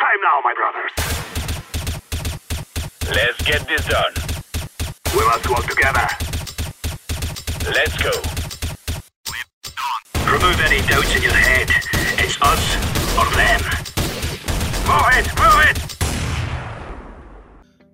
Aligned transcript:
time 0.00 0.20
now, 0.24 0.40
my 0.42 0.54
brothers. 0.60 0.92
Let's 3.14 3.38
get 3.42 3.60
this 3.68 3.84
done. 3.84 4.14
We 5.14 5.22
must 5.26 5.46
work 5.48 5.66
together. 5.68 6.06
Let's 7.76 7.96
go. 8.00 8.14
Remove 10.24 10.58
any 10.68 10.80
doubts 10.88 11.14
in 11.16 11.22
your 11.22 11.34
head. 11.34 11.68
It's 12.22 12.40
us 12.40 12.64
or 13.18 13.28
them. 13.36 13.60
Move 14.88 15.10
it, 15.18 15.26
move 15.38 15.60
it! 15.68 15.78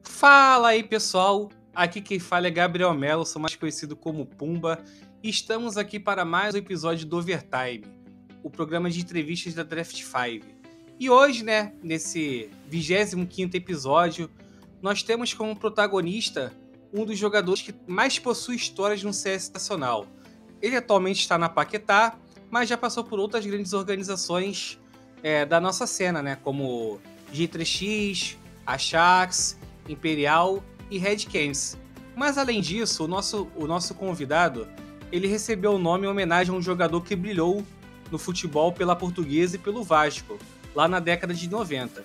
Fala 0.04 0.68
aí 0.68 0.82
pessoal, 0.82 1.50
aqui 1.74 2.00
quem 2.00 2.18
fala 2.18 2.46
é 2.46 2.50
Gabriel 2.50 2.94
Melo, 2.94 3.26
sou 3.26 3.42
mais 3.42 3.54
conhecido 3.56 3.96
como 3.96 4.24
Pumba, 4.24 4.82
e 5.22 5.28
estamos 5.28 5.76
aqui 5.76 6.00
para 6.00 6.24
mais 6.24 6.54
um 6.54 6.58
episódio 6.58 7.06
do 7.06 7.18
Overtime, 7.18 7.84
o 8.42 8.50
programa 8.50 8.88
de 8.88 9.00
entrevistas 9.00 9.54
da 9.54 9.62
Draft 9.62 10.02
5. 10.02 10.55
E 10.98 11.10
hoje, 11.10 11.44
né, 11.44 11.72
nesse 11.82 12.48
25º 12.70 13.54
episódio, 13.54 14.30
nós 14.80 15.02
temos 15.02 15.34
como 15.34 15.54
protagonista 15.54 16.52
um 16.92 17.04
dos 17.04 17.18
jogadores 17.18 17.60
que 17.60 17.74
mais 17.86 18.18
possui 18.18 18.56
histórias 18.56 19.02
no 19.02 19.12
CS 19.12 19.50
nacional. 19.52 20.06
Ele 20.62 20.76
atualmente 20.76 21.20
está 21.20 21.36
na 21.36 21.48
Paquetá, 21.48 22.18
mas 22.50 22.68
já 22.68 22.78
passou 22.78 23.04
por 23.04 23.18
outras 23.18 23.44
grandes 23.44 23.74
organizações 23.74 24.80
é, 25.22 25.44
da 25.44 25.60
nossa 25.60 25.86
cena, 25.86 26.22
né, 26.22 26.36
como 26.42 26.98
G3X, 27.32 28.36
Ajax, 28.66 29.58
Imperial 29.88 30.62
e 30.90 30.96
Red 30.96 31.26
Cans. 31.26 31.76
Mas 32.14 32.38
além 32.38 32.62
disso, 32.62 33.04
o 33.04 33.08
nosso, 33.08 33.48
o 33.54 33.66
nosso 33.66 33.94
convidado 33.94 34.66
ele 35.12 35.28
recebeu 35.28 35.72
o 35.72 35.78
nome 35.78 36.06
em 36.06 36.10
homenagem 36.10 36.52
a 36.54 36.56
um 36.56 36.62
jogador 36.62 37.02
que 37.02 37.14
brilhou 37.14 37.62
no 38.10 38.18
futebol 38.18 38.72
pela 38.72 38.96
Portuguesa 38.96 39.56
e 39.56 39.58
pelo 39.58 39.82
Vasco, 39.82 40.38
lá 40.76 40.86
na 40.86 41.00
década 41.00 41.32
de 41.32 41.48
90. 41.48 42.04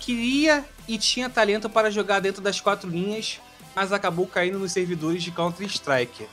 Queria 0.00 0.64
e 0.88 0.98
tinha 0.98 1.30
talento 1.30 1.70
para 1.70 1.90
jogar 1.90 2.20
dentro 2.20 2.42
das 2.42 2.60
quatro 2.60 2.90
linhas, 2.90 3.40
mas 3.74 3.92
acabou 3.92 4.26
caindo 4.26 4.58
nos 4.58 4.72
servidores 4.72 5.22
de 5.22 5.30
Counter-Strike. 5.30 6.26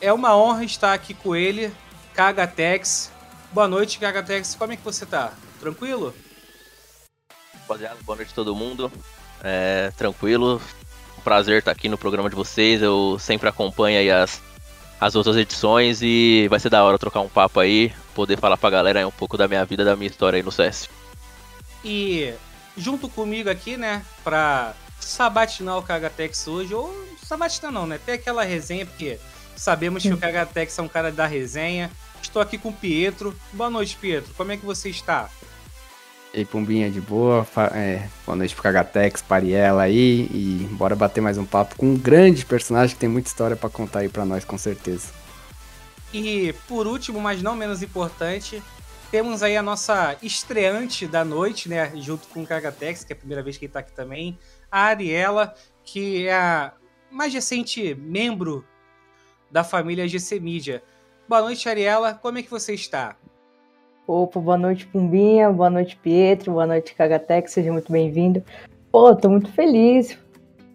É 0.00 0.12
uma 0.12 0.36
honra 0.36 0.64
estar 0.64 0.94
aqui 0.94 1.12
com 1.12 1.34
ele, 1.34 1.72
Kagatex. 2.14 3.10
Boa 3.52 3.66
noite, 3.66 3.98
Kagatex. 3.98 4.54
Como 4.54 4.72
é 4.72 4.76
que 4.76 4.84
você 4.84 5.04
tá? 5.04 5.32
Tranquilo? 5.60 6.14
Rapaziada, 7.60 7.96
boa 8.04 8.16
noite 8.16 8.30
a 8.32 8.34
todo 8.34 8.54
mundo. 8.54 8.90
É, 9.42 9.92
tranquilo. 9.96 10.60
Um 11.18 11.20
prazer 11.22 11.58
estar 11.58 11.72
aqui 11.72 11.88
no 11.88 11.98
programa 11.98 12.30
de 12.30 12.36
vocês. 12.36 12.80
Eu 12.80 13.16
sempre 13.20 13.48
acompanho 13.48 13.98
aí 13.98 14.10
as, 14.10 14.40
as 15.00 15.14
outras 15.14 15.36
edições 15.36 16.00
e 16.02 16.46
vai 16.48 16.60
ser 16.60 16.70
da 16.70 16.84
hora 16.84 16.98
trocar 16.98 17.20
um 17.20 17.28
papo 17.28 17.60
aí, 17.60 17.92
poder 18.14 18.38
falar 18.38 18.56
pra 18.56 18.70
galera 18.70 19.06
um 19.06 19.12
pouco 19.12 19.36
da 19.36 19.48
minha 19.48 19.64
vida, 19.64 19.84
da 19.84 19.96
minha 19.96 20.10
história 20.10 20.36
aí 20.36 20.42
no 20.42 20.50
CS. 20.50 20.88
E 21.84 22.34
junto 22.76 23.08
comigo 23.08 23.50
aqui, 23.50 23.76
né, 23.76 24.04
pra 24.22 24.74
sabatinar 25.00 25.78
o 25.78 25.82
Kagatex 25.82 26.46
hoje, 26.46 26.74
ou 26.74 26.94
sabatinar 27.24 27.72
não, 27.72 27.86
né, 27.86 27.98
ter 28.04 28.12
aquela 28.12 28.44
resenha, 28.44 28.86
porque 28.86 29.18
sabemos 29.56 30.02
que 30.02 30.12
o 30.12 30.18
Kagatex 30.18 30.78
é 30.78 30.82
um 30.82 30.88
cara 30.88 31.10
da 31.10 31.26
resenha. 31.26 31.90
Estou 32.22 32.40
aqui 32.40 32.56
com 32.56 32.68
o 32.68 32.72
Pietro. 32.72 33.36
Boa 33.52 33.68
noite, 33.68 33.96
Pietro. 34.00 34.32
Como 34.34 34.52
é 34.52 34.56
que 34.56 34.64
você 34.64 34.88
está? 34.88 35.28
E 36.32 36.38
aí, 36.38 36.44
Pumbinha, 36.44 36.90
de 36.90 37.00
boa? 37.00 37.46
É, 37.74 38.08
boa 38.24 38.36
noite 38.36 38.54
pro 38.54 38.62
Kagatex, 38.62 39.20
Pariela 39.20 39.82
aí. 39.82 40.28
E 40.32 40.68
bora 40.70 40.96
bater 40.96 41.20
mais 41.20 41.36
um 41.36 41.44
papo 41.44 41.76
com 41.76 41.86
um 41.86 41.96
grande 41.96 42.46
personagem 42.46 42.94
que 42.94 43.00
tem 43.00 43.08
muita 43.08 43.28
história 43.28 43.56
pra 43.56 43.68
contar 43.68 43.98
aí 43.98 44.08
pra 44.08 44.24
nós, 44.24 44.44
com 44.44 44.56
certeza. 44.56 45.08
E 46.14 46.54
por 46.68 46.86
último, 46.86 47.20
mas 47.20 47.42
não 47.42 47.56
menos 47.56 47.82
importante, 47.82 48.62
temos 49.12 49.42
aí 49.42 49.58
a 49.58 49.62
nossa 49.62 50.16
estreante 50.22 51.06
da 51.06 51.22
noite, 51.22 51.68
né? 51.68 51.92
Junto 51.96 52.26
com 52.28 52.42
o 52.42 52.46
Kagatex, 52.46 53.04
que 53.04 53.12
é 53.12 53.14
a 53.14 53.18
primeira 53.18 53.42
vez 53.42 53.58
que 53.58 53.66
ele 53.66 53.72
tá 53.72 53.80
aqui 53.80 53.92
também. 53.92 54.38
A 54.70 54.84
Ariela, 54.84 55.54
que 55.84 56.26
é 56.26 56.34
a 56.34 56.72
mais 57.10 57.34
recente 57.34 57.94
membro 57.94 58.64
da 59.50 59.62
família 59.62 60.08
GC 60.08 60.40
Media. 60.40 60.82
Boa 61.28 61.42
noite, 61.42 61.68
Ariela. 61.68 62.14
Como 62.14 62.38
é 62.38 62.42
que 62.42 62.50
você 62.50 62.72
está? 62.72 63.14
Opa, 64.06 64.40
boa 64.40 64.56
noite, 64.56 64.86
Pumbinha, 64.86 65.52
boa 65.52 65.68
noite, 65.68 65.94
Pietro, 65.94 66.52
boa 66.52 66.66
noite, 66.66 66.94
Kagatex, 66.94 67.52
seja 67.52 67.70
muito 67.70 67.92
bem-vindo. 67.92 68.42
Pô, 68.90 69.14
tô 69.14 69.28
muito 69.28 69.52
feliz, 69.52 70.18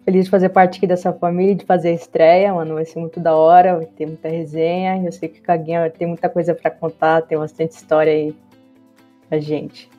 feliz 0.08 0.24
de 0.24 0.30
fazer 0.30 0.48
parte 0.48 0.78
aqui 0.78 0.86
dessa 0.86 1.12
família, 1.12 1.54
de 1.54 1.66
fazer 1.66 1.90
a 1.90 1.92
estreia, 1.92 2.54
mano, 2.54 2.76
vai 2.76 2.86
ser 2.86 2.98
muito 2.98 3.20
da 3.20 3.36
hora, 3.36 3.76
vai 3.76 3.84
ter 3.84 4.06
muita 4.06 4.26
resenha, 4.26 5.04
eu 5.04 5.12
sei 5.12 5.28
que 5.28 5.38
o 5.38 5.42
Caguinha 5.42 5.90
ter 5.90 6.06
muita 6.06 6.30
coisa 6.30 6.54
pra 6.54 6.70
contar, 6.70 7.20
tem 7.20 7.36
bastante 7.36 7.72
história 7.72 8.10
aí 8.10 8.34
pra 9.28 9.38
gente. 9.38 9.90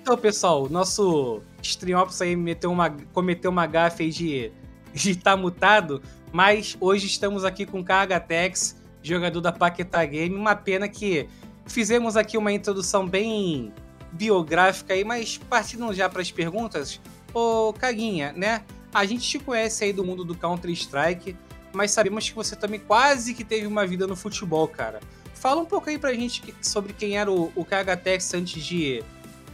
Então, 0.00 0.16
pessoal, 0.16 0.68
nosso 0.68 1.42
Streamops 1.60 2.22
aí 2.22 2.36
meteu 2.36 2.70
uma, 2.70 2.88
cometeu 3.12 3.50
uma 3.50 3.66
gafe 3.66 4.04
aí 4.04 4.10
de 4.10 4.52
estar 4.94 5.36
mutado, 5.36 6.00
mas 6.30 6.76
hoje 6.80 7.06
estamos 7.06 7.44
aqui 7.44 7.66
com 7.66 7.80
o 7.80 7.84
Kagatex, 7.84 8.80
jogador 9.02 9.40
da 9.40 9.50
Paquetá 9.50 10.04
Game. 10.04 10.36
Uma 10.36 10.54
pena 10.54 10.88
que 10.88 11.28
fizemos 11.66 12.16
aqui 12.16 12.38
uma 12.38 12.52
introdução 12.52 13.08
bem 13.08 13.72
biográfica 14.12 14.94
aí, 14.94 15.02
mas 15.02 15.36
partindo 15.36 15.92
já 15.92 16.08
para 16.08 16.22
as 16.22 16.30
perguntas, 16.30 17.00
ô 17.36 17.72
Caguinha, 17.74 18.32
né? 18.34 18.62
A 18.94 19.04
gente 19.04 19.28
te 19.28 19.38
conhece 19.38 19.84
aí 19.84 19.92
do 19.92 20.02
mundo 20.02 20.24
do 20.24 20.34
Counter-Strike, 20.34 21.36
mas 21.72 21.90
sabemos 21.90 22.28
que 22.28 22.34
você 22.34 22.56
também 22.56 22.80
quase 22.80 23.34
que 23.34 23.44
teve 23.44 23.66
uma 23.66 23.86
vida 23.86 24.06
no 24.06 24.16
futebol, 24.16 24.66
cara. 24.66 25.00
Fala 25.34 25.60
um 25.60 25.66
pouco 25.66 25.90
aí 25.90 25.98
pra 25.98 26.14
gente 26.14 26.42
sobre 26.62 26.94
quem 26.94 27.18
era 27.18 27.30
o, 27.30 27.52
o 27.54 27.62
Kagatex 27.62 28.32
antes 28.32 28.64
de 28.64 29.04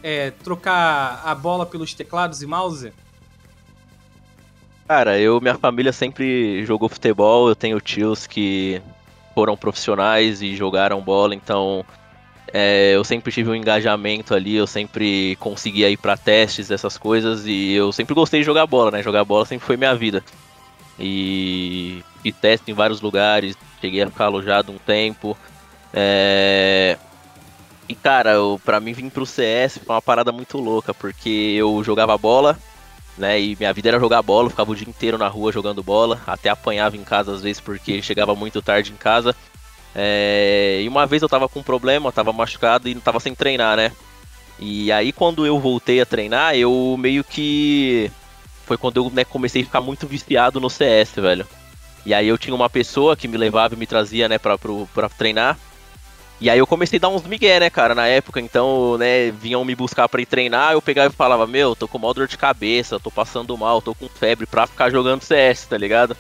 é, 0.00 0.30
trocar 0.30 1.22
a 1.24 1.34
bola 1.34 1.66
pelos 1.66 1.92
teclados 1.92 2.40
e 2.40 2.46
mouse? 2.46 2.92
Cara, 4.86 5.18
eu, 5.18 5.40
minha 5.40 5.56
família 5.56 5.92
sempre 5.92 6.64
jogou 6.64 6.88
futebol, 6.88 7.48
eu 7.48 7.56
tenho 7.56 7.80
tios 7.80 8.28
que 8.28 8.80
foram 9.34 9.56
profissionais 9.56 10.40
e 10.40 10.54
jogaram 10.54 11.00
bola, 11.00 11.34
então 11.34 11.84
é, 12.52 12.92
eu 12.94 13.02
sempre 13.02 13.32
tive 13.32 13.48
um 13.48 13.54
engajamento 13.54 14.34
ali, 14.34 14.56
eu 14.56 14.66
sempre 14.66 15.36
conseguia 15.36 15.88
ir 15.88 15.96
pra 15.96 16.18
testes, 16.18 16.70
essas 16.70 16.98
coisas, 16.98 17.46
e 17.46 17.72
eu 17.72 17.90
sempre 17.92 18.14
gostei 18.14 18.40
de 18.40 18.46
jogar 18.46 18.66
bola, 18.66 18.90
né? 18.90 19.02
Jogar 19.02 19.24
bola 19.24 19.46
sempre 19.46 19.66
foi 19.66 19.76
minha 19.78 19.94
vida. 19.94 20.22
E 20.98 22.04
fiz 22.22 22.34
teste 22.36 22.70
em 22.70 22.74
vários 22.74 23.00
lugares, 23.00 23.56
cheguei 23.80 24.02
a 24.02 24.10
ficar 24.10 24.26
alojado 24.26 24.70
um 24.70 24.76
tempo. 24.78 25.36
É... 25.94 26.98
E 27.88 27.94
cara, 27.94 28.32
eu, 28.32 28.60
pra 28.62 28.80
mim 28.80 28.92
vir 28.92 29.10
pro 29.10 29.26
CS 29.26 29.78
foi 29.78 29.94
uma 29.94 30.02
parada 30.02 30.30
muito 30.30 30.58
louca, 30.58 30.92
porque 30.92 31.54
eu 31.56 31.82
jogava 31.82 32.16
bola, 32.18 32.58
né? 33.16 33.40
E 33.40 33.56
minha 33.56 33.72
vida 33.72 33.88
era 33.88 33.98
jogar 33.98 34.20
bola, 34.20 34.46
eu 34.46 34.50
ficava 34.50 34.70
o 34.70 34.76
dia 34.76 34.88
inteiro 34.88 35.16
na 35.16 35.28
rua 35.28 35.52
jogando 35.52 35.82
bola, 35.82 36.20
até 36.26 36.50
apanhava 36.50 36.98
em 36.98 37.04
casa 37.04 37.32
às 37.32 37.42
vezes 37.42 37.60
porque 37.60 38.02
chegava 38.02 38.34
muito 38.34 38.60
tarde 38.60 38.92
em 38.92 38.96
casa. 38.96 39.34
É, 39.94 40.80
E 40.82 40.88
uma 40.88 41.06
vez 41.06 41.22
eu 41.22 41.28
tava 41.28 41.48
com 41.48 41.60
um 41.60 41.62
problema, 41.62 42.12
tava 42.12 42.32
machucado 42.32 42.88
e 42.88 42.94
não 42.94 43.00
tava 43.00 43.20
sem 43.20 43.34
treinar, 43.34 43.76
né? 43.76 43.92
E 44.58 44.92
aí 44.92 45.12
quando 45.12 45.44
eu 45.46 45.58
voltei 45.58 46.00
a 46.00 46.06
treinar, 46.06 46.54
eu 46.56 46.96
meio 46.98 47.24
que. 47.24 48.10
Foi 48.64 48.76
quando 48.76 48.96
eu 48.98 49.10
né, 49.10 49.24
comecei 49.24 49.62
a 49.62 49.64
ficar 49.64 49.80
muito 49.80 50.06
viciado 50.06 50.60
no 50.60 50.70
CS, 50.70 51.14
velho. 51.16 51.46
E 52.06 52.14
aí 52.14 52.28
eu 52.28 52.38
tinha 52.38 52.54
uma 52.54 52.70
pessoa 52.70 53.16
que 53.16 53.28
me 53.28 53.36
levava 53.36 53.74
e 53.74 53.76
me 53.76 53.86
trazia, 53.86 54.28
né, 54.28 54.38
pra, 54.38 54.56
pro, 54.58 54.88
pra 54.94 55.08
treinar. 55.08 55.58
E 56.40 56.50
aí 56.50 56.58
eu 56.58 56.66
comecei 56.66 56.96
a 56.96 57.00
dar 57.00 57.08
uns 57.08 57.22
migué, 57.22 57.60
né, 57.60 57.70
cara, 57.70 57.94
na 57.94 58.08
época, 58.08 58.40
então, 58.40 58.98
né, 58.98 59.30
vinham 59.30 59.64
me 59.64 59.76
buscar 59.76 60.08
pra 60.08 60.20
ir 60.20 60.26
treinar, 60.26 60.72
eu 60.72 60.82
pegava 60.82 61.12
e 61.12 61.16
falava, 61.16 61.46
meu, 61.46 61.76
tô 61.76 61.86
com 61.86 61.98
mal 61.98 62.12
dor 62.12 62.26
de 62.26 62.36
cabeça, 62.36 62.98
tô 62.98 63.12
passando 63.12 63.56
mal, 63.56 63.80
tô 63.80 63.94
com 63.94 64.08
febre 64.08 64.44
pra 64.44 64.66
ficar 64.66 64.90
jogando 64.90 65.22
CS, 65.22 65.66
tá 65.66 65.78
ligado? 65.78 66.16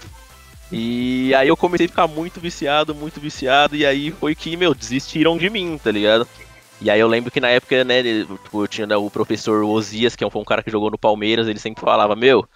E 0.72 1.34
aí 1.34 1.48
eu 1.48 1.56
comecei 1.56 1.84
a 1.84 1.88
ficar 1.90 2.08
muito 2.08 2.40
viciado, 2.40 2.94
muito 2.94 3.20
viciado, 3.20 3.76
e 3.76 3.84
aí 3.84 4.10
foi 4.10 4.34
que, 4.34 4.56
meu, 4.56 4.74
desistiram 4.74 5.36
de 5.36 5.50
mim, 5.50 5.78
tá 5.78 5.90
ligado? 5.90 6.26
E 6.80 6.90
aí 6.90 6.98
eu 6.98 7.06
lembro 7.06 7.30
que 7.30 7.40
na 7.40 7.50
época, 7.50 7.84
né, 7.84 8.02
tipo, 8.02 8.64
eu 8.64 8.66
tinha 8.66 8.86
né, 8.86 8.96
o 8.96 9.10
professor 9.10 9.62
Osias, 9.64 10.16
que 10.16 10.28
foi 10.28 10.40
um 10.40 10.46
cara 10.46 10.62
que 10.62 10.70
jogou 10.70 10.90
no 10.90 10.96
Palmeiras, 10.96 11.46
ele 11.46 11.58
sempre 11.58 11.82
falava, 11.82 12.16
meu, 12.16 12.48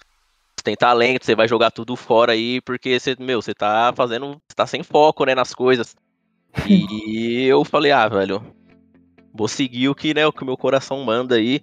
você 0.55 0.63
tem 0.63 0.75
talento, 0.75 1.25
você 1.25 1.35
vai 1.35 1.47
jogar 1.47 1.69
tudo 1.69 1.95
fora 1.95 2.31
aí, 2.31 2.59
porque 2.61 2.99
você, 2.99 3.15
meu, 3.19 3.39
você 3.39 3.53
tá 3.53 3.93
fazendo, 3.95 4.31
você 4.31 4.55
tá 4.55 4.65
sem 4.65 4.81
foco, 4.81 5.23
né, 5.23 5.35
nas 5.35 5.53
coisas. 5.53 5.95
E 6.67 7.45
eu 7.45 7.63
falei, 7.63 7.91
ah, 7.91 8.07
velho, 8.09 8.43
vou 9.31 9.47
seguir 9.47 9.89
o 9.89 9.95
que, 9.95 10.15
né, 10.15 10.25
o 10.25 10.33
que 10.33 10.41
o 10.41 10.45
meu 10.45 10.57
coração 10.57 11.03
manda 11.03 11.35
aí. 11.35 11.61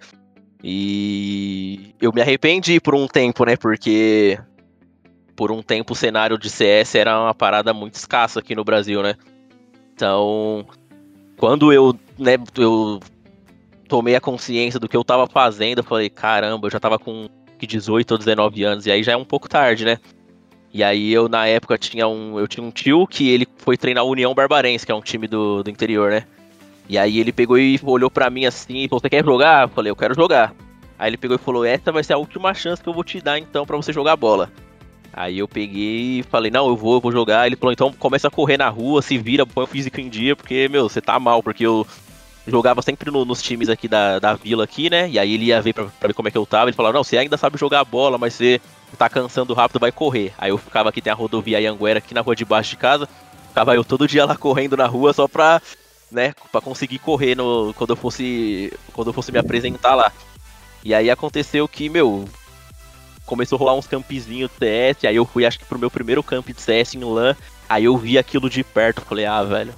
E 0.63 1.95
eu 2.01 2.13
me 2.13 2.23
arrependi 2.23 2.81
por 2.81 2.95
um 2.95 3.09
tempo, 3.09 3.45
né, 3.45 3.57
porque 3.57 4.39
por 5.37 5.51
um 5.51 5.63
tempo 5.63 5.93
o 5.93 5.97
cenário 5.97 6.39
de 6.39 6.49
CS 6.49 6.95
era 6.95 7.21
uma 7.21 7.35
parada 7.35 7.73
muito 7.73 7.95
escassa 7.95 8.41
aqui 8.41 8.55
no 8.55 8.65
Brasil, 8.65 9.03
né? 9.03 9.15
Então, 9.95 10.67
quando 11.37 11.73
eu, 11.73 11.99
né, 12.19 12.37
eu 12.57 13.01
tomei 13.89 14.17
a 14.17 14.21
consciência 14.21 14.81
do 14.81 14.89
que 14.89 14.97
eu 14.97 15.05
tava 15.05 15.27
fazendo, 15.27 15.79
eu 15.79 15.85
falei, 15.85 16.09
caramba, 16.09 16.67
eu 16.67 16.71
já 16.71 16.81
tava 16.81 16.99
com 16.99 17.29
que 17.59 17.67
18 17.67 18.13
ou 18.13 18.19
19 18.19 18.65
anos, 18.65 18.87
e 18.87 18.91
aí 18.91 19.03
já 19.03 19.13
é 19.13 19.17
um 19.17 19.25
pouco 19.25 19.49
tarde, 19.49 19.85
né? 19.85 19.99
E 20.73 20.83
aí 20.83 21.13
eu, 21.13 21.29
na 21.29 21.47
época, 21.47 21.79
tinha 21.79 22.09
um. 22.09 22.37
Eu 22.37 22.49
tinha 22.49 22.67
um 22.67 22.73
tio 22.73 23.07
que 23.07 23.29
ele 23.29 23.47
foi 23.59 23.77
treinar 23.77 24.03
a 24.03 24.07
União 24.07 24.35
Barbarense, 24.35 24.85
que 24.85 24.91
é 24.91 24.95
um 24.95 25.01
time 25.01 25.29
do, 25.29 25.63
do 25.63 25.71
interior, 25.71 26.11
né? 26.11 26.25
E 26.89 26.99
aí 26.99 27.21
ele 27.21 27.33
pegou 27.33 27.57
e 27.57 27.79
olhou 27.85 28.11
pra 28.11 28.29
mim 28.29 28.45
assim 28.45 28.79
e 28.79 28.89
falou: 28.89 29.01
Você 29.01 29.09
quer 29.09 29.25
jogar? 29.25 29.63
Eu 29.63 29.69
falei: 29.69 29.91
Eu 29.93 29.97
quero 29.97 30.15
jogar. 30.15 30.53
Aí 30.99 31.11
ele 31.11 31.17
pegou 31.17 31.37
e 31.37 31.39
falou: 31.39 31.65
Essa 31.65 31.93
vai 31.93 32.03
ser 32.03 32.15
a 32.15 32.19
última 32.19 32.53
chance 32.53 32.83
que 32.83 32.89
eu 32.89 32.93
vou 32.93 33.05
te 33.05 33.21
dar 33.21 33.39
então 33.39 33.65
pra 33.65 33.77
você 33.77 33.93
jogar 33.93 34.17
bola. 34.17 34.51
Aí 35.17 35.39
eu 35.39 35.47
peguei 35.49 36.21
e 36.21 36.23
falei: 36.25 36.51
Não, 36.51 36.67
eu 36.67 36.77
vou, 36.77 36.95
eu 36.95 37.01
vou 37.01 37.13
jogar. 37.13 37.47
Ele 37.47 37.57
falou: 37.57 37.73
Então 37.73 37.93
começa 37.93 38.29
a 38.29 38.31
correr 38.31 38.57
na 38.59 38.69
rua, 38.69 39.01
se 39.01 39.17
vira, 39.17 39.47
põe 39.47 39.65
o 39.65 39.69
físico 39.69 40.01
em 40.01 40.09
dia, 40.09 40.35
porque, 40.35 40.69
meu, 40.69 40.89
você 40.89 41.01
tá 41.01 41.19
mal. 41.21 41.43
Porque 41.43 41.65
eu 41.65 41.87
jogava 42.47 42.83
sempre 42.83 43.11
no- 43.11 43.25
nos 43.25 43.41
times 43.43 43.69
aqui 43.69 43.87
da, 43.89 44.19
da 44.19 44.35
vila 44.35 44.65
aqui, 44.65 44.91
né? 44.91 45.09
E 45.09 45.19
aí 45.19 45.35
ele 45.35 45.47
ia 45.47 45.63
ver 45.63 45.73
pra, 45.73 45.85
pra 45.85 46.09
ver 46.09 46.15
como 46.15 46.29
é 46.29 46.31
que 46.31 46.39
eu 46.39 46.45
tava. 46.47 46.69
Ele 46.71 46.77
falou: 46.77 46.93
Não, 46.93 47.05
você 47.05 47.17
ainda 47.17 47.37
sabe 47.37 47.59
jogar 47.59 47.85
bola, 47.85 48.19
mas 48.19 48.35
você 48.35 48.61
tá 48.99 49.09
cansando 49.09 49.55
rápido, 49.55 49.79
vai 49.81 49.93
correr. 49.93 50.33
Aí 50.37 50.51
eu 50.51 50.59
ficava 50.59 50.89
aqui, 50.89 51.01
tem 51.01 51.13
a 51.13 51.17
rodovia 51.17 51.59
Anhanguera 51.59 51.99
aqui 51.99 52.13
na 52.15 52.21
rua 52.21 52.35
de 52.35 52.45
baixo 52.45 52.71
de 52.71 52.77
casa. 52.77 53.09
Ficava 53.49 53.75
eu 53.75 53.85
todo 53.85 54.09
dia 54.09 54.25
lá 54.25 54.37
correndo 54.37 54.77
na 54.77 54.87
rua 54.87 55.13
só 55.13 55.29
pra, 55.29 55.63
né, 56.11 56.35
pra 56.51 56.61
conseguir 56.61 56.99
correr 56.99 57.37
no, 57.37 57.73
quando 57.77 57.91
eu 57.91 57.97
fosse 57.97 58.73
quando 58.93 59.09
eu 59.09 59.13
fosse 59.13 59.31
me 59.31 59.39
apresentar 59.39 59.95
lá. 59.95 60.11
E 60.85 60.93
aí 60.93 61.09
aconteceu 61.11 61.67
que, 61.69 61.89
meu, 61.89 62.25
começou 63.27 63.57
a 63.57 63.59
rolar 63.59 63.75
uns 63.75 63.87
campzinhos 63.87 64.51
de 64.51 64.59
CS, 64.59 65.05
aí 65.05 65.17
eu 65.17 65.25
fui 65.25 65.45
acho 65.45 65.59
que 65.59 65.65
pro 65.65 65.79
meu 65.79 65.91
primeiro 65.91 66.23
camp 66.23 66.49
de 66.49 66.61
CS 66.61 66.95
em 66.95 67.05
LAN, 67.05 67.37
aí 67.69 67.85
eu 67.85 67.97
vi 67.97 68.19
aquilo 68.19 68.51
de 68.51 68.63
perto, 68.63 69.01
falei, 69.01 69.25
ah, 69.25 69.43
velho. 69.43 69.75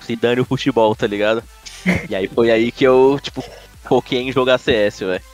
Se 0.00 0.16
dane 0.16 0.40
o 0.40 0.44
futebol, 0.44 0.94
tá 0.94 1.06
ligado? 1.06 1.42
E 2.08 2.14
aí 2.14 2.28
foi 2.28 2.50
aí 2.50 2.70
que 2.70 2.84
eu, 2.84 3.18
tipo, 3.20 3.42
foquei 3.82 4.20
em 4.20 4.30
jogar 4.30 4.58
CS, 4.58 5.00
velho. 5.00 5.24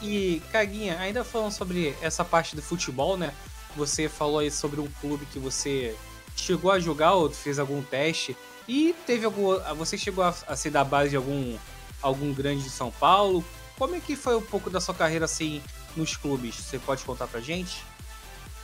E, 0.00 0.42
Caguinha, 0.50 0.98
ainda 0.98 1.22
falando 1.22 1.52
sobre 1.52 1.94
essa 2.00 2.24
parte 2.24 2.56
do 2.56 2.62
futebol, 2.62 3.16
né? 3.16 3.32
Você 3.76 4.08
falou 4.08 4.40
aí 4.40 4.50
sobre 4.50 4.80
um 4.80 4.88
clube 5.00 5.26
que 5.26 5.38
você 5.38 5.94
chegou 6.34 6.70
a 6.70 6.80
jogar 6.80 7.12
ou 7.12 7.30
fez 7.30 7.58
algum 7.58 7.82
teste. 7.82 8.36
E 8.66 8.94
teve 9.06 9.24
algum. 9.24 9.58
Você 9.76 9.96
chegou 9.96 10.24
a, 10.24 10.34
a 10.46 10.56
ser 10.56 10.70
da 10.70 10.82
base 10.82 11.10
de 11.10 11.16
algum, 11.16 11.56
algum 12.00 12.32
grande 12.32 12.64
de 12.64 12.70
São 12.70 12.90
Paulo? 12.90 13.44
Como 13.82 13.96
é 13.96 14.00
que 14.00 14.14
foi 14.14 14.36
um 14.36 14.40
pouco 14.40 14.70
da 14.70 14.80
sua 14.80 14.94
carreira 14.94 15.24
assim 15.24 15.60
nos 15.96 16.16
clubes? 16.16 16.54
Você 16.54 16.78
pode 16.78 17.02
contar 17.02 17.26
pra 17.26 17.40
gente? 17.40 17.82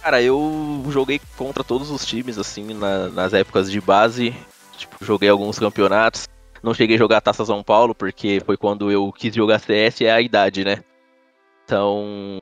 Cara, 0.01 0.23
eu 0.23 0.87
joguei 0.91 1.21
contra 1.37 1.65
todos 1.65 1.91
os 1.91 2.07
times, 2.07 2.39
assim, 2.39 2.73
na- 2.73 3.09
nas 3.09 3.35
épocas 3.35 3.69
de 3.69 3.81
base. 3.81 4.33
Tipo, 4.77 5.05
joguei 5.05 5.29
alguns 5.29 5.59
campeonatos. 5.59 6.29
Não 6.63 6.73
cheguei 6.73 6.95
a 6.95 6.99
jogar 7.01 7.21
Taça 7.21 7.45
São 7.45 7.65
Paulo, 7.65 7.97
porque 7.97 8.41
foi 8.47 8.57
quando 8.57 8.93
eu 8.93 9.11
quis 9.11 9.35
jogar 9.35 9.59
CS, 9.59 10.05
é 10.05 10.13
a 10.13 10.21
idade, 10.21 10.65
né? 10.65 10.85
Então. 11.65 12.39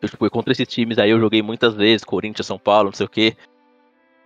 Eu 0.00 0.08
tipo, 0.08 0.20
fui 0.20 0.30
contra 0.30 0.52
esses 0.52 0.68
times 0.68 0.96
aí, 0.96 1.10
eu 1.10 1.18
joguei 1.18 1.42
muitas 1.42 1.74
vezes, 1.74 2.04
Corinthians, 2.04 2.46
São 2.46 2.56
Paulo, 2.56 2.90
não 2.90 2.96
sei 2.96 3.06
o 3.06 3.10
quê. 3.10 3.36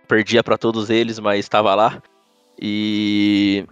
Perdia 0.07 0.43
pra 0.43 0.55
todos 0.55 0.91
eles, 0.91 1.17
mas 1.17 1.39
estava 1.39 1.73
lá. 1.73 1.99
E. 2.61 3.65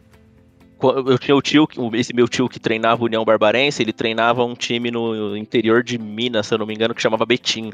Eu 0.83 1.17
tinha 1.17 1.35
o 1.35 1.41
tio, 1.41 1.67
esse 1.93 2.13
meu 2.13 2.27
tio 2.27 2.49
que 2.49 2.59
treinava 2.59 3.03
União 3.03 3.23
Barbarense, 3.23 3.81
ele 3.81 3.93
treinava 3.93 4.43
um 4.43 4.53
time 4.53 4.91
no 4.91 5.35
interior 5.37 5.83
de 5.83 5.97
Minas, 5.97 6.47
se 6.47 6.53
eu 6.53 6.57
não 6.57 6.65
me 6.65 6.73
engano, 6.73 6.93
que 6.93 7.01
chamava 7.01 7.25
Betim 7.25 7.71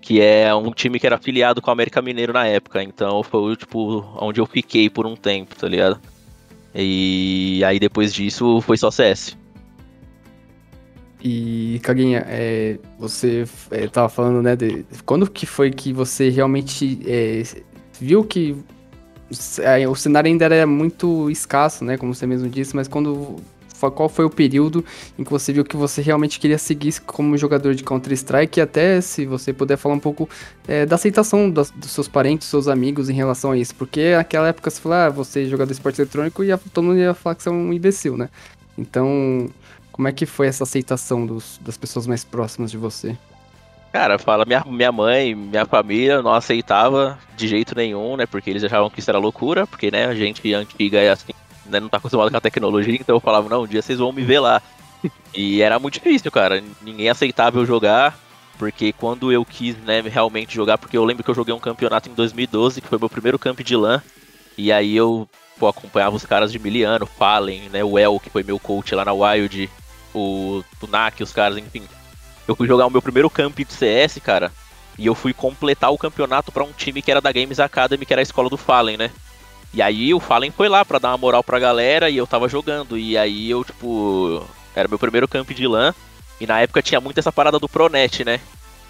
que 0.00 0.20
é 0.20 0.52
um 0.54 0.72
time 0.72 0.98
que 0.98 1.06
era 1.06 1.16
afiliado 1.16 1.60
com 1.60 1.70
o 1.70 1.72
América 1.72 2.00
Mineiro 2.00 2.32
na 2.32 2.46
época. 2.46 2.82
Então 2.82 3.22
foi 3.22 3.54
tipo 3.56 4.04
onde 4.16 4.40
eu 4.40 4.46
fiquei 4.46 4.88
por 4.88 5.06
um 5.06 5.14
tempo, 5.14 5.54
tá 5.54 5.68
ligado? 5.68 6.00
E 6.74 7.62
aí 7.64 7.78
depois 7.78 8.12
disso 8.12 8.60
foi 8.62 8.76
só 8.76 8.90
CS. 8.90 9.36
E, 11.22 11.78
Caguinha, 11.82 12.24
é, 12.26 12.78
você 12.98 13.44
é, 13.70 13.86
tava 13.86 14.08
falando, 14.08 14.40
né, 14.40 14.56
de, 14.56 14.86
quando 15.04 15.30
que 15.30 15.44
foi 15.44 15.70
que 15.70 15.92
você 15.92 16.30
realmente 16.30 16.98
é, 17.06 17.42
viu 18.00 18.24
que 18.24 18.56
é, 19.58 19.86
o 19.88 19.94
cenário 19.94 20.28
ainda 20.28 20.44
era 20.44 20.66
muito 20.66 21.30
escasso, 21.30 21.84
né, 21.84 21.96
como 21.96 22.14
você 22.14 22.26
mesmo 22.26 22.48
disse, 22.48 22.74
mas 22.74 22.88
quando, 22.88 23.36
qual 23.94 24.08
foi 24.08 24.24
o 24.24 24.30
período 24.30 24.84
em 25.18 25.24
que 25.24 25.30
você 25.30 25.52
viu 25.52 25.64
que 25.64 25.76
você 25.76 26.02
realmente 26.02 26.38
queria 26.38 26.58
seguir 26.58 27.00
como 27.00 27.36
jogador 27.38 27.74
de 27.74 27.82
Counter-Strike 27.82 28.58
e 28.58 28.62
até, 28.62 29.00
se 29.00 29.24
você 29.24 29.52
puder 29.52 29.76
falar 29.78 29.94
um 29.94 29.98
pouco 30.00 30.28
é, 30.68 30.84
da 30.84 30.96
aceitação 30.96 31.50
das- 31.50 31.70
dos 31.70 31.90
seus 31.90 32.06
parentes, 32.08 32.46
dos 32.46 32.50
seus 32.50 32.68
amigos 32.68 33.08
em 33.08 33.14
relação 33.14 33.52
a 33.52 33.56
isso, 33.56 33.74
porque 33.74 34.14
naquela 34.14 34.48
época 34.48 34.68
você 34.70 34.80
falou, 34.80 34.98
ah, 34.98 35.08
você 35.08 35.44
é 35.44 35.46
jogador 35.46 35.68
de 35.68 35.74
esporte 35.74 36.00
eletrônico 36.00 36.44
e 36.44 36.56
todo 36.72 36.84
mundo 36.84 36.98
ia 36.98 37.14
falar 37.14 37.34
que 37.36 37.42
você 37.42 37.48
é 37.48 37.52
um 37.52 37.72
imbecil, 37.72 38.16
né? 38.16 38.28
Então, 38.76 39.48
como 39.92 40.08
é 40.08 40.12
que 40.12 40.26
foi 40.26 40.46
essa 40.46 40.64
aceitação 40.64 41.24
dos- 41.26 41.58
das 41.64 41.76
pessoas 41.76 42.06
mais 42.06 42.24
próximas 42.24 42.70
de 42.70 42.76
você? 42.78 43.16
Cara, 43.92 44.18
fala, 44.18 44.44
minha, 44.44 44.64
minha 44.64 44.92
mãe, 44.92 45.34
minha 45.34 45.66
família 45.66 46.22
não 46.22 46.32
aceitava 46.32 47.18
de 47.36 47.48
jeito 47.48 47.74
nenhum, 47.74 48.16
né? 48.16 48.24
Porque 48.24 48.48
eles 48.48 48.62
achavam 48.62 48.88
que 48.88 49.00
isso 49.00 49.10
era 49.10 49.18
loucura, 49.18 49.66
porque, 49.66 49.90
né, 49.90 50.06
a 50.06 50.14
gente 50.14 50.54
antiga 50.54 50.98
é 50.98 51.10
assim, 51.10 51.32
né, 51.66 51.80
não 51.80 51.88
tá 51.88 51.96
acostumado 51.96 52.30
com 52.30 52.36
a 52.36 52.40
tecnologia, 52.40 52.94
então 52.94 53.16
eu 53.16 53.20
falava, 53.20 53.48
não, 53.48 53.62
um 53.62 53.66
dia 53.66 53.82
vocês 53.82 53.98
vão 53.98 54.12
me 54.12 54.22
ver 54.22 54.40
lá. 54.40 54.62
E 55.32 55.62
era 55.62 55.78
muito 55.78 55.94
difícil, 55.94 56.30
cara. 56.30 56.62
Ninguém 56.82 57.08
aceitava 57.08 57.58
eu 57.58 57.64
jogar, 57.64 58.18
porque 58.58 58.92
quando 58.92 59.32
eu 59.32 59.44
quis, 59.44 59.76
né, 59.78 60.02
realmente 60.02 60.54
jogar, 60.54 60.76
porque 60.76 60.96
eu 60.96 61.04
lembro 61.04 61.24
que 61.24 61.30
eu 61.30 61.34
joguei 61.34 61.54
um 61.54 61.58
campeonato 61.58 62.10
em 62.10 62.14
2012, 62.14 62.80
que 62.80 62.88
foi 62.88 62.98
meu 62.98 63.08
primeiro 63.08 63.38
camp 63.38 63.60
de 63.60 63.76
LAN, 63.76 64.02
e 64.58 64.70
aí 64.70 64.94
eu, 64.94 65.28
pô, 65.58 65.68
acompanhava 65.68 66.16
os 66.16 66.26
caras 66.26 66.52
de 66.52 66.58
Miliano, 66.58 67.06
Fallen, 67.06 67.70
né, 67.70 67.82
o 67.82 67.98
El, 67.98 68.20
que 68.20 68.28
foi 68.28 68.42
meu 68.42 68.58
coach 68.58 68.94
lá 68.94 69.04
na 69.04 69.12
Wild, 69.12 69.70
o 70.14 70.62
Tunak, 70.78 71.22
os 71.22 71.32
caras, 71.32 71.56
enfim. 71.56 71.84
Eu 72.50 72.56
fui 72.56 72.66
jogar 72.66 72.84
o 72.84 72.90
meu 72.90 73.00
primeiro 73.00 73.30
camp 73.30 73.56
de 73.56 73.72
CS, 73.72 74.18
cara, 74.20 74.50
e 74.98 75.06
eu 75.06 75.14
fui 75.14 75.32
completar 75.32 75.92
o 75.92 75.96
campeonato 75.96 76.50
pra 76.50 76.64
um 76.64 76.72
time 76.72 77.00
que 77.00 77.08
era 77.08 77.20
da 77.20 77.30
Games 77.30 77.60
Academy, 77.60 78.04
que 78.04 78.12
era 78.12 78.20
a 78.20 78.24
escola 78.24 78.50
do 78.50 78.56
Fallen, 78.56 78.96
né? 78.96 79.12
E 79.72 79.80
aí 79.80 80.12
o 80.12 80.18
Fallen 80.18 80.50
foi 80.50 80.68
lá 80.68 80.84
pra 80.84 80.98
dar 80.98 81.10
uma 81.10 81.16
moral 81.16 81.44
pra 81.44 81.60
galera 81.60 82.10
e 82.10 82.16
eu 82.16 82.26
tava 82.26 82.48
jogando. 82.48 82.98
E 82.98 83.16
aí 83.16 83.48
eu, 83.48 83.62
tipo, 83.62 84.44
era 84.74 84.88
meu 84.88 84.98
primeiro 84.98 85.28
camp 85.28 85.48
de 85.50 85.64
LAN. 85.64 85.94
E 86.40 86.46
na 86.46 86.60
época 86.60 86.82
tinha 86.82 87.00
muito 87.00 87.18
essa 87.18 87.30
parada 87.30 87.56
do 87.56 87.68
Pronet, 87.68 88.24
né? 88.24 88.40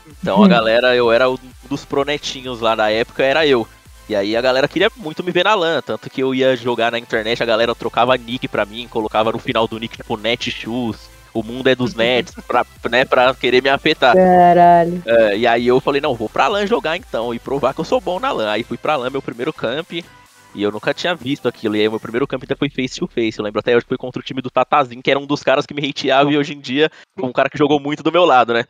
Então 0.06 0.42
a 0.42 0.48
galera, 0.48 0.96
eu 0.96 1.12
era 1.12 1.28
um 1.28 1.36
dos 1.68 1.84
pronetinhos 1.84 2.60
lá 2.60 2.74
na 2.74 2.88
época, 2.88 3.22
era 3.22 3.46
eu. 3.46 3.68
E 4.08 4.16
aí 4.16 4.34
a 4.34 4.40
galera 4.40 4.66
queria 4.66 4.90
muito 4.96 5.22
me 5.22 5.30
ver 5.30 5.44
na 5.44 5.54
LAN, 5.54 5.82
tanto 5.82 6.08
que 6.08 6.22
eu 6.22 6.34
ia 6.34 6.56
jogar 6.56 6.90
na 6.90 6.98
internet, 6.98 7.42
a 7.42 7.46
galera 7.46 7.74
trocava 7.74 8.16
nick 8.16 8.48
pra 8.48 8.64
mim, 8.64 8.88
colocava 8.88 9.30
no 9.30 9.38
final 9.38 9.68
do 9.68 9.78
nick, 9.78 9.98
tipo, 9.98 10.16
Net 10.16 10.50
Shoes, 10.50 11.09
o 11.32 11.43
mundo 11.43 11.69
é 11.69 11.75
dos 11.75 11.94
nets, 11.94 12.35
pra, 12.47 12.67
né, 12.91 13.05
pra 13.05 13.35
querer 13.35 13.62
me 13.62 13.69
afetar. 13.69 14.15
Caralho. 14.15 15.03
É, 15.06 15.37
e 15.37 15.47
aí 15.47 15.67
eu 15.67 15.81
falei, 15.81 16.00
não, 16.00 16.15
vou 16.15 16.29
pra 16.29 16.49
LAN 16.49 16.67
jogar 16.67 16.97
então, 16.97 17.35
e 17.35 17.38
provar 17.38 17.75
que 17.75 17.81
eu 17.81 17.85
sou 17.85 18.00
bom 18.00 18.19
na 18.19 18.32
LAN. 18.32 18.50
Aí 18.50 18.62
fui 18.62 18.77
pra 18.77 18.97
LAN, 18.97 19.11
meu 19.11 19.23
primeiro 19.23 19.53
camp, 19.53 19.93
e 19.93 20.62
eu 20.62 20.71
nunca 20.71 20.93
tinha 20.93 21.15
visto 21.15 21.47
aquilo. 21.47 21.77
E 21.77 21.81
aí 21.81 21.88
meu 21.88 22.00
primeiro 22.00 22.27
camp 22.27 22.43
até 22.43 22.55
foi 22.55 22.69
face 22.69 22.99
to 22.99 23.06
face. 23.06 23.38
Eu 23.38 23.44
lembro 23.44 23.61
até 23.61 23.73
hoje 23.75 23.85
que 23.85 23.88
foi 23.88 23.99
contra 23.99 24.21
o 24.21 24.25
time 24.25 24.43
do 24.43 24.50
Tatazinho, 24.50 25.03
que 25.03 25.11
era 25.11 25.21
um 25.21 25.27
dos 25.27 25.43
caras 25.43 25.67
que 25.67 25.75
me 25.75 25.88
hateava 25.88 26.31
e 26.32 26.37
hoje 26.37 26.55
em 26.55 26.61
dia 26.61 26.91
um 27.19 27.32
cara 27.32 27.49
que 27.49 27.58
jogou 27.58 27.79
muito 27.79 28.03
do 28.03 28.13
meu 28.13 28.25
lado, 28.25 28.53
né? 28.53 28.65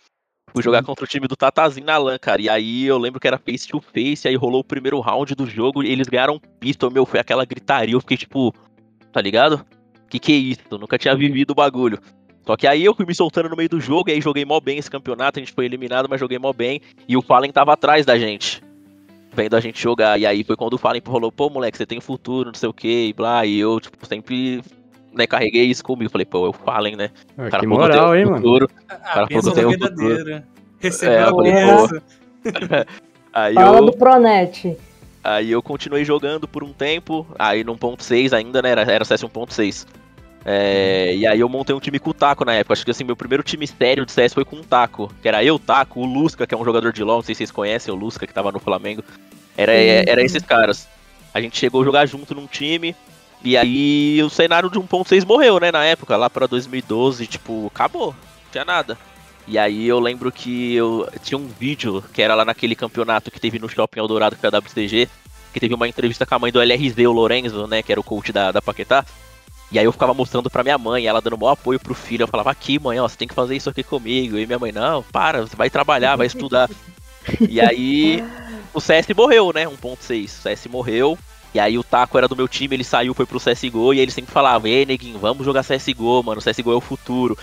Fui 0.52 0.62
jogar 0.62 0.82
contra 0.82 1.04
o 1.04 1.08
time 1.08 1.28
do 1.28 1.36
Tatazinho 1.36 1.86
na 1.86 1.96
LAN, 1.96 2.18
cara. 2.18 2.42
E 2.42 2.48
aí 2.48 2.84
eu 2.84 2.98
lembro 2.98 3.20
que 3.20 3.26
era 3.26 3.38
face 3.38 3.68
to 3.68 3.80
face, 3.80 4.26
aí 4.26 4.34
rolou 4.34 4.60
o 4.60 4.64
primeiro 4.64 4.98
round 5.00 5.34
do 5.34 5.46
jogo 5.46 5.82
e 5.82 5.90
eles 5.90 6.08
ganharam 6.08 6.40
pistol, 6.58 6.90
meu, 6.90 7.06
foi 7.06 7.20
aquela 7.20 7.44
gritaria. 7.44 7.94
Eu 7.94 8.00
fiquei 8.00 8.16
tipo, 8.16 8.52
tá 9.12 9.20
ligado? 9.20 9.64
Que 10.08 10.18
que 10.18 10.32
é 10.32 10.36
isso? 10.36 10.62
Eu 10.70 10.78
nunca 10.78 10.98
tinha 10.98 11.14
vivido 11.14 11.52
o 11.52 11.54
bagulho. 11.54 12.00
Só 12.50 12.56
que 12.56 12.66
aí 12.66 12.84
eu 12.84 12.92
fui 12.92 13.06
me 13.06 13.14
soltando 13.14 13.48
no 13.48 13.54
meio 13.54 13.68
do 13.68 13.80
jogo, 13.80 14.10
e 14.10 14.12
aí 14.14 14.20
joguei 14.20 14.44
mó 14.44 14.58
bem 14.58 14.76
esse 14.76 14.90
campeonato, 14.90 15.38
a 15.38 15.40
gente 15.40 15.52
foi 15.52 15.66
eliminado, 15.66 16.08
mas 16.10 16.18
joguei 16.18 16.36
mó 16.36 16.52
bem. 16.52 16.80
E 17.06 17.16
o 17.16 17.22
Fallen 17.22 17.52
tava 17.52 17.72
atrás 17.74 18.04
da 18.04 18.18
gente, 18.18 18.60
vendo 19.32 19.54
a 19.54 19.60
gente 19.60 19.80
jogar. 19.80 20.18
E 20.18 20.26
aí 20.26 20.42
foi 20.42 20.56
quando 20.56 20.74
o 20.74 20.78
Fallen 20.78 21.00
falou, 21.00 21.30
pô, 21.30 21.48
moleque, 21.48 21.78
você 21.78 21.86
tem 21.86 22.00
futuro, 22.00 22.48
não 22.48 22.54
sei 22.54 22.68
o 22.68 22.72
que, 22.72 23.06
e 23.06 23.12
blá. 23.12 23.46
E 23.46 23.56
eu, 23.60 23.78
tipo, 23.78 24.04
sempre 24.04 24.62
né, 25.12 25.28
carreguei 25.28 25.66
isso 25.66 25.84
comigo. 25.84 26.10
Falei, 26.10 26.24
pô, 26.24 26.44
é 26.46 26.48
o 26.48 26.52
Fallen, 26.52 26.96
né? 26.96 27.10
Ah, 27.38 27.46
O 27.46 27.50
cara 27.50 27.60
que 27.60 27.66
eu 27.66 27.70
moral, 27.70 28.10
tenho 28.10 28.16
hein, 28.16 28.24
mano? 28.24 28.36
futuro. 28.38 28.68
A 28.88 28.96
Cara, 28.96 29.28
falou 29.28 29.54
tem 29.54 29.66
um 29.66 29.68
verdadeira. 29.68 30.48
Recebeu 30.80 31.14
É, 31.14 31.22
a 31.22 31.26
eu 31.28 31.34
falei, 31.36 31.52
benção. 31.52 32.02
Aí 33.32 33.54
Fala 33.54 33.78
eu, 33.78 33.86
do 33.86 33.92
Pronet. 33.92 34.76
aí 35.22 35.52
eu 35.52 35.62
continuei 35.62 36.04
jogando 36.04 36.48
por 36.48 36.64
um 36.64 36.72
tempo, 36.72 37.24
aí 37.38 37.62
no 37.62 37.76
1.6 37.76 38.32
ainda, 38.36 38.60
né? 38.60 38.70
Era, 38.70 38.82
era 38.82 39.04
CS 39.04 39.22
1.6. 39.22 39.86
É, 40.44 41.14
e 41.14 41.26
aí 41.26 41.40
eu 41.40 41.48
montei 41.48 41.74
um 41.74 41.80
time 41.80 41.98
com 41.98 42.10
o 42.10 42.14
Taco 42.14 42.44
na 42.44 42.54
época. 42.54 42.72
Acho 42.72 42.84
que 42.84 42.90
assim, 42.90 43.04
meu 43.04 43.16
primeiro 43.16 43.42
time 43.42 43.66
sério 43.66 44.06
de 44.06 44.12
CS 44.12 44.34
foi 44.34 44.44
com 44.44 44.56
o 44.56 44.64
Taco. 44.64 45.12
Que 45.20 45.28
era 45.28 45.44
eu, 45.44 45.58
Taco, 45.58 46.00
o 46.00 46.06
Lusca, 46.06 46.46
que 46.46 46.54
é 46.54 46.58
um 46.58 46.64
jogador 46.64 46.92
de 46.92 47.04
LoL, 47.04 47.16
não 47.16 47.22
sei 47.22 47.34
se 47.34 47.38
vocês 47.38 47.50
conhecem, 47.50 47.92
o 47.92 47.96
Lusca 47.96 48.26
que 48.26 48.34
tava 48.34 48.50
no 48.50 48.58
Flamengo. 48.58 49.04
Era, 49.56 49.72
é, 49.72 50.08
era 50.08 50.22
esses 50.22 50.42
caras. 50.42 50.88
A 51.32 51.40
gente 51.40 51.58
chegou 51.58 51.82
a 51.82 51.84
jogar 51.84 52.06
junto 52.06 52.34
num 52.34 52.46
time. 52.46 52.94
E 53.42 53.56
aí 53.56 54.22
o 54.22 54.28
cenário 54.28 54.70
de 54.70 54.78
1.6 54.78 55.26
morreu, 55.26 55.58
né? 55.58 55.72
Na 55.72 55.84
época, 55.84 56.16
lá 56.16 56.28
pra 56.28 56.46
2012, 56.46 57.26
tipo, 57.26 57.66
acabou. 57.66 58.08
Não 58.08 58.50
tinha 58.52 58.64
nada. 58.64 58.98
E 59.46 59.58
aí 59.58 59.86
eu 59.86 59.98
lembro 59.98 60.30
que 60.30 60.74
eu 60.74 61.08
tinha 61.22 61.38
um 61.38 61.46
vídeo 61.46 62.04
que 62.12 62.22
era 62.22 62.34
lá 62.34 62.44
naquele 62.44 62.76
campeonato 62.76 63.30
que 63.30 63.40
teve 63.40 63.58
no 63.58 63.68
Shopping 63.68 63.98
Eldorado, 63.98 64.36
que 64.36 64.40
foi 64.40 64.48
a 64.48 64.58
WCG, 64.58 65.08
que 65.52 65.60
teve 65.60 65.74
uma 65.74 65.88
entrevista 65.88 66.26
com 66.26 66.34
a 66.34 66.38
mãe 66.38 66.52
do 66.52 66.60
LRZ, 66.60 66.98
o 66.98 67.12
Lorenzo, 67.12 67.66
né, 67.66 67.82
que 67.82 67.90
era 67.90 68.00
o 68.00 68.04
coach 68.04 68.32
da, 68.32 68.52
da 68.52 68.62
Paquetá. 68.62 69.04
E 69.72 69.78
aí 69.78 69.84
eu 69.84 69.92
ficava 69.92 70.12
mostrando 70.12 70.50
pra 70.50 70.64
minha 70.64 70.76
mãe, 70.76 71.06
ela 71.06 71.20
dando 71.20 71.38
maior 71.38 71.52
apoio 71.52 71.78
pro 71.78 71.94
filho. 71.94 72.24
Eu 72.24 72.28
falava, 72.28 72.50
aqui, 72.50 72.78
mãe, 72.78 72.98
ó, 72.98 73.06
você 73.06 73.16
tem 73.16 73.28
que 73.28 73.34
fazer 73.34 73.56
isso 73.56 73.70
aqui 73.70 73.82
comigo. 73.84 74.36
E 74.36 74.46
minha 74.46 74.58
mãe, 74.58 74.72
não, 74.72 75.02
para, 75.02 75.42
você 75.42 75.54
vai 75.54 75.70
trabalhar, 75.70 76.16
vai 76.16 76.26
estudar. 76.26 76.68
e 77.48 77.60
aí 77.60 78.24
o 78.74 78.80
CS 78.80 79.06
morreu, 79.16 79.52
né? 79.52 79.66
1.6. 79.66 80.24
O 80.24 80.28
CS 80.28 80.66
morreu. 80.66 81.18
E 81.54 81.58
aí 81.58 81.78
o 81.78 81.84
Taco 81.84 82.16
era 82.16 82.28
do 82.28 82.36
meu 82.36 82.46
time, 82.46 82.76
ele 82.76 82.84
saiu, 82.84 83.12
foi 83.12 83.26
pro 83.26 83.40
CSGO, 83.40 83.92
e 83.92 83.98
ele 83.98 84.12
sempre 84.12 84.30
falava, 84.30 84.68
ei, 84.68 84.86
neguinho, 84.86 85.18
vamos 85.18 85.44
jogar 85.44 85.64
CSGO, 85.64 86.22
mano, 86.22 86.40
CSGO 86.40 86.70
é 86.70 86.76
o 86.76 86.80
futuro. 86.80 87.36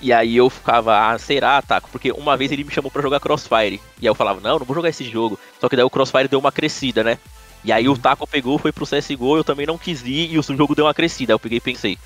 E 0.00 0.12
aí 0.12 0.36
eu 0.36 0.48
ficava, 0.48 1.10
ah, 1.10 1.18
será, 1.18 1.60
Taco? 1.60 1.90
Porque 1.90 2.10
uma 2.12 2.36
vez 2.36 2.50
ele 2.50 2.64
me 2.64 2.70
chamou 2.70 2.90
para 2.90 3.02
jogar 3.02 3.20
Crossfire. 3.20 3.80
E 4.00 4.06
aí 4.06 4.06
eu 4.06 4.14
falava, 4.14 4.40
não, 4.40 4.58
não 4.58 4.64
vou 4.64 4.74
jogar 4.74 4.88
esse 4.88 5.04
jogo. 5.04 5.38
Só 5.60 5.68
que 5.68 5.76
daí 5.76 5.84
o 5.84 5.90
Crossfire 5.90 6.28
deu 6.28 6.38
uma 6.38 6.52
crescida, 6.52 7.04
né? 7.04 7.18
E 7.64 7.72
aí 7.72 7.88
o 7.88 7.96
Taco 7.96 8.26
pegou, 8.26 8.58
foi 8.58 8.72
pro 8.72 8.86
CSGO, 8.86 9.36
eu 9.36 9.44
também 9.44 9.66
não 9.66 9.76
quis 9.76 10.02
ir, 10.02 10.32
e 10.32 10.38
o 10.38 10.42
jogo 10.42 10.74
deu 10.74 10.86
uma 10.86 10.94
crescida. 10.94 11.32
Aí 11.32 11.34
eu 11.34 11.38
peguei 11.38 11.58
e 11.58 11.60
pensei, 11.60 11.98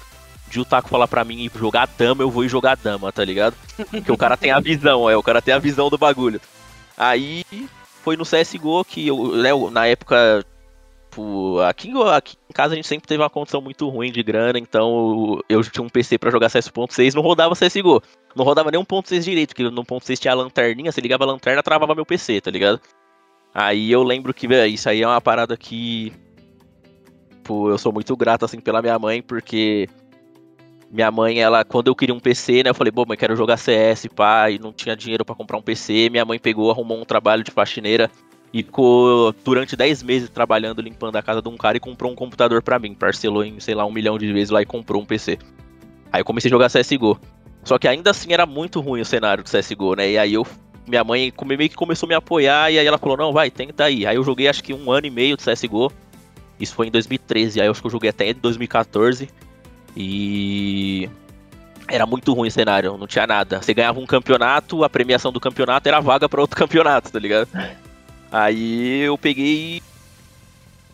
de 0.48 0.60
o 0.60 0.64
Taco 0.64 0.88
falar 0.88 1.08
pra 1.08 1.24
mim 1.24 1.50
jogar 1.54 1.88
dama, 1.98 2.22
eu 2.22 2.30
vou 2.30 2.44
ir 2.44 2.48
jogar 2.48 2.76
dama, 2.76 3.12
tá 3.12 3.24
ligado? 3.24 3.56
Porque 3.90 4.12
o 4.12 4.16
cara 4.16 4.36
tem 4.36 4.50
a 4.50 4.60
visão, 4.60 5.08
é, 5.08 5.16
o 5.16 5.22
cara 5.22 5.40
tem 5.40 5.54
a 5.54 5.58
visão 5.58 5.88
do 5.88 5.98
bagulho. 5.98 6.40
Aí 6.96 7.44
foi 8.02 8.16
no 8.16 8.24
CSGO 8.24 8.84
que 8.84 9.06
eu, 9.06 9.36
né, 9.36 9.50
na 9.70 9.86
época 9.86 10.44
aqui, 11.68 11.90
aqui 12.12 12.36
em 12.50 12.52
casa 12.52 12.74
a 12.74 12.76
gente 12.76 12.88
sempre 12.88 13.06
teve 13.06 13.22
uma 13.22 13.30
condição 13.30 13.60
muito 13.60 13.88
ruim 13.88 14.10
de 14.10 14.22
grana, 14.22 14.58
então 14.58 15.40
eu 15.48 15.62
tinha 15.62 15.84
um 15.84 15.88
PC 15.88 16.18
para 16.18 16.30
jogar 16.30 16.48
CS.6, 16.48 17.14
não 17.14 17.22
rodava 17.22 17.54
CSGO. 17.54 18.02
Não 18.34 18.44
rodava 18.44 18.70
nem 18.70 18.80
1.6 18.80 19.22
direito, 19.22 19.50
porque 19.50 19.62
no 19.62 19.84
1.6 19.84 20.18
tinha 20.18 20.32
a 20.32 20.36
lanterninha, 20.36 20.90
você 20.90 21.00
ligava 21.00 21.24
a 21.24 21.28
lanterna, 21.28 21.62
travava 21.62 21.94
meu 21.94 22.04
PC, 22.04 22.40
tá 22.40 22.50
ligado? 22.50 22.80
Aí 23.54 23.92
eu 23.92 24.02
lembro 24.02 24.34
que, 24.34 24.48
velho, 24.48 24.74
isso 24.74 24.88
aí 24.88 25.02
é 25.02 25.06
uma 25.06 25.20
parada 25.20 25.56
que. 25.56 26.12
Pô, 27.44 27.70
eu 27.70 27.78
sou 27.78 27.92
muito 27.92 28.16
grato, 28.16 28.44
assim, 28.44 28.58
pela 28.58 28.82
minha 28.82 28.98
mãe, 28.98 29.22
porque. 29.22 29.88
Minha 30.90 31.10
mãe, 31.10 31.40
ela, 31.40 31.64
quando 31.64 31.88
eu 31.88 31.94
queria 31.94 32.14
um 32.14 32.20
PC, 32.20 32.62
né, 32.62 32.70
eu 32.70 32.74
falei, 32.74 32.90
bom, 32.90 33.04
mãe, 33.06 33.16
quero 33.16 33.34
jogar 33.34 33.56
CS, 33.56 34.06
pai, 34.14 34.60
não 34.62 34.72
tinha 34.72 34.96
dinheiro 34.96 35.24
para 35.24 35.34
comprar 35.34 35.56
um 35.56 35.62
PC. 35.62 36.08
Minha 36.08 36.24
mãe 36.24 36.38
pegou, 36.38 36.70
arrumou 36.70 37.00
um 37.00 37.04
trabalho 37.04 37.42
de 37.42 37.50
faxineira 37.50 38.08
e 38.52 38.62
ficou 38.62 39.34
durante 39.44 39.74
10 39.74 40.04
meses 40.04 40.30
trabalhando, 40.30 40.80
limpando 40.80 41.16
a 41.16 41.22
casa 41.22 41.42
de 41.42 41.48
um 41.48 41.56
cara 41.56 41.76
e 41.76 41.80
comprou 41.80 42.12
um 42.12 42.14
computador 42.14 42.62
para 42.62 42.78
mim. 42.78 42.94
Parcelou 42.94 43.44
em, 43.44 43.58
sei 43.58 43.74
lá, 43.74 43.84
um 43.84 43.90
milhão 43.90 44.16
de 44.16 44.32
vezes 44.32 44.50
lá 44.50 44.62
e 44.62 44.66
comprou 44.66 45.02
um 45.02 45.04
PC. 45.04 45.38
Aí 46.12 46.20
eu 46.20 46.24
comecei 46.24 46.48
a 46.48 46.52
jogar 46.52 46.70
CSGO. 46.70 47.18
Só 47.64 47.76
que 47.76 47.88
ainda 47.88 48.12
assim 48.12 48.32
era 48.32 48.46
muito 48.46 48.80
ruim 48.80 49.00
o 49.00 49.04
cenário 49.04 49.42
do 49.42 49.50
CSGO, 49.50 49.96
né? 49.96 50.12
E 50.12 50.18
aí 50.18 50.34
eu. 50.34 50.46
Minha 50.86 51.02
mãe 51.02 51.32
meio 51.46 51.70
que 51.70 51.76
começou 51.76 52.06
a 52.06 52.08
me 52.08 52.14
apoiar 52.14 52.70
e 52.70 52.78
aí 52.78 52.86
ela 52.86 52.98
falou, 52.98 53.16
não, 53.16 53.32
vai, 53.32 53.50
tenta 53.50 53.84
aí. 53.84 54.06
Aí 54.06 54.16
eu 54.16 54.24
joguei 54.24 54.48
acho 54.48 54.62
que 54.62 54.74
um 54.74 54.90
ano 54.90 55.06
e 55.06 55.10
meio 55.10 55.36
de 55.36 55.44
CSGO. 55.44 55.90
Isso 56.60 56.74
foi 56.74 56.86
em 56.86 56.90
2013, 56.90 57.60
aí 57.60 57.66
eu 57.66 57.72
acho 57.72 57.80
que 57.80 57.86
eu 57.86 57.90
joguei 57.90 58.10
até 58.10 58.28
em 58.30 58.34
2014. 58.34 59.28
E 59.96 61.08
era 61.88 62.06
muito 62.06 62.32
ruim 62.32 62.48
o 62.48 62.50
cenário, 62.50 62.96
não 62.96 63.06
tinha 63.06 63.26
nada. 63.26 63.60
Você 63.60 63.74
ganhava 63.74 63.98
um 63.98 64.06
campeonato, 64.06 64.84
a 64.84 64.90
premiação 64.90 65.32
do 65.32 65.40
campeonato 65.40 65.88
era 65.88 66.00
vaga 66.00 66.28
para 66.28 66.40
outro 66.40 66.56
campeonato, 66.58 67.10
tá 67.10 67.18
ligado? 67.18 67.48
Aí 68.30 69.00
eu 69.00 69.16
peguei. 69.16 69.82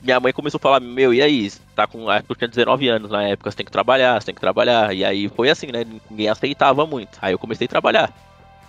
Minha 0.03 0.21
mãe 0.21 0.33
começou 0.33 0.59
a 0.59 0.61
falar: 0.61 0.81
Meu, 0.81 1.13
e 1.13 1.23
aí? 1.23 1.51
Tá 1.75 1.87
com. 1.87 2.07
Eu 2.11 2.35
tinha 2.37 2.49
19 2.49 2.89
anos 2.89 3.11
na 3.11 3.23
época, 3.23 3.51
você 3.51 3.57
tem 3.57 3.67
que 3.67 3.73
trabalhar, 3.73 4.21
você 4.21 4.27
tem 4.27 4.35
que 4.35 4.41
trabalhar. 4.41 4.95
E 4.95 5.05
aí 5.05 5.29
foi 5.29 5.51
assim, 5.51 5.69
né? 5.69 5.85
Ninguém 6.11 6.29
aceitava 6.29 6.87
muito. 6.87 7.19
Aí 7.21 7.33
eu 7.33 7.39
comecei 7.39 7.67
a 7.67 7.69
trabalhar. 7.69 8.13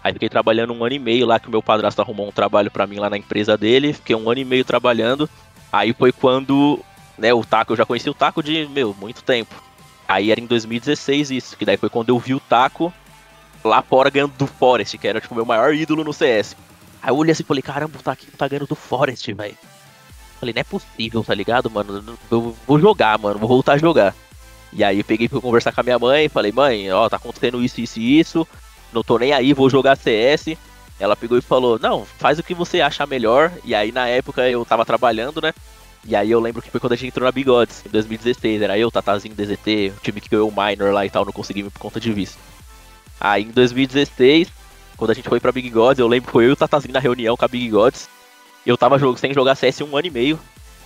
Aí 0.03 0.13
fiquei 0.13 0.29
trabalhando 0.29 0.74
um 0.74 0.84
ano 0.84 0.96
e 0.96 1.00
meio 1.00 1.25
lá, 1.25 1.39
que 1.39 1.48
o 1.48 1.51
meu 1.51 1.62
padrasto 1.62 2.01
arrumou 2.01 2.27
um 2.27 2.31
trabalho 2.31 2.72
para 2.72 2.88
mim 2.88 2.98
lá 2.98 3.10
na 3.10 3.17
empresa 3.17 3.58
dele. 3.58 3.93
Fiquei 3.93 4.15
um 4.15 4.29
ano 4.29 4.39
e 4.39 4.46
meio 4.46 4.65
trabalhando. 4.65 5.29
Aí 5.72 5.93
foi 5.93 6.12
quando, 6.12 6.79
né, 7.17 7.34
o 7.34 7.43
Taco, 7.43 7.74
eu 7.74 7.77
já 7.77 7.86
conheci 7.86 8.10
o 8.10 8.13
Taco 8.13 8.41
de, 8.41 8.67
meu, 8.67 8.96
muito 9.00 9.24
tempo. 9.24 9.53
Aí 10.08 10.31
era 10.31 10.41
em 10.41 10.46
2016 10.46 11.31
isso, 11.31 11.55
que 11.55 11.65
daí 11.65 11.77
foi 11.77 11.89
quando 11.89 12.10
eu 12.10 12.20
vi 12.20 12.34
o 12.34 12.39
Taco 12.39 12.91
lá 13.63 13.81
fora 13.81 14.10
ganhando 14.10 14.34
do 14.38 14.48
Forest, 14.48 14.98
que 14.98 15.08
era 15.08 15.22
tipo 15.22 15.34
o 15.34 15.38
meu 15.38 15.46
maior 15.46 15.74
ídolo 15.74 16.03
no 16.03 16.12
CS. 16.12 16.55
Aí 17.01 17.10
eu 17.10 17.15
olhei 17.15 17.31
assim 17.31 17.43
e 17.43 17.46
falei, 17.46 17.62
caramba, 17.62 18.00
tá 18.03 18.12
aqui 18.12 18.25
tá 18.31 18.48
ganhando 18.48 18.67
do 18.67 18.75
Forest, 18.75 19.31
velho. 19.34 19.58
Falei, 20.39 20.53
não 20.53 20.60
é 20.60 20.63
possível, 20.63 21.24
tá 21.24 21.36
ligado, 21.36 21.70
mano? 21.70 22.17
Eu 22.29 22.55
vou 22.65 22.79
jogar, 22.79 23.17
mano, 23.20 23.39
vou 23.39 23.48
voltar 23.48 23.74
a 23.74 23.77
jogar. 23.77 24.15
E 24.74 24.84
aí 24.84 25.03
peguei 25.03 25.29
pra 25.29 25.39
conversar 25.39 25.72
com 25.72 25.81
a 25.81 25.84
minha 25.84 26.00
mãe, 26.00 26.27
falei, 26.29 26.51
mãe, 26.51 26.91
ó, 26.91 27.08
tá 27.08 27.17
acontecendo 27.17 27.63
isso, 27.63 27.79
isso 27.79 28.00
e 28.00 28.20
isso. 28.20 28.48
Não 28.93 29.03
tô 29.03 29.17
nem 29.17 29.33
aí, 29.33 29.53
vou 29.53 29.69
jogar 29.69 29.95
CS. 29.95 30.57
Ela 31.00 31.15
pegou 31.15 31.38
e 31.38 31.41
falou, 31.41 31.79
não, 31.79 32.05
faz 32.05 32.38
o 32.38 32.43
que 32.43 32.53
você 32.53 32.81
achar 32.81 33.07
melhor. 33.07 33.51
E 33.63 33.74
aí 33.74 33.91
na 33.91 34.07
época 34.07 34.48
eu 34.50 34.63
tava 34.65 34.86
trabalhando, 34.86 35.41
né? 35.41 35.53
E 36.05 36.15
aí 36.15 36.31
eu 36.31 36.39
lembro 36.39 36.62
que 36.62 36.71
foi 36.71 36.79
quando 36.79 36.93
a 36.93 36.95
gente 36.95 37.07
entrou 37.10 37.25
na 37.25 37.31
Bigodes, 37.31 37.83
em 37.86 37.89
2016. 37.89 38.62
Era 38.62 38.77
eu, 38.77 38.91
Tatazinho, 38.91 39.36
DZT, 39.36 39.93
o 39.98 40.01
time 40.01 40.21
que 40.21 40.29
ganhou 40.29 40.50
o 40.50 40.51
Minor 40.51 40.93
lá 40.93 41.05
e 41.05 41.10
tal, 41.10 41.25
não 41.25 41.31
consegui 41.31 41.63
por 41.63 41.79
conta 41.79 42.00
de 42.00 42.12
visto. 42.12 42.38
Aí 43.19 43.43
em 43.43 43.51
2016, 43.51 44.50
quando 44.98 45.12
a 45.12 45.13
gente 45.13 45.29
foi 45.29 45.39
pra 45.39 45.51
Big 45.51 45.69
Gods, 45.69 46.00
eu 46.00 46.07
lembro 46.07 46.27
que 46.27 46.31
foi 46.31 46.45
eu 46.45 46.50
e 46.50 46.53
o 46.53 46.55
Tatazinho 46.55 46.93
na 46.93 47.00
reunião 47.00 47.38
com 47.38 47.45
a 47.45 47.48
Big 47.48 47.69
Gods. 47.69 48.10
Eu 48.65 48.77
tava 48.77 49.00
jogo, 49.00 49.17
sem 49.17 49.33
jogar 49.33 49.55
CS 49.55 49.81
um 49.81 49.95
ano 49.98 50.07
e 50.07 50.12
meio, 50.12 50.39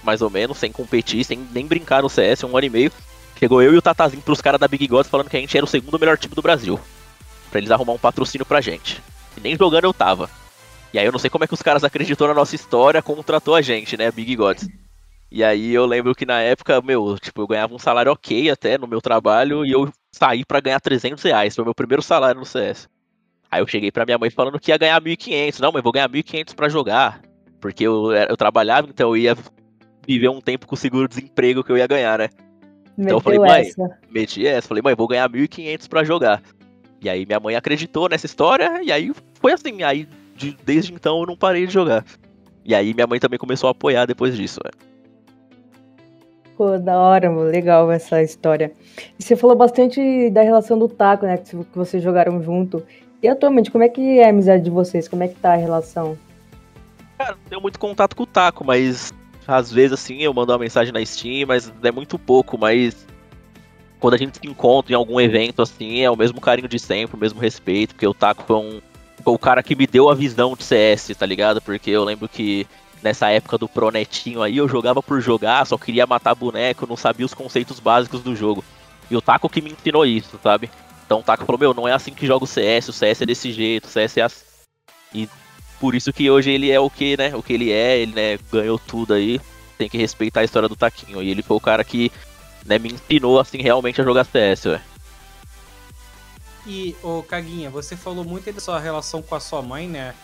mais 0.03 0.21
ou 0.21 0.29
menos, 0.29 0.57
sem 0.57 0.71
competir, 0.71 1.23
sem 1.25 1.45
nem 1.51 1.65
brincar 1.65 2.03
no 2.03 2.09
CS 2.09 2.43
um 2.43 2.55
ano 2.55 2.67
e 2.67 2.69
meio. 2.69 2.91
Chegou 3.37 3.61
eu 3.61 3.73
e 3.73 3.77
o 3.77 3.81
Tatazinho 3.81 4.21
pros 4.21 4.39
caras 4.39 4.59
da 4.59 4.67
Big 4.67 4.87
Gods 4.87 5.09
falando 5.09 5.29
que 5.29 5.35
a 5.35 5.39
gente 5.39 5.57
era 5.57 5.65
o 5.65 5.69
segundo 5.69 5.99
melhor 5.99 6.17
time 6.17 6.33
do 6.33 6.41
Brasil. 6.41 6.79
Pra 7.55 7.61
eles 7.61 7.71
arrumar 7.71 7.93
um 7.93 7.97
patrocínio 7.97 8.45
pra 8.45 8.59
gente. 8.59 9.01
E 9.37 9.39
nem 9.39 9.55
jogando 9.55 9.85
eu 9.85 9.93
tava. 9.93 10.29
E 10.93 10.99
aí 10.99 11.05
eu 11.05 11.11
não 11.13 11.17
sei 11.17 11.29
como 11.29 11.45
é 11.45 11.47
que 11.47 11.53
os 11.53 11.61
caras 11.61 11.85
acreditou 11.85 12.27
na 12.27 12.33
nossa 12.33 12.53
história, 12.53 13.01
contratou 13.01 13.55
a 13.55 13.61
gente, 13.61 13.95
né, 13.95 14.11
Big 14.11 14.35
Gods. 14.35 14.67
E 15.31 15.41
aí 15.41 15.73
eu 15.73 15.85
lembro 15.85 16.13
que 16.13 16.25
na 16.25 16.41
época, 16.41 16.81
meu, 16.81 17.17
tipo, 17.17 17.41
eu 17.41 17.47
ganhava 17.47 17.73
um 17.73 17.79
salário 17.79 18.11
ok 18.11 18.49
até 18.49 18.77
no 18.77 18.85
meu 18.87 18.99
trabalho 18.99 19.65
e 19.65 19.71
eu 19.71 19.89
saí 20.11 20.43
para 20.43 20.59
ganhar 20.59 20.81
300 20.81 21.23
reais. 21.23 21.55
Foi 21.55 21.63
o 21.63 21.65
meu 21.65 21.73
primeiro 21.73 22.01
salário 22.01 22.41
no 22.41 22.45
CS. 22.45 22.89
Aí 23.49 23.61
eu 23.61 23.67
cheguei 23.67 23.89
pra 23.89 24.03
minha 24.03 24.17
mãe 24.17 24.29
falando 24.29 24.59
que 24.59 24.71
ia 24.71 24.77
ganhar 24.77 24.99
1.500. 24.99 25.61
Não, 25.61 25.71
mãe, 25.71 25.81
vou 25.81 25.93
ganhar 25.93 26.09
1.500 26.09 26.53
pra 26.53 26.67
jogar. 26.67 27.21
Porque 27.61 27.87
eu, 27.87 28.11
eu 28.11 28.35
trabalhava, 28.35 28.89
então 28.89 29.11
eu 29.11 29.17
ia 29.17 29.37
viver 30.05 30.27
um 30.27 30.41
tempo 30.41 30.67
com 30.67 30.75
o 30.75 30.77
seguro-desemprego 30.77 31.63
que 31.63 31.71
eu 31.71 31.77
ia 31.77 31.87
ganhar, 31.87 32.19
né? 32.19 32.27
Então 32.97 33.17
eu 33.17 33.21
falei, 33.21 33.39
mãe, 33.39 33.61
essa. 33.61 33.99
meti 34.09 34.45
essa. 34.45 34.67
Falei, 34.67 34.83
mãe, 34.83 34.93
vou 34.95 35.07
ganhar 35.07 35.29
1.500 35.29 35.87
pra 35.87 36.03
jogar. 36.03 36.41
E 37.05 37.09
aí 37.09 37.23
minha 37.23 37.39
mãe 37.39 37.55
acreditou 37.55 38.09
nessa 38.09 38.25
história, 38.25 38.81
e 38.81 38.91
aí 38.91 39.13
foi 39.39 39.53
assim. 39.53 39.83
Aí 39.83 40.07
de, 40.35 40.57
desde 40.65 40.91
então 40.91 41.19
eu 41.19 41.27
não 41.27 41.37
parei 41.37 41.67
de 41.67 41.71
jogar. 41.71 42.03
E 42.65 42.73
aí 42.73 42.95
minha 42.95 43.05
mãe 43.05 43.19
também 43.19 43.37
começou 43.37 43.67
a 43.67 43.71
apoiar 43.71 44.07
depois 44.07 44.35
disso, 44.35 44.59
né? 44.65 44.71
Pô, 46.57 46.79
da 46.79 46.97
hora, 46.97 47.29
legal 47.29 47.91
essa 47.91 48.23
história. 48.23 48.73
E 49.19 49.23
você 49.23 49.35
falou 49.35 49.55
bastante 49.55 50.31
da 50.31 50.41
relação 50.41 50.79
do 50.79 50.87
Taco, 50.87 51.27
né? 51.27 51.37
Que 51.37 51.55
vocês 51.75 52.01
jogaram 52.01 52.41
junto. 52.41 52.83
E 53.21 53.27
atualmente, 53.27 53.69
como 53.69 53.83
é 53.83 53.89
que 53.89 54.19
é 54.19 54.25
a 54.25 54.29
amizade 54.29 54.63
de 54.63 54.71
vocês? 54.71 55.07
Como 55.07 55.21
é 55.21 55.27
que 55.27 55.35
tá 55.35 55.53
a 55.53 55.57
relação? 55.57 56.17
Cara, 57.19 57.33
não 57.33 57.49
tenho 57.49 57.61
muito 57.61 57.77
contato 57.77 58.15
com 58.15 58.23
o 58.23 58.27
Taco, 58.27 58.65
mas 58.65 59.13
às 59.47 59.71
vezes 59.71 59.93
assim 59.93 60.23
eu 60.23 60.33
mando 60.33 60.51
uma 60.51 60.57
mensagem 60.57 60.91
na 60.91 61.05
Steam, 61.05 61.45
mas 61.47 61.71
é 61.83 61.91
muito 61.91 62.17
pouco, 62.17 62.57
mas 62.57 63.05
quando 63.99 64.13
a 64.13 64.17
gente 64.17 64.37
se 64.37 64.47
encontra 64.47 64.93
em 64.93 64.95
algum 64.95 65.19
evento 65.19 65.61
assim, 65.61 66.01
é 66.01 66.09
o 66.09 66.15
mesmo 66.15 66.41
carinho 66.41 66.67
de 66.67 66.79
sempre, 66.79 67.15
o 67.15 67.19
mesmo 67.19 67.39
respeito, 67.39 67.93
porque 67.93 68.07
o 68.07 68.13
Taco 68.13 68.43
foi 68.43 68.55
um 68.57 68.81
foi 69.23 69.33
o 69.33 69.39
cara 69.39 69.63
que 69.63 69.75
me 69.75 69.87
deu 69.87 70.07
a 70.07 70.13
visão 70.13 70.55
de 70.55 70.63
CS, 70.63 71.15
tá 71.17 71.25
ligado? 71.25 71.59
Porque 71.59 71.89
eu 71.89 72.03
lembro 72.03 72.29
que 72.29 72.67
nessa 73.01 73.29
época 73.29 73.57
do 73.57 73.67
Pronetinho 73.67 74.43
aí 74.43 74.57
eu 74.57 74.67
jogava 74.69 75.01
por 75.01 75.19
jogar, 75.19 75.65
só 75.65 75.77
queria 75.79 76.05
matar 76.05 76.35
boneco, 76.35 76.85
não 76.85 76.95
sabia 76.95 77.25
os 77.25 77.33
conceitos 77.33 77.79
básicos 77.79 78.21
do 78.21 78.35
jogo. 78.35 78.63
E 79.09 79.15
o 79.15 79.21
Taco 79.21 79.49
que 79.49 79.61
me 79.61 79.71
ensinou 79.71 80.05
isso, 80.05 80.39
sabe? 80.43 80.69
Então 81.05 81.19
o 81.19 81.23
Taco 81.23 81.45
falou, 81.45 81.59
meu, 81.59 81.73
não 81.73 81.87
é 81.87 81.93
assim 81.93 82.11
que 82.11 82.27
joga 82.27 82.45
o 82.45 82.47
CS, 82.47 82.89
o 82.89 82.93
CS 82.93 83.21
é 83.21 83.25
desse 83.25 83.51
jeito, 83.51 83.85
o 83.85 83.89
CS 83.89 84.17
é 84.17 84.21
assim. 84.21 84.45
E 85.13 85.29
por 85.79 85.95
isso 85.95 86.13
que 86.13 86.29
hoje 86.29 86.51
ele 86.51 86.71
é 86.71 86.79
o 86.79 86.89
que, 86.89 87.17
né? 87.17 87.35
O 87.35 87.41
que 87.41 87.53
ele 87.53 87.71
é, 87.71 87.97
ele 87.97 88.13
né, 88.13 88.37
ganhou 88.51 88.79
tudo 88.79 89.13
aí. 89.13 89.39
Tem 89.77 89.89
que 89.89 89.97
respeitar 89.97 90.41
a 90.41 90.43
história 90.43 90.69
do 90.69 90.75
Taquinho. 90.75 91.21
E 91.21 91.29
ele 91.29 91.43
foi 91.43 91.57
o 91.57 91.61
cara 91.61 91.83
que 91.83 92.11
né, 92.65 92.79
me 92.79 92.93
ensinou 92.93 93.39
assim 93.39 93.61
realmente 93.61 94.01
a 94.01 94.03
jogar 94.03 94.25
CS, 94.25 94.65
ué. 94.65 94.81
E, 96.65 96.95
ô 97.03 97.21
Caguinha, 97.21 97.69
você 97.69 97.95
falou 97.95 98.25
muito 98.25 98.51
da 98.51 98.59
sua 98.59 98.79
relação 98.79 99.21
com 99.21 99.35
a 99.35 99.39
sua 99.39 99.61
mãe, 99.61 99.87
né? 99.87 100.15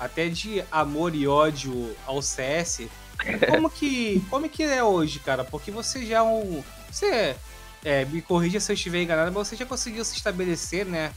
Até 0.00 0.28
de 0.28 0.64
amor 0.72 1.14
e 1.14 1.28
ódio 1.28 1.94
ao 2.06 2.22
CS. 2.22 2.88
Como 3.50 3.70
que, 3.70 4.24
como 4.30 4.48
que 4.48 4.64
é 4.64 4.82
hoje, 4.82 5.20
cara? 5.20 5.44
Porque 5.44 5.70
você 5.70 6.04
já 6.04 6.18
é 6.18 6.22
um. 6.22 6.64
Você 6.90 7.36
é, 7.84 8.04
me 8.06 8.20
corrija 8.20 8.58
se 8.58 8.72
eu 8.72 8.74
estiver 8.74 9.02
enganado, 9.02 9.30
mas 9.30 9.46
você 9.46 9.54
já 9.54 9.66
conseguiu 9.66 10.04
se 10.04 10.16
estabelecer, 10.16 10.86
né, 10.86 11.12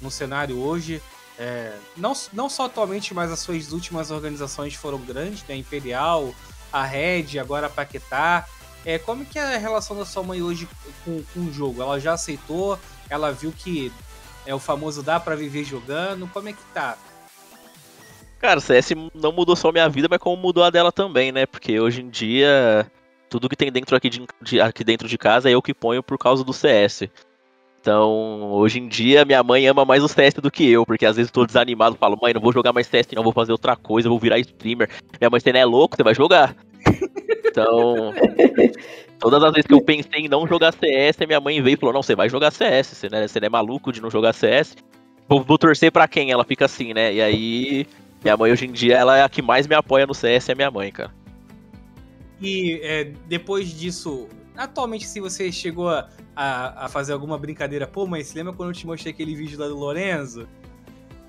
no 0.00 0.10
cenário 0.10 0.58
hoje. 0.58 1.02
É, 1.36 1.76
não, 1.96 2.12
não 2.32 2.48
só 2.48 2.66
atualmente, 2.66 3.14
mas 3.14 3.32
as 3.32 3.40
suas 3.40 3.72
últimas 3.72 4.10
organizações 4.10 4.74
foram 4.74 4.98
grandes, 4.98 5.42
né? 5.48 5.56
Imperial, 5.56 6.32
a 6.72 6.84
Red, 6.84 7.38
agora 7.40 7.66
a 7.66 7.70
Paquetá. 7.70 8.46
É, 8.88 8.98
como 8.98 9.22
que 9.22 9.38
é 9.38 9.42
a 9.42 9.58
relação 9.58 9.94
da 9.94 10.06
sua 10.06 10.22
mãe 10.22 10.40
hoje 10.40 10.66
com, 11.04 11.22
com 11.22 11.40
o 11.40 11.52
jogo? 11.52 11.82
Ela 11.82 12.00
já 12.00 12.14
aceitou? 12.14 12.78
Ela 13.10 13.30
viu 13.30 13.52
que 13.52 13.92
é 14.46 14.54
o 14.54 14.58
famoso 14.58 15.02
dá 15.02 15.20
para 15.20 15.36
viver 15.36 15.62
jogando? 15.62 16.26
Como 16.28 16.48
é 16.48 16.54
que 16.54 16.62
tá? 16.72 16.96
Cara, 18.38 18.58
o 18.58 18.62
CS 18.62 18.92
não 19.14 19.30
mudou 19.30 19.54
só 19.54 19.70
minha 19.70 19.90
vida, 19.90 20.08
mas 20.08 20.18
como 20.18 20.40
mudou 20.40 20.64
a 20.64 20.70
dela 20.70 20.90
também, 20.90 21.30
né? 21.30 21.44
Porque 21.44 21.78
hoje 21.78 22.00
em 22.00 22.08
dia 22.08 22.90
tudo 23.28 23.46
que 23.46 23.56
tem 23.56 23.70
dentro 23.70 23.94
aqui, 23.94 24.08
de, 24.08 24.26
de, 24.40 24.58
aqui 24.58 24.82
dentro 24.82 25.06
de 25.06 25.18
casa 25.18 25.50
é 25.50 25.52
eu 25.52 25.60
que 25.60 25.74
ponho 25.74 26.02
por 26.02 26.16
causa 26.16 26.42
do 26.42 26.54
CS. 26.54 27.10
Então, 27.82 28.50
hoje 28.52 28.78
em 28.78 28.88
dia, 28.88 29.22
minha 29.22 29.42
mãe 29.42 29.66
ama 29.66 29.84
mais 29.84 30.02
o 30.02 30.08
CS 30.08 30.32
do 30.36 30.50
que 30.50 30.66
eu, 30.66 30.86
porque 30.86 31.04
às 31.04 31.16
vezes 31.16 31.28
eu 31.28 31.34
tô 31.34 31.44
desanimado, 31.44 31.94
falo, 31.94 32.18
mãe, 32.22 32.32
não 32.32 32.40
vou 32.40 32.54
jogar 32.54 32.72
mais 32.72 32.86
CS, 32.86 33.08
não, 33.14 33.22
vou 33.22 33.34
fazer 33.34 33.52
outra 33.52 33.76
coisa, 33.76 34.08
vou 34.08 34.18
virar 34.18 34.38
streamer. 34.38 34.88
Minha 35.20 35.28
mãe, 35.28 35.40
você 35.40 35.52
não 35.52 35.60
é 35.60 35.64
louco, 35.66 35.94
você 35.94 36.02
vai 36.02 36.14
jogar. 36.14 36.56
Então, 37.58 38.12
todas 39.18 39.42
as 39.42 39.52
vezes 39.52 39.66
que 39.66 39.74
eu 39.74 39.80
pensei 39.80 40.20
em 40.20 40.28
não 40.28 40.46
jogar 40.46 40.72
CS, 40.72 41.16
minha 41.26 41.40
mãe 41.40 41.60
veio 41.60 41.74
e 41.74 41.76
falou: 41.76 41.92
Não, 41.92 42.02
você 42.02 42.14
vai 42.14 42.28
jogar 42.28 42.50
CS, 42.50 42.88
você 42.88 43.08
não 43.08 43.18
é, 43.18 43.28
você 43.28 43.40
não 43.40 43.46
é 43.46 43.50
maluco 43.50 43.92
de 43.92 44.00
não 44.00 44.10
jogar 44.10 44.32
CS. 44.32 44.76
Vou, 45.28 45.42
vou 45.42 45.58
torcer 45.58 45.92
pra 45.92 46.08
quem? 46.08 46.30
Ela 46.30 46.44
fica 46.44 46.64
assim, 46.64 46.94
né? 46.94 47.12
E 47.12 47.20
aí, 47.20 47.86
minha 48.22 48.36
mãe 48.36 48.52
hoje 48.52 48.66
em 48.66 48.72
dia, 48.72 48.96
ela 48.96 49.16
é 49.18 49.22
a 49.22 49.28
que 49.28 49.42
mais 49.42 49.66
me 49.66 49.74
apoia 49.74 50.06
no 50.06 50.14
CS, 50.14 50.48
é 50.48 50.54
minha 50.54 50.70
mãe, 50.70 50.90
cara. 50.90 51.12
E 52.40 52.80
é, 52.82 53.12
depois 53.26 53.68
disso, 53.68 54.28
atualmente, 54.56 55.06
se 55.06 55.20
você 55.20 55.50
chegou 55.50 55.88
a, 55.88 56.08
a, 56.36 56.88
fazer 56.88 57.12
alguma 57.12 57.36
brincadeira, 57.36 57.86
pô, 57.86 58.06
mãe, 58.06 58.22
você 58.22 58.38
lembra 58.38 58.52
quando 58.52 58.70
eu 58.70 58.74
te 58.74 58.86
mostrei 58.86 59.12
aquele 59.12 59.34
vídeo 59.34 59.58
lá 59.58 59.66
do 59.66 59.76
Lorenzo? 59.76 60.48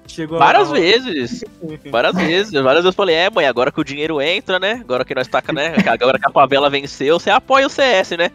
Chegou 0.10 0.40
Várias 0.40 0.70
a... 0.70 0.74
vezes. 0.74 1.44
Várias 1.92 2.16
vezes. 2.16 2.52
Várias 2.52 2.84
vezes 2.84 2.86
eu 2.86 2.94
falei, 2.94 3.16
é, 3.16 3.30
mãe, 3.30 3.46
agora 3.46 3.72
que 3.72 3.80
o 3.80 3.84
dinheiro 3.84 4.20
entra, 4.22 4.60
né? 4.60 4.80
Agora 4.82 5.06
que 5.06 5.14
nós 5.16 5.28
taca, 5.28 5.54
né? 5.54 5.76
Agora 5.88 6.18
que 6.20 6.28
a 6.28 6.32
favela 6.32 6.70
venceu, 6.70 7.20
você 7.20 7.30
apoia 7.30 7.68
o 7.68 7.70
CS, 7.70 8.12
né? 8.18 8.32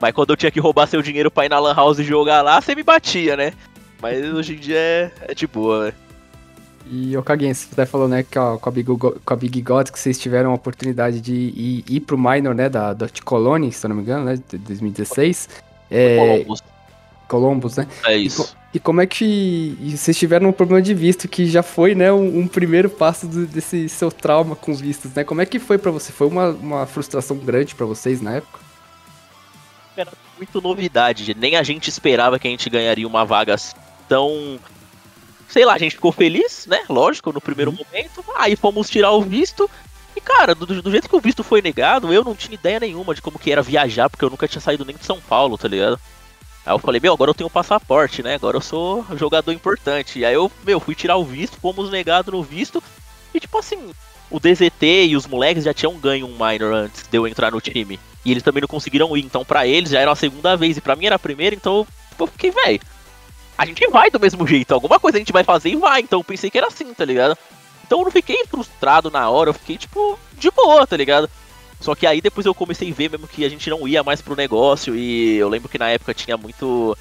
Mas 0.00 0.12
quando 0.12 0.30
eu 0.30 0.36
tinha 0.36 0.50
que 0.50 0.60
roubar 0.60 0.86
seu 0.88 1.00
dinheiro 1.00 1.30
pra 1.30 1.46
ir 1.46 1.48
na 1.48 1.58
Lan 1.58 1.74
House 1.74 1.98
e 2.00 2.04
jogar 2.04 2.42
lá, 2.42 2.60
você 2.60 2.74
me 2.74 2.82
batia, 2.82 3.36
né? 3.36 3.52
Mas 4.02 4.22
hoje 4.24 4.54
em 4.54 4.58
dia 4.58 4.76
é, 4.76 5.10
é 5.28 5.34
de 5.34 5.46
boa, 5.46 5.86
né? 5.86 5.92
E 6.90 7.16
o 7.16 7.22
Kagen, 7.22 7.54
você 7.54 7.68
até 7.72 7.86
falou, 7.86 8.06
né, 8.06 8.22
que 8.22 8.38
ó, 8.38 8.58
com, 8.58 8.68
a 8.68 8.72
Big, 8.72 8.86
Go- 8.92 9.16
com 9.24 9.32
a 9.32 9.36
Big 9.36 9.62
Gods 9.62 9.90
que 9.90 9.98
vocês 9.98 10.18
tiveram 10.18 10.50
a 10.50 10.54
oportunidade 10.54 11.18
de 11.20 11.32
ir, 11.32 11.84
ir 11.88 12.00
pro 12.00 12.18
minor, 12.18 12.54
né, 12.54 12.68
da 12.68 12.92
Dot 12.92 13.22
Colony, 13.22 13.72
se 13.72 13.86
eu 13.86 13.88
não 13.88 13.96
me 13.96 14.02
engano, 14.02 14.26
né, 14.26 14.38
de 14.50 14.58
2016. 14.58 15.48
É, 15.90 16.18
Columbus. 16.18 16.62
Columbus, 17.26 17.76
né? 17.78 17.88
É 18.04 18.18
E, 18.18 18.26
isso. 18.26 18.54
E 18.74 18.80
como 18.80 19.00
é 19.00 19.06
que 19.06 19.76
vocês 19.96 20.18
tiveram 20.18 20.48
um 20.48 20.52
problema 20.52 20.82
de 20.82 20.92
visto 20.92 21.28
que 21.28 21.46
já 21.46 21.62
foi, 21.62 21.94
né, 21.94 22.12
um, 22.12 22.40
um 22.40 22.48
primeiro 22.48 22.90
passo 22.90 23.26
do- 23.28 23.46
desse 23.46 23.88
seu 23.88 24.10
trauma 24.10 24.56
com 24.56 24.74
vistos, 24.74 25.14
né? 25.14 25.22
Como 25.22 25.40
é 25.40 25.46
que 25.46 25.60
foi 25.60 25.78
pra 25.78 25.92
você? 25.92 26.10
Foi 26.12 26.26
uma, 26.26 26.48
uma 26.48 26.84
frustração 26.86 27.36
grande 27.36 27.74
pra 27.74 27.86
vocês 27.86 28.20
na 28.20 28.32
época? 28.36 28.58
Era 29.96 30.10
muito 30.36 30.60
novidade. 30.60 31.34
Nem 31.38 31.54
a 31.56 31.62
gente 31.62 31.88
esperava 31.88 32.36
que 32.38 32.48
a 32.48 32.50
gente 32.50 32.68
ganharia 32.68 33.06
uma 33.06 33.24
vaga 33.24 33.54
tão. 34.08 34.58
Sei 35.48 35.64
lá, 35.64 35.74
a 35.74 35.78
gente 35.78 35.94
ficou 35.94 36.10
feliz, 36.10 36.66
né? 36.66 36.82
Lógico, 36.88 37.32
no 37.32 37.40
primeiro 37.40 37.70
momento. 37.70 38.24
Aí 38.36 38.56
fomos 38.56 38.90
tirar 38.90 39.12
o 39.12 39.22
visto. 39.22 39.70
E, 40.16 40.20
cara, 40.20 40.52
do, 40.54 40.66
do 40.66 40.90
jeito 40.90 41.08
que 41.08 41.14
o 41.16 41.20
visto 41.20 41.44
foi 41.44 41.62
negado, 41.62 42.12
eu 42.12 42.24
não 42.24 42.34
tinha 42.34 42.54
ideia 42.54 42.80
nenhuma 42.80 43.14
de 43.14 43.22
como 43.22 43.38
que 43.38 43.52
era 43.52 43.62
viajar, 43.62 44.10
porque 44.10 44.24
eu 44.24 44.30
nunca 44.30 44.48
tinha 44.48 44.60
saído 44.60 44.84
nem 44.84 44.96
de 44.96 45.04
São 45.04 45.20
Paulo, 45.20 45.56
tá 45.56 45.68
ligado? 45.68 45.98
Aí 46.66 46.72
eu 46.72 46.78
falei, 46.78 47.00
meu, 47.00 47.12
agora 47.12 47.30
eu 47.30 47.34
tenho 47.34 47.48
um 47.48 47.52
passaporte, 47.52 48.22
né? 48.22 48.34
Agora 48.34 48.56
eu 48.56 48.60
sou 48.60 49.04
jogador 49.16 49.52
importante. 49.52 50.18
E 50.18 50.24
aí 50.24 50.34
eu, 50.34 50.50
meu, 50.64 50.80
fui 50.80 50.94
tirar 50.94 51.16
o 51.16 51.24
visto, 51.24 51.60
fomos 51.60 51.90
negados 51.90 52.32
no 52.32 52.42
visto. 52.42 52.82
E 53.34 53.40
tipo 53.40 53.58
assim, 53.58 53.92
o 54.30 54.40
DZT 54.40 55.06
e 55.06 55.16
os 55.16 55.26
moleques 55.26 55.64
já 55.64 55.74
tinham 55.74 55.98
ganho 55.98 56.26
um 56.26 56.32
minor 56.32 56.72
antes 56.72 57.06
de 57.06 57.16
eu 57.16 57.28
entrar 57.28 57.52
no 57.52 57.60
time. 57.60 58.00
E 58.24 58.30
eles 58.30 58.42
também 58.42 58.62
não 58.62 58.68
conseguiram 58.68 59.14
ir. 59.16 59.24
Então, 59.24 59.44
pra 59.44 59.66
eles 59.66 59.90
já 59.90 60.00
era 60.00 60.10
a 60.10 60.16
segunda 60.16 60.56
vez. 60.56 60.76
E 60.76 60.80
pra 60.80 60.96
mim 60.96 61.06
era 61.06 61.16
a 61.16 61.18
primeira, 61.18 61.54
então 61.54 61.86
eu 62.18 62.26
fiquei, 62.26 62.50
velho. 62.50 62.80
A 63.56 63.66
gente 63.66 63.86
vai 63.88 64.10
do 64.10 64.18
mesmo 64.18 64.46
jeito. 64.46 64.72
Alguma 64.72 64.98
coisa 64.98 65.18
a 65.18 65.20
gente 65.20 65.32
vai 65.32 65.44
fazer 65.44 65.70
e 65.70 65.76
vai. 65.76 66.00
Então 66.00 66.20
eu 66.20 66.24
pensei 66.24 66.50
que 66.50 66.58
era 66.58 66.68
assim, 66.68 66.92
tá 66.94 67.04
ligado? 67.04 67.36
Então 67.86 67.98
eu 67.98 68.04
não 68.04 68.10
fiquei 68.10 68.44
frustrado 68.46 69.10
na 69.10 69.28
hora. 69.28 69.50
Eu 69.50 69.54
fiquei, 69.54 69.76
tipo, 69.76 70.18
de 70.32 70.50
boa, 70.50 70.86
tá 70.86 70.96
ligado? 70.96 71.28
Só 71.80 71.94
que 71.94 72.06
aí 72.06 72.20
depois 72.20 72.46
eu 72.46 72.54
comecei 72.54 72.90
a 72.90 72.94
ver 72.94 73.10
mesmo 73.10 73.28
que 73.28 73.44
a 73.44 73.48
gente 73.48 73.68
não 73.68 73.86
ia 73.86 74.02
mais 74.02 74.22
pro 74.22 74.36
negócio. 74.36 74.96
E 74.96 75.36
eu 75.36 75.48
lembro 75.48 75.68
que 75.68 75.78
na 75.78 75.90
época 75.90 76.14
tinha 76.14 76.36
muito. 76.36 76.96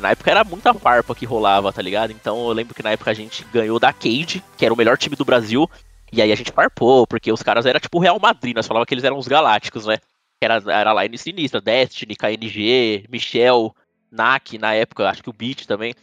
Na 0.00 0.10
época 0.10 0.30
era 0.30 0.44
muita 0.44 0.72
farpa 0.74 1.14
que 1.14 1.26
rolava, 1.26 1.72
tá 1.72 1.82
ligado? 1.82 2.12
Então 2.12 2.46
eu 2.46 2.52
lembro 2.52 2.74
que 2.74 2.82
na 2.82 2.90
época 2.90 3.10
a 3.10 3.14
gente 3.14 3.44
ganhou 3.52 3.80
da 3.80 3.92
Cade, 3.92 4.44
que 4.56 4.64
era 4.64 4.72
o 4.72 4.76
melhor 4.76 4.96
time 4.96 5.16
do 5.16 5.24
Brasil. 5.24 5.68
E 6.12 6.22
aí 6.22 6.32
a 6.32 6.36
gente 6.36 6.52
farpou, 6.52 7.06
porque 7.06 7.30
os 7.32 7.42
caras 7.42 7.66
eram 7.66 7.80
tipo 7.80 7.98
Real 7.98 8.18
Madrid, 8.18 8.54
nós 8.54 8.66
falava 8.66 8.86
que 8.86 8.94
eles 8.94 9.04
eram 9.04 9.18
os 9.18 9.28
galácticos, 9.28 9.86
né? 9.86 9.98
Era, 10.40 10.62
era 10.68 11.02
line 11.02 11.18
sinistra, 11.18 11.60
Destiny, 11.60 12.14
KNG, 12.14 13.04
Michel, 13.10 13.74
Nak 14.10 14.56
na 14.56 14.72
época, 14.74 15.08
acho 15.08 15.22
que 15.22 15.30
o 15.30 15.32
Beat 15.32 15.66
também. 15.66 15.94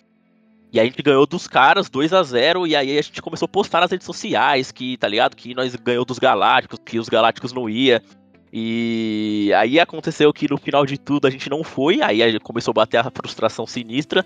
E 0.71 0.79
a 0.79 0.83
gente 0.83 1.01
ganhou 1.01 1.25
dos 1.25 1.47
caras 1.47 1.89
2 1.89 2.11
a 2.11 2.21
0 2.21 2.67
e 2.67 2.75
aí 2.75 2.97
a 2.97 3.01
gente 3.01 3.21
começou 3.21 3.45
a 3.45 3.49
postar 3.49 3.81
nas 3.81 3.91
redes 3.91 4.05
sociais 4.05 4.71
que, 4.71 4.97
tá 4.97 5.07
ligado? 5.07 5.35
Que 5.35 5.53
nós 5.55 5.73
ganhou 5.75 6.03
dos 6.03 6.19
galácticos, 6.19 6.79
que 6.83 6.99
os 6.99 7.07
galácticos 7.07 7.53
não 7.53 7.69
ia. 7.69 8.03
E 8.51 9.51
aí 9.55 9.79
aconteceu 9.79 10.31
que 10.33 10.49
no 10.49 10.57
final 10.57 10.85
de 10.85 10.97
tudo 10.97 11.27
a 11.27 11.29
gente 11.29 11.49
não 11.49 11.63
foi, 11.63 12.01
aí 12.01 12.39
começou 12.39 12.71
a 12.71 12.73
bater 12.73 12.97
a 12.97 13.11
frustração 13.11 13.65
sinistra. 13.65 14.25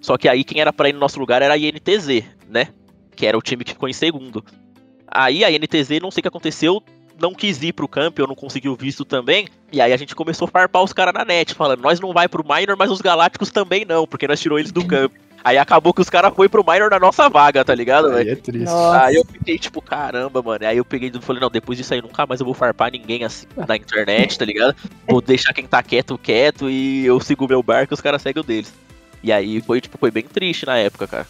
Só 0.00 0.16
que 0.16 0.28
aí 0.28 0.44
quem 0.44 0.60
era 0.60 0.72
pra 0.72 0.88
ir 0.88 0.92
no 0.92 0.98
nosso 0.98 1.18
lugar 1.18 1.42
era 1.42 1.54
a 1.54 1.58
INTZ, 1.58 2.24
né? 2.48 2.68
Que 3.14 3.26
era 3.26 3.36
o 3.36 3.42
time 3.42 3.64
que 3.64 3.72
ficou 3.72 3.88
em 3.88 3.92
segundo. 3.92 4.44
Aí 5.06 5.44
a 5.44 5.50
INTZ, 5.50 6.00
não 6.00 6.10
sei 6.10 6.20
o 6.20 6.22
que 6.22 6.28
aconteceu, 6.28 6.82
não 7.20 7.32
quis 7.32 7.62
ir 7.62 7.72
pro 7.72 7.86
camp, 7.86 8.18
eu 8.18 8.26
não 8.26 8.34
consegui 8.34 8.68
o 8.68 8.76
visto 8.76 9.04
também. 9.04 9.46
E 9.70 9.80
aí 9.80 9.92
a 9.92 9.96
gente 9.96 10.14
começou 10.14 10.46
a 10.46 10.50
farpar 10.50 10.82
os 10.82 10.92
caras 10.92 11.14
na 11.14 11.24
net, 11.24 11.54
falando, 11.54 11.80
nós 11.80 12.00
não 12.00 12.12
vai 12.12 12.28
pro 12.28 12.44
minor, 12.44 12.76
mas 12.76 12.90
os 12.90 13.00
galácticos 13.00 13.50
também 13.50 13.84
não, 13.84 14.06
porque 14.06 14.26
nós 14.26 14.40
tirou 14.40 14.58
eles 14.58 14.72
do 14.72 14.84
camp. 14.84 15.12
Aí 15.44 15.58
acabou 15.58 15.92
que 15.92 16.00
os 16.00 16.08
caras 16.08 16.32
foi 16.34 16.48
pro 16.48 16.64
minor 16.64 16.90
na 16.90 17.00
nossa 17.00 17.28
vaga, 17.28 17.64
tá 17.64 17.74
ligado, 17.74 18.10
velho? 18.10 18.28
Aí 18.28 18.30
é 18.30 18.36
triste. 18.36 18.64
Nossa. 18.64 19.04
Aí 19.04 19.16
eu 19.16 19.24
fiquei 19.24 19.58
tipo, 19.58 19.82
caramba, 19.82 20.42
mano. 20.42 20.64
Aí 20.64 20.76
eu 20.76 20.84
peguei 20.84 21.10
e 21.12 21.20
falei, 21.20 21.40
não, 21.40 21.50
depois 21.50 21.76
disso 21.76 21.92
aí 21.92 22.00
nunca 22.00 22.26
mais 22.26 22.40
eu 22.40 22.46
vou 22.46 22.54
farpar 22.54 22.92
ninguém 22.92 23.24
assim 23.24 23.46
na 23.56 23.76
internet, 23.76 24.38
tá 24.38 24.44
ligado? 24.44 24.76
Vou 25.08 25.20
deixar 25.20 25.52
quem 25.52 25.66
tá 25.66 25.82
quieto, 25.82 26.16
quieto 26.16 26.70
e 26.70 27.04
eu 27.04 27.18
sigo 27.20 27.44
o 27.44 27.48
meu 27.48 27.62
barco 27.62 27.92
e 27.92 27.96
os 27.96 28.00
caras 28.00 28.22
seguem 28.22 28.40
o 28.40 28.44
deles. 28.44 28.72
E 29.22 29.32
aí 29.32 29.60
foi, 29.60 29.80
tipo, 29.80 29.98
foi 29.98 30.10
bem 30.10 30.24
triste 30.24 30.66
na 30.66 30.76
época, 30.76 31.06
cara. 31.06 31.26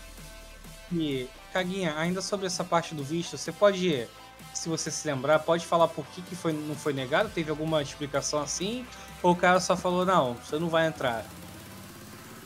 E, 0.92 1.26
Caguinha, 1.52 1.94
ainda 1.96 2.20
sobre 2.20 2.46
essa 2.46 2.64
parte 2.64 2.94
do 2.94 3.02
visto, 3.02 3.38
você 3.38 3.52
pode, 3.52 4.06
se 4.52 4.68
você 4.68 4.90
se 4.90 5.06
lembrar, 5.08 5.38
pode 5.38 5.66
falar 5.66 5.88
por 5.88 6.04
que, 6.06 6.22
que 6.22 6.36
foi, 6.36 6.52
não 6.52 6.74
foi 6.74 6.92
negado? 6.92 7.30
Teve 7.30 7.50
alguma 7.50 7.82
explicação 7.82 8.40
assim? 8.40 8.84
Ou 9.22 9.32
o 9.32 9.36
cara 9.36 9.60
só 9.60 9.76
falou, 9.76 10.04
não, 10.04 10.34
você 10.34 10.58
não 10.58 10.68
vai 10.68 10.86
entrar? 10.86 11.24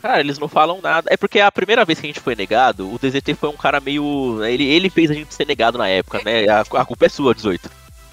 Cara, 0.01 0.19
eles 0.19 0.37
não 0.37 0.47
falam 0.47 0.79
nada. 0.81 1.09
É 1.11 1.17
porque 1.17 1.39
a 1.39 1.51
primeira 1.51 1.83
vez 1.83 1.99
que 1.99 2.05
a 2.05 2.09
gente 2.09 2.19
foi 2.19 2.35
negado, 2.35 2.91
o 2.93 2.99
DZT 2.99 3.33
foi 3.33 3.49
um 3.49 3.57
cara 3.57 3.79
meio. 3.79 4.43
Ele, 4.45 4.63
ele 4.63 4.89
fez 4.89 5.09
a 5.09 5.13
gente 5.13 5.33
ser 5.33 5.45
negado 5.47 5.77
na 5.77 5.87
época, 5.87 6.21
né? 6.23 6.47
A, 6.47 6.61
a 6.61 6.85
culpa 6.85 7.05
é 7.05 7.09
sua, 7.09 7.33
18. 7.33 7.69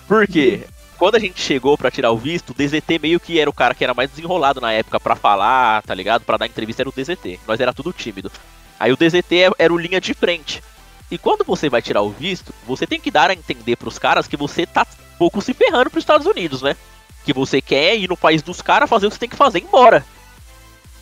Por 0.09 0.27
quê? 0.27 0.64
Quando 0.97 1.16
a 1.16 1.18
gente 1.18 1.40
chegou 1.40 1.77
pra 1.77 1.90
tirar 1.90 2.11
o 2.12 2.16
visto, 2.16 2.51
o 2.51 2.55
DZT 2.55 2.99
meio 3.01 3.18
que 3.20 3.38
era 3.38 3.51
o 3.51 3.53
cara 3.53 3.75
que 3.75 3.83
era 3.85 3.92
mais 3.92 4.11
desenrolado 4.11 4.61
na 4.61 4.73
época 4.73 4.99
pra 5.01 5.16
falar, 5.16 5.83
tá 5.83 5.94
ligado? 5.94 6.23
Pra 6.25 6.37
dar 6.37 6.47
entrevista 6.47 6.83
era 6.83 6.88
o 6.88 6.92
DZT. 6.92 7.40
Nós 7.47 7.61
era 7.61 7.73
tudo 7.73 7.92
tímido. 7.92 8.31
Aí 8.79 8.92
o 8.92 8.97
DZT 8.97 9.35
é- 9.44 9.51
era 9.59 9.73
o 9.73 9.79
linha 9.79 10.01
de 10.01 10.14
frente. 10.14 10.62
E 11.11 11.18
quando 11.18 11.44
você 11.44 11.68
vai 11.68 11.83
tirar 11.83 12.01
o 12.03 12.11
visto, 12.11 12.55
você 12.66 12.87
tem 12.87 13.01
que 13.01 13.11
dar 13.11 13.29
a 13.31 13.35
entender 13.35 13.77
pros 13.77 13.99
caras 13.99 14.27
que 14.27 14.37
você 14.37 14.64
tá 14.66 14.87
pouco 15.18 15.42
se 15.42 15.53
ferrando 15.53 15.90
pros 15.90 16.03
Estados 16.03 16.27
Unidos, 16.27 16.62
né? 16.62 16.77
Que 17.25 17.33
você 17.33 17.61
quer 17.61 17.97
ir 17.97 18.09
no 18.09 18.16
país 18.16 18.42
dos 18.42 18.62
caras 18.62 18.88
fazer 18.88 19.07
o 19.07 19.11
que 19.11 19.14
você 19.16 19.20
tem 19.20 19.29
que 19.29 19.37
fazer 19.37 19.59
e 19.59 19.62
embora. 19.62 20.05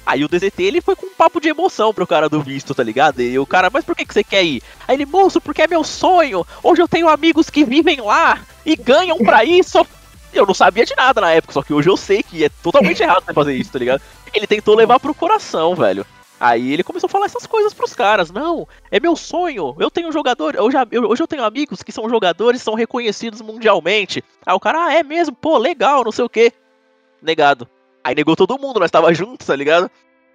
Aí 0.05 0.25
o 0.25 0.29
DZT 0.29 0.63
ele 0.63 0.81
foi 0.81 0.97
com 0.97 1.07
um 1.07 1.15
papo 1.15 1.41
de 1.41 1.49
emoção 1.49 1.95
pro 1.95 2.07
cara 2.07 2.29
do 2.29 2.43
visto, 2.43 2.75
tá 2.75 2.83
ligado? 2.83 3.23
E 3.23 3.39
o 3.39 3.47
cara, 3.47 3.71
mas 3.73 3.85
por 3.85 3.95
que, 3.95 4.05
que 4.05 4.13
você 4.13 4.25
quer 4.25 4.43
ir? 4.43 4.63
Aí 4.89 4.97
ele, 4.97 5.07
moço, 5.07 5.41
porque 5.41 5.63
é 5.63 5.69
meu 5.69 5.85
sonho. 5.85 6.45
Hoje 6.63 6.83
eu 6.83 6.89
tenho 6.89 7.09
amigos 7.09 7.49
que 7.49 7.65
vivem 7.65 8.01
lá 8.01 8.41
e 8.67 8.75
ganham 8.75 9.19
pra 9.19 9.45
isso. 9.45 9.87
Eu 10.35 10.47
não 10.47 10.55
sabia 10.55 10.85
de 10.85 10.95
nada 10.97 11.21
na 11.21 11.31
época, 11.31 11.53
só 11.53 11.63
que 11.63 11.73
hoje 11.73 11.89
eu 11.89 11.97
sei 11.97 12.23
que 12.23 12.45
é 12.45 12.49
totalmente 12.63 13.01
errado 13.05 13.25
você 13.25 13.33
fazer 13.35 13.55
isso, 13.55 13.71
tá 13.71 13.79
ligado? 13.79 14.03
Ele 14.35 14.47
tentou 14.47 14.75
levar 14.75 14.99
pro 14.99 15.15
coração, 15.15 15.75
velho. 15.77 16.05
Aí 16.41 16.73
ele 16.73 16.83
começou 16.83 17.07
a 17.07 17.11
falar 17.11 17.27
essas 17.27 17.47
coisas 17.47 17.73
pros 17.73 17.95
caras. 17.95 18.31
Não, 18.33 18.67
é 18.91 18.99
meu 18.99 19.15
sonho. 19.15 19.77
Eu 19.79 19.89
tenho 19.89 20.11
jogador. 20.11 20.57
Eu 20.57 20.69
já, 20.73 20.85
eu- 20.91 21.09
hoje 21.09 21.23
eu 21.23 21.29
tenho 21.29 21.45
amigos 21.45 21.83
que 21.85 21.93
são 21.93 22.09
jogadores 22.09 22.61
são 22.61 22.75
reconhecidos 22.75 23.41
mundialmente. 23.41 24.25
Aí 24.45 24.53
o 24.55 24.59
cara, 24.59 24.87
ah, 24.87 24.93
é 24.95 25.05
mesmo? 25.05 25.37
Pô, 25.37 25.57
legal, 25.59 26.03
não 26.03 26.11
sei 26.11 26.25
o 26.25 26.29
quê. 26.29 26.51
Negado. 27.23 27.69
Aí 28.05 28.15
negou 28.15 28.35
todo 28.37 28.59
mundo, 28.59 28.81
nós 28.81 28.91
tava 28.91 29.13
juntos, 29.15 29.47
tá 29.47 29.55
ligado? 29.57 29.91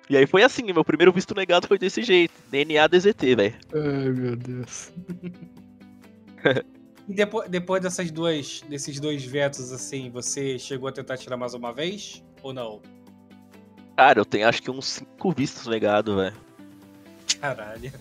E 0.09 0.15
aí 0.15 0.25
foi 0.25 0.41
assim, 0.43 0.63
meu 0.71 0.85
primeiro 0.85 1.11
visto 1.11 1.35
negado 1.35 1.67
foi 1.67 1.77
desse 1.77 2.01
jeito. 2.01 2.33
DNA 2.49 2.87
DZT, 2.87 3.35
velho. 3.35 3.55
Ai, 3.73 4.09
meu 4.09 4.35
Deus. 4.35 4.91
E 7.09 7.13
depois, 7.13 7.49
depois 7.49 7.81
dessas 7.81 8.11
duas, 8.11 8.61
desses 8.67 8.99
dois 8.99 9.23
vetos, 9.23 9.71
assim, 9.71 10.09
você 10.09 10.59
chegou 10.59 10.89
a 10.89 10.91
tentar 10.91 11.15
tirar 11.15 11.37
mais 11.37 11.53
uma 11.53 11.71
vez? 11.71 12.21
Ou 12.43 12.51
não? 12.53 12.81
Cara, 13.95 14.19
eu 14.19 14.25
tenho 14.25 14.45
acho 14.45 14.61
que 14.61 14.69
uns 14.69 14.85
5 14.87 15.31
vistos 15.31 15.67
negados, 15.67 16.13
velho. 16.13 16.35
Caralho. 17.39 17.93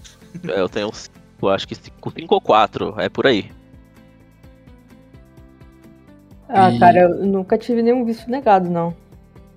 É, 0.48 0.60
Eu 0.60 0.68
tenho 0.68 0.88
uns, 0.88 1.08
eu 1.40 1.48
acho 1.48 1.68
que 1.68 1.76
5 1.76 2.34
ou 2.34 2.40
4, 2.40 3.00
é 3.00 3.08
por 3.08 3.28
aí. 3.28 3.48
Ah, 6.48 6.70
E- 6.72 6.78
cara, 6.78 6.98
eu 7.02 7.24
nunca 7.26 7.56
tive 7.56 7.82
nenhum 7.82 8.04
visto 8.04 8.28
negado, 8.28 8.68
não. 8.68 8.92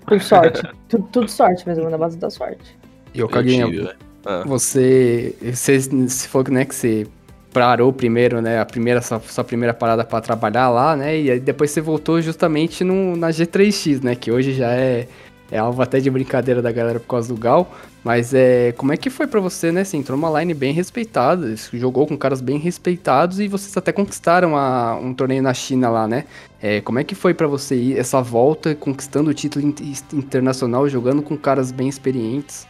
Por 0.10 0.22
sorte. 0.22 0.62
tudo, 0.90 1.08
tudo 1.12 1.28
sorte 1.30 1.68
mesmo, 1.68 1.90
na 1.90 1.98
base 1.98 2.18
da 2.18 2.30
sorte. 2.30 2.78
E 3.14 3.24
o 3.24 3.30
Eu 3.30 3.30
velho. 3.70 3.96
Ah. 4.26 4.44
você, 4.46 5.34
você 5.42 5.80
se 5.80 6.28
for 6.28 6.48
né, 6.50 6.66
que 6.66 6.76
você 6.76 7.08
parou 7.54 7.92
primeiro, 7.92 8.42
né, 8.42 8.60
a 8.60 8.66
primeira 8.66 9.02
sua, 9.02 9.20
sua 9.20 9.44
primeira 9.44 9.74
parada 9.74 10.04
pra 10.04 10.22
trabalhar 10.22 10.70
lá, 10.70 10.96
né, 10.96 11.18
e 11.18 11.32
aí 11.32 11.40
depois 11.40 11.72
você 11.72 11.82
voltou 11.82 12.22
justamente 12.22 12.84
no, 12.84 13.16
na 13.16 13.30
G3X, 13.30 14.04
né, 14.04 14.16
que 14.16 14.32
hoje 14.32 14.54
já 14.54 14.72
é 14.72 15.08
é 15.52 15.58
alvo 15.58 15.82
até 15.82 16.00
de 16.00 16.10
brincadeira 16.10 16.62
da 16.62 16.72
galera 16.72 17.00
por 17.00 17.08
causa 17.08 17.34
do 17.34 17.40
Gal. 17.40 17.72
Mas 18.04 18.34
é, 18.34 18.72
como 18.78 18.94
é 18.94 18.98
que 18.98 19.10
foi 19.10 19.28
pra 19.28 19.40
você, 19.42 19.72
né? 19.72 19.84
Você 19.84 19.98
entrou 19.98 20.18
numa 20.18 20.40
line 20.40 20.54
bem 20.54 20.72
respeitada, 20.74 21.54
jogou 21.74 22.08
com 22.08 22.18
caras 22.18 22.40
bem 22.40 22.58
respeitados 22.58 23.40
e 23.40 23.48
vocês 23.48 23.76
até 23.76 23.92
conquistaram 23.92 24.56
a- 24.56 24.96
um 24.96 25.14
torneio 25.14 25.44
na 25.44 25.54
China 25.54 25.90
lá, 25.90 26.08
né? 26.08 26.24
É, 26.62 26.80
como 26.82 27.00
é 27.00 27.04
que 27.04 27.14
foi 27.16 27.34
pra 27.34 27.46
você 27.48 27.76
ir 27.76 27.98
essa 27.98 28.22
volta, 28.22 28.74
conquistando 28.74 29.30
o 29.30 29.34
título 29.34 29.66
in- 29.66 29.76
internacional, 30.14 30.88
jogando 30.88 31.22
com 31.22 31.36
caras 31.38 31.72
bem 31.72 31.90
experientes? 31.90 32.68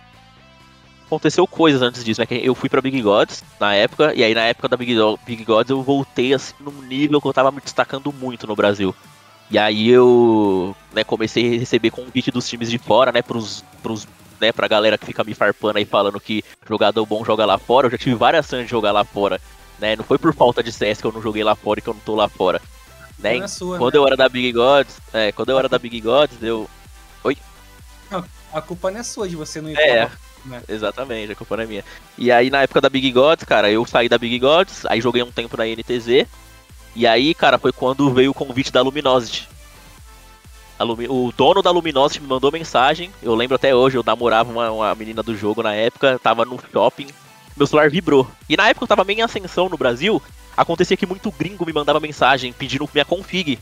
aconteceu 1.06 1.48
coisas 1.48 1.82
antes 1.82 2.04
disso, 2.04 2.22
né? 2.22 2.28
Eu 2.30 2.54
fui 2.54 2.70
pra 2.70 2.82
Big 2.82 3.02
Gods 3.02 3.44
na 3.60 3.74
época, 3.74 4.14
e 4.14 4.24
aí 4.24 4.36
na 4.36 4.44
época 4.44 4.68
da 4.70 4.78
Big, 4.78 4.96
Big 5.26 5.44
Gods 5.44 5.72
eu 5.72 5.82
voltei 5.82 6.36
assim 6.36 6.54
num 6.60 6.84
nível 6.84 7.20
que 7.20 7.28
eu 7.28 7.34
tava 7.34 7.52
me 7.52 7.60
destacando 7.60 8.14
muito 8.14 8.46
no 8.46 8.56
Brasil. 8.56 8.94
E 9.52 9.58
aí 9.58 9.90
eu 9.90 10.76
né, 10.94 11.04
comecei 11.04 11.56
a 11.56 11.60
receber 11.60 11.90
convite 11.92 12.30
dos 12.32 12.48
times 12.48 12.70
de 12.70 12.78
fora, 12.78 13.12
né? 13.12 13.22
Pros, 13.22 13.64
pros, 13.82 14.08
né, 14.40 14.52
pra 14.52 14.68
galera 14.68 14.98
que 14.98 15.06
fica 15.06 15.24
me 15.24 15.34
farpando 15.34 15.78
aí 15.80 15.86
falando 15.86 16.20
que 16.20 16.44
jogador 16.68 17.06
bom 17.06 17.26
joga 17.26 17.46
lá 17.46 17.58
fora. 17.58 17.88
Eu 17.88 17.92
já 17.92 17.98
tive 17.98 18.16
várias 18.16 18.46
chances 18.46 18.66
de 18.66 18.72
jogar 18.72 18.92
lá 18.92 19.04
fora. 19.04 19.42
Né? 19.80 19.96
Não 19.96 20.04
foi 20.04 20.18
por 20.18 20.34
falta 20.34 20.62
de 20.62 20.72
CS 20.72 21.00
que 21.02 21.08
eu 21.08 21.12
não 21.12 21.22
joguei 21.22 21.44
lá 21.44 21.56
fora 21.56 21.80
e 21.80 21.82
que 21.82 21.88
eu 21.90 21.94
não 21.94 22.02
tô 22.02 22.14
lá 22.16 22.28
fora. 22.28 22.62
Né? 23.18 23.38
É 23.38 23.48
sua, 23.48 23.78
Quando 23.78 23.94
né? 23.96 24.00
eu 24.00 24.08
era 24.08 24.16
da 24.18 24.30
Big 24.30 24.52
Gods, 24.52 24.96
é, 25.14 25.32
quando 25.32 25.50
eu 25.50 25.58
era 25.60 25.68
da 25.70 25.80
Big 25.80 26.00
Gods, 26.02 26.38
eu. 26.42 26.70
A 28.52 28.62
culpa 28.62 28.90
não 28.90 29.00
é 29.00 29.04
sua 29.04 29.30
de 29.30 29.36
você 29.36 29.62
não 29.62 29.70
ir 29.70 29.78
É. 29.78 30.06
pra- 30.08 30.18
né? 30.46 30.62
Exatamente, 30.68 31.32
a 31.32 31.36
culpa 31.36 31.56
não 31.58 31.64
é 31.64 31.68
minha. 31.68 31.86
E 32.18 32.32
aí, 32.32 32.50
na 32.50 32.64
época 32.64 32.82
da 32.82 32.90
Big 32.90 33.12
Gods, 33.12 33.44
cara, 33.46 33.70
eu 33.70 33.86
saí 33.86 34.10
da 34.10 34.18
Big 34.18 34.40
Gods, 34.40 34.86
aí 34.88 35.00
joguei 35.02 35.22
um 35.22 35.32
tempo 35.32 35.56
na 35.56 35.68
NTZ. 35.68 36.26
E 36.96 37.06
aí, 37.08 37.34
cara, 37.34 37.58
foi 37.58 37.72
quando 37.72 38.12
veio 38.12 38.32
o 38.32 38.34
convite 38.34 38.72
da 38.72 38.82
Luminosity. 38.82 39.48
Lumi- 40.80 41.08
O 41.10 41.32
dono 41.36 41.62
da 41.62 41.72
Luminosity 41.72 42.22
me 42.22 42.28
mandou 42.28 42.52
mensagem. 42.52 43.12
Eu 43.22 43.36
lembro 43.36 43.56
até 43.56 43.76
hoje, 43.76 43.98
eu 43.98 44.04
namorava 44.04 44.52
uma, 44.52 44.72
uma 44.72 44.96
menina 44.96 45.22
do 45.22 45.36
jogo 45.36 45.62
na 45.62 45.74
época, 45.74 46.20
tava 46.22 46.46
no 46.46 46.60
shopping, 46.72 47.08
meu 47.56 47.68
celular 47.68 47.90
vibrou. 47.90 48.30
E 48.48 48.56
na 48.56 48.70
época 48.70 48.84
eu 48.86 48.88
tava 48.88 49.04
meio 49.04 49.20
em 49.20 49.22
ascensão 49.22 49.68
no 49.68 49.78
Brasil, 49.78 50.22
acontecia 50.56 50.96
que 50.98 51.06
muito 51.06 51.32
gringo 51.32 51.66
me 51.66 51.74
mandava 51.74 52.00
mensagem 52.00 52.54
pedindo 52.54 52.90
minha 52.94 53.04
config. 53.06 53.60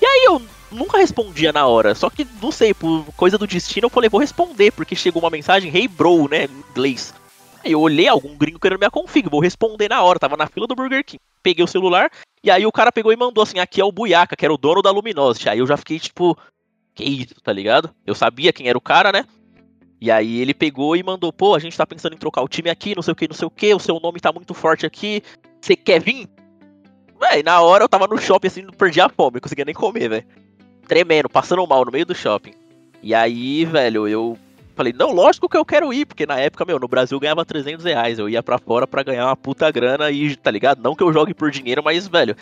E 0.00 0.06
aí 0.06 0.24
eu 0.26 0.40
nunca 0.70 0.98
respondia 0.98 1.52
na 1.52 1.66
hora, 1.66 1.94
só 1.94 2.08
que 2.10 2.26
não 2.40 2.50
sei, 2.52 2.72
por 2.74 3.04
coisa 3.16 3.36
do 3.38 3.46
destino 3.46 3.86
eu 3.86 3.90
falei, 3.90 4.08
vou 4.10 4.20
responder, 4.20 4.70
porque 4.72 4.94
chegou 4.96 5.22
uma 5.22 5.30
mensagem, 5.30 5.74
hey 5.74 5.88
bro, 5.88 6.28
né, 6.28 6.48
inglês. 6.70 7.14
Aí 7.64 7.72
eu 7.72 7.80
olhei 7.80 8.06
algum 8.06 8.36
gringo 8.36 8.58
querendo 8.58 8.78
minha 8.78 8.90
config, 8.90 9.28
vou 9.28 9.40
responder 9.40 9.88
na 9.88 10.02
hora, 10.02 10.18
tava 10.18 10.36
na 10.36 10.46
fila 10.46 10.66
do 10.66 10.74
Burger 10.74 11.02
King. 11.02 11.20
Peguei 11.42 11.64
o 11.64 11.68
celular, 11.68 12.10
e 12.42 12.50
aí 12.50 12.66
o 12.66 12.72
cara 12.72 12.92
pegou 12.92 13.12
e 13.12 13.16
mandou 13.16 13.42
assim, 13.42 13.58
aqui 13.58 13.80
é 13.80 13.84
o 13.84 13.92
Buiaca, 13.92 14.36
que 14.36 14.44
era 14.44 14.52
o 14.52 14.58
dono 14.58 14.82
da 14.82 14.90
Luminosity. 14.90 15.48
Aí 15.48 15.58
eu 15.58 15.66
já 15.66 15.76
fiquei 15.76 15.98
tipo, 15.98 16.36
que 16.94 17.04
isso, 17.04 17.34
tá 17.42 17.52
ligado? 17.52 17.90
Eu 18.06 18.14
sabia 18.14 18.52
quem 18.52 18.68
era 18.68 18.76
o 18.76 18.82
cara, 18.82 19.10
né? 19.10 19.24
E 19.98 20.10
aí 20.10 20.40
ele 20.40 20.52
pegou 20.52 20.94
e 20.94 21.02
mandou, 21.02 21.32
pô, 21.32 21.54
a 21.54 21.58
gente 21.58 21.76
tá 21.76 21.86
pensando 21.86 22.14
em 22.14 22.18
trocar 22.18 22.42
o 22.42 22.48
time 22.48 22.68
aqui, 22.68 22.94
não 22.94 23.02
sei 23.02 23.12
o 23.12 23.16
que, 23.16 23.28
não 23.28 23.34
sei 23.34 23.46
o 23.46 23.50
que, 23.50 23.74
o 23.74 23.78
seu 23.78 23.98
nome 23.98 24.20
tá 24.20 24.30
muito 24.30 24.52
forte 24.52 24.84
aqui, 24.84 25.22
você 25.58 25.74
quer 25.74 26.02
vir? 26.02 26.28
Véi, 27.18 27.42
na 27.42 27.62
hora 27.62 27.84
eu 27.84 27.88
tava 27.88 28.06
no 28.06 28.18
shopping 28.18 28.48
assim, 28.48 28.66
perdi 28.76 29.00
a 29.00 29.08
fome, 29.08 29.36
não 29.36 29.40
conseguia 29.40 29.64
nem 29.64 29.74
comer, 29.74 30.08
velho. 30.10 30.26
Tremendo, 30.86 31.30
passando 31.30 31.66
mal 31.66 31.82
no 31.86 31.92
meio 31.92 32.04
do 32.04 32.14
shopping. 32.14 32.52
E 33.02 33.14
aí, 33.14 33.64
velho, 33.64 34.06
eu 34.06 34.38
falei, 34.74 34.92
não, 34.92 35.12
lógico 35.12 35.48
que 35.48 35.56
eu 35.56 35.64
quero 35.64 35.92
ir, 35.92 36.06
porque 36.06 36.26
na 36.26 36.38
época, 36.38 36.64
meu, 36.64 36.78
no 36.78 36.88
Brasil 36.88 37.16
eu 37.16 37.20
ganhava 37.20 37.44
300 37.44 37.84
reais, 37.84 38.18
eu 38.18 38.28
ia 38.28 38.42
pra 38.42 38.58
fora 38.58 38.86
pra 38.86 39.02
ganhar 39.02 39.26
uma 39.26 39.36
puta 39.36 39.70
grana 39.70 40.10
e, 40.10 40.36
tá 40.36 40.50
ligado? 40.50 40.82
Não 40.82 40.94
que 40.94 41.02
eu 41.02 41.12
jogue 41.12 41.34
por 41.34 41.50
dinheiro, 41.50 41.82
mas, 41.82 42.08
velho, 42.08 42.36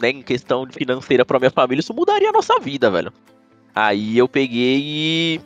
né, 0.00 0.10
em 0.10 0.22
questão 0.22 0.66
financeira 0.70 1.24
pra 1.24 1.38
minha 1.38 1.50
família, 1.50 1.80
isso 1.80 1.94
mudaria 1.94 2.28
a 2.28 2.32
nossa 2.32 2.58
vida, 2.58 2.90
velho. 2.90 3.12
Aí 3.74 4.18
eu 4.18 4.28
peguei 4.28 4.80
e. 4.82 5.40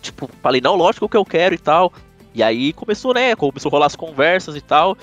Tipo, 0.00 0.28
falei, 0.40 0.60
não, 0.60 0.74
lógico 0.74 1.08
que 1.08 1.16
eu 1.16 1.24
quero 1.24 1.54
e 1.54 1.58
tal. 1.58 1.92
E 2.34 2.42
aí 2.42 2.72
começou, 2.72 3.12
né? 3.12 3.34
Começou 3.36 3.68
a 3.68 3.72
rolar 3.72 3.86
as 3.86 3.96
conversas 3.96 4.56
e 4.56 4.60
tal. 4.60 4.96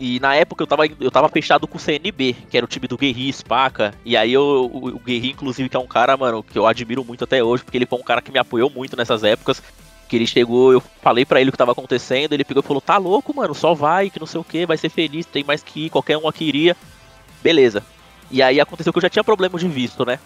E 0.00 0.20
na 0.20 0.34
época 0.34 0.62
eu 0.62 0.66
tava, 0.66 0.86
eu 0.86 1.10
tava 1.10 1.28
fechado 1.28 1.66
com 1.66 1.76
o 1.76 1.80
CNB, 1.80 2.36
que 2.48 2.56
era 2.56 2.64
o 2.64 2.68
time 2.68 2.86
do 2.86 2.96
Guerri, 2.96 3.32
Spaca. 3.32 3.92
E 4.04 4.16
aí 4.16 4.32
eu, 4.32 4.70
o, 4.72 4.88
o 4.88 4.98
Guerri, 5.00 5.30
inclusive, 5.30 5.68
que 5.68 5.76
é 5.76 5.80
um 5.80 5.86
cara, 5.86 6.16
mano, 6.16 6.42
que 6.42 6.56
eu 6.56 6.66
admiro 6.66 7.04
muito 7.04 7.24
até 7.24 7.42
hoje, 7.42 7.64
porque 7.64 7.76
ele 7.76 7.86
foi 7.86 7.98
um 7.98 8.04
cara 8.04 8.22
que 8.22 8.30
me 8.30 8.38
apoiou 8.38 8.70
muito 8.70 8.96
nessas 8.96 9.24
épocas. 9.24 9.60
Que 10.08 10.16
ele 10.16 10.26
chegou, 10.26 10.72
eu 10.72 10.80
falei 11.02 11.26
pra 11.26 11.40
ele 11.40 11.50
o 11.50 11.52
que 11.52 11.58
tava 11.58 11.72
acontecendo, 11.72 12.32
ele 12.32 12.44
pegou 12.44 12.62
e 12.62 12.66
falou, 12.66 12.80
tá 12.80 12.96
louco, 12.96 13.34
mano, 13.34 13.54
só 13.54 13.74
vai, 13.74 14.08
que 14.08 14.20
não 14.20 14.26
sei 14.26 14.40
o 14.40 14.44
que, 14.44 14.64
vai 14.64 14.78
ser 14.78 14.88
feliz, 14.88 15.26
tem 15.26 15.44
mais 15.44 15.62
que 15.62 15.86
ir, 15.86 15.90
qualquer 15.90 16.16
um 16.16 16.28
aqui 16.28 16.44
iria. 16.44 16.76
Beleza. 17.42 17.84
E 18.30 18.40
aí 18.40 18.60
aconteceu 18.60 18.92
que 18.92 18.98
eu 18.98 19.02
já 19.02 19.10
tinha 19.10 19.24
problema 19.24 19.58
de 19.58 19.68
visto, 19.68 20.06
né? 20.06 20.18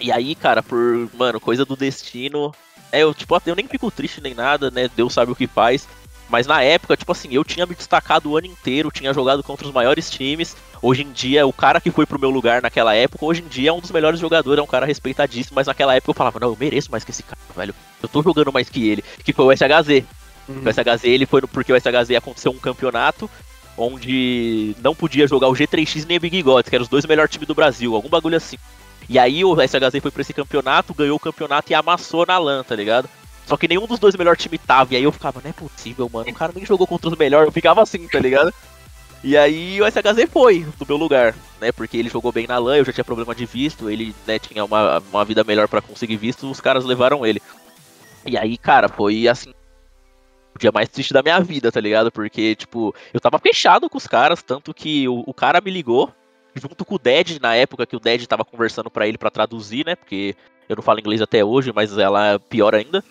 E 0.00 0.10
aí, 0.10 0.34
cara, 0.34 0.62
por, 0.62 1.08
mano, 1.14 1.38
coisa 1.38 1.64
do 1.64 1.76
destino. 1.76 2.52
É, 2.90 3.02
eu, 3.02 3.14
tipo, 3.14 3.40
eu 3.46 3.54
nem 3.54 3.68
fico 3.68 3.90
triste 3.90 4.20
nem 4.20 4.34
nada, 4.34 4.70
né? 4.70 4.90
Deus 4.96 5.12
sabe 5.12 5.30
o 5.30 5.36
que 5.36 5.46
faz. 5.46 5.86
Mas 6.30 6.46
na 6.46 6.62
época, 6.62 6.96
tipo 6.96 7.10
assim, 7.10 7.28
eu 7.32 7.44
tinha 7.44 7.66
me 7.66 7.74
destacado 7.74 8.30
o 8.30 8.36
ano 8.36 8.46
inteiro, 8.46 8.90
tinha 8.90 9.12
jogado 9.12 9.42
contra 9.42 9.66
os 9.66 9.72
maiores 9.72 10.08
times. 10.08 10.56
Hoje 10.80 11.02
em 11.02 11.10
dia, 11.10 11.46
o 11.46 11.52
cara 11.52 11.80
que 11.80 11.90
foi 11.90 12.06
pro 12.06 12.18
meu 12.18 12.30
lugar 12.30 12.62
naquela 12.62 12.94
época, 12.94 13.24
hoje 13.24 13.42
em 13.42 13.48
dia 13.48 13.70
é 13.70 13.72
um 13.72 13.80
dos 13.80 13.90
melhores 13.90 14.20
jogadores, 14.20 14.60
é 14.60 14.62
um 14.62 14.66
cara 14.66 14.86
respeitadíssimo, 14.86 15.56
mas 15.56 15.66
naquela 15.66 15.94
época 15.94 16.10
eu 16.10 16.14
falava, 16.14 16.38
não, 16.40 16.48
eu 16.48 16.56
mereço 16.58 16.90
mais 16.90 17.04
que 17.04 17.10
esse 17.10 17.22
cara, 17.22 17.40
velho. 17.54 17.74
Eu 18.02 18.08
tô 18.08 18.22
jogando 18.22 18.52
mais 18.52 18.70
que 18.70 18.88
ele. 18.88 19.04
Que 19.24 19.32
foi 19.32 19.44
o 19.44 19.56
SHZ. 19.56 20.04
O 20.48 20.72
SHZ, 20.72 21.04
ele 21.04 21.26
foi 21.26 21.40
no, 21.40 21.48
porque 21.48 21.72
o 21.72 21.80
SHZ 21.80 22.16
aconteceu 22.16 22.50
um 22.50 22.58
campeonato 22.58 23.30
onde 23.76 24.74
não 24.82 24.94
podia 24.94 25.26
jogar 25.26 25.48
o 25.48 25.52
G3X 25.52 26.06
nem 26.06 26.18
o 26.18 26.20
Big 26.20 26.42
Gods, 26.42 26.68
que 26.68 26.74
eram 26.74 26.82
os 26.82 26.88
dois 26.88 27.06
melhores 27.06 27.30
times 27.30 27.48
do 27.48 27.54
Brasil, 27.54 27.94
algum 27.94 28.08
bagulho 28.08 28.36
assim. 28.36 28.56
E 29.08 29.18
aí 29.18 29.44
o 29.44 29.56
SHZ 29.56 30.00
foi 30.00 30.10
pra 30.10 30.22
esse 30.22 30.32
campeonato, 30.32 30.94
ganhou 30.94 31.16
o 31.16 31.20
campeonato 31.20 31.72
e 31.72 31.74
amassou 31.74 32.26
na 32.26 32.38
LAN, 32.38 32.62
tá 32.62 32.76
ligado? 32.76 33.08
Só 33.50 33.56
que 33.56 33.66
nenhum 33.66 33.84
dos 33.84 33.98
dois 33.98 34.14
melhores 34.14 34.40
times 34.40 34.60
tava. 34.64 34.94
E 34.94 34.96
aí 34.96 35.02
eu 35.02 35.10
ficava, 35.10 35.40
não 35.42 35.50
é 35.50 35.52
possível, 35.52 36.08
mano. 36.08 36.30
O 36.30 36.34
cara 36.34 36.52
nem 36.54 36.64
jogou 36.64 36.86
contra 36.86 37.10
os 37.10 37.18
melhores. 37.18 37.46
Eu 37.46 37.52
ficava 37.52 37.82
assim, 37.82 38.06
tá 38.06 38.20
ligado? 38.20 38.54
E 39.24 39.36
aí 39.36 39.82
o 39.82 39.90
SHZ 39.90 40.30
foi 40.30 40.64
do 40.78 40.86
meu 40.86 40.96
lugar, 40.96 41.34
né? 41.60 41.72
Porque 41.72 41.96
ele 41.96 42.08
jogou 42.08 42.30
bem 42.30 42.46
na 42.46 42.58
LAN, 42.58 42.76
eu 42.76 42.84
já 42.84 42.92
tinha 42.92 43.04
problema 43.04 43.34
de 43.34 43.44
visto, 43.44 43.90
ele 43.90 44.14
né, 44.24 44.38
tinha 44.38 44.64
uma, 44.64 45.02
uma 45.12 45.24
vida 45.24 45.42
melhor 45.42 45.66
pra 45.66 45.82
conseguir 45.82 46.16
visto, 46.16 46.48
os 46.48 46.60
caras 46.60 46.84
levaram 46.84 47.26
ele. 47.26 47.42
E 48.24 48.38
aí, 48.38 48.56
cara, 48.56 48.88
foi 48.88 49.26
assim. 49.26 49.50
O 50.54 50.58
dia 50.58 50.70
mais 50.72 50.88
triste 50.88 51.12
da 51.12 51.20
minha 51.20 51.40
vida, 51.40 51.72
tá 51.72 51.80
ligado? 51.80 52.12
Porque, 52.12 52.54
tipo, 52.54 52.94
eu 53.12 53.18
tava 53.18 53.40
fechado 53.40 53.90
com 53.90 53.98
os 53.98 54.06
caras, 54.06 54.44
tanto 54.44 54.72
que 54.72 55.08
o, 55.08 55.24
o 55.26 55.34
cara 55.34 55.60
me 55.60 55.72
ligou, 55.72 56.08
junto 56.54 56.84
com 56.84 56.94
o 56.94 56.98
Dead, 57.00 57.40
na 57.40 57.56
época 57.56 57.84
que 57.84 57.96
o 57.96 58.00
Dead 58.00 58.24
tava 58.26 58.44
conversando 58.44 58.88
pra 58.88 59.08
ele 59.08 59.18
pra 59.18 59.28
traduzir, 59.28 59.84
né? 59.84 59.96
Porque 59.96 60.36
eu 60.68 60.76
não 60.76 60.84
falo 60.84 61.00
inglês 61.00 61.20
até 61.20 61.44
hoje, 61.44 61.72
mas 61.74 61.98
ela 61.98 62.34
é 62.34 62.38
pior 62.38 62.76
ainda. 62.76 63.02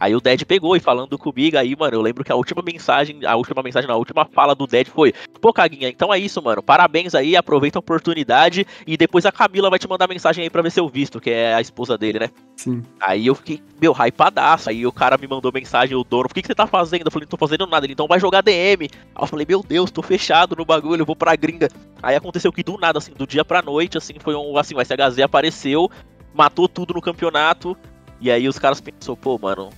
Aí 0.00 0.14
o 0.14 0.20
Dead 0.20 0.44
pegou 0.44 0.76
e 0.76 0.80
falando 0.80 1.18
comigo, 1.18 1.58
aí, 1.58 1.74
mano, 1.76 1.96
eu 1.96 2.00
lembro 2.00 2.22
que 2.22 2.30
a 2.30 2.36
última 2.36 2.62
mensagem, 2.62 3.24
a 3.24 3.34
última 3.34 3.62
mensagem, 3.62 3.90
a 3.90 3.96
última 3.96 4.24
fala 4.24 4.54
do 4.54 4.66
Dead 4.66 4.86
foi: 4.86 5.12
Pô, 5.40 5.52
Caguinha, 5.52 5.88
então 5.88 6.14
é 6.14 6.18
isso, 6.18 6.40
mano. 6.40 6.62
Parabéns 6.62 7.14
aí, 7.14 7.36
aproveita 7.36 7.78
a 7.78 7.80
oportunidade. 7.80 8.66
E 8.86 8.96
depois 8.96 9.26
a 9.26 9.32
Camila 9.32 9.70
vai 9.70 9.78
te 9.78 9.88
mandar 9.88 10.08
mensagem 10.08 10.44
aí 10.44 10.50
pra 10.50 10.62
ver 10.62 10.70
seu 10.70 10.88
visto, 10.88 11.20
que 11.20 11.30
é 11.30 11.54
a 11.54 11.60
esposa 11.60 11.98
dele, 11.98 12.20
né? 12.20 12.30
Sim. 12.56 12.82
Aí 13.00 13.26
eu 13.26 13.34
fiquei, 13.34 13.60
meu, 13.80 13.92
hypadaço. 13.92 14.70
Aí 14.70 14.86
o 14.86 14.92
cara 14.92 15.18
me 15.18 15.26
mandou 15.26 15.50
mensagem, 15.52 15.96
o 15.96 16.04
dono, 16.04 16.26
o 16.26 16.34
que, 16.34 16.42
que 16.42 16.48
você 16.48 16.54
tá 16.54 16.66
fazendo? 16.66 17.06
Eu 17.06 17.10
falei, 17.10 17.24
não 17.24 17.30
tô 17.30 17.36
fazendo 17.36 17.66
nada. 17.66 17.84
Ele, 17.84 17.92
então 17.92 18.06
vai 18.06 18.20
jogar 18.20 18.42
DM. 18.42 18.88
Aí 18.92 19.22
eu 19.22 19.26
falei, 19.26 19.46
meu 19.48 19.62
Deus, 19.66 19.90
tô 19.90 20.02
fechado 20.02 20.54
no 20.56 20.64
bagulho, 20.64 21.02
eu 21.02 21.06
vou 21.06 21.16
pra 21.16 21.34
gringa. 21.34 21.68
Aí 22.02 22.14
aconteceu 22.14 22.52
que 22.52 22.62
do 22.62 22.78
nada, 22.78 22.98
assim, 22.98 23.12
do 23.12 23.26
dia 23.26 23.44
pra 23.44 23.62
noite, 23.62 23.98
assim, 23.98 24.14
foi 24.20 24.34
um, 24.34 24.56
assim, 24.56 24.74
o 24.74 24.84
SHZ 24.84 25.18
apareceu, 25.20 25.90
matou 26.32 26.68
tudo 26.68 26.94
no 26.94 27.00
campeonato. 27.00 27.76
E 28.20 28.30
aí 28.30 28.48
os 28.48 28.58
caras 28.58 28.80
pensou, 28.80 29.16
pô, 29.16 29.38
mano, 29.38 29.70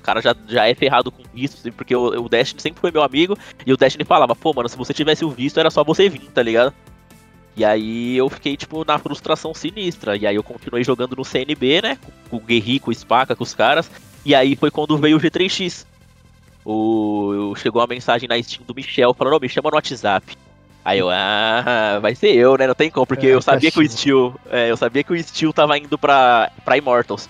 o 0.00 0.04
cara 0.04 0.20
já, 0.20 0.34
já 0.48 0.66
é 0.66 0.74
ferrado 0.74 1.10
com 1.10 1.22
visto, 1.32 1.58
assim, 1.58 1.72
porque 1.72 1.94
o, 1.94 2.24
o 2.24 2.28
Destiny 2.28 2.60
sempre 2.60 2.80
foi 2.80 2.90
meu 2.90 3.02
amigo, 3.02 3.36
e 3.64 3.72
o 3.72 3.76
Destiny 3.76 4.04
falava, 4.04 4.34
pô, 4.34 4.52
mano, 4.52 4.68
se 4.68 4.76
você 4.76 4.92
tivesse 4.92 5.24
o 5.24 5.30
visto, 5.30 5.60
era 5.60 5.70
só 5.70 5.84
você 5.84 6.08
vir, 6.08 6.30
tá 6.32 6.42
ligado? 6.42 6.74
E 7.56 7.64
aí 7.64 8.16
eu 8.16 8.28
fiquei, 8.30 8.56
tipo, 8.56 8.84
na 8.86 8.98
frustração 8.98 9.52
sinistra. 9.52 10.16
E 10.16 10.26
aí 10.26 10.36
eu 10.36 10.42
continuei 10.42 10.82
jogando 10.84 11.16
no 11.16 11.24
CNB, 11.24 11.82
né? 11.82 11.98
Com 12.30 12.36
o 12.36 12.40
Guerri, 12.40 12.78
com 12.78 12.90
o 12.90 12.94
Spaca, 12.94 13.36
com 13.36 13.42
os 13.42 13.54
caras. 13.54 13.90
E 14.24 14.34
aí 14.34 14.56
foi 14.56 14.70
quando 14.70 14.96
veio 14.96 15.16
o 15.16 15.20
G3X. 15.20 15.84
O, 16.64 17.54
chegou 17.56 17.80
uma 17.82 17.88
mensagem 17.88 18.28
na 18.28 18.40
Steam 18.42 18.64
do 18.66 18.74
Michel 18.74 19.12
falando, 19.14 19.36
ô, 19.36 19.40
me 19.40 19.48
chama 19.48 19.70
no 19.70 19.76
WhatsApp. 19.76 20.36
Aí 20.84 20.98
eu, 20.98 21.10
ah, 21.10 21.98
vai 22.00 22.14
ser 22.14 22.34
eu, 22.34 22.56
né? 22.56 22.66
Não 22.66 22.74
tem 22.74 22.90
como, 22.90 23.06
porque 23.06 23.26
É, 23.26 23.34
eu 23.34 23.42
sabia 23.42 23.70
que 23.70 23.80
o. 23.80 23.90
Steel. 23.90 24.34
É, 24.50 24.70
eu 24.70 24.76
sabia 24.76 25.04
que 25.04 25.12
o 25.12 25.22
Steel 25.22 25.52
tava 25.52 25.76
indo 25.76 25.98
pra, 25.98 26.50
pra 26.64 26.78
Immortals. 26.78 27.28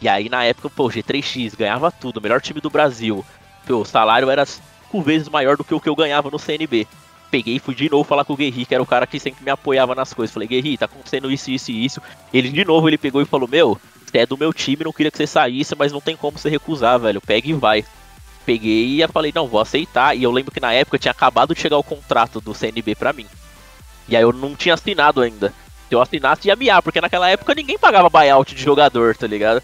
E 0.00 0.08
aí 0.08 0.28
na 0.28 0.44
época, 0.44 0.70
pô, 0.70 0.88
G3X 0.88 1.56
ganhava 1.56 1.90
tudo, 1.90 2.20
melhor 2.20 2.40
time 2.40 2.60
do 2.60 2.70
Brasil. 2.70 3.24
Pô, 3.66 3.76
o 3.76 3.84
salário 3.84 4.30
era 4.30 4.44
cinco 4.44 5.02
vezes 5.02 5.28
maior 5.28 5.56
do 5.56 5.64
que 5.64 5.74
o 5.74 5.80
que 5.80 5.88
eu 5.88 5.96
ganhava 5.96 6.30
no 6.30 6.38
CNB. 6.38 6.86
Peguei 7.30 7.56
e 7.56 7.58
fui 7.58 7.74
de 7.74 7.90
novo 7.90 8.04
falar 8.04 8.24
com 8.24 8.34
o 8.34 8.36
Guerri, 8.36 8.64
que 8.64 8.74
era 8.74 8.82
o 8.82 8.86
cara 8.86 9.06
que 9.06 9.18
sempre 9.18 9.44
me 9.44 9.50
apoiava 9.50 9.94
nas 9.94 10.14
coisas. 10.14 10.32
Falei, 10.32 10.48
Guerri, 10.48 10.78
tá 10.78 10.84
acontecendo 10.84 11.30
isso, 11.30 11.50
isso 11.50 11.70
e 11.70 11.84
isso. 11.84 12.00
Ele 12.32 12.48
de 12.48 12.64
novo 12.64 12.88
ele 12.88 12.98
pegou 12.98 13.20
e 13.20 13.24
falou, 13.24 13.48
meu, 13.48 13.78
você 14.04 14.18
é 14.18 14.26
do 14.26 14.38
meu 14.38 14.52
time, 14.52 14.84
não 14.84 14.92
queria 14.92 15.10
que 15.10 15.18
você 15.18 15.26
saísse, 15.26 15.74
mas 15.76 15.92
não 15.92 16.00
tem 16.00 16.16
como 16.16 16.38
você 16.38 16.48
recusar, 16.48 16.98
velho. 17.00 17.20
Pega 17.20 17.48
e 17.48 17.52
vai. 17.52 17.84
Peguei 18.44 19.02
e 19.02 19.08
falei, 19.08 19.32
não, 19.34 19.48
vou 19.48 19.60
aceitar. 19.60 20.16
E 20.16 20.22
eu 20.22 20.30
lembro 20.30 20.52
que 20.52 20.60
na 20.60 20.72
época 20.72 20.98
tinha 20.98 21.10
acabado 21.10 21.54
de 21.54 21.60
chegar 21.60 21.76
o 21.76 21.82
contrato 21.82 22.40
do 22.40 22.54
CNB 22.54 22.94
pra 22.94 23.12
mim. 23.12 23.26
E 24.08 24.16
aí 24.16 24.22
eu 24.22 24.32
não 24.32 24.54
tinha 24.54 24.74
assinado 24.74 25.20
ainda. 25.20 25.52
Se 25.88 25.94
eu 25.94 26.00
assinasse 26.00 26.46
ia 26.46 26.56
miar, 26.56 26.80
porque 26.80 27.00
naquela 27.00 27.28
época 27.28 27.54
ninguém 27.54 27.78
pagava 27.78 28.08
buyout 28.08 28.54
de 28.54 28.62
jogador, 28.62 29.16
tá 29.16 29.26
ligado? 29.26 29.62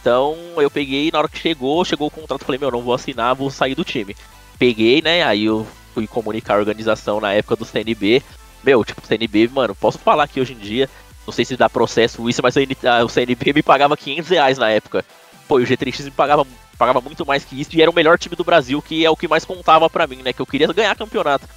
Então 0.00 0.36
eu 0.56 0.70
peguei, 0.70 1.10
na 1.10 1.18
hora 1.18 1.28
que 1.28 1.38
chegou, 1.38 1.84
chegou 1.84 2.08
o 2.08 2.10
contrato, 2.10 2.44
falei, 2.44 2.58
meu, 2.58 2.70
não 2.70 2.82
vou 2.82 2.94
assinar, 2.94 3.34
vou 3.34 3.50
sair 3.50 3.74
do 3.74 3.84
time. 3.84 4.16
Peguei, 4.58 5.02
né? 5.02 5.22
Aí 5.24 5.44
eu 5.44 5.66
fui 5.94 6.06
comunicar 6.06 6.54
a 6.54 6.58
organização 6.58 7.20
na 7.20 7.32
época 7.32 7.56
do 7.56 7.64
CNB. 7.64 8.22
Meu, 8.62 8.84
tipo, 8.84 9.06
CNB, 9.06 9.48
mano, 9.48 9.74
posso 9.74 9.98
falar 9.98 10.24
aqui 10.24 10.40
hoje 10.40 10.52
em 10.52 10.58
dia, 10.58 10.88
não 11.26 11.32
sei 11.32 11.44
se 11.44 11.56
dá 11.56 11.68
processo 11.68 12.28
isso, 12.28 12.42
mas 12.42 12.54
o 12.56 13.08
CNB 13.08 13.52
me 13.52 13.62
pagava 13.62 13.96
500 13.96 14.30
reais 14.30 14.58
na 14.58 14.70
época. 14.70 15.04
Pô, 15.46 15.60
e 15.60 15.62
o 15.62 15.66
G3X 15.66 16.04
me 16.04 16.10
pagava, 16.10 16.46
pagava 16.76 17.00
muito 17.00 17.24
mais 17.24 17.44
que 17.44 17.60
isso 17.60 17.70
e 17.74 17.82
era 17.82 17.90
o 17.90 17.94
melhor 17.94 18.18
time 18.18 18.34
do 18.34 18.42
Brasil, 18.42 18.82
que 18.82 19.04
é 19.04 19.10
o 19.10 19.16
que 19.16 19.28
mais 19.28 19.44
contava 19.44 19.88
para 19.88 20.06
mim, 20.06 20.16
né? 20.16 20.32
Que 20.32 20.40
eu 20.40 20.46
queria 20.46 20.66
ganhar 20.72 20.96
campeonato. 20.96 21.48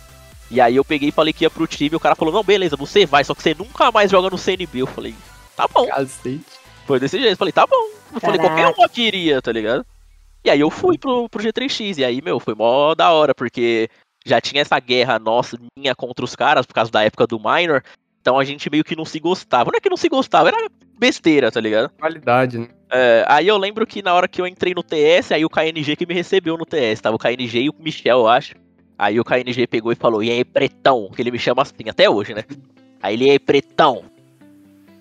E 0.51 0.59
aí 0.61 0.75
eu 0.75 0.85
peguei 0.85 1.09
e 1.09 1.11
falei 1.11 1.33
que 1.33 1.45
ia 1.45 1.49
pro 1.49 1.67
time, 1.67 1.91
e 1.93 1.95
o 1.95 1.99
cara 1.99 2.15
falou, 2.15 2.33
não, 2.33 2.43
beleza, 2.43 2.75
você 2.75 3.05
vai, 3.05 3.23
só 3.23 3.33
que 3.33 3.41
você 3.41 3.53
nunca 3.53 3.91
mais 3.91 4.09
joga 4.09 4.29
no 4.29 4.37
CNB. 4.37 4.79
Eu 4.79 4.87
falei, 4.87 5.15
tá 5.55 5.67
bom. 5.67 5.87
Cacete. 5.87 6.41
Foi 6.85 6.99
desse 6.99 7.17
jeito. 7.17 7.33
Eu 7.33 7.37
falei, 7.37 7.51
tá 7.51 7.65
bom. 7.67 7.89
Eu 8.13 8.19
falei, 8.19 8.39
qualquer 8.39 8.67
um 8.67 8.83
aqui 8.83 9.03
iria, 9.03 9.41
tá 9.41 9.51
ligado? 9.51 9.85
E 10.43 10.49
aí 10.49 10.59
eu 10.59 10.69
fui 10.69 10.97
pro, 10.97 11.27
pro 11.29 11.43
G3X, 11.43 11.97
e 11.97 12.05
aí, 12.05 12.21
meu, 12.21 12.39
foi 12.39 12.55
mó 12.55 12.95
da 12.95 13.11
hora, 13.11 13.35
porque 13.35 13.89
já 14.25 14.39
tinha 14.39 14.61
essa 14.61 14.79
guerra 14.79 15.19
nossa, 15.19 15.57
minha 15.77 15.95
contra 15.95 16.23
os 16.23 16.35
caras, 16.35 16.65
por 16.65 16.73
causa 16.73 16.91
da 16.91 17.03
época 17.03 17.27
do 17.27 17.39
Minor. 17.39 17.83
Então 18.21 18.37
a 18.37 18.43
gente 18.43 18.69
meio 18.69 18.83
que 18.83 18.95
não 18.95 19.05
se 19.05 19.19
gostava. 19.19 19.71
Não 19.71 19.77
é 19.77 19.81
que 19.81 19.89
não 19.89 19.97
se 19.97 20.09
gostava, 20.09 20.49
era 20.49 20.69
besteira, 20.97 21.51
tá 21.51 21.59
ligado? 21.59 21.89
Qualidade, 21.97 22.57
né? 22.57 22.67
É, 22.91 23.23
aí 23.27 23.47
eu 23.47 23.57
lembro 23.57 23.85
que 23.85 24.01
na 24.01 24.13
hora 24.13 24.27
que 24.27 24.41
eu 24.41 24.47
entrei 24.47 24.73
no 24.73 24.83
TS, 24.83 25.31
aí 25.31 25.45
o 25.45 25.49
KNG 25.49 25.95
que 25.95 26.05
me 26.05 26.13
recebeu 26.13 26.57
no 26.57 26.65
TS, 26.65 27.01
tava 27.01 27.15
o 27.15 27.19
KNG 27.19 27.61
e 27.61 27.69
o 27.69 27.75
Michel, 27.79 28.19
eu 28.19 28.27
acho. 28.27 28.55
Aí 28.97 29.19
o 29.19 29.23
KNG 29.23 29.67
pegou 29.67 29.91
e 29.91 29.95
falou, 29.95 30.21
e 30.21 30.29
aí, 30.29 30.43
pretão, 30.43 31.09
que 31.15 31.21
ele 31.21 31.31
me 31.31 31.39
chama 31.39 31.61
assim 31.61 31.87
até 31.89 32.09
hoje, 32.09 32.33
né? 32.33 32.43
Aí 33.01 33.13
ele, 33.13 33.27
e 33.27 33.31
aí, 33.31 33.39
pretão, 33.39 34.03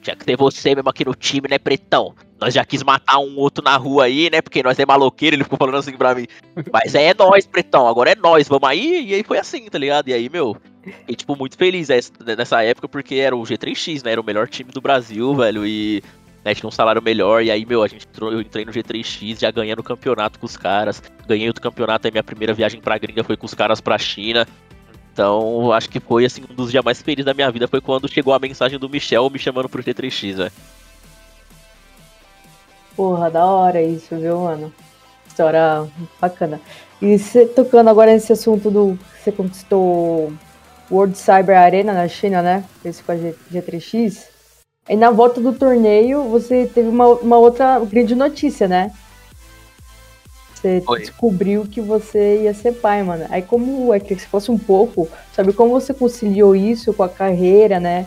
tinha 0.08 0.16
que 0.16 0.24
ter 0.24 0.36
você 0.36 0.74
mesmo 0.74 0.88
aqui 0.88 1.04
no 1.04 1.14
time, 1.14 1.48
né, 1.48 1.58
pretão? 1.58 2.14
Nós 2.40 2.54
já 2.54 2.64
quis 2.64 2.82
matar 2.82 3.18
um 3.18 3.36
outro 3.36 3.62
na 3.62 3.76
rua 3.76 4.04
aí, 4.04 4.30
né? 4.30 4.40
Porque 4.40 4.62
nós 4.62 4.78
é 4.78 4.86
maloqueiro, 4.86 5.36
ele 5.36 5.44
ficou 5.44 5.58
falando 5.58 5.76
assim 5.76 5.96
pra 5.96 6.14
mim. 6.14 6.26
Mas 6.72 6.94
é, 6.94 7.08
é 7.08 7.14
nós, 7.14 7.46
pretão, 7.46 7.86
agora 7.86 8.12
é 8.12 8.14
nós, 8.14 8.48
vamos 8.48 8.68
aí. 8.68 9.06
E 9.08 9.14
aí 9.14 9.22
foi 9.22 9.38
assim, 9.38 9.66
tá 9.66 9.76
ligado? 9.76 10.08
E 10.08 10.12
aí, 10.12 10.28
meu, 10.28 10.56
fiquei, 10.82 11.16
tipo, 11.16 11.36
muito 11.36 11.56
feliz 11.56 11.88
nessa 12.36 12.62
época, 12.62 12.88
porque 12.88 13.16
era 13.16 13.36
o 13.36 13.42
G3X, 13.42 14.04
né? 14.04 14.12
Era 14.12 14.20
o 14.20 14.24
melhor 14.24 14.48
time 14.48 14.70
do 14.70 14.80
Brasil, 14.80 15.34
velho. 15.34 15.66
E 15.66 16.02
né, 16.44 16.54
tinha 16.54 16.68
um 16.68 16.72
salário 16.72 17.02
melhor. 17.02 17.42
E 17.42 17.50
aí, 17.50 17.66
meu, 17.66 17.82
a 17.82 17.88
gente 17.88 18.06
entrou, 18.06 18.32
eu 18.32 18.40
entrei 18.40 18.64
no 18.64 18.72
G3X, 18.72 19.40
já 19.40 19.50
ganhando 19.50 19.82
campeonato 19.82 20.38
com 20.38 20.46
os 20.46 20.56
caras. 20.56 21.02
Ganhei 21.26 21.48
outro 21.48 21.62
campeonato, 21.62 22.06
aí 22.06 22.12
minha 22.12 22.22
primeira 22.24 22.54
viagem 22.54 22.80
pra 22.80 22.98
gringa 22.98 23.24
foi 23.24 23.36
com 23.36 23.46
os 23.46 23.54
caras 23.54 23.80
pra 23.80 23.98
China. 23.98 24.46
Então, 25.18 25.72
acho 25.72 25.90
que 25.90 25.98
foi 25.98 26.24
assim 26.24 26.44
um 26.48 26.54
dos 26.54 26.70
dias 26.70 26.84
mais 26.84 27.02
felizes 27.02 27.24
da 27.24 27.34
minha 27.34 27.50
vida 27.50 27.66
foi 27.66 27.80
quando 27.80 28.08
chegou 28.08 28.32
a 28.32 28.38
mensagem 28.38 28.78
do 28.78 28.88
Michel 28.88 29.28
me 29.28 29.36
chamando 29.36 29.68
pro 29.68 29.82
G3X, 29.82 30.36
velho. 30.36 30.52
Porra, 32.94 33.28
da 33.28 33.44
hora 33.44 33.82
isso, 33.82 34.14
viu, 34.14 34.38
mano? 34.38 34.72
História 35.26 35.88
bacana. 36.20 36.60
E 37.02 37.18
você 37.18 37.46
tocando 37.46 37.90
agora 37.90 38.12
nesse 38.12 38.32
assunto 38.32 38.70
do 38.70 38.96
você 39.18 39.32
conquistou 39.32 40.32
World 40.88 41.18
Cyber 41.18 41.58
Arena 41.58 41.92
na 41.92 42.06
China, 42.06 42.40
né? 42.40 42.62
Esse 42.84 43.02
com 43.02 43.10
a 43.10 43.16
G, 43.16 43.34
G3X. 43.52 44.22
E 44.88 44.94
na 44.94 45.10
volta 45.10 45.40
do 45.40 45.52
torneio 45.52 46.28
você 46.28 46.70
teve 46.72 46.88
uma, 46.88 47.08
uma 47.08 47.38
outra 47.38 47.80
grande 47.80 48.14
notícia, 48.14 48.68
né? 48.68 48.92
Você 50.58 50.82
Oi. 50.88 51.00
descobriu 51.00 51.64
que 51.64 51.80
você 51.80 52.42
ia 52.42 52.52
ser 52.52 52.72
pai, 52.72 53.02
mano. 53.04 53.26
Aí 53.30 53.42
como 53.42 53.94
é 53.94 54.00
que 54.00 54.18
se 54.18 54.26
fosse 54.26 54.50
um 54.50 54.58
pouco, 54.58 55.08
sabe 55.32 55.52
como 55.52 55.70
você 55.70 55.94
conciliou 55.94 56.56
isso 56.56 56.92
com 56.92 57.04
a 57.04 57.08
carreira, 57.08 57.78
né? 57.78 58.06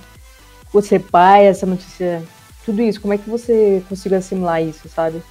Você 0.74 1.00
pai, 1.00 1.46
essa 1.46 1.66
notícia, 1.66 2.22
tudo 2.66 2.82
isso, 2.82 3.00
como 3.00 3.14
é 3.14 3.18
que 3.18 3.30
você 3.30 3.82
conseguiu 3.88 4.18
assimilar 4.18 4.62
isso, 4.62 4.90
sabe? 4.90 5.22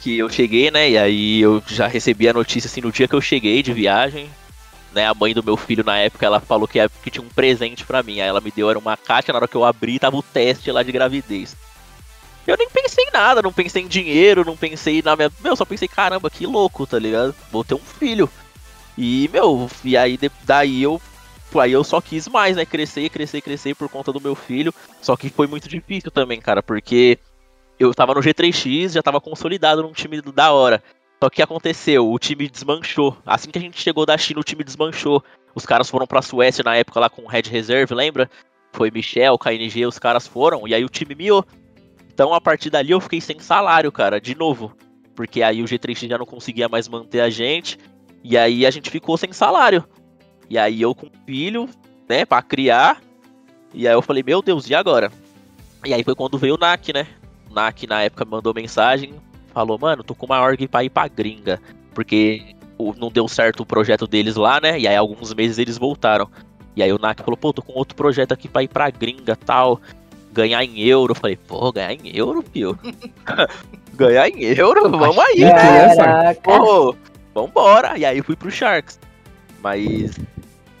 Que 0.00 0.18
eu 0.18 0.30
cheguei, 0.30 0.70
né? 0.70 0.90
E 0.90 0.98
aí 0.98 1.40
eu 1.40 1.62
já 1.66 1.86
recebi 1.86 2.26
a 2.26 2.32
notícia 2.32 2.66
assim 2.66 2.80
no 2.80 2.90
dia 2.90 3.06
que 3.06 3.14
eu 3.14 3.20
cheguei 3.20 3.62
de 3.62 3.72
viagem. 3.72 4.30
Né, 4.92 5.06
a 5.06 5.14
mãe 5.14 5.32
do 5.32 5.44
meu 5.44 5.56
filho 5.56 5.84
na 5.84 5.98
época, 5.98 6.26
ela 6.26 6.40
falou 6.40 6.66
que, 6.66 6.80
que 7.00 7.12
tinha 7.12 7.24
um 7.24 7.28
presente 7.28 7.84
para 7.84 8.02
mim. 8.02 8.20
Aí 8.20 8.26
ela 8.26 8.40
me 8.40 8.50
deu, 8.50 8.68
era 8.68 8.78
uma 8.78 8.96
caixa, 8.96 9.30
na 9.30 9.38
hora 9.38 9.46
que 9.46 9.56
eu 9.56 9.64
abri, 9.64 10.00
tava 10.00 10.16
o 10.16 10.22
teste 10.22 10.72
lá 10.72 10.82
de 10.82 10.90
gravidez. 10.90 11.54
Eu 12.46 12.56
nem 12.56 12.68
pensei 12.68 13.04
em 13.04 13.10
nada, 13.12 13.42
não 13.42 13.52
pensei 13.52 13.82
em 13.82 13.88
dinheiro, 13.88 14.44
não 14.44 14.56
pensei 14.56 15.02
na 15.02 15.14
minha. 15.14 15.30
Meu, 15.40 15.54
só 15.54 15.64
pensei, 15.64 15.86
caramba, 15.86 16.30
que 16.30 16.46
louco, 16.46 16.86
tá 16.86 16.98
ligado? 16.98 17.34
Vou 17.50 17.62
ter 17.62 17.74
um 17.74 17.78
filho. 17.78 18.28
E, 18.96 19.28
meu, 19.32 19.70
e 19.84 19.96
aí 19.96 20.18
daí 20.44 20.82
eu. 20.82 21.00
Aí 21.54 21.72
eu 21.72 21.82
só 21.82 22.00
quis 22.00 22.28
mais, 22.28 22.56
né? 22.56 22.64
Crescer, 22.64 23.08
crescer, 23.08 23.40
crescer 23.40 23.74
por 23.74 23.88
conta 23.88 24.12
do 24.12 24.20
meu 24.20 24.34
filho. 24.34 24.72
Só 25.00 25.16
que 25.16 25.28
foi 25.30 25.46
muito 25.46 25.68
difícil 25.68 26.10
também, 26.10 26.40
cara, 26.40 26.62
porque 26.62 27.18
eu 27.78 27.92
tava 27.94 28.14
no 28.14 28.20
G3X, 28.20 28.92
já 28.92 29.02
tava 29.02 29.20
consolidado 29.20 29.82
num 29.82 29.92
time 29.92 30.20
da 30.20 30.52
hora. 30.52 30.82
Só 31.22 31.28
que 31.28 31.42
aconteceu, 31.42 32.10
o 32.10 32.18
time 32.18 32.48
desmanchou. 32.48 33.16
Assim 33.26 33.50
que 33.50 33.58
a 33.58 33.60
gente 33.60 33.80
chegou 33.80 34.06
da 34.06 34.16
China, 34.16 34.40
o 34.40 34.44
time 34.44 34.64
desmanchou. 34.64 35.22
Os 35.54 35.66
caras 35.66 35.90
foram 35.90 36.06
pra 36.06 36.22
Suécia 36.22 36.64
na 36.64 36.76
época 36.76 37.00
lá 37.00 37.10
com 37.10 37.22
o 37.22 37.26
Red 37.26 37.42
Reserve, 37.50 37.94
lembra? 37.94 38.30
Foi 38.72 38.90
Michel, 38.90 39.36
KNG, 39.36 39.84
os 39.86 39.98
caras 39.98 40.26
foram, 40.26 40.66
e 40.66 40.74
aí 40.74 40.84
o 40.84 40.88
time 40.88 41.14
miou. 41.14 41.44
Então 42.20 42.34
a 42.34 42.40
partir 42.40 42.68
dali 42.68 42.90
eu 42.90 43.00
fiquei 43.00 43.18
sem 43.18 43.38
salário, 43.38 43.90
cara, 43.90 44.20
de 44.20 44.34
novo. 44.34 44.76
Porque 45.14 45.42
aí 45.42 45.62
o 45.62 45.64
G3X 45.64 46.06
já 46.06 46.18
não 46.18 46.26
conseguia 46.26 46.68
mais 46.68 46.86
manter 46.86 47.20
a 47.20 47.30
gente. 47.30 47.78
E 48.22 48.36
aí 48.36 48.66
a 48.66 48.70
gente 48.70 48.90
ficou 48.90 49.16
sem 49.16 49.32
salário. 49.32 49.82
E 50.50 50.58
aí 50.58 50.82
eu 50.82 50.94
com 50.94 51.08
filho, 51.24 51.66
né, 52.06 52.26
pra 52.26 52.42
criar. 52.42 53.00
E 53.72 53.88
aí 53.88 53.94
eu 53.94 54.02
falei, 54.02 54.22
meu 54.22 54.42
Deus, 54.42 54.68
e 54.68 54.74
agora? 54.74 55.10
E 55.82 55.94
aí 55.94 56.04
foi 56.04 56.14
quando 56.14 56.36
veio 56.36 56.56
o 56.56 56.58
NAC, 56.58 56.92
né? 56.92 57.06
O 57.50 57.54
NAC 57.54 57.86
na 57.86 58.02
época 58.02 58.26
me 58.26 58.32
mandou 58.32 58.52
mensagem, 58.52 59.14
falou, 59.54 59.78
mano, 59.78 60.04
tô 60.04 60.14
com 60.14 60.26
uma 60.26 60.42
org 60.42 60.68
pra 60.68 60.84
ir 60.84 60.90
pra 60.90 61.08
gringa. 61.08 61.58
Porque 61.94 62.54
não 62.98 63.10
deu 63.10 63.26
certo 63.28 63.60
o 63.60 63.66
projeto 63.66 64.06
deles 64.06 64.36
lá, 64.36 64.60
né? 64.60 64.78
E 64.78 64.86
aí 64.86 64.94
alguns 64.94 65.32
meses 65.32 65.56
eles 65.56 65.78
voltaram. 65.78 66.28
E 66.76 66.82
aí 66.82 66.92
o 66.92 66.98
NAC 66.98 67.22
falou, 67.22 67.38
pô, 67.38 67.50
tô 67.50 67.62
com 67.62 67.72
outro 67.72 67.96
projeto 67.96 68.32
aqui 68.32 68.46
pra 68.46 68.62
ir 68.62 68.68
pra 68.68 68.90
gringa 68.90 69.34
tal 69.34 69.80
ganhar 70.32 70.64
em 70.64 70.80
euro. 70.80 71.12
Eu 71.12 71.16
falei, 71.16 71.36
pô, 71.36 71.72
ganhar 71.72 71.92
em 71.92 72.16
euro, 72.16 72.42
pio? 72.42 72.78
ganhar 73.94 74.28
em 74.28 74.42
euro? 74.42 74.88
Vamos 74.88 75.18
aí, 75.18 75.40
né? 75.40 76.34
Pô, 76.34 76.94
vambora. 77.34 77.98
E 77.98 78.04
aí 78.04 78.22
fui 78.22 78.36
pro 78.36 78.50
Sharks. 78.50 78.98
Mas, 79.62 80.18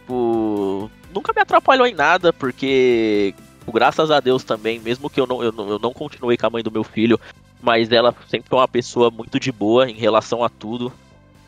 pô, 0.06 0.88
nunca 1.14 1.32
me 1.34 1.42
atrapalhou 1.42 1.86
em 1.86 1.94
nada, 1.94 2.32
porque, 2.32 3.34
graças 3.72 4.10
a 4.10 4.20
Deus 4.20 4.42
também, 4.42 4.78
mesmo 4.78 5.10
que 5.10 5.20
eu 5.20 5.26
não, 5.26 5.42
eu, 5.42 5.52
não, 5.52 5.68
eu 5.68 5.78
não 5.78 5.92
continuei 5.92 6.36
com 6.36 6.46
a 6.46 6.50
mãe 6.50 6.62
do 6.62 6.70
meu 6.70 6.82
filho, 6.82 7.20
mas 7.60 7.92
ela 7.92 8.14
sempre 8.28 8.48
foi 8.48 8.58
uma 8.58 8.68
pessoa 8.68 9.10
muito 9.10 9.38
de 9.38 9.52
boa 9.52 9.88
em 9.90 9.94
relação 9.94 10.42
a 10.42 10.48
tudo. 10.48 10.92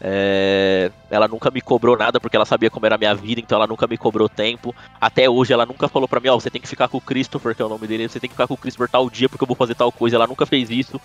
É, 0.05 0.91
ela 1.09 1.29
nunca 1.29 1.49
me 1.49 1.61
cobrou 1.61 1.97
nada 1.97 2.19
porque 2.19 2.35
ela 2.35 2.45
sabia 2.45 2.69
como 2.69 2.85
era 2.85 2.97
a 2.97 2.99
minha 2.99 3.15
vida, 3.15 3.41
então 3.41 3.57
ela 3.57 3.69
nunca 3.69 3.87
me 3.87 3.97
cobrou 3.97 4.29
tempo. 4.29 4.75
Até 5.01 5.31
hoje 5.31 5.53
ela 5.53 5.65
nunca 5.65 5.87
falou 5.87 6.09
pra 6.09 6.19
mim, 6.19 6.29
ó, 6.29 6.35
oh, 6.35 6.41
você 6.41 6.51
tem 6.51 6.61
que 6.61 6.67
ficar 6.67 6.89
com 6.89 6.99
o 6.99 7.01
Christopher, 7.01 7.55
que 7.55 7.63
é 7.63 7.65
o 7.65 7.69
nome 7.69 7.87
dele, 7.87 8.09
você 8.09 8.19
tem 8.19 8.29
que 8.29 8.35
ficar 8.35 8.49
com 8.49 8.55
o 8.55 8.57
Christopher 8.57 8.89
tal 8.89 9.09
dia 9.09 9.29
porque 9.29 9.45
eu 9.45 9.47
vou 9.47 9.55
fazer 9.57 9.77
tal 9.77 9.93
coisa. 9.93 10.17
Ela 10.17 10.27
nunca 10.27 10.45
fez 10.45 10.71
isso. 10.71 11.01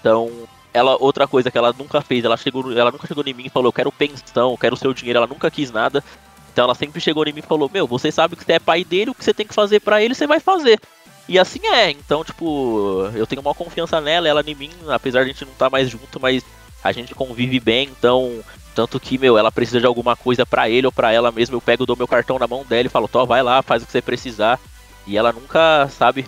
Então, 0.00 0.30
ela 0.72 0.96
outra 0.98 1.28
coisa 1.28 1.50
que 1.50 1.58
ela 1.58 1.74
nunca 1.78 2.00
fez, 2.00 2.24
ela 2.24 2.36
chegou, 2.36 2.72
ela 2.72 2.90
nunca 2.90 3.06
chegou 3.06 3.22
em 3.26 3.34
mim 3.34 3.44
e 3.46 3.50
falou, 3.50 3.68
eu 3.68 3.72
quero 3.72 3.92
pensão, 3.92 4.52
eu 4.52 4.58
quero 4.58 4.76
seu 4.76 4.94
dinheiro, 4.94 5.18
ela 5.18 5.26
nunca 5.26 5.50
quis 5.50 5.70
nada. 5.70 6.02
Então 6.50 6.64
ela 6.64 6.74
sempre 6.74 7.00
chegou 7.00 7.26
em 7.26 7.32
mim 7.32 7.40
e 7.40 7.42
falou, 7.42 7.70
meu, 7.72 7.86
você 7.86 8.10
sabe 8.10 8.36
que 8.36 8.44
você 8.44 8.54
é 8.54 8.58
pai 8.58 8.84
dele, 8.84 9.10
o 9.10 9.14
que 9.14 9.24
você 9.24 9.34
tem 9.34 9.46
que 9.46 9.54
fazer 9.54 9.80
para 9.80 10.02
ele, 10.02 10.14
você 10.14 10.26
vai 10.26 10.40
fazer. 10.40 10.80
E 11.28 11.38
assim 11.38 11.66
é, 11.66 11.90
então, 11.90 12.24
tipo, 12.24 13.10
eu 13.14 13.26
tenho 13.26 13.42
uma 13.42 13.54
confiança 13.54 14.00
nela, 14.00 14.28
ela 14.28 14.42
em 14.46 14.54
mim, 14.54 14.70
apesar 14.88 15.24
de 15.24 15.30
a 15.30 15.32
gente 15.32 15.44
não 15.44 15.52
estar 15.52 15.66
tá 15.66 15.70
mais 15.70 15.88
junto, 15.88 16.20
mas 16.20 16.44
a 16.84 16.92
gente 16.92 17.14
convive 17.14 17.58
bem, 17.58 17.88
então 17.90 18.44
tanto 18.74 18.98
que, 18.98 19.16
meu, 19.16 19.38
ela 19.38 19.52
precisa 19.52 19.80
de 19.80 19.86
alguma 19.86 20.16
coisa 20.16 20.44
para 20.44 20.68
ele 20.68 20.86
ou 20.86 20.92
para 20.92 21.12
ela 21.12 21.30
mesmo, 21.30 21.56
eu 21.56 21.60
pego, 21.60 21.86
dou 21.86 21.96
meu 21.96 22.08
cartão 22.08 22.38
na 22.38 22.46
mão 22.46 22.64
dela 22.64 22.86
e 22.86 22.90
falo, 22.90 23.08
Tó, 23.08 23.24
vai 23.24 23.42
lá, 23.42 23.62
faz 23.62 23.82
o 23.82 23.86
que 23.86 23.92
você 23.92 24.02
precisar. 24.02 24.60
E 25.06 25.16
ela 25.16 25.32
nunca, 25.32 25.88
sabe, 25.88 26.26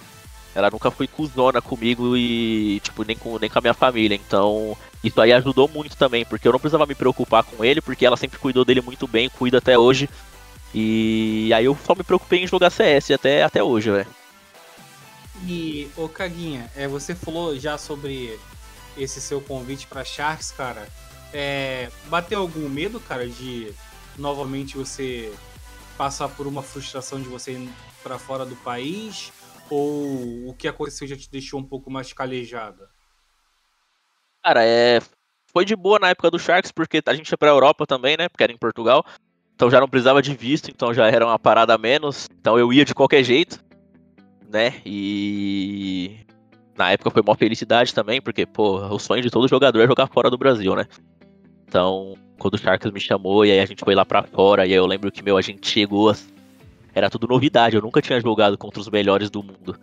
ela 0.55 0.71
nunca 0.71 0.90
foi 0.90 1.07
cuzona 1.09 1.61
comigo 1.61 2.16
e, 2.16 2.81
tipo, 2.81 3.05
nem 3.05 3.16
com, 3.16 3.38
nem 3.38 3.51
com 3.51 3.59
a 3.59 3.62
minha 3.62 3.75
família. 3.75 4.14
Então, 4.14 4.77
isso 5.03 5.21
aí 5.21 5.33
ajudou 5.33 5.69
muito 5.69 5.97
também, 5.97 6.25
porque 6.25 6.47
eu 6.47 6.53
não 6.53 6.61
precisava 6.61 6.87
me 6.87 6.95
preocupar 6.95 7.42
com 7.42 7.64
ele, 7.64 7.81
porque 7.81 8.07
ela 8.07 8.16
sempre 8.16 8.38
cuidou 8.38 8.64
dele 8.64 8.81
muito 8.81 9.09
bem, 9.09 9.29
cuida 9.29 9.59
até 9.59 9.77
hoje. 9.77 10.09
E 10.75 11.51
aí 11.53 11.64
eu 11.64 11.77
só 11.85 11.95
me 11.95 12.05
preocupei 12.05 12.45
em 12.45 12.47
jogar 12.47 12.71
CS 12.71 13.11
até, 13.11 13.42
até 13.42 13.62
hoje, 13.62 13.90
velho. 13.90 14.07
E, 15.47 15.88
ô 15.97 16.09
Caguinha, 16.09 16.71
é, 16.77 16.87
você 16.87 17.14
falou 17.14 17.59
já 17.59 17.77
sobre 17.77 18.38
esse 18.97 19.21
seu 19.21 19.41
convite 19.41 19.87
para 19.87 20.05
Sharks, 20.05 20.51
cara. 20.53 20.89
É, 21.33 21.91
bateu 22.07 22.41
algum 22.41 22.69
medo, 22.69 23.01
cara, 23.01 23.29
de 23.29 23.73
novamente 24.17 24.77
você 24.77 25.33
passar 25.97 26.29
por 26.29 26.47
uma 26.47 26.63
frustração 26.63 27.21
de 27.21 27.29
você 27.29 27.53
ir 27.53 27.69
para 28.03 28.19
fora 28.19 28.45
do 28.45 28.57
país? 28.57 29.33
Ou 29.69 30.49
o 30.49 30.55
que 30.55 30.69
aconteceu 30.69 31.09
já 31.09 31.17
te 31.17 31.31
deixou 31.31 31.59
um 31.59 31.65
pouco 31.65 31.91
mais 31.91 32.13
calejada? 32.13 32.89
Cara, 34.43 34.65
é. 34.65 35.01
Foi 35.53 35.65
de 35.65 35.75
boa 35.75 35.99
na 35.99 36.11
época 36.11 36.31
do 36.31 36.39
Sharks, 36.39 36.71
porque 36.71 37.03
a 37.05 37.15
gente 37.15 37.31
ia 37.31 37.39
pra 37.39 37.49
Europa 37.49 37.87
também, 37.87 38.17
né? 38.17 38.29
Porque 38.29 38.45
era 38.45 38.53
em 38.53 38.59
Portugal. 38.59 39.05
Então 39.55 39.71
já 39.71 39.81
não 39.81 39.89
precisava 39.89 40.21
de 40.21 40.37
visto, 40.37 40.71
então 40.71 40.93
já 40.93 41.09
era 41.09 41.27
uma 41.27 41.39
parada 41.39 41.75
a 41.75 41.79
menos. 41.79 42.29
Então 42.39 42.59
eu 42.59 42.73
ia 42.73 42.85
de 42.85 42.95
qualquer 42.95 43.25
jeito, 43.25 43.59
né? 44.49 44.81
E 44.85 46.21
na 46.77 46.91
época 46.91 47.11
foi 47.11 47.23
uma 47.23 47.35
felicidade 47.35 47.95
também, 47.95 48.21
porque, 48.21 48.45
pô, 48.47 48.79
o 48.89 48.99
sonho 48.99 49.23
de 49.23 49.31
todo 49.31 49.49
jogador 49.49 49.81
é 49.81 49.87
jogar 49.87 50.07
fora 50.07 50.31
do 50.31 50.39
Brasil, 50.39 50.75
né? 50.75 50.87
Então, 51.67 52.15
quando 52.39 52.55
o 52.55 52.59
Sharks 52.59 52.91
me 52.93 53.01
chamou 53.01 53.45
e 53.45 53.51
aí 53.51 53.61
a 53.61 53.67
gente 53.67 53.85
foi 53.85 53.95
lá 53.95 54.05
pra 54.05 54.23
fora, 54.23 54.67
e 54.67 54.71
aí 54.71 54.77
eu 54.77 54.87
lembro 54.87 55.11
que, 55.11 55.23
meu, 55.23 55.37
a 55.37 55.43
gente 55.43 55.69
chegou, 55.69 56.15
era 56.95 57.11
tudo 57.11 57.27
novidade, 57.27 57.77
eu 57.77 57.83
nunca 57.83 58.01
tinha 58.01 58.21
jogado 58.21 58.57
contra 58.57 58.81
os 58.81 58.89
melhores 58.89 59.31
do 59.31 59.43
mundo. 59.43 59.79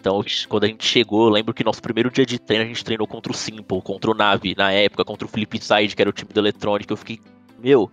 Então, 0.00 0.24
quando 0.48 0.64
a 0.64 0.66
gente 0.66 0.84
chegou, 0.84 1.26
eu 1.26 1.30
lembro 1.30 1.52
que 1.52 1.62
nosso 1.62 1.82
primeiro 1.82 2.10
dia 2.10 2.24
de 2.24 2.38
treino 2.38 2.64
a 2.64 2.68
gente 2.68 2.82
treinou 2.82 3.06
contra 3.06 3.30
o 3.30 3.34
Simple, 3.34 3.82
contra 3.82 4.10
o 4.10 4.14
Nave, 4.14 4.54
na 4.56 4.72
época, 4.72 5.04
contra 5.04 5.26
o 5.26 5.28
Flipside, 5.28 5.94
que 5.94 6.00
era 6.00 6.08
o 6.08 6.12
time 6.12 6.32
do 6.32 6.40
Eletrônico. 6.40 6.90
Eu 6.90 6.96
fiquei, 6.96 7.20
meu, 7.58 7.90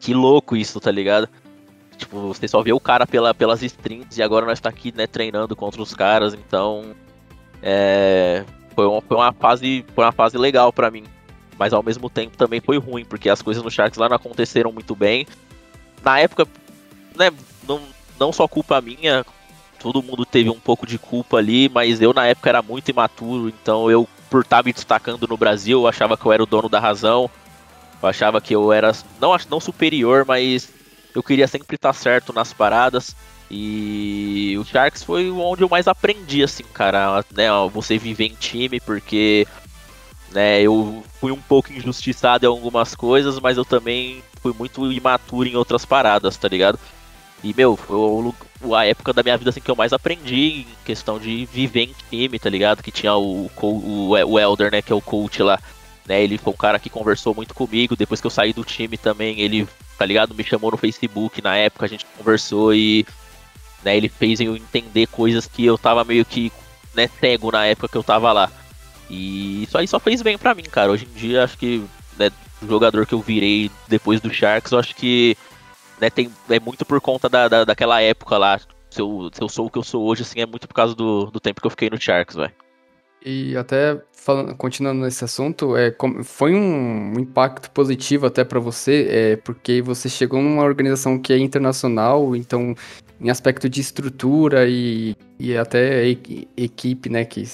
que 0.00 0.12
louco 0.12 0.56
isso, 0.56 0.80
tá 0.80 0.90
ligado? 0.90 1.28
Tipo, 1.96 2.28
você 2.28 2.48
só 2.48 2.60
vê 2.60 2.72
o 2.72 2.80
cara 2.80 3.06
pela, 3.06 3.32
pelas 3.32 3.62
strings 3.62 4.18
e 4.18 4.22
agora 4.22 4.46
nós 4.46 4.60
tá 4.60 4.68
aqui, 4.68 4.92
né, 4.94 5.06
treinando 5.06 5.54
contra 5.54 5.80
os 5.80 5.94
caras, 5.94 6.34
então. 6.34 6.94
É. 7.62 8.44
Foi 8.74 8.86
uma, 8.86 9.00
foi 9.00 9.16
uma 9.16 9.32
fase. 9.32 9.84
Foi 9.94 10.04
uma 10.04 10.12
fase 10.12 10.36
legal 10.38 10.72
para 10.72 10.90
mim. 10.90 11.04
Mas 11.58 11.72
ao 11.72 11.82
mesmo 11.82 12.08
tempo 12.08 12.36
também 12.36 12.60
foi 12.60 12.78
ruim, 12.78 13.04
porque 13.04 13.28
as 13.28 13.42
coisas 13.42 13.62
no 13.62 13.70
Sharks 13.70 13.98
lá 13.98 14.08
não 14.08 14.16
aconteceram 14.16 14.72
muito 14.72 14.94
bem. 14.94 15.26
Na 16.04 16.20
época, 16.20 16.46
né, 17.16 17.32
não, 17.66 17.80
não 18.18 18.32
só 18.32 18.46
culpa 18.46 18.80
minha, 18.80 19.26
todo 19.80 20.02
mundo 20.02 20.24
teve 20.24 20.50
um 20.50 20.58
pouco 20.60 20.86
de 20.86 20.98
culpa 20.98 21.38
ali, 21.38 21.68
mas 21.68 22.00
eu 22.00 22.14
na 22.14 22.26
época 22.26 22.48
era 22.48 22.62
muito 22.62 22.90
imaturo, 22.90 23.48
então 23.48 23.90
eu, 23.90 24.08
por 24.30 24.42
estar 24.42 24.64
me 24.64 24.72
destacando 24.72 25.26
no 25.26 25.36
Brasil, 25.36 25.80
eu 25.80 25.88
achava 25.88 26.16
que 26.16 26.24
eu 26.24 26.32
era 26.32 26.42
o 26.42 26.46
dono 26.46 26.68
da 26.68 26.78
razão. 26.78 27.28
Eu 28.00 28.08
achava 28.08 28.40
que 28.40 28.54
eu 28.54 28.72
era, 28.72 28.92
não, 29.20 29.36
não 29.50 29.58
superior, 29.58 30.24
mas 30.24 30.70
eu 31.14 31.22
queria 31.22 31.48
sempre 31.48 31.74
estar 31.74 31.92
certo 31.92 32.32
nas 32.32 32.52
paradas. 32.52 33.16
E 33.50 34.56
o 34.58 34.64
Sharks 34.64 35.02
foi 35.02 35.30
onde 35.30 35.62
eu 35.62 35.68
mais 35.68 35.88
aprendi, 35.88 36.42
assim, 36.42 36.64
cara, 36.74 37.24
né, 37.34 37.46
você 37.72 37.96
viver 37.96 38.26
em 38.26 38.34
time, 38.34 38.78
porque, 38.78 39.46
né, 40.30 40.60
eu 40.60 41.02
fui 41.18 41.32
um 41.32 41.40
pouco 41.40 41.72
injustiçado 41.72 42.44
em 42.44 42.48
algumas 42.48 42.94
coisas, 42.94 43.40
mas 43.40 43.56
eu 43.56 43.64
também 43.64 44.22
fui 44.42 44.52
muito 44.52 44.92
imaturo 44.92 45.48
em 45.48 45.56
outras 45.56 45.84
paradas, 45.84 46.36
tá 46.36 46.46
ligado? 46.46 46.78
E, 47.42 47.54
meu, 47.54 47.76
foi 47.76 48.34
a 48.76 48.84
época 48.84 49.12
da 49.12 49.22
minha 49.22 49.36
vida 49.38 49.50
assim, 49.50 49.60
que 49.60 49.70
eu 49.70 49.76
mais 49.76 49.92
aprendi 49.92 50.60
em 50.60 50.66
questão 50.84 51.18
de 51.18 51.46
viver 51.46 51.84
em 51.84 51.94
time, 52.10 52.38
tá 52.38 52.50
ligado? 52.50 52.82
Que 52.82 52.90
tinha 52.90 53.14
o, 53.14 53.50
o, 53.62 54.10
o 54.10 54.38
Elder, 54.38 54.72
né? 54.72 54.82
Que 54.82 54.92
é 54.92 54.96
o 54.96 55.00
coach 55.00 55.42
lá. 55.42 55.58
Né, 56.06 56.24
ele 56.24 56.38
foi 56.38 56.52
um 56.52 56.56
cara 56.56 56.78
que 56.78 56.90
conversou 56.90 57.34
muito 57.34 57.54
comigo. 57.54 57.94
Depois 57.94 58.20
que 58.20 58.26
eu 58.26 58.30
saí 58.30 58.52
do 58.52 58.64
time 58.64 58.96
também, 58.98 59.40
ele, 59.40 59.68
tá 59.96 60.04
ligado? 60.04 60.34
Me 60.34 60.42
chamou 60.42 60.72
no 60.72 60.76
Facebook 60.76 61.40
na 61.40 61.56
época, 61.56 61.86
a 61.86 61.88
gente 61.88 62.04
conversou 62.16 62.74
e 62.74 63.06
né, 63.88 63.96
ele 63.96 64.10
fez 64.10 64.38
eu 64.38 64.54
entender 64.54 65.06
coisas 65.06 65.46
que 65.46 65.64
eu 65.64 65.78
tava 65.78 66.04
meio 66.04 66.22
que 66.22 66.52
né, 66.94 67.08
cego 67.18 67.50
na 67.50 67.64
época 67.64 67.88
que 67.88 67.96
eu 67.96 68.02
tava 68.02 68.30
lá. 68.32 68.52
E 69.08 69.62
isso 69.62 69.78
aí 69.78 69.88
só 69.88 69.98
fez 69.98 70.20
bem 70.20 70.36
pra 70.36 70.54
mim, 70.54 70.64
cara. 70.64 70.92
Hoje 70.92 71.06
em 71.10 71.18
dia, 71.18 71.42
acho 71.42 71.56
que 71.56 71.82
né, 72.18 72.30
o 72.60 72.66
jogador 72.66 73.06
que 73.06 73.14
eu 73.14 73.20
virei 73.20 73.70
depois 73.88 74.20
do 74.20 74.32
Sharks, 74.32 74.72
eu 74.72 74.78
acho 74.78 74.94
que 74.94 75.38
né, 75.98 76.10
tem, 76.10 76.30
é 76.50 76.60
muito 76.60 76.84
por 76.84 77.00
conta 77.00 77.30
da, 77.30 77.48
da, 77.48 77.64
daquela 77.64 78.02
época 78.02 78.36
lá. 78.36 78.60
Se 78.90 79.00
eu, 79.00 79.30
se 79.32 79.42
eu 79.42 79.48
sou 79.48 79.66
o 79.66 79.70
que 79.70 79.78
eu 79.78 79.82
sou 79.82 80.04
hoje, 80.04 80.20
assim, 80.20 80.40
é 80.40 80.46
muito 80.46 80.68
por 80.68 80.74
causa 80.74 80.94
do, 80.94 81.30
do 81.30 81.40
tempo 81.40 81.60
que 81.62 81.66
eu 81.66 81.70
fiquei 81.70 81.88
no 81.88 81.98
Sharks, 81.98 82.36
velho. 82.36 82.52
E 83.24 83.56
até 83.56 84.00
falando, 84.12 84.54
continuando 84.54 85.00
nesse 85.00 85.24
assunto, 85.24 85.76
é, 85.76 85.94
foi 86.24 86.54
um 86.54 87.14
impacto 87.18 87.70
positivo 87.70 88.26
até 88.26 88.44
para 88.44 88.60
você, 88.60 89.08
é, 89.10 89.36
porque 89.36 89.80
você 89.80 90.10
chegou 90.10 90.42
numa 90.42 90.62
organização 90.62 91.18
que 91.18 91.32
é 91.32 91.38
internacional, 91.38 92.36
então 92.36 92.74
em 93.20 93.30
aspecto 93.30 93.68
de 93.68 93.80
estrutura 93.80 94.68
e, 94.68 95.16
e 95.38 95.56
até 95.56 96.06
equipe, 96.56 97.08
né, 97.08 97.24
que 97.24 97.44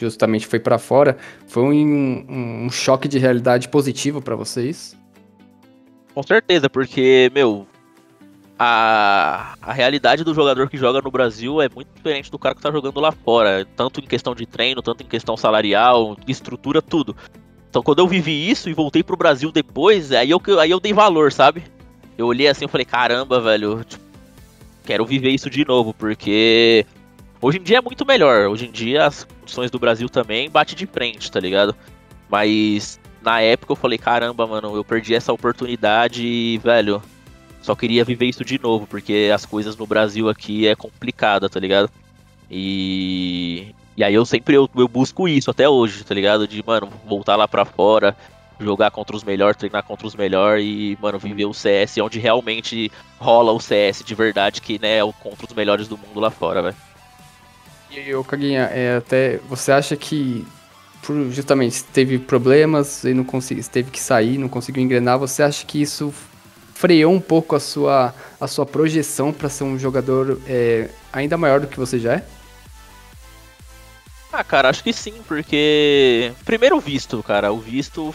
justamente 0.00 0.46
foi 0.46 0.60
para 0.60 0.78
fora, 0.78 1.16
foi 1.46 1.62
um, 1.62 1.70
um, 1.72 2.64
um 2.66 2.70
choque 2.70 3.08
de 3.08 3.18
realidade 3.18 3.68
positivo 3.68 4.22
para 4.22 4.36
vocês? 4.36 4.96
Com 6.14 6.22
certeza, 6.22 6.70
porque, 6.70 7.28
meu, 7.34 7.66
a, 8.58 9.56
a 9.60 9.72
realidade 9.72 10.22
do 10.22 10.32
jogador 10.32 10.68
que 10.70 10.76
joga 10.76 11.00
no 11.00 11.10
Brasil 11.10 11.60
é 11.60 11.68
muito 11.68 11.88
diferente 11.92 12.30
do 12.30 12.38
cara 12.38 12.54
que 12.54 12.62
tá 12.62 12.70
jogando 12.70 13.00
lá 13.00 13.10
fora. 13.10 13.66
Tanto 13.76 14.00
em 14.00 14.06
questão 14.06 14.34
de 14.34 14.46
treino, 14.46 14.80
tanto 14.80 15.02
em 15.02 15.06
questão 15.06 15.36
salarial, 15.36 16.16
estrutura, 16.28 16.80
tudo. 16.80 17.16
Então 17.68 17.82
quando 17.82 17.98
eu 17.98 18.06
vivi 18.06 18.48
isso 18.48 18.70
e 18.70 18.74
voltei 18.74 19.02
pro 19.02 19.16
Brasil 19.16 19.50
depois, 19.50 20.12
aí 20.12 20.30
eu, 20.30 20.40
aí 20.60 20.70
eu 20.70 20.78
dei 20.78 20.92
valor, 20.92 21.32
sabe? 21.32 21.64
Eu 22.16 22.26
olhei 22.26 22.46
assim 22.46 22.66
e 22.66 22.68
falei, 22.68 22.84
caramba, 22.84 23.40
velho, 23.40 23.82
tipo, 23.82 24.03
quero 24.84 25.04
viver 25.04 25.30
isso 25.30 25.50
de 25.50 25.64
novo, 25.66 25.92
porque 25.94 26.86
hoje 27.40 27.58
em 27.58 27.62
dia 27.62 27.78
é 27.78 27.80
muito 27.80 28.04
melhor. 28.06 28.48
Hoje 28.48 28.66
em 28.66 28.70
dia 28.70 29.06
as 29.06 29.24
condições 29.24 29.70
do 29.70 29.78
Brasil 29.78 30.08
também 30.08 30.50
bate 30.50 30.74
de 30.74 30.86
frente, 30.86 31.30
tá 31.30 31.40
ligado? 31.40 31.74
Mas 32.28 33.00
na 33.22 33.40
época 33.40 33.72
eu 33.72 33.76
falei, 33.76 33.98
caramba, 33.98 34.46
mano, 34.46 34.76
eu 34.76 34.84
perdi 34.84 35.14
essa 35.14 35.32
oportunidade 35.32 36.24
e, 36.24 36.58
velho, 36.58 37.02
só 37.62 37.74
queria 37.74 38.04
viver 38.04 38.26
isso 38.26 38.44
de 38.44 38.60
novo, 38.60 38.86
porque 38.86 39.30
as 39.34 39.46
coisas 39.46 39.74
no 39.76 39.86
Brasil 39.86 40.28
aqui 40.28 40.66
é 40.66 40.76
complicada, 40.76 41.48
tá 41.48 41.58
ligado? 41.58 41.90
E. 42.50 43.74
E 43.96 44.02
aí 44.02 44.12
eu 44.12 44.26
sempre 44.26 44.56
eu, 44.56 44.68
eu 44.74 44.88
busco 44.88 45.28
isso 45.28 45.50
até 45.50 45.68
hoje, 45.68 46.02
tá 46.04 46.12
ligado? 46.12 46.48
De, 46.48 46.62
mano, 46.66 46.92
voltar 47.06 47.36
lá 47.36 47.46
pra 47.46 47.64
fora, 47.64 48.16
jogar 48.58 48.90
contra 48.90 49.16
os 49.16 49.24
melhores, 49.24 49.56
treinar 49.56 49.82
contra 49.82 50.06
os 50.06 50.14
melhores 50.14 50.64
e, 50.64 50.98
mano, 51.00 51.18
viver 51.18 51.46
o 51.46 51.54
CS 51.54 51.98
onde 51.98 52.18
realmente 52.18 52.90
rola 53.18 53.52
o 53.52 53.60
CS 53.60 54.02
de 54.04 54.14
verdade, 54.14 54.60
que, 54.60 54.78
né, 54.78 54.98
é 54.98 55.04
o 55.04 55.12
contra 55.12 55.46
os 55.46 55.52
melhores 55.52 55.88
do 55.88 55.98
mundo 55.98 56.20
lá 56.20 56.30
fora, 56.30 56.62
velho. 56.62 56.76
E, 57.90 58.14
ô, 58.14 58.24
Caguinha, 58.24 58.62
é, 58.72 58.96
até 58.96 59.38
você 59.48 59.72
acha 59.72 59.96
que 59.96 60.46
justamente 61.30 61.84
teve 61.84 62.18
problemas 62.18 63.04
e 63.04 63.12
não 63.12 63.24
consegui, 63.24 63.62
teve 63.64 63.90
que 63.90 64.00
sair, 64.00 64.38
não 64.38 64.48
conseguiu 64.48 64.82
engrenar, 64.82 65.18
você 65.18 65.42
acha 65.42 65.66
que 65.66 65.80
isso 65.80 66.12
freou 66.74 67.12
um 67.12 67.20
pouco 67.20 67.54
a 67.54 67.60
sua, 67.60 68.14
a 68.40 68.46
sua 68.46 68.64
projeção 68.64 69.32
para 69.32 69.48
ser 69.48 69.64
um 69.64 69.78
jogador 69.78 70.40
é, 70.46 70.88
ainda 71.12 71.36
maior 71.36 71.60
do 71.60 71.66
que 71.66 71.78
você 71.78 71.98
já 71.98 72.14
é? 72.14 72.24
Ah, 74.32 74.42
cara, 74.42 74.68
acho 74.68 74.82
que 74.82 74.92
sim, 74.92 75.14
porque 75.28 76.32
primeiro 76.44 76.76
o 76.76 76.80
visto, 76.80 77.22
cara, 77.22 77.52
o 77.52 77.58
visto 77.58 78.12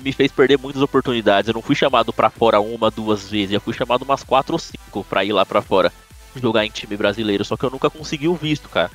me 0.00 0.12
fez 0.12 0.32
perder 0.32 0.58
muitas 0.58 0.82
oportunidades. 0.82 1.48
Eu 1.48 1.54
não 1.54 1.62
fui 1.62 1.74
chamado 1.74 2.12
para 2.12 2.30
fora 2.30 2.60
uma, 2.60 2.90
duas 2.90 3.28
vezes, 3.30 3.52
eu 3.52 3.60
fui 3.60 3.74
chamado 3.74 4.02
umas 4.02 4.24
quatro 4.24 4.54
ou 4.54 4.58
cinco 4.58 5.04
para 5.04 5.24
ir 5.24 5.32
lá 5.32 5.44
para 5.44 5.62
fora 5.62 5.92
jogar 6.34 6.64
em 6.64 6.70
time 6.70 6.96
brasileiro, 6.96 7.44
só 7.44 7.56
que 7.56 7.64
eu 7.64 7.70
nunca 7.70 7.90
consegui 7.90 8.28
o 8.28 8.34
visto, 8.34 8.68
cara. 8.68 8.90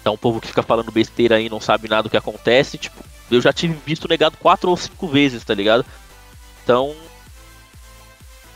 Então 0.00 0.14
o 0.14 0.18
povo 0.18 0.40
que 0.40 0.48
fica 0.48 0.62
falando 0.62 0.92
besteira 0.92 1.36
aí 1.36 1.48
não 1.48 1.60
sabe 1.60 1.88
nada 1.88 2.04
do 2.04 2.10
que 2.10 2.16
acontece. 2.16 2.78
Tipo, 2.78 3.02
eu 3.30 3.40
já 3.40 3.52
tive 3.52 3.76
visto 3.84 4.08
negado 4.08 4.36
quatro 4.38 4.70
ou 4.70 4.76
cinco 4.76 5.06
vezes, 5.08 5.44
tá 5.44 5.54
ligado? 5.54 5.84
Então. 6.62 6.94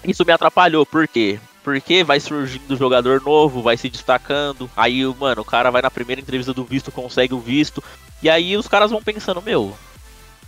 Isso 0.04 0.24
me 0.24 0.32
atrapalhou, 0.32 0.84
por 0.84 1.06
quê? 1.06 1.38
Porque 1.62 2.02
vai 2.02 2.18
surgindo 2.18 2.76
jogador 2.76 3.22
novo, 3.22 3.62
vai 3.62 3.76
se 3.76 3.88
destacando. 3.88 4.68
Aí, 4.76 5.04
mano, 5.14 5.42
o 5.42 5.44
cara 5.44 5.70
vai 5.70 5.80
na 5.80 5.90
primeira 5.90 6.20
entrevista 6.20 6.52
do 6.52 6.64
visto, 6.64 6.90
consegue 6.90 7.34
o 7.34 7.38
visto. 7.38 7.82
E 8.20 8.28
aí 8.28 8.56
os 8.56 8.66
caras 8.66 8.90
vão 8.90 9.00
pensando, 9.00 9.40
meu, 9.40 9.76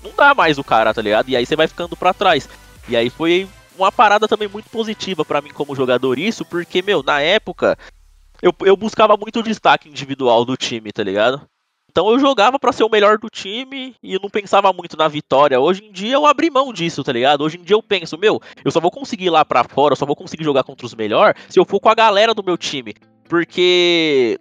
não 0.04 0.12
dá 0.14 0.34
mais 0.34 0.58
o 0.58 0.64
cara, 0.64 0.92
tá 0.92 1.00
ligado? 1.00 1.28
E 1.28 1.36
aí 1.36 1.46
você 1.46 1.56
vai 1.56 1.66
ficando 1.66 1.96
para 1.96 2.14
trás. 2.14 2.48
E 2.88 2.96
aí 2.96 3.08
foi 3.08 3.48
uma 3.76 3.90
parada 3.90 4.28
também 4.28 4.46
muito 4.46 4.68
positiva 4.70 5.24
para 5.24 5.40
mim 5.40 5.50
como 5.50 5.74
jogador 5.74 6.18
isso, 6.18 6.44
porque, 6.44 6.82
meu, 6.82 7.02
na 7.02 7.20
época 7.20 7.76
eu, 8.42 8.54
eu 8.60 8.76
buscava 8.76 9.16
muito 9.16 9.40
o 9.40 9.42
destaque 9.42 9.88
individual 9.88 10.44
do 10.44 10.56
time, 10.56 10.92
tá 10.92 11.02
ligado? 11.02 11.42
Então 11.90 12.10
eu 12.10 12.18
jogava 12.18 12.58
para 12.58 12.72
ser 12.72 12.82
o 12.82 12.90
melhor 12.90 13.18
do 13.18 13.28
time 13.30 13.94
e 14.02 14.18
não 14.20 14.28
pensava 14.28 14.72
muito 14.72 14.96
na 14.96 15.06
vitória. 15.06 15.60
Hoje 15.60 15.84
em 15.84 15.92
dia 15.92 16.14
eu 16.14 16.26
abri 16.26 16.50
mão 16.50 16.72
disso, 16.72 17.04
tá 17.04 17.12
ligado? 17.12 17.42
Hoje 17.42 17.56
em 17.56 17.62
dia 17.62 17.76
eu 17.76 17.82
penso, 17.82 18.18
meu, 18.18 18.42
eu 18.64 18.70
só 18.72 18.80
vou 18.80 18.90
conseguir 18.90 19.26
ir 19.26 19.30
lá 19.30 19.44
pra 19.44 19.62
fora, 19.62 19.92
eu 19.92 19.96
só 19.96 20.04
vou 20.04 20.16
conseguir 20.16 20.42
jogar 20.42 20.64
contra 20.64 20.84
os 20.84 20.94
melhores 20.94 21.40
se 21.48 21.58
eu 21.58 21.64
for 21.64 21.78
com 21.78 21.88
a 21.88 21.94
galera 21.94 22.34
do 22.34 22.42
meu 22.42 22.58
time. 22.58 22.94
Porque 23.28 24.40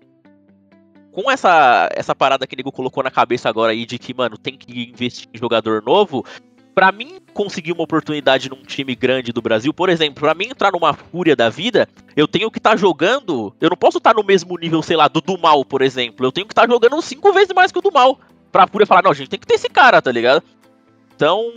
com 1.13 1.29
essa, 1.29 1.87
essa 1.93 2.15
parada 2.15 2.47
que 2.47 2.55
o 2.55 2.57
nego 2.57 2.71
colocou 2.71 3.03
na 3.03 3.11
cabeça 3.11 3.47
agora 3.47 3.71
aí 3.71 3.85
de 3.85 3.99
que, 3.99 4.13
mano, 4.13 4.37
tem 4.37 4.57
que 4.57 4.89
investir 4.89 5.29
em 5.31 5.37
jogador 5.37 5.81
novo, 5.83 6.25
para 6.73 6.91
mim 6.91 7.19
conseguir 7.33 7.71
uma 7.71 7.83
oportunidade 7.83 8.49
num 8.49 8.63
time 8.63 8.95
grande 8.95 9.31
do 9.31 9.41
Brasil, 9.41 9.71
por 9.71 9.89
exemplo, 9.89 10.21
para 10.21 10.33
mim 10.33 10.45
entrar 10.45 10.71
numa 10.71 10.91
fúria 10.91 11.35
da 11.35 11.49
vida, 11.49 11.87
eu 12.15 12.27
tenho 12.27 12.49
que 12.49 12.57
estar 12.57 12.71
tá 12.71 12.75
jogando. 12.75 13.55
Eu 13.61 13.69
não 13.69 13.77
posso 13.77 13.99
estar 13.99 14.13
tá 14.13 14.19
no 14.19 14.25
mesmo 14.25 14.57
nível, 14.57 14.81
sei 14.81 14.97
lá, 14.97 15.07
do 15.07 15.21
do 15.21 15.37
mal, 15.37 15.63
por 15.63 15.83
exemplo. 15.83 16.25
Eu 16.25 16.31
tenho 16.31 16.47
que 16.47 16.53
estar 16.53 16.63
tá 16.63 16.67
jogando 16.67 16.99
cinco 17.01 17.31
vezes 17.31 17.53
mais 17.53 17.71
que 17.71 17.77
o 17.77 17.81
do 17.81 17.91
mal. 17.91 18.19
Pra 18.51 18.67
fúria 18.67 18.87
falar, 18.87 19.03
não, 19.03 19.11
a 19.11 19.15
gente 19.15 19.29
tem 19.29 19.39
que 19.39 19.47
ter 19.47 19.55
esse 19.55 19.69
cara, 19.69 20.01
tá 20.01 20.11
ligado? 20.11 20.43
Então. 21.15 21.53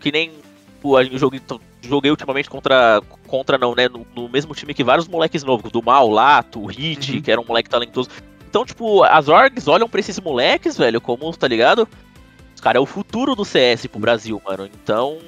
Que 0.00 0.12
nem. 0.12 0.32
Pô, 0.80 1.00
eu 1.00 1.18
joguei, 1.18 1.40
joguei 1.82 2.10
ultimamente 2.10 2.48
contra. 2.48 3.02
Contra 3.26 3.58
não, 3.58 3.74
né? 3.74 3.88
No, 3.88 4.06
no, 4.14 4.28
mesmo 4.28 4.54
time 4.54 4.74
que 4.74 4.84
vários 4.84 5.08
moleques 5.08 5.42
novos, 5.42 5.70
do 5.70 5.82
mal, 5.82 6.08
Lato, 6.08 6.60
o 6.60 6.66
Hit, 6.66 7.12
uhum. 7.12 7.22
que 7.22 7.30
era 7.30 7.40
um 7.40 7.44
moleque 7.44 7.68
talentoso. 7.68 8.08
Então, 8.48 8.64
tipo, 8.64 9.02
as 9.02 9.28
orgs 9.28 9.66
olham 9.66 9.88
pra 9.88 10.00
esses 10.00 10.20
moleques, 10.20 10.76
velho, 10.76 11.00
como, 11.00 11.34
tá 11.36 11.48
ligado? 11.48 11.88
cara 12.62 12.78
é 12.78 12.80
o 12.80 12.86
futuro 12.86 13.34
do 13.34 13.44
CS 13.44 13.86
pro 13.86 13.98
Brasil, 13.98 14.40
mano. 14.46 14.66
Então, 14.66 15.18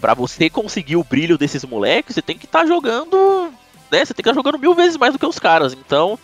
para 0.00 0.14
você 0.14 0.48
conseguir 0.48 0.96
o 0.96 1.04
brilho 1.04 1.36
desses 1.36 1.64
moleques, 1.64 2.14
você 2.14 2.22
tem 2.22 2.38
que 2.38 2.46
estar 2.46 2.60
tá 2.60 2.66
jogando, 2.66 3.52
né? 3.90 4.04
Você 4.04 4.14
tem 4.14 4.22
que 4.22 4.30
estar 4.30 4.30
tá 4.30 4.34
jogando 4.34 4.58
mil 4.58 4.74
vezes 4.74 4.96
mais 4.96 5.12
do 5.12 5.18
que 5.18 5.26
os 5.26 5.38
caras. 5.38 5.74
Então, 5.74 6.18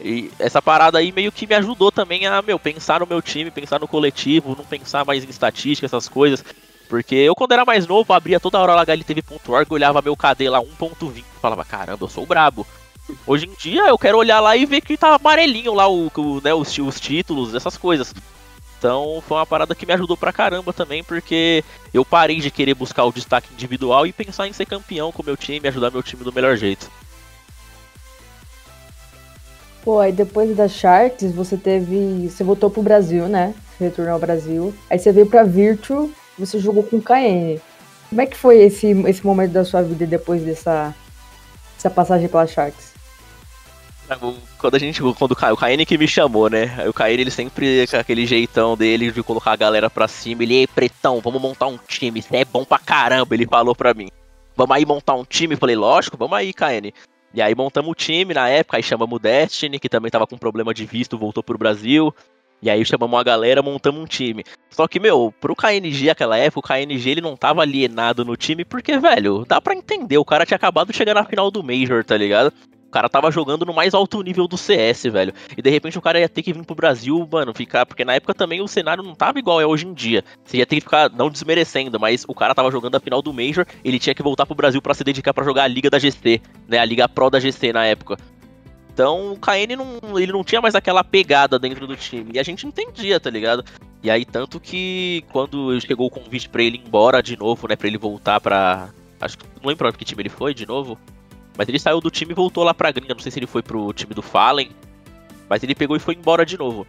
E 0.00 0.30
essa 0.38 0.62
parada 0.62 0.98
aí 0.98 1.10
meio 1.10 1.32
que 1.32 1.44
me 1.44 1.56
ajudou 1.56 1.90
também 1.90 2.24
a, 2.24 2.40
meu, 2.40 2.56
pensar 2.56 3.00
no 3.00 3.06
meu 3.06 3.20
time, 3.20 3.50
pensar 3.50 3.80
no 3.80 3.88
coletivo, 3.88 4.54
não 4.56 4.64
pensar 4.64 5.04
mais 5.04 5.24
em 5.24 5.28
estatística, 5.28 5.86
essas 5.86 6.08
coisas. 6.08 6.44
Porque 6.88 7.14
eu, 7.14 7.34
quando 7.34 7.52
era 7.52 7.64
mais 7.64 7.86
novo, 7.86 8.12
abria 8.12 8.40
toda 8.40 8.58
hora 8.58 8.74
lá 8.74 8.82
HLTV.org, 8.82 9.72
olhava 9.72 10.00
meu 10.00 10.16
KD 10.16 10.48
lá 10.48 10.60
1.20 10.60 11.24
falava, 11.40 11.64
caramba, 11.64 12.04
eu 12.04 12.08
sou 12.08 12.26
brabo. 12.26 12.66
Hoje 13.26 13.46
em 13.46 13.54
dia 13.54 13.82
eu 13.88 13.98
quero 13.98 14.18
olhar 14.18 14.40
lá 14.40 14.56
e 14.56 14.66
ver 14.66 14.80
que 14.80 14.96
tá 14.96 15.14
amarelinho 15.14 15.72
lá 15.72 15.88
o, 15.88 16.10
o 16.14 16.40
né, 16.42 16.52
os, 16.52 16.76
os 16.78 17.00
títulos, 17.00 17.54
essas 17.54 17.76
coisas. 17.76 18.14
Então 18.78 19.22
foi 19.26 19.38
uma 19.38 19.46
parada 19.46 19.74
que 19.74 19.86
me 19.86 19.92
ajudou 19.92 20.16
pra 20.16 20.32
caramba 20.32 20.72
também, 20.72 21.02
porque 21.02 21.64
eu 21.92 22.04
parei 22.04 22.38
de 22.40 22.50
querer 22.50 22.74
buscar 22.74 23.04
o 23.04 23.12
destaque 23.12 23.52
individual 23.52 24.06
e 24.06 24.12
pensar 24.12 24.46
em 24.46 24.52
ser 24.52 24.66
campeão 24.66 25.10
com 25.10 25.22
o 25.22 25.24
meu 25.24 25.36
time, 25.36 25.66
ajudar 25.68 25.90
meu 25.90 26.02
time 26.02 26.22
do 26.22 26.32
melhor 26.32 26.56
jeito. 26.56 26.90
Pô, 29.82 29.98
aí 30.00 30.12
depois 30.12 30.54
da 30.54 30.68
Sharks, 30.68 31.32
você 31.32 31.56
teve. 31.56 32.28
Você 32.28 32.44
voltou 32.44 32.68
pro 32.68 32.82
Brasil, 32.82 33.26
né? 33.26 33.54
Retornou 33.80 34.14
ao 34.14 34.20
Brasil. 34.20 34.74
Aí 34.90 34.98
você 34.98 35.10
veio 35.12 35.26
pra 35.26 35.44
Virtual, 35.44 36.10
você 36.38 36.58
jogou 36.58 36.82
com 36.82 37.00
KN. 37.00 37.60
Como 38.08 38.20
é 38.20 38.26
que 38.26 38.36
foi 38.36 38.58
esse, 38.58 38.86
esse 39.06 39.26
momento 39.26 39.52
da 39.52 39.64
sua 39.64 39.82
vida 39.82 40.06
depois 40.06 40.42
dessa, 40.42 40.94
dessa 41.74 41.90
passagem 41.90 42.28
pela 42.28 42.46
Sharks? 42.46 42.94
Quando 44.56 44.74
a 44.74 44.78
gente. 44.78 45.02
Quando 45.02 45.32
o 45.32 45.36
KN 45.56 45.84
que 45.86 45.98
me 45.98 46.08
chamou, 46.08 46.48
né? 46.48 46.88
O 46.88 46.92
KN 46.94 47.10
ele 47.10 47.30
sempre 47.30 47.86
com 47.86 47.96
aquele 47.98 48.24
jeitão 48.24 48.74
dele 48.74 49.12
de 49.12 49.22
colocar 49.22 49.52
a 49.52 49.56
galera 49.56 49.90
pra 49.90 50.08
cima. 50.08 50.42
Ele, 50.42 50.54
ei, 50.54 50.66
pretão, 50.66 51.20
vamos 51.20 51.42
montar 51.42 51.66
um 51.66 51.76
time. 51.76 52.20
Isso 52.20 52.34
é 52.34 52.44
bom 52.44 52.64
pra 52.64 52.78
caramba, 52.78 53.34
ele 53.34 53.46
falou 53.46 53.74
pra 53.74 53.92
mim. 53.92 54.08
Vamos 54.56 54.74
aí 54.74 54.86
montar 54.86 55.14
um 55.14 55.24
time? 55.24 55.54
Eu 55.54 55.58
falei, 55.58 55.76
lógico, 55.76 56.16
vamos 56.16 56.38
aí, 56.38 56.54
KN. 56.54 56.90
E 57.34 57.42
aí 57.42 57.54
montamos 57.54 57.90
o 57.90 57.94
time 57.94 58.32
na 58.32 58.48
época, 58.48 58.78
aí 58.78 58.82
chamamos 58.82 59.14
o 59.14 59.18
Destiny, 59.18 59.78
que 59.78 59.88
também 59.88 60.10
tava 60.10 60.26
com 60.26 60.38
problema 60.38 60.72
de 60.72 60.86
visto, 60.86 61.18
voltou 61.18 61.42
pro 61.42 61.58
Brasil. 61.58 62.14
E 62.60 62.68
aí 62.68 62.84
chamamos 62.84 63.16
uma 63.16 63.24
galera, 63.24 63.62
montamos 63.62 64.00
um 64.00 64.06
time. 64.06 64.44
Só 64.70 64.86
que, 64.86 64.98
meu, 65.00 65.32
pro 65.40 65.54
KNG 65.54 66.10
aquela 66.10 66.36
época, 66.36 66.60
o 66.60 66.62
KNG 66.62 67.10
ele 67.10 67.20
não 67.20 67.36
tava 67.36 67.62
alienado 67.62 68.24
no 68.24 68.36
time, 68.36 68.64
porque, 68.64 68.98
velho, 68.98 69.44
dá 69.46 69.60
pra 69.60 69.74
entender, 69.74 70.18
o 70.18 70.24
cara 70.24 70.44
tinha 70.44 70.56
acabado 70.56 70.90
de 70.90 70.96
chegar 70.96 71.14
na 71.14 71.24
final 71.24 71.50
do 71.50 71.62
Major, 71.62 72.04
tá 72.04 72.16
ligado? 72.16 72.52
O 72.88 72.90
cara 72.90 73.06
tava 73.06 73.30
jogando 73.30 73.66
no 73.66 73.74
mais 73.74 73.92
alto 73.92 74.22
nível 74.22 74.48
do 74.48 74.56
CS, 74.56 75.04
velho. 75.04 75.34
E 75.54 75.60
de 75.60 75.68
repente 75.68 75.98
o 75.98 76.00
cara 76.00 76.20
ia 76.20 76.28
ter 76.28 76.42
que 76.42 76.54
vir 76.54 76.64
pro 76.64 76.74
Brasil, 76.74 77.28
mano, 77.30 77.52
ficar. 77.52 77.84
Porque 77.84 78.02
na 78.02 78.14
época 78.14 78.32
também 78.32 78.62
o 78.62 78.66
cenário 78.66 79.02
não 79.02 79.14
tava 79.14 79.38
igual 79.38 79.60
é 79.60 79.66
hoje 79.66 79.86
em 79.86 79.92
dia. 79.92 80.24
Você 80.42 80.56
ia 80.56 80.64
ter 80.64 80.76
que 80.76 80.80
ficar, 80.80 81.10
não 81.10 81.28
desmerecendo, 81.28 82.00
mas 82.00 82.24
o 82.26 82.34
cara 82.34 82.54
tava 82.54 82.70
jogando 82.70 82.94
a 82.94 83.00
final 83.00 83.20
do 83.20 83.32
Major, 83.32 83.66
ele 83.84 83.98
tinha 83.98 84.14
que 84.14 84.22
voltar 84.22 84.46
pro 84.46 84.54
Brasil 84.54 84.80
para 84.80 84.94
se 84.94 85.04
dedicar 85.04 85.34
para 85.34 85.44
jogar 85.44 85.64
a 85.64 85.68
Liga 85.68 85.90
da 85.90 85.98
GC, 85.98 86.40
né? 86.66 86.78
A 86.78 86.84
Liga 86.86 87.06
Pro 87.06 87.28
da 87.28 87.38
GC 87.38 87.74
na 87.74 87.84
época. 87.84 88.16
Então 88.98 89.30
o 89.30 89.38
KN 89.38 89.76
não, 89.76 90.18
ele 90.18 90.32
não 90.32 90.42
tinha 90.42 90.60
mais 90.60 90.74
aquela 90.74 91.04
pegada 91.04 91.56
dentro 91.56 91.86
do 91.86 91.94
time. 91.94 92.32
E 92.34 92.38
a 92.40 92.42
gente 92.42 92.66
entendia, 92.66 93.20
tá 93.20 93.30
ligado? 93.30 93.64
E 94.02 94.10
aí, 94.10 94.24
tanto 94.24 94.58
que 94.58 95.22
quando 95.30 95.80
chegou 95.80 96.08
o 96.08 96.10
convite 96.10 96.48
para 96.48 96.64
ele 96.64 96.78
ir 96.78 96.82
embora 96.84 97.22
de 97.22 97.36
novo, 97.36 97.68
né? 97.68 97.76
Pra 97.76 97.86
ele 97.86 97.96
voltar 97.96 98.40
pra. 98.40 98.88
Acho 99.20 99.38
que 99.38 99.44
não 99.62 99.68
lembro 99.68 99.88
pra 99.88 99.92
que 99.92 100.04
time 100.04 100.22
ele 100.22 100.28
foi 100.28 100.52
de 100.52 100.66
novo. 100.66 100.98
Mas 101.56 101.68
ele 101.68 101.78
saiu 101.78 102.00
do 102.00 102.10
time 102.10 102.32
e 102.32 102.34
voltou 102.34 102.64
lá 102.64 102.74
pra 102.74 102.90
gringa. 102.90 103.14
Não 103.14 103.20
sei 103.20 103.30
se 103.30 103.38
ele 103.38 103.46
foi 103.46 103.62
pro 103.62 103.92
time 103.92 104.12
do 104.14 104.22
Fallen. 104.22 104.70
Mas 105.48 105.62
ele 105.62 105.76
pegou 105.76 105.96
e 105.96 106.00
foi 106.00 106.14
embora 106.14 106.44
de 106.44 106.58
novo. 106.58 106.84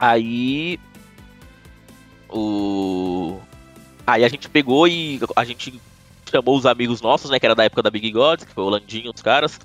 Aí. 0.00 0.80
O. 2.30 3.38
Aí 4.06 4.24
a 4.24 4.28
gente 4.28 4.48
pegou 4.48 4.88
e 4.88 5.20
a 5.36 5.44
gente 5.44 5.78
chamou 6.30 6.56
os 6.56 6.64
amigos 6.64 7.02
nossos, 7.02 7.30
né? 7.30 7.38
Que 7.38 7.44
era 7.44 7.54
da 7.54 7.64
época 7.64 7.82
da 7.82 7.90
Big 7.90 8.10
Gods, 8.10 8.46
que 8.46 8.54
foi 8.54 8.64
o 8.64 8.70
Landinho, 8.70 9.12
os 9.14 9.20
caras. 9.20 9.60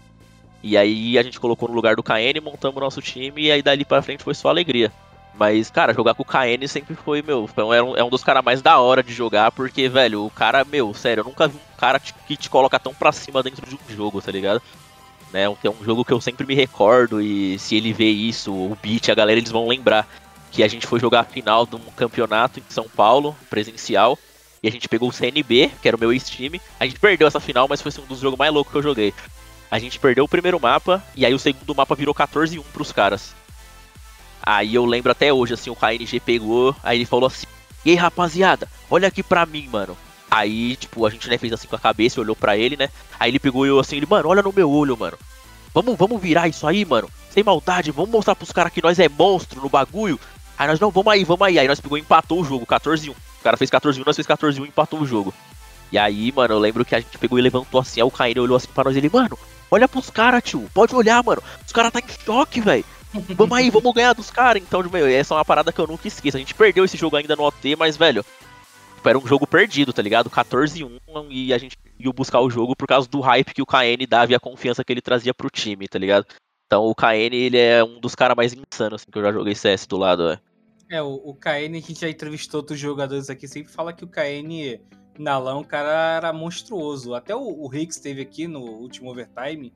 E 0.64 0.78
aí 0.78 1.18
a 1.18 1.24
gente 1.24 1.42
colocou 1.42 1.68
no 1.68 1.76
lugar 1.76 1.98
do 1.98 2.02
KN, 2.02 2.40
montamos 2.42 2.78
o 2.78 2.80
nosso 2.80 3.02
time 3.02 3.44
e 3.44 3.52
aí 3.52 3.62
dali 3.62 3.84
pra 3.84 4.02
frente 4.02 4.24
foi 4.24 4.34
só 4.34 4.48
alegria. 4.48 4.92
Mas, 5.36 5.70
cara, 5.70 5.94
jogar 5.94 6.14
com 6.14 6.24
o 6.24 6.26
KN 6.26 6.66
sempre 6.68 6.96
foi, 6.96 7.22
meu, 7.22 7.50
é 7.58 7.84
um, 7.84 7.98
é 7.98 8.04
um 8.04 8.10
dos 8.10 8.24
caras 8.24 8.44
mais 8.44 8.62
da 8.62 8.80
hora 8.80 9.04
de 9.04 9.12
jogar, 9.12 9.52
porque, 9.52 9.90
velho, 9.90 10.26
o 10.26 10.30
cara, 10.30 10.64
meu, 10.64 10.94
sério, 10.94 11.22
eu 11.22 11.26
nunca 11.26 11.48
vi 11.48 11.58
um 11.58 11.78
cara 11.78 12.00
que 12.00 12.38
te 12.38 12.50
coloca 12.50 12.80
tão 12.80 12.94
pra 12.94 13.12
cima 13.12 13.44
dentro 13.44 13.66
de 13.68 13.76
um 13.76 13.96
jogo, 13.96 14.22
tá 14.22 14.32
ligado? 14.32 14.62
Né, 15.34 15.44
é 15.46 15.70
um 15.70 15.84
jogo 15.84 16.06
que 16.06 16.14
eu 16.14 16.22
sempre 16.22 16.46
me 16.46 16.54
recordo 16.54 17.20
e 17.20 17.58
se 17.58 17.76
ele 17.76 17.92
vê 17.92 18.10
isso, 18.10 18.54
o 18.54 18.78
Beat, 18.82 19.10
a 19.10 19.16
galera, 19.16 19.40
eles 19.40 19.52
vão 19.52 19.68
lembrar 19.68 20.08
que 20.52 20.64
a 20.64 20.68
gente 20.68 20.86
foi 20.86 21.00
jogar 21.00 21.22
a 21.22 21.26
final 21.26 21.66
de 21.66 21.76
um 21.76 21.80
campeonato 21.98 22.60
em 22.60 22.64
São 22.70 22.88
Paulo, 22.88 23.36
presencial, 23.50 24.18
e 24.62 24.68
a 24.68 24.72
gente 24.72 24.88
pegou 24.88 25.10
o 25.10 25.12
CNB, 25.12 25.72
que 25.82 25.88
era 25.88 25.98
o 25.98 26.00
meu 26.00 26.14
ex-time. 26.14 26.62
A 26.80 26.86
gente 26.86 27.00
perdeu 27.00 27.28
essa 27.28 27.40
final, 27.40 27.68
mas 27.68 27.82
foi 27.82 27.92
um 28.02 28.06
dos 28.06 28.20
jogos 28.20 28.38
mais 28.38 28.54
loucos 28.54 28.72
que 28.72 28.78
eu 28.78 28.84
joguei. 28.84 29.14
A 29.74 29.80
gente 29.80 29.98
perdeu 29.98 30.24
o 30.24 30.28
primeiro 30.28 30.60
mapa, 30.60 31.04
e 31.16 31.26
aí 31.26 31.34
o 31.34 31.40
segundo 31.40 31.74
mapa 31.74 31.96
virou 31.96 32.14
14-1 32.14 32.62
pros 32.72 32.92
caras. 32.92 33.34
Aí 34.40 34.76
eu 34.76 34.86
lembro 34.86 35.12
até 35.12 35.34
hoje, 35.34 35.56
assim, 35.56 35.72
o 35.72 35.76
KNG 35.76 36.20
pegou, 36.20 36.76
aí 36.84 37.00
ele 37.00 37.08
falou 37.08 37.26
assim: 37.26 37.48
E 37.84 37.90
aí, 37.90 37.96
rapaziada, 37.96 38.70
olha 38.88 39.08
aqui 39.08 39.24
pra 39.24 39.48
mim, 39.48 39.68
mano. 39.68 39.98
Aí, 40.30 40.76
tipo, 40.76 41.04
a 41.08 41.10
gente 41.10 41.28
né, 41.28 41.40
fez 41.40 41.52
assim 41.54 41.68
com 41.68 41.76
a 41.76 41.80
cabeça, 41.80 42.22
olhou 42.22 42.36
pra 42.36 42.56
ele, 42.56 42.78
né? 42.78 42.88
Aí 43.20 43.32
ele 43.32 43.40
pegou 43.40 43.66
eu 43.66 43.80
assim, 43.80 43.96
ele, 43.96 44.06
mano, 44.06 44.30
olha 44.30 44.44
no 44.44 44.54
meu 44.54 44.70
olho, 44.70 44.96
mano. 44.96 45.18
Vamos, 45.74 45.98
vamos 45.98 46.22
virar 46.22 46.48
isso 46.48 46.68
aí, 46.68 46.86
mano. 46.86 47.10
Sem 47.32 47.44
maldade, 47.44 47.90
vamos 47.90 48.12
mostrar 48.12 48.36
pros 48.36 48.52
caras 48.52 48.72
que 48.72 48.84
nós 48.84 49.00
é 49.00 49.10
monstro 49.10 49.60
no 49.60 49.70
bagulho. 49.70 50.20
Aí 50.56 50.68
nós, 50.68 50.80
não, 50.80 50.92
vamos 50.92 51.12
aí, 51.12 51.24
vamos 51.24 51.48
aí. 51.48 51.58
Aí 51.58 51.68
nós 51.68 51.80
pegou 51.80 51.98
e 51.98 52.02
empatou 52.02 52.40
o 52.40 52.46
jogo, 52.46 52.64
14-1. 52.64 53.10
O 53.10 53.44
cara 53.44 53.58
fez 53.58 53.72
14-1, 53.72 54.06
nós 54.06 54.16
fez 54.16 54.28
14-1 54.28 54.66
e 54.66 54.68
empatou 54.68 55.02
o 55.02 55.06
jogo. 55.08 55.34
E 55.92 55.98
aí, 55.98 56.32
mano, 56.32 56.54
eu 56.54 56.60
lembro 56.60 56.86
que 56.86 56.94
a 56.94 57.00
gente 57.00 57.18
pegou 57.18 57.40
e 57.40 57.42
levantou 57.42 57.82
assim, 57.82 58.02
aí 58.02 58.06
o 58.06 58.12
Caíne 58.12 58.40
olhou 58.40 58.56
assim 58.56 58.68
pra 58.72 58.84
nós 58.84 58.96
e 58.96 59.00
ele, 59.00 59.10
mano, 59.12 59.36
olha 59.74 59.88
pros 59.88 60.10
caras, 60.10 60.44
tio. 60.44 60.70
Pode 60.74 60.96
olhar, 60.96 61.24
mano. 61.24 61.42
Os 61.66 61.72
caras 61.72 61.92
tá 61.92 62.00
em 62.00 62.26
choque, 62.26 62.62
velho. 62.62 62.86
Vamos 63.36 63.56
aí, 63.56 63.70
vamos 63.70 63.94
ganhar 63.94 64.14
dos 64.14 64.32
caras. 64.32 64.62
Então, 64.64 64.82
meu, 64.90 65.06
essa 65.06 65.36
é 65.36 65.38
uma 65.38 65.46
parada 65.46 65.72
que 65.72 65.80
eu 65.80 65.86
nunca 65.86 66.08
esqueço. 66.08 66.36
A 66.36 66.40
gente 66.40 66.56
perdeu 66.56 66.84
esse 66.84 66.98
jogo 66.98 67.16
ainda 67.16 67.36
no 67.36 67.44
OT, 67.44 67.76
mas, 67.76 67.96
velho, 67.96 68.26
era 69.06 69.20
um 69.20 69.28
jogo 69.28 69.46
perdido, 69.46 69.94
tá 69.94 70.02
ligado? 70.02 70.32
14-1 70.32 71.00
e 71.30 71.54
a 71.54 71.58
gente 71.58 71.78
ia 72.00 72.12
buscar 72.12 72.40
o 72.40 72.50
jogo 72.50 72.76
por 72.76 72.88
causa 72.88 73.08
do 73.08 73.20
hype 73.20 73.54
que 73.54 73.62
o 73.62 73.66
KN 73.66 74.06
dava 74.08 74.32
e 74.32 74.36
a 74.36 74.40
confiança 74.40 74.84
que 74.84 74.92
ele 74.92 75.02
trazia 75.02 75.34
pro 75.34 75.50
time, 75.50 75.88
tá 75.88 76.00
ligado? 76.00 76.26
Então 76.66 76.86
o 76.86 76.96
KN, 76.96 77.34
ele 77.34 77.58
é 77.58 77.84
um 77.84 78.00
dos 78.00 78.16
caras 78.16 78.36
mais 78.36 78.54
insanos 78.54 79.02
assim, 79.02 79.12
que 79.12 79.18
eu 79.18 79.24
já 79.24 79.32
joguei 79.32 79.54
CS 79.54 79.86
do 79.86 79.98
lado, 79.98 80.30
é. 80.30 80.40
É, 80.90 81.02
o, 81.02 81.14
o 81.14 81.36
KN, 81.36 81.78
a 81.78 81.80
gente 81.80 82.02
já 82.02 82.10
entrevistou 82.10 82.62
outros 82.62 82.80
jogadores 82.80 83.30
aqui, 83.30 83.48
sempre 83.48 83.72
fala 83.72 83.94
que 83.94 84.04
o 84.04 84.08
KN 84.08 84.80
na 85.18 85.38
LAN, 85.38 85.58
o 85.58 85.66
cara 85.66 86.18
era 86.18 86.34
monstruoso. 86.34 87.14
Até 87.14 87.36
o, 87.36 87.42
o 87.42 87.68
Riggs 87.68 87.98
esteve 87.98 88.22
aqui 88.22 88.48
no 88.48 88.62
último 88.62 89.12
overtime, 89.12 89.74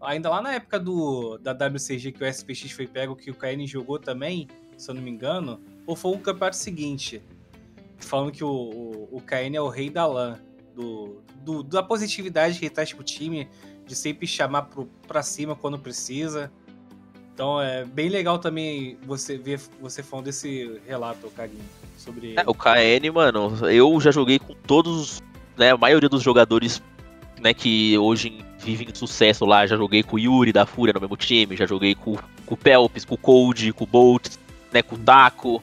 ainda 0.00 0.30
lá 0.30 0.40
na 0.40 0.54
época 0.54 0.78
do, 0.78 1.38
da 1.38 1.52
WCG 1.52 2.12
que 2.12 2.22
o 2.22 2.32
SPX 2.32 2.70
foi 2.72 2.86
pego, 2.86 3.16
que 3.16 3.30
o 3.30 3.34
KN 3.34 3.66
jogou 3.66 3.98
também, 3.98 4.48
se 4.76 4.90
eu 4.90 4.94
não 4.94 5.02
me 5.02 5.10
engano, 5.10 5.60
ou 5.86 5.96
foi 5.96 6.12
o 6.12 6.18
campeonato 6.18 6.56
seguinte, 6.56 7.22
falando 7.98 8.32
que 8.32 8.44
o, 8.44 8.48
o, 8.48 9.08
o 9.16 9.20
KN 9.20 9.56
é 9.56 9.60
o 9.60 9.68
rei 9.68 9.90
da 9.90 10.06
LAN, 10.06 10.38
do, 10.74 11.22
do, 11.42 11.62
da 11.62 11.82
positividade 11.82 12.58
que 12.58 12.66
ele 12.66 12.74
traz 12.74 12.92
pro 12.92 13.02
time, 13.02 13.48
de 13.86 13.94
sempre 13.94 14.26
chamar 14.26 14.62
pro, 14.62 14.86
pra 15.06 15.22
cima 15.22 15.56
quando 15.56 15.78
precisa. 15.78 16.52
Então 17.36 17.60
é 17.60 17.84
bem 17.84 18.08
legal 18.08 18.38
também 18.38 18.96
você 19.04 19.36
ver 19.36 19.60
você 19.78 20.02
falando 20.02 20.24
desse 20.24 20.80
relato, 20.88 21.30
Caguinho, 21.36 21.62
sobre 21.98 22.32
é, 22.34 22.42
o 22.46 22.54
KN, 22.54 23.12
mano, 23.12 23.52
eu 23.70 24.00
já 24.00 24.10
joguei 24.10 24.38
com 24.38 24.54
todos, 24.54 25.22
né, 25.54 25.72
a 25.72 25.76
maioria 25.76 26.08
dos 26.08 26.22
jogadores, 26.22 26.82
né, 27.38 27.52
que 27.52 27.98
hoje 27.98 28.42
vivem 28.58 28.88
sucesso 28.94 29.44
lá, 29.44 29.66
já 29.66 29.76
joguei 29.76 30.02
com 30.02 30.16
o 30.16 30.18
Yuri 30.18 30.50
da 30.50 30.64
Fúria 30.64 30.94
no 30.94 31.00
mesmo 31.00 31.14
time, 31.14 31.54
já 31.54 31.66
joguei 31.66 31.94
com, 31.94 32.16
com 32.46 32.54
o 32.54 32.56
Pelps, 32.56 33.04
com 33.04 33.16
o 33.16 33.18
Cold, 33.18 33.70
com 33.74 33.84
o 33.84 33.86
Bolt, 33.86 34.28
né, 34.72 34.80
com 34.80 34.96
o 34.96 34.98
Taco, 34.98 35.62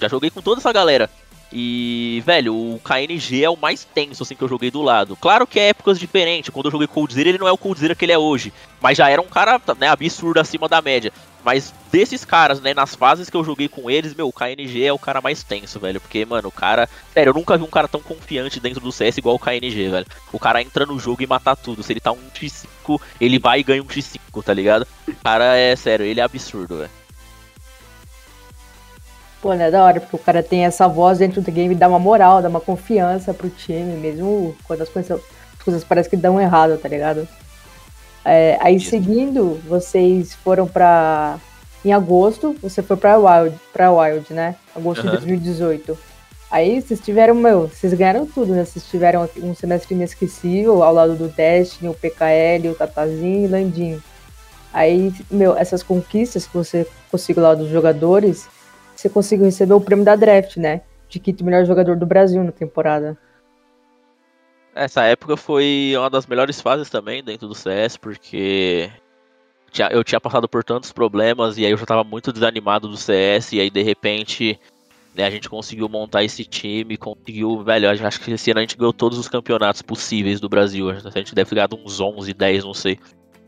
já 0.00 0.08
joguei 0.08 0.30
com 0.30 0.42
toda 0.42 0.60
essa 0.60 0.72
galera. 0.72 1.08
E, 1.56 2.20
velho, 2.26 2.52
o 2.52 2.80
KNG 2.80 3.44
é 3.44 3.48
o 3.48 3.56
mais 3.56 3.84
tenso, 3.84 4.24
assim, 4.24 4.34
que 4.34 4.42
eu 4.42 4.48
joguei 4.48 4.72
do 4.72 4.82
lado. 4.82 5.14
Claro 5.14 5.46
que 5.46 5.60
é 5.60 5.68
épocas 5.68 6.00
diferentes. 6.00 6.50
Quando 6.50 6.66
eu 6.66 6.72
joguei 6.72 6.88
Coldzera, 6.88 7.28
ele 7.28 7.38
não 7.38 7.46
é 7.46 7.52
o 7.52 7.56
Coldzera 7.56 7.94
que 7.94 8.04
ele 8.04 8.10
é 8.10 8.18
hoje. 8.18 8.52
Mas 8.82 8.98
já 8.98 9.08
era 9.08 9.22
um 9.22 9.28
cara, 9.28 9.60
né, 9.78 9.86
absurdo 9.86 10.40
acima 10.40 10.68
da 10.68 10.82
média. 10.82 11.12
Mas 11.44 11.72
desses 11.92 12.24
caras, 12.24 12.60
né, 12.60 12.74
nas 12.74 12.96
fases 12.96 13.30
que 13.30 13.36
eu 13.36 13.44
joguei 13.44 13.68
com 13.68 13.88
eles, 13.88 14.14
meu, 14.14 14.26
o 14.26 14.32
KNG 14.32 14.84
é 14.84 14.92
o 14.92 14.98
cara 14.98 15.20
mais 15.20 15.44
tenso, 15.44 15.78
velho. 15.78 16.00
Porque, 16.00 16.24
mano, 16.24 16.48
o 16.48 16.52
cara. 16.52 16.88
Sério, 17.12 17.30
eu 17.30 17.34
nunca 17.34 17.56
vi 17.56 17.62
um 17.62 17.70
cara 17.70 17.86
tão 17.86 18.00
confiante 18.00 18.58
dentro 18.58 18.80
do 18.80 18.90
CS 18.90 19.18
igual 19.18 19.36
o 19.36 19.38
KNG, 19.38 19.90
velho. 19.90 20.06
O 20.32 20.40
cara 20.40 20.60
entra 20.60 20.84
no 20.84 20.98
jogo 20.98 21.22
e 21.22 21.26
mata 21.26 21.54
tudo. 21.54 21.84
Se 21.84 21.92
ele 21.92 22.00
tá 22.00 22.10
um 22.10 22.30
X5, 22.34 23.00
ele 23.20 23.38
vai 23.38 23.60
e 23.60 23.62
ganha 23.62 23.82
um 23.82 23.86
X5, 23.86 24.42
tá 24.42 24.52
ligado? 24.52 24.88
O 25.06 25.14
cara 25.22 25.56
é 25.56 25.76
sério, 25.76 26.04
ele 26.04 26.18
é 26.18 26.24
absurdo, 26.24 26.78
velho. 26.78 27.03
Pô, 29.44 29.52
né, 29.52 29.70
da 29.70 29.84
hora, 29.84 30.00
porque 30.00 30.16
o 30.16 30.18
cara 30.18 30.42
tem 30.42 30.64
essa 30.64 30.88
voz 30.88 31.18
dentro 31.18 31.42
do 31.42 31.52
game, 31.52 31.74
dá 31.74 31.86
uma 31.86 31.98
moral, 31.98 32.40
dá 32.40 32.48
uma 32.48 32.62
confiança 32.62 33.34
pro 33.34 33.50
time, 33.50 33.94
mesmo 33.94 34.56
quando 34.64 34.80
as 34.80 34.88
coisas, 34.88 35.20
as 35.20 35.62
coisas 35.62 35.84
parecem 35.84 36.08
que 36.08 36.16
dão 36.16 36.40
errado, 36.40 36.78
tá 36.78 36.88
ligado? 36.88 37.28
É, 38.24 38.56
aí 38.62 38.80
seguindo, 38.80 39.60
vocês 39.68 40.32
foram 40.32 40.66
pra. 40.66 41.38
Em 41.84 41.92
agosto, 41.92 42.56
você 42.62 42.82
foi 42.82 42.96
pra 42.96 43.18
Wild, 43.18 43.54
pra 43.70 43.92
Wild 43.92 44.32
né? 44.32 44.56
Agosto 44.74 45.04
uhum. 45.04 45.10
de 45.10 45.16
2018. 45.18 45.98
Aí 46.50 46.80
vocês 46.80 46.98
tiveram, 47.00 47.34
meu, 47.34 47.68
vocês 47.68 47.92
ganharam 47.92 48.24
tudo, 48.24 48.54
né? 48.54 48.64
Vocês 48.64 48.86
tiveram 48.86 49.28
um 49.42 49.54
semestre 49.54 49.94
inesquecível 49.94 50.82
ao 50.82 50.94
lado 50.94 51.16
do 51.16 51.28
Destiny, 51.28 51.90
o 51.90 51.94
PKL, 51.94 52.70
o 52.70 52.74
Tatazinho 52.74 53.44
e 53.44 53.46
o 53.46 53.50
Landinho. 53.50 54.02
Aí, 54.72 55.12
meu, 55.30 55.54
essas 55.54 55.82
conquistas 55.82 56.46
que 56.46 56.54
você 56.54 56.86
conseguiu 57.10 57.42
lá 57.42 57.54
dos 57.54 57.68
jogadores, 57.68 58.48
você 58.94 59.08
conseguiu 59.08 59.46
receber 59.46 59.74
o 59.74 59.80
prêmio 59.80 60.04
da 60.04 60.16
draft, 60.16 60.56
né? 60.56 60.82
De 61.08 61.18
quinto 61.18 61.44
melhor 61.44 61.64
jogador 61.64 61.96
do 61.96 62.06
Brasil 62.06 62.42
na 62.42 62.52
temporada. 62.52 63.16
Essa 64.74 65.04
época 65.04 65.36
foi 65.36 65.94
uma 65.96 66.10
das 66.10 66.26
melhores 66.26 66.60
fases 66.60 66.90
também 66.90 67.22
dentro 67.22 67.46
do 67.46 67.54
CS, 67.54 67.96
porque 67.96 68.90
eu 69.90 70.02
tinha 70.02 70.20
passado 70.20 70.48
por 70.48 70.64
tantos 70.64 70.92
problemas 70.92 71.58
e 71.58 71.64
aí 71.64 71.70
eu 71.70 71.76
já 71.76 71.86
tava 71.86 72.02
muito 72.02 72.32
desanimado 72.32 72.88
do 72.88 72.96
CS 72.96 73.52
e 73.52 73.60
aí 73.60 73.70
de 73.70 73.82
repente 73.82 74.58
né, 75.14 75.24
a 75.24 75.30
gente 75.30 75.48
conseguiu 75.48 75.88
montar 75.88 76.24
esse 76.24 76.44
time, 76.44 76.96
conseguiu, 76.96 77.62
velho, 77.62 77.88
acho 77.88 78.20
que 78.20 78.32
esse 78.32 78.50
ano 78.50 78.58
a 78.58 78.62
gente 78.62 78.76
ganhou 78.76 78.92
todos 78.92 79.16
os 79.16 79.28
campeonatos 79.28 79.80
possíveis 79.80 80.40
do 80.40 80.48
Brasil. 80.48 80.90
A 80.90 80.94
gente 80.94 81.34
deve 81.34 81.48
ter 81.48 81.54
ganhado 81.54 81.76
uns 81.76 82.00
11, 82.00 82.34
10, 82.34 82.64
não 82.64 82.74
sei. 82.74 82.98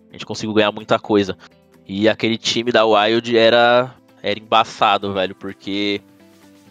A 0.09 0.13
gente 0.13 0.25
conseguiu 0.25 0.55
ganhar 0.55 0.71
muita 0.71 0.99
coisa. 0.99 1.37
E 1.85 2.09
aquele 2.09 2.39
time 2.39 2.71
da 2.71 2.85
Wild 2.85 3.37
era 3.37 3.93
era 4.27 4.41
embaçado, 4.41 5.15
velho, 5.15 5.37
porque 5.37 6.01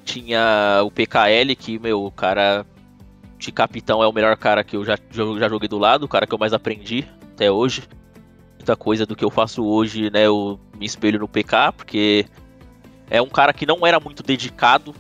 tinha 0.04 0.82
o 0.84 0.92
PKL 0.92 1.56
que, 1.56 1.80
meu, 1.80 2.04
o 2.04 2.12
cara 2.12 2.66
de 3.38 3.50
capitão 3.50 4.04
é 4.04 4.08
o 4.08 4.12
melhor 4.12 4.36
cara 4.36 4.62
que 4.62 4.76
eu 4.76 4.84
já, 4.84 4.98
já 5.10 5.48
joguei 5.48 5.70
do 5.70 5.78
lado, 5.78 6.04
o 6.04 6.08
cara 6.08 6.28
que 6.28 6.34
eu 6.34 6.38
mais 6.38 6.52
aprendi 6.52 7.08
até 7.32 7.50
hoje. 7.50 7.84
Muita 8.58 8.76
coisa 8.76 9.06
do 9.06 9.16
que 9.16 9.24
eu 9.24 9.30
faço 9.30 9.64
hoje, 9.64 10.12
né, 10.12 10.26
eu 10.26 10.60
me 10.78 10.86
espelho 10.86 11.18
no 11.18 11.30
PK, 11.30 11.72
porque 11.78 12.26
é 13.10 13.22
um 13.22 13.30
cara 13.30 13.54
que 13.54 13.66
não 13.66 13.88
era 13.88 14.02
muito 14.02 14.22
dedicado 14.22 14.94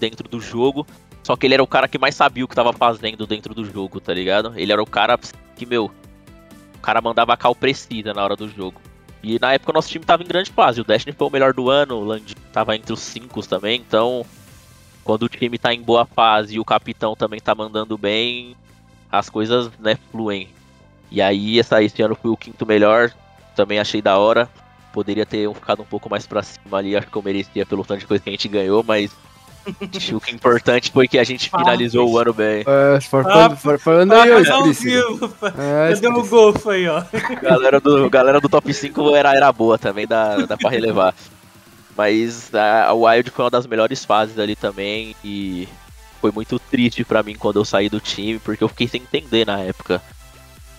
dentro 0.00 0.26
do 0.26 0.40
jogo, 0.40 0.86
só 1.22 1.36
que 1.36 1.46
ele 1.46 1.52
era 1.52 1.62
o 1.62 1.66
cara 1.66 1.86
que 1.86 1.98
mais 1.98 2.14
sabia 2.14 2.46
o 2.46 2.48
que 2.48 2.54
tava 2.54 2.72
fazendo 2.72 3.26
dentro 3.26 3.54
do 3.54 3.62
jogo, 3.62 4.00
tá 4.00 4.14
ligado? 4.14 4.54
Ele 4.56 4.72
era 4.72 4.82
o 4.82 4.86
cara 4.86 5.18
que, 5.54 5.66
meu, 5.66 5.90
o 6.76 6.78
cara 6.78 7.02
mandava 7.02 7.36
cal 7.36 7.54
precisa 7.54 8.14
na 8.14 8.24
hora 8.24 8.36
do 8.36 8.48
jogo. 8.48 8.80
E 9.24 9.38
na 9.40 9.54
época 9.54 9.72
o 9.72 9.74
nosso 9.74 9.88
time 9.88 10.04
tava 10.04 10.22
em 10.22 10.26
grande 10.26 10.52
fase, 10.52 10.82
o 10.82 10.84
Destiny 10.84 11.16
foi 11.16 11.26
o 11.26 11.30
melhor 11.30 11.54
do 11.54 11.70
ano, 11.70 11.96
o 11.96 12.04
Land 12.04 12.34
tava 12.52 12.76
entre 12.76 12.92
os 12.92 13.00
cinco 13.00 13.40
também, 13.46 13.80
então 13.80 14.24
quando 15.02 15.22
o 15.22 15.28
time 15.28 15.56
tá 15.58 15.72
em 15.72 15.80
boa 15.80 16.04
fase 16.04 16.56
e 16.56 16.60
o 16.60 16.64
capitão 16.64 17.16
também 17.16 17.40
tá 17.40 17.54
mandando 17.54 17.96
bem, 17.96 18.54
as 19.10 19.30
coisas, 19.30 19.70
né, 19.78 19.96
fluem. 20.10 20.48
E 21.10 21.22
aí, 21.22 21.58
essa, 21.58 21.82
esse 21.82 22.02
ano 22.02 22.14
fui 22.14 22.30
o 22.30 22.36
quinto 22.36 22.66
melhor, 22.66 23.12
também 23.54 23.78
achei 23.78 24.02
da 24.02 24.18
hora. 24.18 24.48
Poderia 24.92 25.26
ter 25.26 25.52
ficado 25.54 25.82
um 25.82 25.86
pouco 25.86 26.08
mais 26.10 26.26
pra 26.26 26.42
cima 26.42 26.78
ali, 26.78 26.96
acho 26.96 27.06
que 27.06 27.16
eu 27.16 27.22
merecia 27.22 27.64
pelo 27.64 27.84
tanto 27.84 28.00
de 28.00 28.06
coisa 28.06 28.22
que 28.22 28.30
a 28.30 28.32
gente 28.32 28.48
ganhou, 28.48 28.82
mas 28.82 29.10
acho 29.96 30.18
que 30.20 30.32
o 30.32 30.34
importante 30.34 30.90
foi 30.92 31.06
que 31.08 31.18
a 31.18 31.24
gente 31.24 31.50
finalizou 31.50 32.10
o 32.10 32.18
ano 32.18 32.32
bem. 32.32 32.64
É, 32.66 33.00
for, 33.00 33.24
Ah, 33.26 33.56
falando 33.78 34.12
Ah, 34.12 34.22
aí, 34.22 34.32
ao 34.32 34.66
Explícito. 34.70 35.28
pá. 35.40 35.52
É, 35.58 35.94
Cadê 35.94 36.08
o 36.08 36.24
golfo 36.26 36.70
aí, 36.70 36.88
ó? 36.88 37.02
galera 37.42 37.80
do, 37.80 38.08
galera 38.10 38.40
do 38.40 38.48
top 38.48 38.72
5 38.72 39.14
era, 39.14 39.34
era 39.34 39.52
boa 39.52 39.78
também, 39.78 40.06
dá, 40.06 40.36
dá 40.46 40.56
pra 40.56 40.70
relevar. 40.70 41.14
Mas 41.96 42.52
a, 42.54 42.86
a 42.86 42.92
Wild 42.94 43.30
foi 43.30 43.44
uma 43.44 43.50
das 43.50 43.66
melhores 43.66 44.04
fases 44.04 44.38
ali 44.38 44.56
também 44.56 45.14
e 45.24 45.68
foi 46.20 46.32
muito 46.32 46.58
triste 46.58 47.04
pra 47.04 47.22
mim 47.22 47.34
quando 47.36 47.56
eu 47.60 47.64
saí 47.64 47.88
do 47.88 48.00
time, 48.00 48.38
porque 48.38 48.64
eu 48.64 48.68
fiquei 48.68 48.88
sem 48.88 49.02
entender 49.02 49.46
na 49.46 49.60
época. 49.60 50.02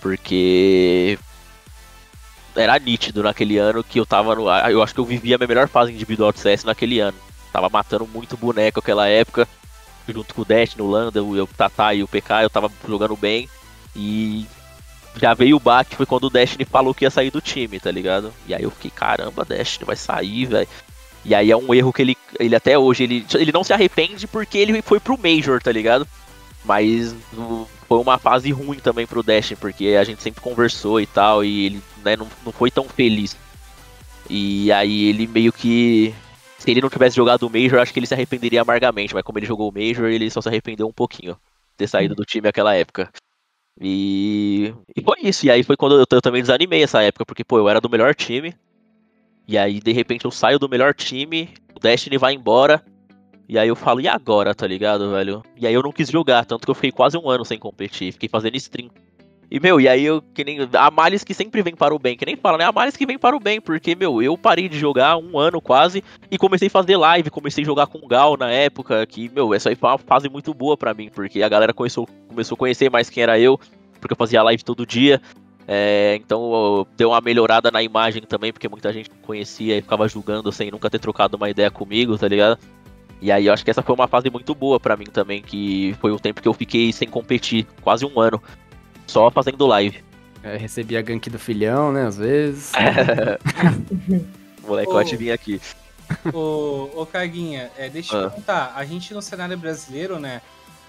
Porque 0.00 1.18
era 2.54 2.78
nítido 2.78 3.22
naquele 3.22 3.58
ano 3.58 3.82
que 3.84 3.98
eu 3.98 4.06
tava 4.06 4.34
no. 4.34 4.48
Eu 4.68 4.82
acho 4.82 4.94
que 4.94 5.00
eu 5.00 5.04
vivia 5.04 5.36
a 5.36 5.38
minha 5.38 5.48
melhor 5.48 5.68
fase 5.68 5.92
individual 5.92 6.32
de 6.32 6.40
CS 6.40 6.64
naquele 6.64 7.00
ano. 7.00 7.16
Tava 7.56 7.70
matando 7.70 8.06
muito 8.06 8.36
boneco 8.36 8.80
naquela 8.80 9.08
época, 9.08 9.48
junto 10.06 10.34
com 10.34 10.42
o 10.42 10.44
Dash, 10.44 10.76
no 10.76 10.86
Landa, 10.86 11.24
o 11.24 11.46
Tata 11.46 11.94
e 11.94 12.02
o 12.02 12.06
PK, 12.06 12.42
eu 12.42 12.50
tava 12.50 12.70
jogando 12.86 13.16
bem. 13.16 13.48
E 13.94 14.46
já 15.16 15.32
veio 15.32 15.56
o 15.56 15.60
baque, 15.60 15.96
foi 15.96 16.04
quando 16.04 16.24
o 16.24 16.30
Destiny 16.30 16.66
falou 16.66 16.92
que 16.92 17.06
ia 17.06 17.10
sair 17.10 17.30
do 17.30 17.40
time, 17.40 17.80
tá 17.80 17.90
ligado? 17.90 18.30
E 18.46 18.54
aí 18.54 18.62
eu 18.62 18.70
fiquei, 18.70 18.90
caramba, 18.90 19.42
Destiny 19.42 19.86
vai 19.86 19.96
sair, 19.96 20.44
velho. 20.44 20.68
E 21.24 21.34
aí 21.34 21.50
é 21.50 21.56
um 21.56 21.72
erro 21.72 21.94
que 21.94 22.02
ele, 22.02 22.16
ele 22.38 22.54
até 22.54 22.78
hoje, 22.78 23.04
ele, 23.04 23.26
ele 23.36 23.52
não 23.52 23.64
se 23.64 23.72
arrepende 23.72 24.26
porque 24.26 24.58
ele 24.58 24.82
foi 24.82 25.00
pro 25.00 25.16
Major, 25.16 25.62
tá 25.62 25.72
ligado? 25.72 26.06
Mas 26.62 27.14
foi 27.88 27.98
uma 27.98 28.18
fase 28.18 28.52
ruim 28.52 28.80
também 28.80 29.06
pro 29.06 29.22
Destiny, 29.22 29.58
porque 29.58 29.96
a 29.98 30.04
gente 30.04 30.22
sempre 30.22 30.42
conversou 30.42 31.00
e 31.00 31.06
tal, 31.06 31.42
e 31.42 31.64
ele 31.64 31.82
né, 32.04 32.18
não, 32.18 32.28
não 32.44 32.52
foi 32.52 32.70
tão 32.70 32.84
feliz. 32.84 33.34
E 34.28 34.70
aí 34.72 35.08
ele 35.08 35.26
meio 35.26 35.54
que. 35.54 36.14
Se 36.66 36.72
ele 36.72 36.80
não 36.80 36.90
tivesse 36.90 37.14
jogado 37.14 37.44
o 37.44 37.48
Major, 37.48 37.78
acho 37.78 37.92
que 37.92 38.00
ele 38.00 38.08
se 38.08 38.14
arrependeria 38.14 38.60
amargamente, 38.60 39.14
mas 39.14 39.22
como 39.22 39.38
ele 39.38 39.46
jogou 39.46 39.70
o 39.70 39.72
Major, 39.72 40.06
ele 40.06 40.28
só 40.28 40.40
se 40.40 40.48
arrependeu 40.48 40.88
um 40.88 40.92
pouquinho 40.92 41.34
de 41.34 41.76
ter 41.76 41.86
saído 41.86 42.12
do 42.12 42.24
time 42.24 42.48
naquela 42.48 42.74
época. 42.74 43.08
E, 43.80 44.74
e 44.96 45.00
foi 45.00 45.18
isso. 45.22 45.46
E 45.46 45.50
aí 45.52 45.62
foi 45.62 45.76
quando 45.76 45.94
eu, 45.94 46.04
eu 46.10 46.20
também 46.20 46.42
desanimei 46.42 46.82
essa 46.82 47.00
época, 47.00 47.24
porque, 47.24 47.44
pô, 47.44 47.56
eu 47.58 47.68
era 47.68 47.80
do 47.80 47.88
melhor 47.88 48.16
time. 48.16 48.52
E 49.46 49.56
aí, 49.56 49.78
de 49.78 49.92
repente, 49.92 50.24
eu 50.24 50.30
saio 50.32 50.58
do 50.58 50.68
melhor 50.68 50.92
time, 50.92 51.50
o 51.72 51.78
Destiny 51.78 52.18
vai 52.18 52.34
embora. 52.34 52.84
E 53.48 53.56
aí 53.56 53.68
eu 53.68 53.76
falo, 53.76 54.00
e 54.00 54.08
agora, 54.08 54.52
tá 54.52 54.66
ligado, 54.66 55.12
velho? 55.12 55.44
E 55.56 55.68
aí 55.68 55.74
eu 55.74 55.84
não 55.84 55.92
quis 55.92 56.10
jogar, 56.10 56.44
tanto 56.44 56.64
que 56.64 56.70
eu 56.72 56.74
fiquei 56.74 56.90
quase 56.90 57.16
um 57.16 57.30
ano 57.30 57.44
sem 57.44 57.60
competir, 57.60 58.10
fiquei 58.10 58.28
fazendo 58.28 58.56
stream. 58.56 58.90
E, 59.50 59.60
meu, 59.60 59.80
e 59.80 59.88
aí 59.88 60.04
eu, 60.04 60.20
que 60.34 60.42
nem. 60.42 60.58
A 60.72 60.90
males 60.90 61.22
que 61.22 61.32
sempre 61.32 61.62
vem 61.62 61.74
para 61.74 61.94
o 61.94 61.98
bem, 61.98 62.16
que 62.16 62.26
nem 62.26 62.36
fala, 62.36 62.58
né? 62.58 62.64
A 62.64 62.72
males 62.72 62.96
que 62.96 63.06
vem 63.06 63.18
para 63.18 63.36
o 63.36 63.40
bem, 63.40 63.60
porque, 63.60 63.94
meu, 63.94 64.20
eu 64.20 64.36
parei 64.36 64.68
de 64.68 64.78
jogar 64.78 65.16
um 65.16 65.38
ano 65.38 65.60
quase 65.60 66.02
e 66.30 66.36
comecei 66.36 66.66
a 66.66 66.70
fazer 66.70 66.96
live, 66.96 67.30
comecei 67.30 67.62
a 67.62 67.66
jogar 67.66 67.86
com 67.86 67.98
o 67.98 68.08
Gal 68.08 68.36
na 68.36 68.50
época, 68.50 69.06
que, 69.06 69.28
meu, 69.28 69.54
essa 69.54 69.68
aí 69.68 69.76
foi 69.76 69.88
uma 69.88 69.98
fase 69.98 70.28
muito 70.28 70.52
boa 70.52 70.76
pra 70.76 70.92
mim, 70.92 71.08
porque 71.14 71.42
a 71.42 71.48
galera 71.48 71.72
começou, 71.72 72.08
começou 72.28 72.56
a 72.56 72.58
conhecer 72.58 72.90
mais 72.90 73.08
quem 73.08 73.22
era 73.22 73.38
eu, 73.38 73.58
porque 74.00 74.12
eu 74.12 74.16
fazia 74.16 74.42
live 74.42 74.64
todo 74.64 74.84
dia. 74.84 75.20
É, 75.68 76.16
então 76.20 76.86
deu 76.96 77.10
uma 77.10 77.20
melhorada 77.20 77.70
na 77.70 77.82
imagem 77.82 78.22
também, 78.22 78.52
porque 78.52 78.68
muita 78.68 78.92
gente 78.92 79.10
conhecia 79.22 79.78
e 79.78 79.82
ficava 79.82 80.08
julgando 80.08 80.50
sem 80.52 80.70
nunca 80.70 80.90
ter 80.90 80.98
trocado 80.98 81.36
uma 81.36 81.50
ideia 81.50 81.70
comigo, 81.70 82.16
tá 82.18 82.28
ligado? 82.28 82.58
E 83.20 83.32
aí 83.32 83.46
eu 83.46 83.52
acho 83.52 83.64
que 83.64 83.70
essa 83.70 83.82
foi 83.82 83.94
uma 83.94 84.06
fase 84.06 84.30
muito 84.30 84.54
boa 84.54 84.78
pra 84.78 84.96
mim 84.96 85.06
também, 85.06 85.40
que 85.42 85.96
foi 86.00 86.12
o 86.12 86.20
tempo 86.20 86.42
que 86.42 86.48
eu 86.48 86.52
fiquei 86.52 86.92
sem 86.92 87.08
competir, 87.08 87.66
quase 87.82 88.04
um 88.04 88.20
ano, 88.20 88.40
só 89.06 89.30
fazendo 89.30 89.66
live. 89.66 90.04
É, 90.42 90.56
recebi 90.56 90.96
a 90.96 91.02
gank 91.02 91.28
do 91.30 91.38
filhão, 91.38 91.92
né, 91.92 92.06
às 92.06 92.16
vezes. 92.16 92.72
Molecote 94.62 95.14
Ô. 95.14 95.18
vinha 95.18 95.34
aqui. 95.34 95.60
Ô, 96.32 96.90
ô 96.94 97.06
Caguinha, 97.06 97.70
é, 97.76 97.88
deixa 97.88 98.14
eu 98.14 98.26
Ah. 98.26 98.30
perguntar. 98.30 98.72
A 98.76 98.84
gente 98.84 99.12
no 99.12 99.22
cenário 99.22 99.56
brasileiro, 99.58 100.18
né? 100.18 100.40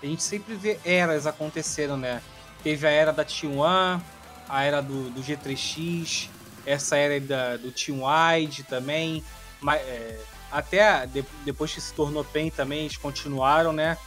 A 0.02 0.06
gente 0.06 0.22
sempre 0.22 0.54
vê 0.56 0.80
eras 0.86 1.26
acontecendo, 1.26 1.98
né? 1.98 2.22
Teve 2.64 2.86
a 2.86 2.90
era 2.92 3.12
da 3.12 3.26
T1, 3.26 4.00
a 4.48 4.64
era 4.64 4.82
do, 4.82 5.10
do 5.10 5.22
G3X, 5.22 6.30
essa 6.66 6.98
era 6.98 7.16
aí 7.16 7.20
da, 7.20 7.58
do 7.58 7.72
Team 7.72 8.02
Wide 8.04 8.64
também. 8.64 9.24
Mas, 9.60 9.82
é, 9.82 10.20
até 10.52 11.06
de- 11.08 11.26
depois 11.44 11.74
que 11.74 11.82
se 11.82 11.94
tornou 11.94 12.24
PEN 12.24 12.50
também, 12.52 12.82
eles 12.82 12.98
continuaram, 12.98 13.74
né? 13.74 13.98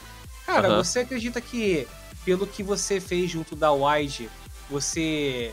Cara, 0.47 0.77
você 0.77 1.01
acredita 1.01 1.41
que, 1.41 1.87
pelo 2.25 2.47
que 2.47 2.63
você 2.63 3.01
fez 3.01 3.31
junto 3.31 3.57
da 3.57 3.73
Wide, 3.73 4.31
você. 4.69 5.53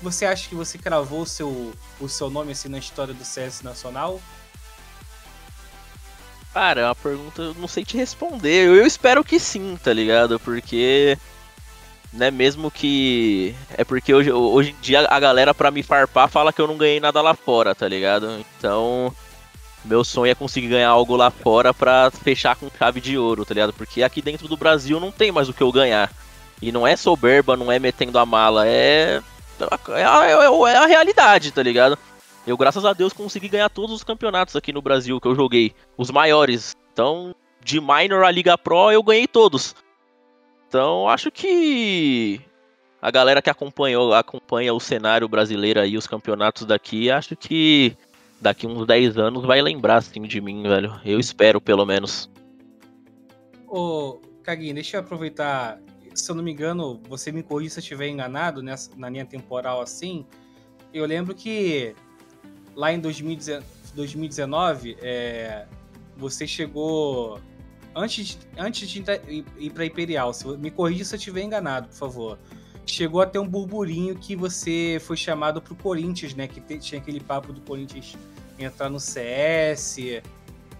Você 0.00 0.26
acha 0.26 0.48
que 0.48 0.54
você 0.54 0.78
cravou 0.78 1.22
o 1.22 1.26
seu, 1.26 1.72
o 2.00 2.08
seu 2.08 2.28
nome 2.28 2.52
assim 2.52 2.68
na 2.68 2.78
história 2.78 3.14
do 3.14 3.24
CS 3.24 3.62
nacional? 3.62 4.20
Cara, 6.52 6.80
é 6.82 6.84
uma 6.84 6.94
pergunta 6.94 7.40
eu 7.40 7.54
não 7.54 7.68
sei 7.68 7.84
te 7.84 7.96
responder. 7.96 8.66
Eu, 8.66 8.76
eu 8.76 8.86
espero 8.86 9.24
que 9.24 9.38
sim, 9.38 9.78
tá 9.82 9.92
ligado? 9.92 10.38
Porque. 10.38 11.16
Né, 12.12 12.30
mesmo 12.30 12.70
que. 12.70 13.54
É 13.70 13.84
porque 13.84 14.12
hoje, 14.12 14.30
hoje 14.30 14.70
em 14.70 14.82
dia 14.82 15.06
a 15.08 15.18
galera, 15.18 15.54
pra 15.54 15.70
me 15.70 15.82
farpar, 15.82 16.28
fala 16.28 16.52
que 16.52 16.60
eu 16.60 16.66
não 16.66 16.76
ganhei 16.76 17.00
nada 17.00 17.22
lá 17.22 17.34
fora, 17.34 17.74
tá 17.74 17.88
ligado? 17.88 18.44
Então. 18.58 19.14
Meu 19.84 20.04
sonho 20.04 20.30
é 20.30 20.34
conseguir 20.34 20.68
ganhar 20.68 20.90
algo 20.90 21.16
lá 21.16 21.30
fora 21.30 21.74
pra 21.74 22.10
fechar 22.10 22.54
com 22.56 22.70
chave 22.78 23.00
de 23.00 23.18
ouro, 23.18 23.44
tá 23.44 23.52
ligado? 23.52 23.72
Porque 23.72 24.02
aqui 24.02 24.22
dentro 24.22 24.46
do 24.46 24.56
Brasil 24.56 25.00
não 25.00 25.10
tem 25.10 25.32
mais 25.32 25.48
o 25.48 25.52
que 25.52 25.62
eu 25.62 25.72
ganhar. 25.72 26.10
E 26.60 26.70
não 26.70 26.86
é 26.86 26.94
soberba, 26.96 27.56
não 27.56 27.72
é 27.72 27.78
metendo 27.80 28.18
a 28.18 28.24
mala, 28.24 28.66
é. 28.68 29.20
É 29.60 30.04
a, 30.04 30.26
é 30.26 30.34
a- 30.34 30.70
é 30.70 30.76
a 30.76 30.86
realidade, 30.86 31.50
tá 31.50 31.62
ligado? 31.62 31.98
Eu, 32.46 32.56
graças 32.56 32.84
a 32.84 32.92
Deus, 32.92 33.12
consegui 33.12 33.48
ganhar 33.48 33.68
todos 33.68 33.94
os 33.94 34.04
campeonatos 34.04 34.54
aqui 34.56 34.72
no 34.72 34.82
Brasil 34.82 35.20
que 35.20 35.26
eu 35.28 35.34
joguei. 35.34 35.72
Os 35.96 36.10
maiores. 36.10 36.74
Então, 36.92 37.34
de 37.64 37.80
Minor 37.80 38.24
a 38.24 38.30
Liga 38.30 38.56
Pro, 38.58 38.90
eu 38.92 39.02
ganhei 39.02 39.26
todos. 39.26 39.74
Então, 40.68 41.08
acho 41.08 41.30
que 41.30 42.40
a 43.00 43.10
galera 43.10 43.42
que 43.42 43.50
acompanhou, 43.50 44.14
acompanha 44.14 44.72
o 44.72 44.80
cenário 44.80 45.28
brasileiro 45.28 45.80
aí, 45.80 45.96
os 45.96 46.06
campeonatos 46.06 46.64
daqui, 46.64 47.10
acho 47.10 47.36
que 47.36 47.96
daqui 48.42 48.66
uns 48.66 48.86
10 48.86 49.16
anos 49.16 49.44
vai 49.46 49.62
lembrar, 49.62 49.96
assim, 49.98 50.20
de 50.22 50.40
mim, 50.40 50.62
velho. 50.64 51.00
Eu 51.04 51.18
espero, 51.20 51.60
pelo 51.60 51.86
menos. 51.86 52.28
Ô, 53.66 54.20
Caguinho, 54.42 54.74
deixa 54.74 54.96
eu 54.96 55.00
aproveitar. 55.00 55.80
Se 56.14 56.30
eu 56.30 56.34
não 56.34 56.42
me 56.42 56.52
engano, 56.52 57.00
você 57.08 57.32
me 57.32 57.42
corrija 57.42 57.70
se 57.74 57.78
eu 57.78 57.82
estiver 57.82 58.08
enganado 58.08 58.62
nessa, 58.62 58.90
na 58.96 59.08
linha 59.08 59.24
temporal 59.24 59.80
assim. 59.80 60.26
Eu 60.92 61.06
lembro 61.06 61.34
que 61.34 61.94
lá 62.74 62.92
em 62.92 63.00
2019, 63.00 63.64
2019 63.94 64.96
é, 65.00 65.66
você 66.16 66.46
chegou. 66.46 67.40
Antes, 67.94 68.26
de- 68.26 68.38
antes 68.58 68.88
de 68.88 69.02
ir- 69.58 69.70
para 69.70 69.86
Imperial, 69.86 70.32
me 70.58 70.70
corrija 70.70 71.04
se 71.04 71.14
eu 71.14 71.18
estiver 71.18 71.42
enganado, 71.42 71.88
por 71.88 71.94
favor. 71.96 72.38
chegou 72.84 73.20
a 73.20 73.26
ter 73.26 73.38
um 73.38 73.46
burburinho 73.46 74.16
que 74.16 74.34
você 74.34 74.98
foi 75.00 75.16
chamado 75.16 75.62
pro 75.62 75.72
Corinthians, 75.76 76.34
né? 76.34 76.48
Que 76.48 76.60
te- 76.60 76.78
tinha 76.78 77.00
aquele 77.00 77.20
papo 77.20 77.52
do 77.52 77.60
Corinthians 77.60 78.16
entrar 78.62 78.88
no 78.88 79.00
CS, 79.00 79.96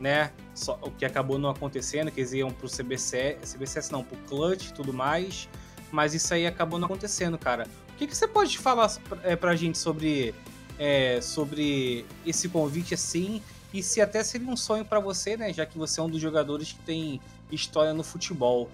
né? 0.00 0.30
Só, 0.54 0.78
o 0.82 0.90
que 0.90 1.04
acabou 1.04 1.38
não 1.38 1.50
acontecendo, 1.50 2.10
que 2.10 2.20
eles 2.20 2.32
iam 2.32 2.50
pro 2.50 2.68
CBC, 2.68 3.38
CBCS 3.42 3.90
não, 3.90 4.02
pro 4.04 4.16
Clutch 4.28 4.68
e 4.68 4.72
tudo 4.72 4.92
mais. 4.92 5.48
Mas 5.90 6.14
isso 6.14 6.32
aí 6.32 6.46
acabou 6.46 6.78
não 6.78 6.86
acontecendo, 6.86 7.38
cara. 7.38 7.66
O 7.90 7.96
que, 7.96 8.06
que 8.06 8.16
você 8.16 8.26
pode 8.26 8.58
falar 8.58 8.90
é, 9.22 9.36
pra 9.36 9.54
gente 9.54 9.78
sobre, 9.78 10.34
é, 10.78 11.20
sobre 11.20 12.04
esse 12.26 12.48
convite 12.48 12.94
assim? 12.94 13.42
E 13.72 13.82
se 13.82 14.00
até 14.00 14.22
seria 14.22 14.48
um 14.48 14.56
sonho 14.56 14.84
pra 14.84 15.00
você, 15.00 15.36
né? 15.36 15.52
Já 15.52 15.64
que 15.64 15.78
você 15.78 16.00
é 16.00 16.02
um 16.02 16.08
dos 16.08 16.20
jogadores 16.20 16.72
que 16.72 16.78
tem 16.80 17.20
história 17.50 17.94
no 17.94 18.02
futebol. 18.02 18.68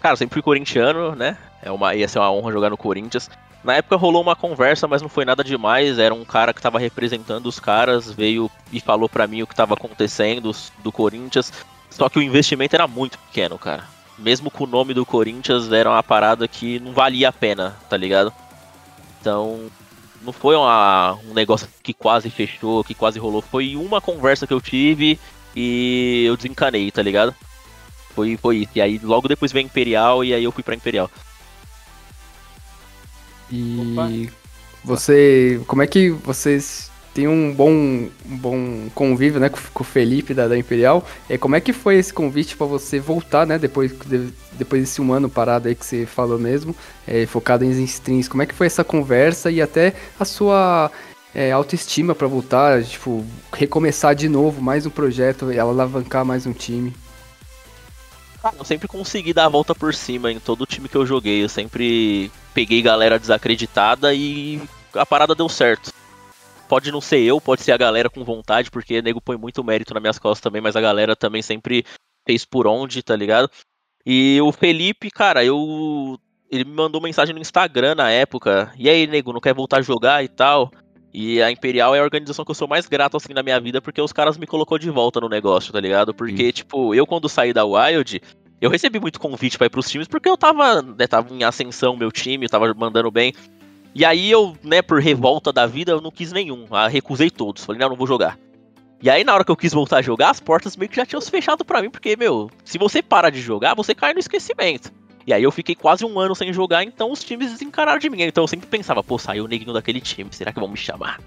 Cara, 0.00 0.16
sempre 0.16 0.34
fui 0.34 0.42
corintiano, 0.42 1.14
né? 1.14 1.38
É 1.62 1.70
uma, 1.70 1.94
ia 1.94 2.06
ser 2.06 2.18
uma 2.18 2.30
honra 2.30 2.52
jogar 2.52 2.68
no 2.68 2.76
Corinthians. 2.76 3.30
Na 3.64 3.74
época 3.74 3.96
rolou 3.96 4.20
uma 4.20 4.36
conversa, 4.36 4.86
mas 4.86 5.00
não 5.00 5.08
foi 5.08 5.24
nada 5.24 5.42
demais. 5.42 5.98
Era 5.98 6.12
um 6.14 6.24
cara 6.24 6.52
que 6.52 6.60
tava 6.60 6.78
representando 6.78 7.46
os 7.46 7.58
caras, 7.58 8.12
veio 8.12 8.50
e 8.70 8.78
falou 8.78 9.08
pra 9.08 9.26
mim 9.26 9.42
o 9.42 9.46
que 9.46 9.54
tava 9.54 9.72
acontecendo 9.74 10.54
do 10.82 10.92
Corinthians. 10.92 11.50
Só 11.88 12.08
que 12.10 12.18
o 12.18 12.22
investimento 12.22 12.76
era 12.76 12.86
muito 12.86 13.18
pequeno, 13.18 13.58
cara. 13.58 13.84
Mesmo 14.18 14.50
com 14.50 14.64
o 14.64 14.66
nome 14.66 14.92
do 14.92 15.06
Corinthians, 15.06 15.72
era 15.72 15.88
uma 15.88 16.02
parada 16.02 16.46
que 16.46 16.78
não 16.78 16.92
valia 16.92 17.30
a 17.30 17.32
pena, 17.32 17.74
tá 17.88 17.96
ligado? 17.96 18.32
Então, 19.20 19.70
não 20.22 20.32
foi 20.32 20.54
uma- 20.56 21.18
um 21.28 21.32
negócio 21.32 21.66
que 21.82 21.94
quase 21.94 22.28
fechou, 22.30 22.84
que 22.84 22.94
quase 22.94 23.18
rolou. 23.18 23.40
Foi 23.40 23.76
uma 23.76 24.00
conversa 24.00 24.46
que 24.46 24.52
eu 24.52 24.60
tive 24.60 25.18
e 25.56 26.24
eu 26.26 26.36
desencanei, 26.36 26.90
tá 26.90 27.00
ligado? 27.00 27.34
Foi, 28.14 28.36
foi 28.36 28.58
isso. 28.58 28.72
E 28.74 28.80
aí 28.82 28.98
logo 29.02 29.26
depois 29.26 29.52
veio 29.52 29.64
a 29.64 29.66
Imperial 29.66 30.22
e 30.22 30.34
aí 30.34 30.44
eu 30.44 30.52
fui 30.52 30.62
pra 30.62 30.74
Imperial. 30.74 31.10
E 33.54 34.30
você, 34.82 35.60
como 35.66 35.82
é 35.82 35.86
que 35.86 36.10
vocês 36.10 36.90
têm 37.14 37.28
um 37.28 37.54
bom, 37.54 37.70
um 37.70 38.10
bom 38.36 38.88
convívio, 38.94 39.38
né, 39.40 39.48
com, 39.48 39.58
com 39.72 39.82
o 39.82 39.86
Felipe 39.86 40.34
da, 40.34 40.48
da 40.48 40.58
Imperial? 40.58 41.06
É, 41.28 41.38
como 41.38 41.54
é 41.54 41.60
que 41.60 41.72
foi 41.72 41.96
esse 41.96 42.12
convite 42.12 42.56
pra 42.56 42.66
você 42.66 42.98
voltar, 42.98 43.46
né, 43.46 43.58
depois, 43.58 43.92
de- 44.06 44.32
depois 44.52 44.82
desse 44.82 45.00
um 45.00 45.12
ano 45.12 45.28
parado 45.28 45.68
aí 45.68 45.74
que 45.74 45.86
você 45.86 46.04
falou 46.04 46.38
mesmo, 46.38 46.74
é, 47.06 47.24
focado 47.26 47.64
em 47.64 47.84
strings? 47.84 48.28
Como 48.28 48.42
é 48.42 48.46
que 48.46 48.54
foi 48.54 48.66
essa 48.66 48.82
conversa 48.82 49.50
e 49.50 49.62
até 49.62 49.94
a 50.18 50.24
sua 50.24 50.90
é, 51.34 51.52
autoestima 51.52 52.14
pra 52.14 52.26
voltar, 52.26 52.82
tipo, 52.82 53.24
recomeçar 53.52 54.14
de 54.14 54.28
novo 54.28 54.60
mais 54.60 54.84
um 54.84 54.90
projeto, 54.90 55.46
alavancar 55.58 56.24
mais 56.24 56.46
um 56.46 56.52
time? 56.52 56.92
Cara, 58.42 58.56
eu 58.58 58.64
sempre 58.64 58.86
consegui 58.86 59.32
dar 59.32 59.46
a 59.46 59.48
volta 59.48 59.74
por 59.74 59.94
cima 59.94 60.30
em 60.30 60.38
todo 60.38 60.66
time 60.66 60.88
que 60.88 60.96
eu 60.96 61.06
joguei. 61.06 61.42
Eu 61.42 61.48
sempre 61.48 62.30
peguei 62.54 62.80
galera 62.80 63.18
desacreditada 63.18 64.14
e 64.14 64.62
a 64.94 65.04
parada 65.04 65.34
deu 65.34 65.48
certo. 65.48 65.92
Pode 66.68 66.90
não 66.90 67.00
ser 67.00 67.20
eu, 67.20 67.40
pode 67.40 67.62
ser 67.62 67.72
a 67.72 67.76
galera 67.76 68.08
com 68.08 68.24
vontade, 68.24 68.70
porque 68.70 69.02
nego 69.02 69.20
põe 69.20 69.36
muito 69.36 69.62
mérito 69.62 69.92
nas 69.92 70.02
minhas 70.02 70.18
costas 70.18 70.40
também, 70.40 70.62
mas 70.62 70.76
a 70.76 70.80
galera 70.80 71.14
também 71.14 71.42
sempre 71.42 71.84
fez 72.26 72.44
por 72.44 72.66
onde, 72.66 73.02
tá 73.02 73.14
ligado? 73.14 73.50
E 74.06 74.40
o 74.40 74.52
Felipe, 74.52 75.10
cara, 75.10 75.44
eu. 75.44 76.18
Ele 76.50 76.64
me 76.64 76.72
mandou 76.72 77.00
mensagem 77.00 77.34
no 77.34 77.40
Instagram 77.40 77.96
na 77.96 78.10
época. 78.10 78.72
E 78.78 78.88
aí, 78.88 79.06
nego, 79.06 79.32
não 79.32 79.40
quer 79.40 79.54
voltar 79.54 79.78
a 79.78 79.82
jogar 79.82 80.22
e 80.22 80.28
tal? 80.28 80.70
E 81.12 81.42
a 81.42 81.50
Imperial 81.50 81.94
é 81.94 82.00
a 82.00 82.02
organização 82.02 82.44
que 82.44 82.50
eu 82.50 82.54
sou 82.54 82.68
mais 82.68 82.86
grato 82.86 83.16
assim 83.16 83.32
na 83.32 83.42
minha 83.42 83.60
vida, 83.60 83.80
porque 83.80 84.00
os 84.00 84.12
caras 84.12 84.36
me 84.36 84.46
colocou 84.46 84.78
de 84.78 84.90
volta 84.90 85.20
no 85.20 85.28
negócio, 85.28 85.72
tá 85.72 85.80
ligado? 85.80 86.12
Porque, 86.12 86.52
tipo, 86.52 86.94
eu 86.94 87.06
quando 87.06 87.28
saí 87.28 87.52
da 87.52 87.64
Wild, 87.64 88.20
eu 88.64 88.70
recebi 88.70 88.98
muito 88.98 89.20
convite 89.20 89.58
pra 89.58 89.66
ir 89.66 89.70
pros 89.70 89.90
times, 89.90 90.08
porque 90.08 90.26
eu 90.26 90.38
tava, 90.38 90.80
né, 90.80 91.06
tava 91.06 91.34
em 91.34 91.44
ascensão, 91.44 91.94
meu 91.96 92.10
time, 92.10 92.48
tava 92.48 92.72
mandando 92.72 93.10
bem. 93.10 93.34
E 93.94 94.06
aí 94.06 94.30
eu, 94.30 94.56
né, 94.62 94.80
por 94.80 95.00
revolta 95.00 95.52
da 95.52 95.66
vida, 95.66 95.92
eu 95.92 96.00
não 96.00 96.10
quis 96.10 96.32
nenhum. 96.32 96.66
Ah, 96.70 96.88
recusei 96.88 97.30
todos. 97.30 97.62
Falei, 97.62 97.78
não, 97.78 97.90
não 97.90 97.96
vou 97.96 98.06
jogar. 98.06 98.38
E 99.02 99.10
aí, 99.10 99.22
na 99.22 99.34
hora 99.34 99.44
que 99.44 99.50
eu 99.50 99.56
quis 99.56 99.74
voltar 99.74 99.98
a 99.98 100.02
jogar, 100.02 100.30
as 100.30 100.40
portas 100.40 100.78
meio 100.78 100.88
que 100.88 100.96
já 100.96 101.04
tinham 101.04 101.20
se 101.20 101.30
fechado 101.30 101.62
pra 101.62 101.82
mim, 101.82 101.90
porque, 101.90 102.16
meu, 102.16 102.50
se 102.64 102.78
você 102.78 103.02
para 103.02 103.28
de 103.28 103.38
jogar, 103.38 103.74
você 103.74 103.94
cai 103.94 104.14
no 104.14 104.18
esquecimento. 104.18 104.90
E 105.26 105.32
aí 105.34 105.42
eu 105.42 105.52
fiquei 105.52 105.74
quase 105.74 106.02
um 106.06 106.18
ano 106.18 106.34
sem 106.34 106.50
jogar, 106.50 106.82
então 106.84 107.12
os 107.12 107.22
times 107.22 107.52
desencararam 107.52 107.98
de 107.98 108.08
mim. 108.08 108.22
Então 108.22 108.44
eu 108.44 108.48
sempre 108.48 108.66
pensava, 108.66 109.04
pô, 109.04 109.18
saiu 109.18 109.44
o 109.44 109.48
neguinho 109.48 109.74
daquele 109.74 110.00
time, 110.00 110.30
será 110.32 110.54
que 110.54 110.60
vão 110.60 110.70
me 110.70 110.76
chamar? 110.78 111.20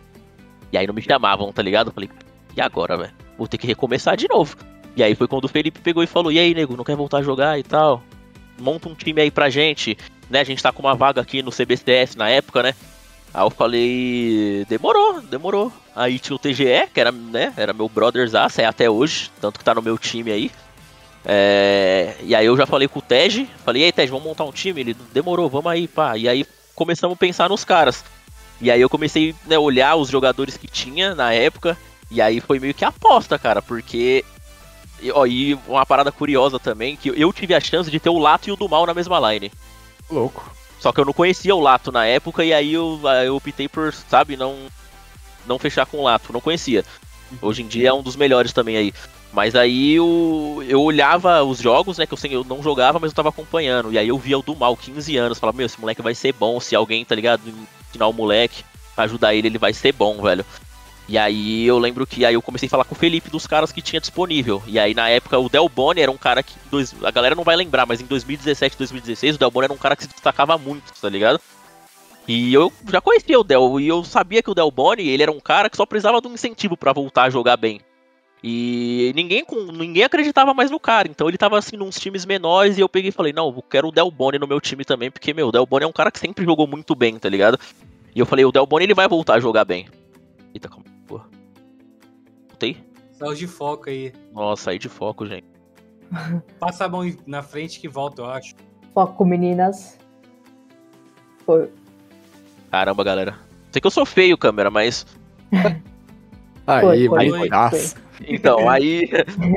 E 0.71 0.77
aí 0.77 0.87
não 0.87 0.93
me 0.93 1.03
chamavam, 1.03 1.53
tá 1.53 1.61
ligado? 1.61 1.89
Eu 1.89 1.93
falei, 1.93 2.09
e 2.55 2.61
agora, 2.61 2.97
velho? 2.97 3.13
Vou 3.37 3.47
ter 3.47 3.59
que 3.59 3.67
recomeçar 3.67 4.17
de 4.17 4.27
novo. 4.27 4.57
E 4.97 5.03
aí 5.03 5.13
foi 5.13 5.27
quando 5.27 5.45
o 5.45 5.47
Felipe 5.47 5.79
pegou 5.79 6.01
e 6.01 6.07
falou, 6.07 6.31
e 6.31 6.39
aí, 6.39 6.55
nego, 6.55 6.75
não 6.75 6.83
quer 6.83 6.95
voltar 6.95 7.19
a 7.19 7.21
jogar 7.21 7.59
e 7.59 7.63
tal? 7.63 8.01
Monta 8.59 8.89
um 8.89 8.95
time 8.95 9.21
aí 9.21 9.29
pra 9.29 9.47
gente, 9.47 9.95
né? 10.27 10.39
A 10.39 10.43
gente 10.43 10.61
tá 10.61 10.71
com 10.71 10.81
uma 10.81 10.95
vaga 10.95 11.21
aqui 11.21 11.43
no 11.43 11.51
CBCS 11.51 12.15
na 12.15 12.27
época, 12.27 12.63
né? 12.63 12.73
Aí 13.31 13.43
eu 13.43 13.51
falei, 13.51 14.65
demorou, 14.67 15.21
demorou. 15.21 15.71
Aí 15.95 16.17
tinha 16.17 16.35
o 16.35 16.39
TGE, 16.39 16.87
que 16.91 16.99
era, 16.99 17.11
né, 17.11 17.53
era 17.55 17.73
meu 17.73 17.87
brotherzaço, 17.87 18.59
é 18.59 18.65
até 18.65 18.89
hoje, 18.89 19.29
tanto 19.39 19.59
que 19.59 19.65
tá 19.65 19.75
no 19.75 19.83
meu 19.83 19.99
time 19.99 20.31
aí. 20.31 20.51
É, 21.23 22.15
e 22.23 22.33
aí 22.33 22.47
eu 22.47 22.57
já 22.57 22.65
falei 22.65 22.87
com 22.87 22.97
o 22.97 23.01
Tej, 23.01 23.47
falei, 23.63 23.83
e 23.83 23.85
aí 23.85 23.91
Tej, 23.91 24.07
vamos 24.07 24.25
montar 24.25 24.45
um 24.45 24.51
time? 24.51 24.81
Ele, 24.81 24.95
demorou, 25.13 25.47
vamos 25.47 25.71
aí, 25.71 25.87
pá. 25.87 26.17
E 26.17 26.27
aí 26.27 26.43
começamos 26.73 27.13
a 27.15 27.19
pensar 27.19 27.49
nos 27.49 27.63
caras. 27.63 28.03
E 28.59 28.71
aí 28.71 28.81
eu 28.81 28.89
comecei 28.89 29.35
né, 29.45 29.57
a 29.57 29.59
olhar 29.59 29.95
os 29.95 30.09
jogadores 30.09 30.57
que 30.57 30.67
tinha 30.67 31.13
na 31.13 31.31
época, 31.31 31.77
e 32.09 32.19
aí 32.19 32.39
foi 32.39 32.59
meio 32.59 32.73
que 32.73 32.83
aposta, 32.83 33.37
cara, 33.37 33.61
porque... 33.61 34.25
E, 35.01 35.11
ó, 35.11 35.25
e 35.25 35.53
uma 35.67 35.85
parada 35.85 36.11
curiosa 36.11 36.59
também, 36.59 36.95
que 36.95 37.09
eu 37.15 37.31
tive 37.31 37.53
a 37.53 37.59
chance 37.59 37.89
de 37.89 37.99
ter 37.99 38.09
o 38.09 38.17
Lato 38.17 38.49
e 38.49 38.51
o 38.51 38.55
do 38.55 38.67
Mal 38.67 38.85
na 38.85 38.93
mesma 38.93 39.19
line. 39.31 39.51
Louco. 40.09 40.51
Só 40.79 40.91
que 40.91 40.99
eu 40.99 41.05
não 41.05 41.13
conhecia 41.13 41.55
o 41.55 41.59
Lato 41.59 41.91
na 41.91 42.05
época 42.05 42.43
e 42.43 42.53
aí 42.53 42.73
eu, 42.73 42.99
eu 43.25 43.35
optei 43.35 43.67
por, 43.67 43.93
sabe, 43.93 44.37
não 44.37 44.55
não 45.47 45.57
fechar 45.57 45.85
com 45.85 45.97
o 45.97 46.03
Lato, 46.03 46.33
não 46.33 46.41
conhecia. 46.41 46.83
Hoje 47.41 47.63
em 47.63 47.67
dia 47.67 47.89
é 47.89 47.93
um 47.93 48.03
dos 48.03 48.15
melhores 48.15 48.51
também 48.51 48.75
aí. 48.77 48.93
Mas 49.31 49.55
aí 49.55 49.93
eu, 49.93 50.63
eu 50.67 50.81
olhava 50.81 51.43
os 51.43 51.59
jogos, 51.59 51.97
né, 51.97 52.05
que 52.05 52.13
eu, 52.13 52.17
sei, 52.17 52.33
eu 52.33 52.43
não 52.43 52.63
jogava, 52.63 52.99
mas 52.99 53.11
eu 53.11 53.15
tava 53.15 53.29
acompanhando. 53.29 53.91
E 53.91 53.97
aí 53.97 54.07
eu 54.07 54.17
via 54.17 54.37
o 54.37 54.41
do 54.41 54.55
mal, 54.55 54.75
15 54.75 55.17
anos, 55.17 55.39
falava, 55.39 55.57
meu, 55.57 55.65
esse 55.65 55.79
moleque 55.79 56.01
vai 56.01 56.15
ser 56.15 56.33
bom, 56.33 56.59
se 56.59 56.75
alguém, 56.75 57.03
tá 57.03 57.15
ligado, 57.15 57.41
ensinar 57.89 58.07
o 58.07 58.13
moleque, 58.13 58.63
ajudar 58.95 59.33
ele, 59.35 59.47
ele 59.47 59.57
vai 59.57 59.73
ser 59.73 59.91
bom, 59.91 60.21
velho. 60.21 60.45
E 61.07 61.17
aí 61.17 61.65
eu 61.65 61.79
lembro 61.79 62.05
que 62.05 62.25
aí 62.25 62.33
eu 62.33 62.41
comecei 62.41 62.67
a 62.67 62.69
falar 62.69 62.83
com 62.83 62.93
o 62.93 62.97
Felipe 62.97 63.29
dos 63.29 63.47
caras 63.47 63.71
que 63.71 63.81
tinha 63.81 63.99
disponível. 63.99 64.61
E 64.67 64.77
aí 64.77 64.93
na 64.93 65.07
época 65.09 65.39
o 65.39 65.47
Del 65.47 65.69
Boni 65.69 66.01
era 66.01 66.11
um 66.11 66.17
cara 66.17 66.43
que. 66.43 66.53
Dois, 66.69 66.93
a 67.01 67.11
galera 67.11 67.33
não 67.33 67.43
vai 67.43 67.55
lembrar, 67.55 67.85
mas 67.85 68.01
em 68.01 68.05
2017, 68.05 68.77
2016, 68.77 69.35
o 69.35 69.39
Del 69.39 69.51
Boni 69.51 69.65
era 69.65 69.73
um 69.73 69.77
cara 69.77 69.95
que 69.95 70.03
se 70.03 70.09
destacava 70.09 70.57
muito, 70.57 70.91
tá 70.99 71.07
ligado? 71.07 71.39
E 72.27 72.53
eu 72.53 72.73
já 72.91 72.99
conhecia 72.99 73.39
o 73.39 73.43
Del, 73.43 73.79
e 73.79 73.87
eu 73.87 74.03
sabia 74.03 74.43
que 74.43 74.51
o 74.51 74.53
Del 74.53 74.69
Boni, 74.69 75.07
ele 75.07 75.23
era 75.23 75.31
um 75.31 75.39
cara 75.39 75.69
que 75.69 75.77
só 75.77 75.85
precisava 75.85 76.19
de 76.19 76.27
um 76.27 76.33
incentivo 76.33 76.75
pra 76.75 76.91
voltar 76.91 77.23
a 77.23 77.29
jogar 77.29 77.55
bem. 77.55 77.79
E 78.43 79.13
ninguém, 79.15 79.45
ninguém 79.73 80.03
acreditava 80.03 80.53
mais 80.53 80.69
no 80.69 80.79
cara, 80.79 81.07
então 81.07 81.29
ele 81.29 81.37
tava 81.37 81.57
assim, 81.57 81.77
nos 81.77 81.97
times 81.97 82.25
menores, 82.25 82.77
e 82.77 82.81
eu 82.81 82.89
peguei 82.89 83.09
e 83.09 83.13
falei, 83.13 83.31
não, 83.31 83.47
eu 83.47 83.61
quero 83.61 83.87
o 83.87 83.91
Del 83.93 84.11
Boni 84.11 84.37
no 84.37 84.45
meu 84.45 84.59
time 84.59 84.83
também, 84.83 85.09
porque, 85.09 85.33
meu, 85.33 85.47
o 85.47 85.51
Del 85.53 85.65
Boni 85.65 85.85
é 85.85 85.87
um 85.87 85.93
cara 85.93 86.11
que 86.11 86.19
sempre 86.19 86.43
jogou 86.43 86.67
muito 86.67 86.93
bem, 86.93 87.17
tá 87.17 87.29
ligado? 87.29 87.57
E 88.13 88.19
eu 88.19 88.25
falei, 88.25 88.43
o 88.43 88.51
Del 88.51 88.65
Boni 88.65 88.83
ele 88.83 88.93
vai 88.93 89.07
voltar 89.07 89.35
a 89.35 89.39
jogar 89.39 89.63
bem. 89.63 89.87
Eita, 90.53 90.67
calma? 90.67 90.86
Saiu 93.17 93.33
de 93.33 93.47
foco 93.47 93.89
aí. 93.89 94.13
Nossa, 94.31 94.63
saí 94.63 94.79
de 94.79 94.87
foco, 94.87 95.25
gente. 95.25 95.45
Passa 96.59 96.85
a 96.85 96.89
mão 96.89 97.01
na 97.25 97.41
frente 97.41 97.79
que 97.79 97.87
volta, 97.87 98.21
eu 98.21 98.25
acho. 98.27 98.55
Foco, 98.93 99.25
meninas. 99.25 99.97
Foi. 101.45 101.69
Caramba, 102.69 103.03
galera. 103.03 103.35
Sei 103.71 103.81
que 103.81 103.87
eu 103.87 103.91
sou 103.91 104.05
feio, 104.05 104.37
câmera, 104.37 104.69
mas. 104.69 105.05
Aí, 106.67 106.81
Foi, 106.81 107.07
vai 107.07 107.29
foi, 107.29 107.47
graça. 107.47 107.95
Então, 108.27 108.67
aí. 108.69 109.09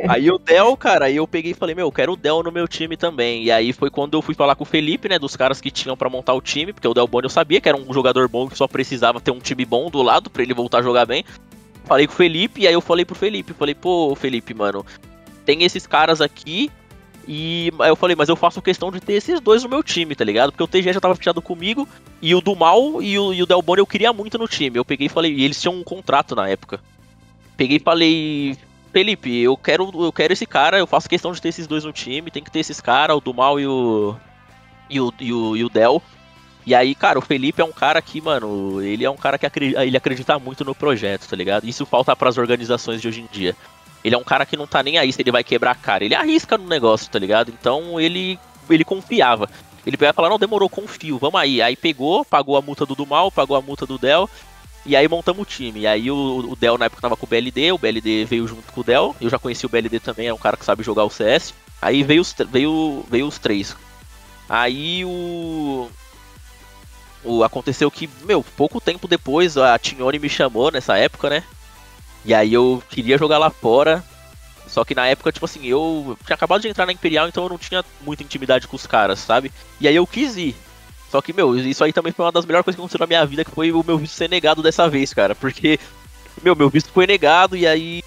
Aí 0.08 0.30
o 0.30 0.38
Del, 0.38 0.76
cara, 0.76 1.06
aí 1.06 1.16
eu 1.16 1.26
peguei 1.26 1.50
e 1.50 1.54
falei, 1.54 1.74
meu, 1.74 1.88
eu 1.88 1.92
quero 1.92 2.12
o 2.12 2.16
Del 2.16 2.40
no 2.40 2.52
meu 2.52 2.68
time 2.68 2.96
também. 2.96 3.42
E 3.42 3.50
aí 3.50 3.72
foi 3.72 3.90
quando 3.90 4.14
eu 4.14 4.22
fui 4.22 4.32
falar 4.32 4.54
com 4.54 4.62
o 4.62 4.66
Felipe, 4.66 5.08
né, 5.08 5.18
dos 5.18 5.34
caras 5.34 5.60
que 5.60 5.72
tinham 5.72 5.96
pra 5.96 6.08
montar 6.08 6.34
o 6.34 6.40
time, 6.40 6.72
porque 6.72 6.86
o 6.86 6.94
Del 6.94 7.08
Boni 7.08 7.24
eu 7.24 7.30
sabia 7.30 7.60
que 7.60 7.68
era 7.68 7.76
um 7.76 7.92
jogador 7.92 8.28
bom 8.28 8.48
que 8.48 8.56
só 8.56 8.68
precisava 8.68 9.20
ter 9.20 9.32
um 9.32 9.40
time 9.40 9.64
bom 9.64 9.90
do 9.90 10.02
lado 10.02 10.30
pra 10.30 10.40
ele 10.40 10.54
voltar 10.54 10.78
a 10.78 10.82
jogar 10.82 11.04
bem. 11.04 11.24
Falei 11.90 12.06
com 12.06 12.12
o 12.12 12.16
Felipe, 12.16 12.60
e 12.60 12.68
aí 12.68 12.72
eu 12.72 12.80
falei 12.80 13.04
pro 13.04 13.16
Felipe, 13.16 13.52
falei, 13.52 13.74
pô, 13.74 14.14
Felipe, 14.14 14.54
mano, 14.54 14.86
tem 15.44 15.64
esses 15.64 15.88
caras 15.88 16.20
aqui. 16.20 16.70
E 17.26 17.72
eu 17.80 17.96
falei, 17.96 18.14
mas 18.14 18.28
eu 18.28 18.36
faço 18.36 18.62
questão 18.62 18.92
de 18.92 19.00
ter 19.00 19.14
esses 19.14 19.40
dois 19.40 19.64
no 19.64 19.68
meu 19.68 19.82
time, 19.82 20.14
tá 20.14 20.22
ligado? 20.22 20.52
Porque 20.52 20.62
o 20.62 20.68
TG 20.68 20.92
já 20.92 21.00
tava 21.00 21.16
fechado 21.16 21.42
comigo, 21.42 21.88
e 22.22 22.32
o 22.32 22.40
do 22.40 22.54
Mal 22.54 23.02
e 23.02 23.18
o, 23.18 23.34
e 23.34 23.42
o 23.42 23.46
Del 23.46 23.60
Boni 23.60 23.80
eu 23.80 23.86
queria 23.88 24.12
muito 24.12 24.38
no 24.38 24.46
time. 24.46 24.78
Eu 24.78 24.84
peguei 24.84 25.08
e 25.08 25.10
falei, 25.10 25.34
e 25.34 25.42
eles 25.42 25.60
tinham 25.60 25.74
um 25.74 25.82
contrato 25.82 26.36
na 26.36 26.48
época. 26.48 26.78
Peguei 27.56 27.78
e 27.78 27.80
falei, 27.80 28.56
Felipe, 28.92 29.40
eu 29.40 29.56
quero, 29.56 29.90
eu 29.92 30.12
quero 30.12 30.32
esse 30.32 30.46
cara, 30.46 30.78
eu 30.78 30.86
faço 30.86 31.08
questão 31.08 31.32
de 31.32 31.42
ter 31.42 31.48
esses 31.48 31.66
dois 31.66 31.82
no 31.82 31.92
time, 31.92 32.30
tem 32.30 32.44
que 32.44 32.52
ter 32.52 32.60
esses 32.60 32.80
caras, 32.80 33.16
o 33.16 33.20
do 33.20 33.34
Mal 33.34 33.58
e 33.58 33.66
o. 33.66 34.14
E 34.88 35.00
o, 35.00 35.12
e 35.18 35.32
o, 35.32 35.56
e 35.56 35.64
o 35.64 35.68
Del. 35.68 36.00
E 36.70 36.74
aí, 36.74 36.94
cara, 36.94 37.18
o 37.18 37.22
Felipe 37.22 37.60
é 37.60 37.64
um 37.64 37.72
cara 37.72 38.00
que, 38.00 38.20
mano, 38.20 38.80
ele 38.80 39.04
é 39.04 39.10
um 39.10 39.16
cara 39.16 39.36
que 39.36 39.44
acri- 39.44 39.74
ele 39.76 39.96
acredita 39.96 40.38
muito 40.38 40.64
no 40.64 40.72
projeto, 40.72 41.26
tá 41.28 41.34
ligado? 41.34 41.66
Isso 41.66 41.84
falta 41.84 42.14
pras 42.14 42.38
organizações 42.38 43.00
de 43.02 43.08
hoje 43.08 43.20
em 43.22 43.26
dia. 43.26 43.56
Ele 44.04 44.14
é 44.14 44.18
um 44.18 44.22
cara 44.22 44.46
que 44.46 44.56
não 44.56 44.68
tá 44.68 44.80
nem 44.80 44.96
aí 44.96 45.12
se 45.12 45.20
ele 45.20 45.32
vai 45.32 45.42
quebrar 45.42 45.72
a 45.72 45.74
cara. 45.74 46.04
Ele 46.04 46.14
arrisca 46.14 46.56
no 46.56 46.68
negócio, 46.68 47.10
tá 47.10 47.18
ligado? 47.18 47.50
Então 47.50 48.00
ele 48.00 48.38
ele 48.68 48.84
confiava. 48.84 49.50
Ele 49.84 49.96
pegou 49.96 50.12
e 50.12 50.14
falou, 50.14 50.30
não, 50.30 50.38
demorou, 50.38 50.68
confio, 50.68 51.18
vamos 51.18 51.40
aí. 51.40 51.60
Aí 51.60 51.74
pegou, 51.74 52.24
pagou 52.24 52.56
a 52.56 52.62
multa 52.62 52.86
do 52.86 52.94
do 52.94 53.04
mal, 53.04 53.32
pagou 53.32 53.56
a 53.56 53.60
multa 53.60 53.84
do 53.84 53.98
Del. 53.98 54.30
E 54.86 54.94
aí 54.94 55.08
montamos 55.08 55.42
o 55.42 55.44
time. 55.44 55.80
E 55.80 55.86
aí 55.88 56.08
o, 56.08 56.50
o 56.52 56.54
Del 56.54 56.78
na 56.78 56.84
época 56.84 57.02
tava 57.02 57.16
com 57.16 57.26
o 57.26 57.28
BLD, 57.28 57.72
o 57.72 57.78
BLD 57.78 58.26
veio 58.26 58.46
junto 58.46 58.72
com 58.72 58.80
o 58.80 58.84
Del. 58.84 59.16
Eu 59.20 59.28
já 59.28 59.40
conheci 59.40 59.66
o 59.66 59.68
BLD 59.68 59.98
também, 59.98 60.28
é 60.28 60.32
um 60.32 60.38
cara 60.38 60.56
que 60.56 60.64
sabe 60.64 60.84
jogar 60.84 61.02
o 61.04 61.10
CS. 61.10 61.52
Aí 61.82 62.04
veio 62.04 62.22
os, 62.22 62.32
veio, 62.48 63.04
veio 63.10 63.26
os 63.26 63.40
três. 63.40 63.74
Aí 64.48 65.04
o. 65.04 65.88
O, 67.22 67.44
aconteceu 67.44 67.90
que, 67.90 68.08
meu, 68.24 68.42
pouco 68.42 68.80
tempo 68.80 69.06
depois 69.06 69.56
a 69.56 69.78
Tignone 69.78 70.18
me 70.18 70.28
chamou 70.28 70.70
nessa 70.70 70.96
época, 70.96 71.28
né? 71.28 71.44
E 72.24 72.34
aí 72.34 72.52
eu 72.52 72.82
queria 72.88 73.18
jogar 73.18 73.38
lá 73.38 73.50
fora. 73.50 74.04
Só 74.66 74.84
que 74.84 74.94
na 74.94 75.06
época, 75.06 75.32
tipo 75.32 75.44
assim, 75.44 75.66
eu 75.66 76.16
tinha 76.24 76.34
acabado 76.34 76.62
de 76.62 76.68
entrar 76.68 76.86
na 76.86 76.92
Imperial, 76.92 77.26
então 77.28 77.42
eu 77.42 77.48
não 77.50 77.58
tinha 77.58 77.84
muita 78.02 78.22
intimidade 78.22 78.68
com 78.68 78.76
os 78.76 78.86
caras, 78.86 79.18
sabe? 79.18 79.50
E 79.80 79.88
aí 79.88 79.96
eu 79.96 80.06
quis 80.06 80.36
ir. 80.36 80.54
Só 81.10 81.20
que, 81.20 81.32
meu, 81.32 81.58
isso 81.58 81.82
aí 81.82 81.92
também 81.92 82.12
foi 82.12 82.24
uma 82.24 82.30
das 82.30 82.46
melhores 82.46 82.64
coisas 82.64 82.76
que 82.76 82.80
aconteceu 82.80 83.00
na 83.00 83.06
minha 83.06 83.26
vida, 83.26 83.44
que 83.44 83.50
foi 83.50 83.72
o 83.72 83.82
meu 83.84 83.98
visto 83.98 84.14
ser 84.14 84.30
negado 84.30 84.62
dessa 84.62 84.88
vez, 84.88 85.12
cara. 85.12 85.34
Porque, 85.34 85.78
meu, 86.40 86.54
meu 86.54 86.70
visto 86.70 86.92
foi 86.92 87.06
negado 87.06 87.56
e 87.56 87.66
aí 87.66 88.02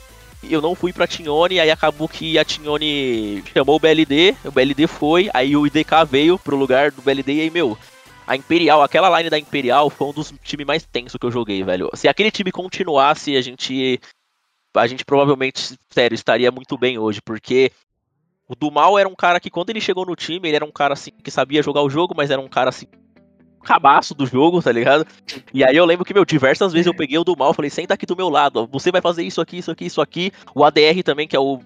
eu 0.49 0.61
não 0.61 0.75
fui 0.75 0.93
pra 0.93 1.07
Tignone, 1.07 1.59
aí 1.59 1.69
acabou 1.69 2.07
que 2.07 2.37
a 2.37 2.45
Tignone 2.45 3.43
chamou 3.53 3.75
o 3.75 3.79
BLD, 3.79 4.35
o 4.45 4.51
BLD 4.51 4.87
foi, 4.87 5.29
aí 5.33 5.55
o 5.55 5.65
IDK 5.65 6.05
veio 6.09 6.37
pro 6.37 6.55
lugar 6.55 6.91
do 6.91 7.01
BLD 7.01 7.33
e 7.33 7.41
aí, 7.41 7.49
meu, 7.49 7.77
a 8.25 8.35
Imperial, 8.35 8.81
aquela 8.81 9.17
line 9.17 9.29
da 9.29 9.39
Imperial 9.39 9.89
foi 9.89 10.07
um 10.07 10.13
dos 10.13 10.33
times 10.43 10.65
mais 10.65 10.85
tensos 10.85 11.17
que 11.17 11.25
eu 11.25 11.31
joguei, 11.31 11.63
velho. 11.63 11.89
Se 11.93 12.07
aquele 12.07 12.31
time 12.31 12.51
continuasse, 12.51 13.35
a 13.35 13.41
gente 13.41 13.99
a 14.75 14.87
gente 14.87 15.05
provavelmente, 15.05 15.77
sério, 15.89 16.15
estaria 16.15 16.51
muito 16.51 16.77
bem 16.77 16.97
hoje, 16.97 17.21
porque 17.21 17.71
o 18.47 18.55
do 18.55 18.71
mal 18.71 18.97
era 18.97 19.07
um 19.07 19.15
cara 19.15 19.39
que 19.39 19.49
quando 19.49 19.69
ele 19.69 19.79
chegou 19.79 20.05
no 20.05 20.15
time, 20.15 20.47
ele 20.47 20.55
era 20.55 20.65
um 20.65 20.71
cara 20.71 20.93
assim 20.93 21.11
que 21.23 21.29
sabia 21.29 21.61
jogar 21.61 21.81
o 21.81 21.89
jogo, 21.89 22.13
mas 22.15 22.31
era 22.31 22.41
um 22.41 22.47
cara 22.47 22.69
assim 22.69 22.87
cabaço 23.63 24.13
do 24.13 24.25
jogo, 24.25 24.61
tá 24.61 24.71
ligado? 24.71 25.07
E 25.53 25.63
aí 25.63 25.75
eu 25.75 25.85
lembro 25.85 26.03
que, 26.03 26.13
meu, 26.13 26.25
diversas 26.25 26.73
vezes 26.73 26.85
eu 26.85 26.93
peguei 26.93 27.17
o 27.17 27.23
do 27.23 27.35
mal, 27.37 27.53
falei, 27.53 27.69
senta 27.69 27.93
aqui 27.93 28.05
do 28.05 28.15
meu 28.15 28.29
lado, 28.29 28.67
você 28.67 28.91
vai 28.91 29.01
fazer 29.01 29.23
isso 29.23 29.39
aqui, 29.39 29.57
isso 29.57 29.71
aqui, 29.71 29.85
isso 29.85 30.01
aqui. 30.01 30.31
O 30.53 30.63
ADR 30.63 31.01
também, 31.03 31.27
que 31.27 31.35
é 31.35 31.39
o 31.39 31.59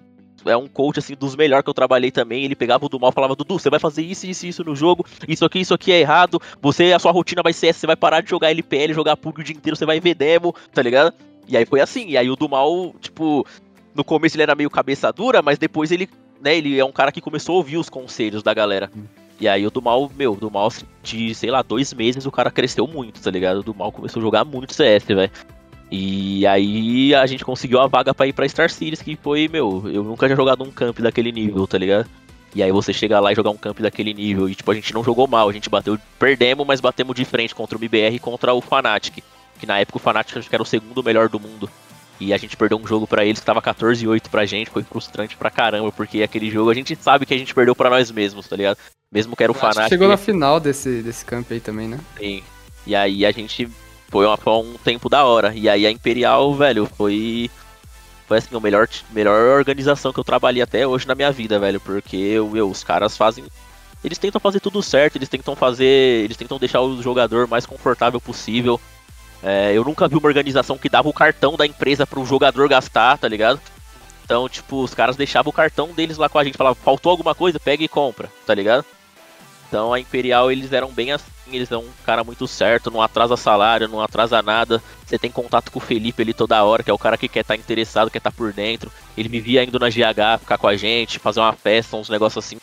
é 0.44 0.56
um 0.56 0.68
coach 0.68 0.98
assim 0.98 1.14
dos 1.14 1.34
melhores 1.34 1.64
que 1.64 1.70
eu 1.70 1.74
trabalhei 1.74 2.10
também. 2.10 2.44
Ele 2.44 2.54
pegava 2.54 2.86
o 2.86 2.88
do 2.88 3.00
mal, 3.00 3.12
falava: 3.12 3.34
"Dudu, 3.34 3.58
você 3.58 3.70
vai 3.70 3.80
fazer 3.80 4.02
isso, 4.02 4.26
isso, 4.26 4.46
isso 4.46 4.64
no 4.64 4.76
jogo. 4.76 5.04
Isso 5.26 5.44
aqui, 5.44 5.60
isso 5.60 5.74
aqui 5.74 5.92
é 5.92 6.00
errado. 6.00 6.40
Você 6.60 6.92
a 6.92 6.98
sua 6.98 7.12
rotina 7.12 7.42
vai 7.42 7.52
ser 7.52 7.68
essa, 7.68 7.80
você 7.80 7.86
vai 7.86 7.96
parar 7.96 8.20
de 8.20 8.30
jogar 8.30 8.50
LPL, 8.50 8.92
jogar 8.92 9.16
PUG 9.16 9.40
o 9.40 9.44
dia 9.44 9.56
inteiro, 9.56 9.76
você 9.76 9.86
vai 9.86 10.00
ver 10.00 10.14
demo, 10.14 10.54
tá 10.72 10.82
ligado?" 10.82 11.14
E 11.48 11.56
aí 11.56 11.64
foi 11.64 11.80
assim. 11.80 12.08
E 12.08 12.16
aí 12.16 12.30
o 12.30 12.36
do 12.36 12.48
mal, 12.48 12.94
tipo, 13.00 13.46
no 13.94 14.04
começo 14.04 14.36
ele 14.36 14.42
era 14.42 14.54
meio 14.54 14.70
cabeça 14.70 15.12
dura, 15.12 15.40
mas 15.40 15.58
depois 15.58 15.90
ele, 15.90 16.08
né, 16.40 16.56
ele 16.56 16.78
é 16.78 16.84
um 16.84 16.92
cara 16.92 17.10
que 17.10 17.20
começou 17.20 17.54
a 17.54 17.58
ouvir 17.58 17.78
os 17.78 17.88
conselhos 17.88 18.42
da 18.42 18.52
galera. 18.52 18.90
E 19.40 19.48
aí 19.48 19.66
o 19.66 19.70
do 19.70 19.80
mal, 19.80 20.10
meu, 20.16 20.34
do 20.34 20.50
mal 20.50 20.68
de, 21.02 21.34
sei 21.34 21.50
lá, 21.50 21.62
dois 21.62 21.94
meses 21.94 22.26
o 22.26 22.30
cara 22.30 22.50
cresceu 22.50 22.86
muito, 22.86 23.20
tá 23.20 23.30
ligado? 23.30 23.58
O 23.58 23.62
do 23.62 23.74
mal 23.74 23.92
começou 23.92 24.20
a 24.20 24.22
jogar 24.22 24.44
muito 24.44 24.74
CS, 24.74 25.04
velho. 25.04 25.30
E 25.90 26.46
aí 26.46 27.14
a 27.14 27.24
gente 27.26 27.44
conseguiu 27.44 27.80
a 27.80 27.86
vaga 27.86 28.12
para 28.12 28.26
ir 28.26 28.32
pra 28.32 28.48
Star 28.48 28.70
Series, 28.70 29.00
que 29.00 29.16
foi, 29.16 29.48
meu, 29.48 29.84
eu 29.86 30.04
nunca 30.04 30.26
tinha 30.26 30.36
jogado 30.36 30.62
um 30.62 30.70
camp 30.70 30.98
daquele 31.00 31.32
nível, 31.32 31.66
tá 31.66 31.78
ligado? 31.78 32.08
E 32.54 32.62
aí 32.62 32.72
você 32.72 32.92
chega 32.92 33.20
lá 33.20 33.32
e 33.32 33.34
jogar 33.34 33.50
um 33.50 33.56
camp 33.56 33.78
daquele 33.80 34.12
nível. 34.12 34.48
E 34.48 34.54
tipo, 34.54 34.70
a 34.70 34.74
gente 34.74 34.92
não 34.92 35.04
jogou 35.04 35.26
mal, 35.26 35.48
a 35.48 35.52
gente 35.52 35.68
bateu, 35.68 35.98
perdemos, 36.18 36.66
mas 36.66 36.80
batemos 36.80 37.14
de 37.14 37.24
frente 37.24 37.54
contra 37.54 37.76
o 37.76 37.80
MBR 37.80 38.16
e 38.16 38.18
contra 38.18 38.52
o 38.52 38.60
Fnatic. 38.60 39.22
Que 39.58 39.66
na 39.66 39.78
época 39.78 39.96
o 39.96 40.00
Fnatic 40.00 40.36
acho 40.36 40.48
que 40.48 40.54
era 40.54 40.62
o 40.62 40.66
segundo 40.66 41.02
melhor 41.02 41.28
do 41.28 41.40
mundo. 41.40 41.70
E 42.20 42.32
a 42.32 42.36
gente 42.36 42.56
perdeu 42.56 42.78
um 42.78 42.86
jogo 42.86 43.06
para 43.06 43.24
eles 43.24 43.38
que 43.38 43.46
tava 43.46 43.62
14-8 43.62 44.28
pra 44.28 44.44
gente, 44.44 44.70
foi 44.70 44.82
frustrante 44.82 45.36
pra 45.36 45.50
caramba, 45.50 45.92
porque 45.92 46.22
aquele 46.22 46.50
jogo 46.50 46.68
a 46.68 46.74
gente 46.74 46.96
sabe 46.96 47.24
que 47.24 47.32
a 47.32 47.38
gente 47.38 47.54
perdeu 47.54 47.76
para 47.76 47.90
nós 47.90 48.10
mesmos, 48.10 48.48
tá 48.48 48.56
ligado? 48.56 48.78
Mesmo 49.12 49.36
que 49.36 49.42
era 49.42 49.52
o 49.52 49.54
Fnatic. 49.54 49.88
Chegou 49.88 50.08
na 50.08 50.16
final 50.16 50.58
desse, 50.58 51.00
desse 51.00 51.24
camp 51.24 51.46
aí 51.50 51.60
também, 51.60 51.88
né? 51.88 52.00
Sim. 52.18 52.42
E 52.86 52.94
aí 52.94 53.24
a 53.24 53.30
gente 53.30 53.68
foi, 54.08 54.26
uma, 54.26 54.36
foi 54.36 54.52
um 54.54 54.74
tempo 54.74 55.08
da 55.08 55.24
hora. 55.24 55.52
E 55.54 55.68
aí 55.68 55.86
a 55.86 55.90
Imperial, 55.90 56.54
velho, 56.54 56.86
foi. 56.86 57.50
Foi 58.26 58.38
assim, 58.38 58.54
a 58.54 58.60
melhor, 58.60 58.86
melhor 59.10 59.58
organização 59.58 60.12
que 60.12 60.20
eu 60.20 60.24
trabalhei 60.24 60.62
até 60.62 60.86
hoje 60.86 61.06
na 61.06 61.14
minha 61.14 61.32
vida, 61.32 61.58
velho. 61.58 61.80
Porque 61.80 62.38
meu, 62.50 62.70
os 62.70 62.82
caras 62.82 63.16
fazem. 63.16 63.44
Eles 64.02 64.18
tentam 64.18 64.40
fazer 64.40 64.60
tudo 64.60 64.82
certo, 64.82 65.16
eles 65.16 65.28
tentam 65.28 65.56
fazer. 65.56 66.24
Eles 66.24 66.36
tentam 66.36 66.58
deixar 66.58 66.80
o 66.80 67.02
jogador 67.02 67.46
mais 67.46 67.66
confortável 67.66 68.20
possível. 68.20 68.80
É, 69.42 69.72
eu 69.72 69.84
nunca 69.84 70.08
vi 70.08 70.16
uma 70.16 70.26
organização 70.26 70.76
que 70.76 70.88
dava 70.88 71.08
o 71.08 71.12
cartão 71.12 71.56
da 71.56 71.66
empresa 71.66 72.06
para 72.06 72.18
o 72.18 72.26
jogador 72.26 72.68
gastar, 72.68 73.16
tá 73.18 73.28
ligado? 73.28 73.60
Então, 74.24 74.48
tipo, 74.48 74.82
os 74.82 74.92
caras 74.92 75.16
deixavam 75.16 75.50
o 75.50 75.52
cartão 75.52 75.88
deles 75.88 76.18
lá 76.18 76.28
com 76.28 76.38
a 76.38 76.44
gente, 76.44 76.56
falavam, 76.56 76.82
faltou 76.82 77.10
alguma 77.10 77.34
coisa, 77.34 77.58
pega 77.58 77.82
e 77.82 77.88
compra, 77.88 78.28
tá 78.44 78.54
ligado? 78.54 78.84
Então 79.68 79.92
a 79.92 80.00
Imperial 80.00 80.50
eles 80.50 80.72
eram 80.72 80.90
bem 80.90 81.12
assim, 81.12 81.30
eles 81.52 81.68
são 81.68 81.82
um 81.82 81.92
cara 82.04 82.24
muito 82.24 82.48
certo, 82.48 82.90
não 82.90 83.02
atrasa 83.02 83.36
salário, 83.36 83.86
não 83.86 84.00
atrasa 84.00 84.42
nada. 84.42 84.82
Você 85.04 85.18
tem 85.18 85.30
contato 85.30 85.70
com 85.70 85.78
o 85.78 85.82
Felipe 85.82 86.22
ali 86.22 86.32
toda 86.32 86.64
hora, 86.64 86.82
que 86.82 86.90
é 86.90 86.94
o 86.94 86.98
cara 86.98 87.18
que 87.18 87.28
quer 87.28 87.40
estar 87.40 87.54
tá 87.54 87.60
interessado, 87.60 88.10
quer 88.10 88.18
estar 88.18 88.30
tá 88.30 88.36
por 88.36 88.52
dentro. 88.52 88.90
Ele 89.16 89.28
vivia 89.28 89.62
indo 89.62 89.78
na 89.78 89.90
GH, 89.90 90.40
ficar 90.40 90.58
com 90.58 90.66
a 90.66 90.76
gente, 90.76 91.18
fazer 91.18 91.40
uma 91.40 91.52
festa, 91.52 91.96
uns 91.96 92.08
negócios 92.08 92.44
assim. 92.44 92.58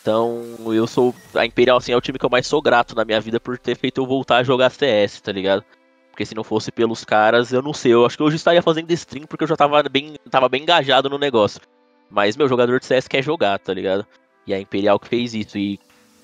Então, 0.00 0.42
eu 0.72 0.86
sou. 0.86 1.14
A 1.34 1.44
Imperial, 1.44 1.76
assim, 1.76 1.92
é 1.92 1.96
o 1.96 2.00
time 2.00 2.18
que 2.18 2.24
eu 2.24 2.30
mais 2.30 2.46
sou 2.46 2.62
grato 2.62 2.96
na 2.96 3.04
minha 3.04 3.20
vida 3.20 3.38
por 3.38 3.58
ter 3.58 3.76
feito 3.76 4.00
eu 4.00 4.06
voltar 4.06 4.38
a 4.38 4.42
jogar 4.42 4.70
CS, 4.70 5.20
tá 5.20 5.30
ligado? 5.30 5.62
Porque 6.10 6.24
se 6.24 6.34
não 6.34 6.42
fosse 6.42 6.72
pelos 6.72 7.04
caras, 7.04 7.52
eu 7.52 7.62
não 7.62 7.72
sei. 7.72 7.92
Eu 7.92 8.06
acho 8.06 8.16
que 8.16 8.22
hoje 8.22 8.36
estaria 8.36 8.62
fazendo 8.62 8.90
stream 8.90 9.26
porque 9.26 9.44
eu 9.44 9.48
já 9.48 9.56
tava 9.56 9.82
bem, 9.82 10.16
tava 10.30 10.48
bem 10.48 10.62
engajado 10.62 11.08
no 11.08 11.18
negócio. 11.18 11.60
Mas 12.10 12.36
meu 12.36 12.48
jogador 12.48 12.80
de 12.80 12.86
CS 12.86 13.06
quer 13.06 13.22
jogar, 13.22 13.58
tá 13.58 13.72
ligado? 13.74 14.06
E 14.46 14.54
a 14.54 14.60
Imperial 14.60 14.98
que 14.98 15.08
fez 15.08 15.34
isso. 15.34 15.58
E 15.58 15.78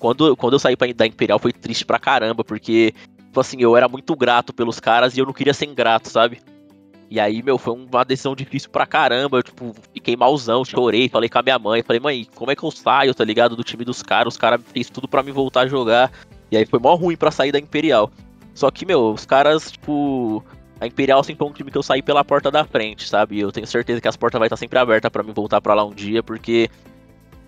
quando, 0.05 0.37
quando 0.37 0.53
eu 0.53 0.59
saí 0.59 0.77
pra, 0.77 0.91
da 0.93 1.07
Imperial 1.07 1.39
foi 1.39 1.51
triste 1.51 1.83
pra 1.83 1.97
caramba, 1.97 2.43
porque, 2.43 2.93
tipo 3.17 3.39
assim, 3.39 3.57
eu 3.59 3.75
era 3.75 3.89
muito 3.89 4.15
grato 4.15 4.53
pelos 4.53 4.79
caras 4.79 5.17
e 5.17 5.19
eu 5.19 5.25
não 5.25 5.33
queria 5.33 5.51
ser 5.51 5.65
ingrato, 5.65 6.09
sabe? 6.09 6.39
E 7.09 7.19
aí, 7.19 7.41
meu, 7.41 7.57
foi 7.57 7.73
uma 7.73 8.05
decisão 8.05 8.35
difícil 8.35 8.69
pra 8.69 8.85
caramba. 8.85 9.39
Eu, 9.39 9.43
tipo, 9.43 9.73
fiquei 9.93 10.15
malzão, 10.15 10.63
chorei, 10.63 11.09
falei 11.09 11.27
com 11.27 11.39
a 11.39 11.41
minha 11.41 11.57
mãe. 11.57 11.81
Falei, 11.81 11.99
mãe, 11.99 12.27
como 12.35 12.51
é 12.51 12.55
que 12.55 12.63
eu 12.63 12.69
saio, 12.69 13.15
tá 13.15 13.23
ligado? 13.23 13.55
Do 13.55 13.63
time 13.63 13.83
dos 13.83 14.03
caras. 14.03 14.33
Os 14.33 14.37
caras 14.37 14.61
fez 14.71 14.91
tudo 14.91 15.07
para 15.07 15.23
me 15.23 15.31
voltar 15.31 15.61
a 15.61 15.67
jogar. 15.67 16.11
E 16.51 16.57
aí 16.57 16.65
foi 16.67 16.79
mó 16.79 16.93
ruim 16.93 17.15
pra 17.15 17.31
sair 17.31 17.51
da 17.51 17.57
Imperial. 17.57 18.11
Só 18.53 18.69
que, 18.69 18.85
meu, 18.85 19.11
os 19.11 19.25
caras, 19.25 19.71
tipo. 19.71 20.43
A 20.79 20.85
Imperial 20.85 21.23
sempre 21.23 21.39
foi 21.39 21.47
um 21.47 21.53
time 21.53 21.71
que 21.71 21.77
eu 21.77 21.83
saí 21.83 22.01
pela 22.01 22.23
porta 22.23 22.51
da 22.51 22.63
frente, 22.63 23.07
sabe? 23.07 23.39
Eu 23.39 23.51
tenho 23.51 23.65
certeza 23.65 24.01
que 24.01 24.07
as 24.07 24.17
portas 24.17 24.37
vai 24.37 24.47
estar 24.47 24.57
sempre 24.57 24.77
abertas 24.77 25.11
para 25.11 25.23
me 25.23 25.31
voltar 25.31 25.61
para 25.61 25.73
lá 25.73 25.85
um 25.85 25.93
dia, 25.93 26.21
porque 26.21 26.69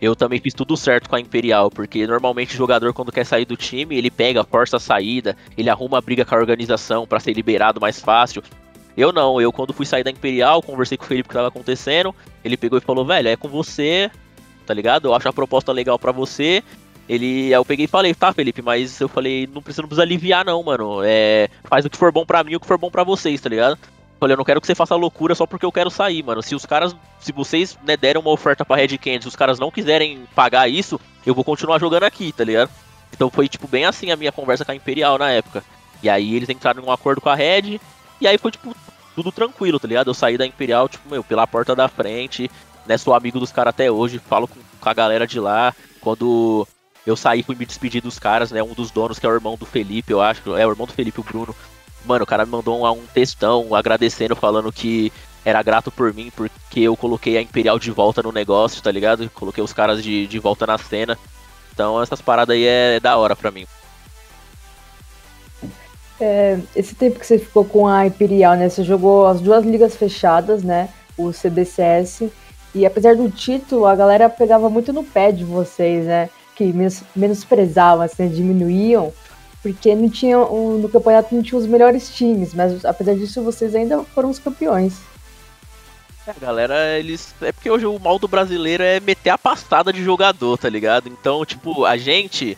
eu 0.02 0.16
também 0.16 0.40
fiz 0.40 0.54
tudo 0.54 0.78
certo 0.78 1.10
com 1.10 1.16
a 1.16 1.20
Imperial, 1.20 1.72
porque 1.72 2.06
normalmente 2.06 2.54
o 2.54 2.58
jogador 2.58 2.94
quando 2.94 3.12
quer 3.12 3.26
sair 3.26 3.46
do 3.46 3.58
time, 3.58 3.98
ele 3.98 4.12
pega, 4.12 4.44
força 4.44 4.78
a 4.78 4.80
saída, 4.80 5.36
ele 5.58 5.70
arruma 5.70 5.98
a 5.98 6.02
briga 6.02 6.24
com 6.24 6.36
a 6.36 6.38
organização 6.38 7.08
para 7.08 7.20
ser 7.20 7.34
liberado 7.34 7.82
mais 7.82 8.00
fácil. 8.00 8.44
Eu 8.96 9.12
não, 9.12 9.40
eu 9.42 9.52
quando 9.52 9.74
fui 9.74 9.86
sair 9.86 10.04
da 10.04 10.12
Imperial, 10.12 10.62
conversei 10.62 10.98
com 10.98 11.04
o 11.04 11.08
Felipe 11.08 11.28
o 11.28 11.30
que 11.30 11.36
tava 11.36 11.48
acontecendo, 11.48 12.14
ele 12.44 12.58
pegou 12.58 12.78
e 12.78 12.82
falou, 12.82 13.06
velho, 13.06 13.28
é 13.28 13.36
com 13.36 13.48
você, 13.48 14.12
tá 14.66 14.74
ligado? 14.74 15.08
Eu 15.08 15.16
acho 15.16 15.28
a 15.30 15.34
proposta 15.34 15.72
legal 15.72 15.98
para 15.98 16.12
você. 16.12 16.64
Ele, 17.10 17.50
eu 17.54 17.64
peguei 17.64 17.86
e 17.86 17.88
falei, 17.88 18.14
tá, 18.14 18.34
Felipe, 18.34 18.62
mas 18.62 19.00
eu 19.00 19.08
falei, 19.08 19.48
não 19.48 19.62
precisa, 19.62 19.82
não 19.82 19.88
precisa 19.88 20.04
aliviar 20.04 20.44
não, 20.44 20.62
mano. 20.62 21.00
É, 21.04 21.48
faz 21.64 21.86
o 21.86 21.90
que 21.90 21.98
for 21.98 22.12
bom 22.12 22.26
para 22.26 22.44
mim, 22.44 22.56
o 22.56 22.60
que 22.60 22.68
for 22.68 22.78
bom 22.78 22.92
para 22.92 23.04
vocês, 23.04 23.40
tá 23.40 23.50
ligado? 23.50 23.78
Falei, 24.20 24.34
eu 24.34 24.38
não 24.38 24.46
quero 24.46 24.60
que 24.60 24.66
você 24.66 24.74
faça 24.74 24.96
loucura 24.96 25.36
só 25.36 25.46
porque 25.46 25.66
eu 25.66 25.72
quero 25.72 25.92
sair, 25.92 26.24
mano. 26.24 26.42
Se 26.42 26.56
os 26.56 26.66
caras, 26.66 26.96
se 27.20 27.32
vocês 27.32 27.78
né, 27.86 27.96
deram 27.96 28.22
uma 28.22 28.32
oferta 28.32 28.66
pra 28.66 28.76
Red 28.76 28.98
Candy, 28.98 29.22
se 29.22 29.28
os 29.28 29.36
caras 29.36 29.60
não 29.60 29.70
quiserem 29.70 30.28
pagar 30.34 30.68
isso, 30.68 31.00
eu 31.26 31.36
vou 31.36 31.44
continuar 31.44 31.80
jogando 31.80 32.04
aqui, 32.04 32.32
tá 32.32 32.44
ligado? 32.44 32.72
Então 33.14 33.30
foi, 33.30 33.48
tipo, 33.48 33.68
bem 33.68 33.86
assim 33.86 34.12
a 34.12 34.16
minha 34.16 34.32
conversa 34.32 34.66
com 34.66 34.72
a 34.72 34.76
Imperial 34.76 35.18
na 35.18 35.30
época. 35.30 35.64
E 36.02 36.10
aí 36.10 36.36
eles 36.36 36.50
entraram 36.50 36.82
num 36.82 36.92
acordo 36.92 37.22
com 37.22 37.30
a 37.30 37.36
Red, 37.36 37.80
e 38.20 38.28
aí 38.28 38.38
foi, 38.38 38.52
tipo, 38.52 38.76
tudo 39.16 39.32
tranquilo, 39.32 39.80
tá 39.80 39.88
ligado? 39.88 40.10
Eu 40.10 40.14
saí 40.14 40.38
da 40.38 40.46
Imperial, 40.46 40.90
tipo, 40.90 41.10
meu, 41.10 41.24
pela 41.24 41.48
porta 41.48 41.76
da 41.76 41.88
frente, 41.88 42.50
né? 42.86 42.98
Sou 42.98 43.14
amigo 43.14 43.40
dos 43.40 43.52
caras 43.52 43.70
até 43.70 43.92
hoje, 43.92 44.20
falo 44.20 44.48
com, 44.48 44.60
com 44.80 44.90
a 44.90 44.94
galera 44.94 45.28
de 45.28 45.40
lá. 45.40 45.76
Quando 46.02 46.68
eu 47.06 47.16
saí, 47.16 47.44
fui 47.44 47.56
me 47.56 47.66
despedir 47.66 48.02
dos 48.02 48.20
caras, 48.20 48.52
né? 48.52 48.62
Um 48.64 48.74
dos 48.74 48.92
donos, 48.92 49.20
que 49.20 49.26
é 49.26 49.30
o 49.30 49.34
irmão 49.34 49.56
do 49.58 49.66
Felipe, 49.66 50.12
eu 50.12 50.22
acho. 50.22 50.56
É 50.56 50.66
o 50.66 50.72
irmão 50.72 50.88
do 50.88 50.94
Felipe, 50.94 51.20
o 51.20 51.24
Bruno. 51.24 51.56
Mano, 52.08 52.24
o 52.24 52.28
cara 52.28 52.46
me 52.46 52.52
mandou 52.52 52.82
um, 52.82 52.90
um 52.90 53.06
textão 53.14 53.76
agradecendo, 53.76 54.36
falando 54.36 54.72
que 54.72 55.12
era 55.44 55.62
grato 55.62 55.92
por 55.92 56.14
mim, 56.14 56.32
porque 56.36 56.82
eu 56.82 56.96
coloquei 56.96 57.38
a 57.38 57.42
Imperial 57.42 57.78
de 57.78 57.92
volta 57.92 58.24
no 58.24 58.32
negócio, 58.32 58.82
tá 58.82 58.92
ligado? 58.92 59.30
Coloquei 59.32 59.64
os 59.64 59.74
caras 59.74 60.02
de, 60.02 60.26
de 60.26 60.40
volta 60.40 60.66
na 60.66 60.78
cena. 60.78 61.18
Então 61.74 62.02
essas 62.02 62.22
paradas 62.22 62.56
aí 62.56 62.66
é, 62.66 62.96
é 62.96 63.00
da 63.00 63.18
hora 63.18 63.36
pra 63.36 63.52
mim. 63.52 63.66
É, 66.20 66.58
esse 66.76 66.96
tempo 66.96 67.20
que 67.20 67.28
você 67.28 67.38
ficou 67.38 67.64
com 67.64 67.88
a 67.88 68.08
Imperial, 68.08 68.56
né? 68.56 68.70
Você 68.70 68.84
jogou 68.84 69.28
as 69.28 69.40
duas 69.40 69.64
ligas 69.64 69.96
fechadas, 69.96 70.64
né? 70.64 70.90
O 71.18 71.32
CBCS. 71.32 72.24
E 72.74 72.86
apesar 72.86 73.16
do 73.16 73.30
título, 73.30 73.86
a 73.86 73.96
galera 73.96 74.30
pegava 74.30 74.70
muito 74.70 74.92
no 74.92 75.04
pé 75.04 75.32
de 75.32 75.44
vocês, 75.44 76.06
né? 76.06 76.30
Que 76.56 76.74
menos, 76.74 77.04
menosprezavam, 77.16 78.04
assim, 78.04 78.28
diminuíam 78.30 79.14
porque 79.74 79.96
não 79.96 80.10
tinha 80.10 80.38
no 80.38 80.90
campeonato 80.92 81.34
não 81.36 81.42
tinha 81.44 81.58
os 81.60 81.66
melhores 81.68 82.14
times, 82.14 82.54
mas 82.54 82.84
apesar 82.86 83.16
disso 83.16 83.44
vocês 83.44 83.74
ainda 83.76 84.04
foram 84.04 84.30
os 84.30 84.40
campeões. 84.40 85.00
É, 86.26 86.34
galera, 86.42 86.98
eles. 87.00 87.34
É 87.42 87.52
porque 87.54 87.70
hoje 87.70 87.86
o 87.86 87.98
mal 88.00 88.20
do 88.20 88.28
brasileiro 88.28 88.84
é 88.84 89.00
meter 89.00 89.30
a 89.30 89.38
pastada 89.38 89.94
de 89.94 90.04
jogador, 90.04 90.58
tá 90.58 90.68
ligado? 90.68 91.08
Então, 91.08 91.46
tipo, 91.46 91.86
a 91.86 91.96
gente. 91.96 92.58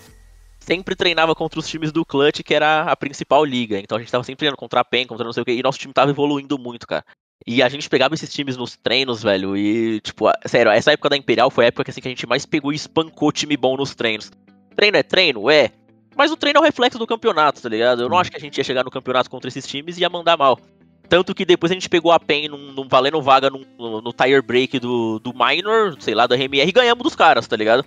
sempre 0.60 0.96
treinava 0.96 1.34
contra 1.36 1.60
os 1.60 1.68
times 1.68 1.92
do 1.92 2.04
Clutch, 2.06 2.42
que 2.44 2.54
era 2.54 2.84
a 2.84 2.96
principal 2.96 3.44
liga. 3.46 3.80
Então 3.80 3.98
a 3.98 4.00
gente 4.02 4.12
tava 4.12 4.24
sempre 4.24 4.40
treinando 4.40 4.58
contra 4.58 4.80
a 4.82 4.84
PEN, 4.84 5.06
contra 5.06 5.24
não 5.26 5.34
sei 5.34 5.42
o 5.42 5.46
que, 5.46 5.52
e 5.52 5.62
nosso 5.64 5.78
time 5.80 5.94
tava 5.94 6.12
evoluindo 6.12 6.58
muito, 6.60 6.88
cara. 6.88 7.04
E 7.48 7.64
a 7.64 7.70
gente 7.70 7.90
pegava 7.90 8.14
esses 8.14 8.32
times 8.32 8.58
nos 8.58 8.76
treinos, 8.76 9.24
velho, 9.24 9.56
e, 9.56 10.00
tipo, 10.02 10.28
a- 10.28 10.34
sério, 10.46 10.72
essa 10.72 10.92
época 10.92 11.10
da 11.10 11.18
Imperial 11.18 11.50
foi 11.50 11.66
a 11.66 11.68
época 11.70 11.86
que, 11.86 11.90
assim, 11.92 12.02
que 12.02 12.08
a 12.08 12.12
gente 12.12 12.28
mais 12.28 12.46
pegou 12.46 12.72
e 12.72 12.76
espancou 12.76 13.32
time 13.32 13.56
bom 13.56 13.78
nos 13.78 13.96
treinos. 13.96 14.30
Treino 14.76 14.98
é 14.98 15.04
treino? 15.04 15.50
É. 15.50 15.72
Mas 16.20 16.32
o 16.34 16.36
treino 16.36 16.58
é 16.58 16.62
o 16.62 16.66
reflexo 16.66 17.00
do 17.00 17.08
campeonato, 17.08 17.62
tá 17.62 17.70
ligado? 17.70 18.02
Eu 18.02 18.10
não 18.10 18.18
acho 18.18 18.30
que 18.30 18.36
a 18.36 18.40
gente 18.42 18.58
ia 18.58 18.64
chegar 18.66 18.84
no 18.84 18.92
campeonato 18.92 19.30
contra 19.30 19.48
esses 19.48 19.66
times 19.66 19.98
e 19.98 20.02
ia 20.02 20.10
mandar 20.10 20.36
mal. 20.36 20.60
Tanto 21.08 21.34
que 21.34 21.46
depois 21.46 21.72
a 21.72 21.74
gente 21.74 21.88
pegou 21.88 22.12
a 22.12 22.20
PEN 22.20 22.50
num, 22.50 22.74
num 22.74 22.90
valendo 22.90 23.22
vaga 23.22 23.50
num- 23.50 23.64
no, 23.78 24.02
no 24.02 24.12
tire 24.12 24.42
break 24.42 24.80
do, 24.80 25.18
do 25.20 25.32
Minor, 25.34 25.96
sei 25.98 26.14
lá, 26.14 26.28
da 26.28 26.36
RMR, 26.36 26.68
e 26.68 26.74
ganhamos 26.74 27.04
dos 27.04 27.16
caras, 27.16 27.48
tá 27.48 27.56
ligado? 27.56 27.86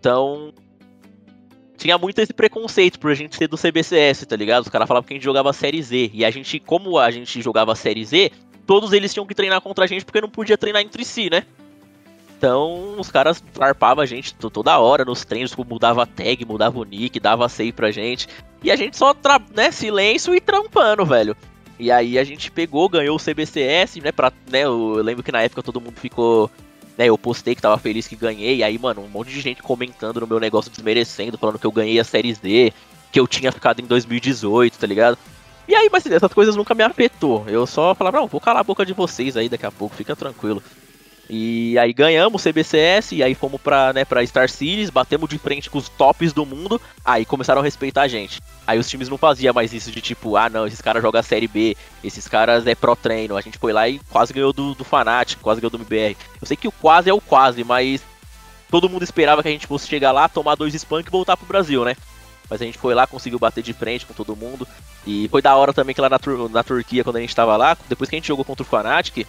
Então. 0.00 0.50
Tinha 1.76 1.98
muito 1.98 2.18
esse 2.20 2.32
preconceito 2.32 2.98
por 2.98 3.10
a 3.10 3.14
gente 3.14 3.36
ser 3.36 3.48
do 3.48 3.58
CBCS, 3.58 4.24
tá 4.24 4.34
ligado? 4.34 4.62
Os 4.62 4.70
caras 4.70 4.88
falavam 4.88 5.06
que 5.06 5.12
a 5.12 5.16
gente 5.16 5.24
jogava 5.24 5.52
Série 5.52 5.82
Z. 5.82 6.10
E 6.14 6.24
a 6.24 6.30
gente, 6.30 6.58
como 6.58 6.98
a 6.98 7.10
gente 7.10 7.42
jogava 7.42 7.74
Série 7.74 8.02
Z, 8.02 8.30
todos 8.66 8.94
eles 8.94 9.12
tinham 9.12 9.26
que 9.26 9.34
treinar 9.34 9.60
contra 9.60 9.84
a 9.84 9.86
gente 9.86 10.06
porque 10.06 10.22
não 10.22 10.30
podia 10.30 10.56
treinar 10.56 10.80
entre 10.80 11.04
si, 11.04 11.28
né? 11.28 11.44
Então, 12.42 12.96
os 12.98 13.08
caras 13.08 13.40
farpavam 13.52 14.02
a 14.02 14.06
gente 14.06 14.34
to- 14.34 14.50
toda 14.50 14.76
hora 14.76 15.04
nos 15.04 15.24
treinos, 15.24 15.52
tipo, 15.52 15.64
mudava 15.64 16.02
a 16.02 16.06
tag, 16.06 16.44
mudava 16.44 16.76
o 16.76 16.82
nick, 16.82 17.20
dava 17.20 17.48
save 17.48 17.70
pra 17.70 17.92
gente. 17.92 18.26
E 18.64 18.68
a 18.68 18.74
gente 18.74 18.96
só, 18.96 19.14
né, 19.54 19.70
silêncio 19.70 20.34
e 20.34 20.40
trampando, 20.40 21.06
velho. 21.06 21.36
E 21.78 21.88
aí 21.88 22.18
a 22.18 22.24
gente 22.24 22.50
pegou, 22.50 22.88
ganhou 22.88 23.14
o 23.14 23.20
CBCS, 23.20 24.00
né, 24.00 24.10
pra, 24.10 24.32
né, 24.50 24.64
eu 24.64 24.94
lembro 24.94 25.22
que 25.22 25.30
na 25.30 25.40
época 25.40 25.62
todo 25.62 25.80
mundo 25.80 25.94
ficou, 26.00 26.50
né, 26.98 27.06
eu 27.06 27.16
postei 27.16 27.54
que 27.54 27.62
tava 27.62 27.78
feliz 27.78 28.08
que 28.08 28.16
ganhei, 28.16 28.56
e 28.56 28.64
aí, 28.64 28.76
mano, 28.76 29.02
um 29.02 29.08
monte 29.08 29.30
de 29.30 29.40
gente 29.40 29.62
comentando 29.62 30.18
no 30.20 30.26
meu 30.26 30.40
negócio, 30.40 30.68
desmerecendo, 30.68 31.38
falando 31.38 31.60
que 31.60 31.66
eu 31.66 31.70
ganhei 31.72 32.00
a 32.00 32.04
Série 32.04 32.34
Z, 32.34 32.72
que 33.12 33.20
eu 33.20 33.28
tinha 33.28 33.52
ficado 33.52 33.80
em 33.80 33.86
2018, 33.86 34.80
tá 34.80 34.86
ligado? 34.88 35.16
E 35.68 35.76
aí, 35.76 35.88
mas 35.92 36.04
essas 36.06 36.32
coisas 36.34 36.56
nunca 36.56 36.74
me 36.74 36.82
afetou. 36.82 37.44
Eu 37.46 37.68
só 37.68 37.94
falava, 37.94 38.18
não, 38.18 38.26
vou 38.26 38.40
calar 38.40 38.62
a 38.62 38.64
boca 38.64 38.84
de 38.84 38.92
vocês 38.92 39.36
aí 39.36 39.48
daqui 39.48 39.64
a 39.64 39.70
pouco, 39.70 39.94
fica 39.94 40.16
tranquilo. 40.16 40.60
E 41.30 41.78
aí 41.78 41.92
ganhamos 41.92 42.44
o 42.44 42.48
CBCS, 42.50 43.12
e 43.12 43.22
aí 43.22 43.34
fomos 43.34 43.60
pra, 43.60 43.92
né, 43.92 44.04
pra 44.04 44.26
Star 44.26 44.50
Series, 44.50 44.90
batemos 44.90 45.30
de 45.30 45.38
frente 45.38 45.70
com 45.70 45.78
os 45.78 45.88
tops 45.88 46.32
do 46.32 46.44
mundo, 46.44 46.80
aí 47.04 47.24
começaram 47.24 47.60
a 47.60 47.64
respeitar 47.64 48.02
a 48.02 48.08
gente. 48.08 48.40
Aí 48.66 48.78
os 48.78 48.88
times 48.88 49.08
não 49.08 49.16
faziam 49.16 49.54
mais 49.54 49.72
isso 49.72 49.90
de 49.90 50.00
tipo, 50.00 50.36
ah 50.36 50.50
não, 50.50 50.66
esses 50.66 50.80
caras 50.82 51.00
jogam 51.00 51.22
Série 51.22 51.48
B, 51.48 51.76
esses 52.04 52.28
caras 52.28 52.66
é 52.66 52.74
pro 52.74 52.94
treino. 52.96 53.36
A 53.36 53.40
gente 53.40 53.56
foi 53.56 53.72
lá 53.72 53.88
e 53.88 53.98
quase 54.10 54.32
ganhou 54.32 54.52
do, 54.52 54.74
do 54.74 54.84
Fnatic, 54.84 55.38
quase 55.40 55.60
ganhou 55.60 55.70
do 55.70 55.78
MBR. 55.78 56.16
Eu 56.40 56.46
sei 56.46 56.56
que 56.56 56.68
o 56.68 56.72
quase 56.72 57.08
é 57.08 57.14
o 57.14 57.20
quase, 57.20 57.64
mas 57.64 58.02
todo 58.70 58.88
mundo 58.88 59.02
esperava 59.02 59.42
que 59.42 59.48
a 59.48 59.52
gente 59.52 59.66
fosse 59.66 59.88
chegar 59.88 60.12
lá, 60.12 60.28
tomar 60.28 60.54
dois 60.56 60.74
spunk 60.74 61.06
e 61.08 61.10
voltar 61.10 61.36
pro 61.36 61.46
Brasil, 61.46 61.84
né? 61.84 61.96
Mas 62.50 62.60
a 62.60 62.64
gente 62.64 62.76
foi 62.78 62.94
lá, 62.94 63.06
conseguiu 63.06 63.38
bater 63.38 63.62
de 63.62 63.72
frente 63.72 64.04
com 64.04 64.12
todo 64.12 64.36
mundo. 64.36 64.66
E 65.06 65.28
foi 65.28 65.40
da 65.40 65.56
hora 65.56 65.72
também 65.72 65.94
que 65.94 66.00
lá 66.00 66.08
na, 66.10 66.18
Tur- 66.18 66.50
na 66.50 66.62
Turquia, 66.62 67.02
quando 67.02 67.16
a 67.16 67.20
gente 67.20 67.34
tava 67.34 67.56
lá, 67.56 67.76
depois 67.88 68.10
que 68.10 68.16
a 68.16 68.18
gente 68.18 68.28
jogou 68.28 68.44
contra 68.44 68.62
o 68.62 68.66
Fnatic, 68.66 69.26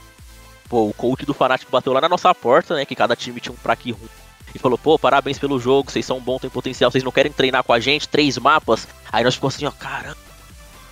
pô, 0.70 0.88
o 0.88 0.94
coach 0.94 1.26
do 1.26 1.34
Fnatic 1.34 1.70
bateu 1.70 1.94
lá 1.94 2.02
na 2.02 2.10
nossa 2.10 2.34
porta, 2.34 2.76
né? 2.76 2.86
Que 2.86 2.96
cada 2.96 3.16
time 3.16 3.40
tinha 3.40 3.54
um 3.54 3.58
praque 3.58 3.92
ruim. 3.92 4.10
E 4.54 4.60
falou, 4.60 4.78
pô, 4.78 5.00
parabéns 5.00 5.40
pelo 5.40 5.60
jogo, 5.60 5.92
vocês 5.92 6.06
são 6.06 6.20
bons, 6.20 6.42
tem 6.42 6.50
potencial, 6.50 6.92
vocês 6.92 7.04
não 7.04 7.12
querem 7.12 7.32
treinar 7.32 7.64
com 7.64 7.74
a 7.74 7.80
gente? 7.80 8.08
Três 8.08 8.38
mapas. 8.38 8.88
Aí 9.12 9.24
nós 9.24 9.36
ficamos 9.36 9.56
assim, 9.56 9.66
ó, 9.66 9.72
caramba. 9.72 10.18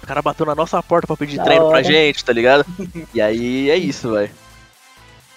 O 0.02 0.08
cara 0.08 0.22
bateu 0.22 0.46
na 0.46 0.56
nossa 0.56 0.82
porta 0.82 1.06
pra 1.06 1.16
pedir 1.16 1.38
Da 1.38 1.44
treino 1.44 1.68
pra 1.68 1.78
hora. 1.78 1.84
gente, 1.84 2.26
tá 2.26 2.34
ligado? 2.34 2.66
e 3.14 3.22
aí 3.22 3.70
é 3.70 3.78
isso, 3.78 4.12
velho. 4.12 4.32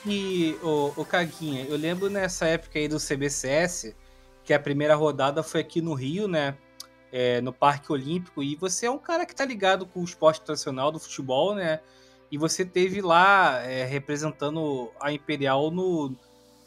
E, 0.07 0.57
o, 0.63 0.93
o 0.97 1.05
Caguinha, 1.05 1.65
eu 1.65 1.77
lembro 1.77 2.09
nessa 2.09 2.47
época 2.47 2.79
aí 2.79 2.89
do 2.89 2.99
CBCS, 2.99 3.95
que 4.43 4.55
a 4.55 4.59
primeira 4.59 4.95
rodada 4.95 5.43
foi 5.43 5.61
aqui 5.61 5.83
no 5.83 5.95
Rio, 5.95 6.27
né? 6.29 6.55
é, 7.17 7.41
no 7.41 7.53
Parque 7.53 7.93
Olímpico, 7.93 8.43
e 8.43 8.57
você 8.57 8.87
é 8.87 8.91
um 8.91 8.99
cara 8.99 9.25
que 9.25 9.33
tá 9.33 9.45
ligado 9.45 9.87
com 9.87 10.01
o 10.01 10.05
esporte 10.05 10.41
tradicional 10.41 10.91
do 10.91 10.99
futebol, 10.99 11.55
né? 11.55 11.79
E 12.35 12.37
você 12.37 12.65
teve 12.65 13.01
lá 13.01 13.61
é, 13.63 13.85
representando 13.85 14.91
a 15.01 15.13
Imperial 15.13 15.71
no, 15.71 16.13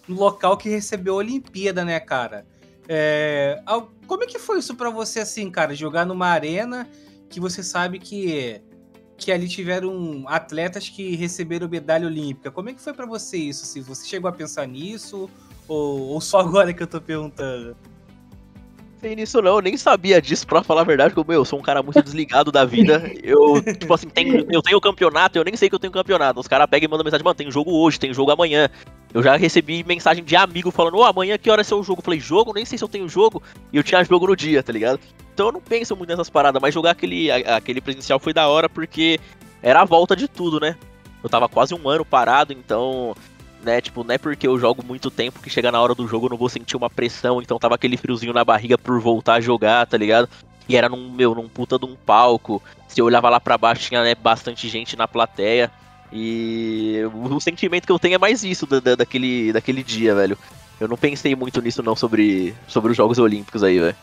no 0.08 0.16
local 0.16 0.56
que 0.56 0.70
recebeu 0.70 1.16
a 1.16 1.18
Olimpíada, 1.18 1.84
né, 1.84 2.00
cara? 2.00 2.48
É, 2.88 3.62
como 4.08 4.24
é 4.24 4.28
que 4.28 4.40
foi 4.40 4.60
isso 4.60 4.78
pra 4.78 4.90
você, 4.90 5.20
assim, 5.20 5.52
cara? 5.52 5.76
Jogar 5.76 6.06
numa 6.06 6.28
arena 6.28 6.88
que 7.30 7.38
você 7.42 7.62
sabe 7.62 8.00
que, 8.00 8.62
que 9.18 9.30
ali 9.30 9.50
tiveram 9.50 10.24
atletas 10.30 10.88
que 10.88 11.18
receberam 11.18 11.68
medalha 11.68 12.08
olímpica. 12.08 12.50
Como 12.50 12.70
é 12.70 12.74
que 12.74 12.80
foi 12.82 12.94
pra 12.94 13.06
você 13.06 13.36
isso? 13.36 13.66
Se 13.66 13.82
você 13.82 14.08
chegou 14.08 14.30
a 14.30 14.32
pensar 14.32 14.66
nisso? 14.66 15.30
Ou, 15.68 16.00
ou 16.00 16.22
só 16.22 16.40
agora 16.40 16.74
que 16.74 16.82
eu 16.82 16.88
tô 16.88 17.02
perguntando? 17.02 17.76
Sem 19.00 19.16
nisso 19.16 19.42
não, 19.42 19.58
eu 19.58 19.62
nem 19.62 19.78
sabia 19.78 20.20
disso, 20.20 20.48
pra 20.48 20.64
falar 20.64 20.82
a 20.82 20.84
verdade, 20.84 21.14
porque 21.14 21.30
meu, 21.30 21.42
eu 21.42 21.46
sou 21.46 21.60
um 21.60 21.62
cara 21.62 21.84
muito 21.84 22.02
desligado 22.02 22.52
da 22.52 22.66
vida. 22.66 23.04
Eu, 23.22 23.62
tipo 23.62 23.94
assim, 23.94 24.08
tenho, 24.10 24.46
eu 24.50 24.62
tenho 24.62 24.80
campeonato, 24.80 25.38
eu 25.38 25.44
nem 25.44 25.56
sei 25.56 25.70
que 25.70 25.76
eu 25.76 25.80
tenho 25.80 25.92
campeonato. 25.92 26.40
Os 26.40 26.48
caras 26.48 26.66
pegam 26.68 26.88
e 26.88 26.90
mandam 26.90 27.04
mensagem, 27.04 27.24
mano, 27.24 27.36
tem 27.36 27.52
jogo 27.52 27.72
hoje, 27.72 28.00
tem 28.00 28.14
jogo 28.14 28.32
amanhã. 28.32 28.70
Eu 29.14 29.22
já 29.22 29.36
recebi 29.36 29.84
mensagem 29.84 30.24
de 30.24 30.36
amigo 30.36 30.72
falando, 30.72 30.98
ô, 30.98 31.04
amanhã 31.04 31.38
que 31.38 31.50
hora 31.50 31.62
é 31.62 31.64
seu 31.64 31.84
jogo? 31.84 32.00
Eu 32.00 32.04
falei, 32.04 32.20
jogo? 32.20 32.54
Nem 32.54 32.64
sei 32.64 32.78
se 32.78 32.84
eu 32.84 32.88
tenho 32.88 33.10
jogo. 33.10 33.44
E 33.72 33.78
eu 33.78 33.84
tinha 33.84 34.04
jogo 34.04 34.28
no 34.28 34.36
dia, 34.36 34.64
tá 34.64 34.72
ligado? 34.72 35.00
Então 35.34 35.48
eu 35.48 35.52
não 35.52 35.62
penso 35.62 35.96
muito 35.96 36.10
nessas 36.10 36.30
paradas, 36.30 36.62
mas 36.62 36.74
jogar 36.74 36.92
aquele, 36.92 37.30
aquele 37.32 37.82
presencial 37.82 38.20
foi 38.20 38.34
da 38.34 38.48
hora 38.48 38.70
porque 38.70 39.20
era 39.62 39.82
a 39.82 39.86
volta 39.86 40.16
de 40.16 40.28
tudo, 40.28 40.60
né? 40.60 40.76
Eu 41.22 41.30
tava 41.30 41.50
quase 41.50 41.74
um 41.76 41.90
ano 41.90 42.06
parado, 42.06 42.54
então 42.54 43.14
né? 43.68 43.82
Tipo, 43.82 44.04
não 44.04 44.16
é 44.16 44.18
porque 44.18 44.48
eu 44.48 44.58
jogo 44.58 44.82
muito 44.84 45.12
tempo 45.12 45.42
que 45.42 45.50
chega 45.50 45.72
na 45.72 45.82
hora 45.82 45.94
do 45.94 46.08
jogo 46.08 46.26
eu 46.26 46.30
não 46.32 46.38
vou 46.38 46.48
sentir 46.48 46.78
uma 46.78 46.90
pressão, 46.90 47.42
então 47.42 47.60
tava 47.60 47.76
aquele 47.76 47.98
friozinho 47.98 48.32
na 48.32 48.46
barriga 48.46 48.78
por 48.78 49.00
voltar 49.02 49.36
a 49.36 49.42
jogar, 49.42 49.86
tá 49.86 49.98
ligado? 49.98 50.30
E 50.70 50.76
era 50.78 50.88
num, 50.88 51.12
meu, 51.12 51.36
num 51.36 51.50
puta 51.50 51.78
de 51.78 51.86
um 51.86 51.96
palco. 51.96 52.64
Se 52.88 53.02
eu 53.02 53.06
olhava 53.06 53.30
lá 53.30 53.40
pra 53.40 53.58
baixo, 53.58 53.88
tinha 53.88 54.02
né, 54.02 54.16
bastante 54.16 54.70
gente 54.70 54.96
na 54.96 55.08
plateia. 55.08 55.70
E 56.12 57.02
o, 57.14 57.40
sentimento 57.42 57.86
que 57.86 57.92
eu 57.92 58.00
tenho 58.00 58.16
é 58.16 58.18
mais 58.18 58.44
isso 58.44 58.66
da, 58.66 58.80
da- 58.80 58.96
daquele, 58.96 59.52
daquele 59.52 59.84
dia, 59.84 60.16
velho. 60.16 60.38
Eu 60.80 60.88
não 60.88 60.96
pensei 60.96 61.36
muito 61.36 61.62
nisso 61.62 61.84
não 61.84 61.96
sobre, 61.96 62.56
sobre 62.68 62.92
os 62.92 62.98
Jogos 62.98 63.20
Olímpicos 63.20 63.64
aí, 63.64 63.80
velho. 63.80 63.96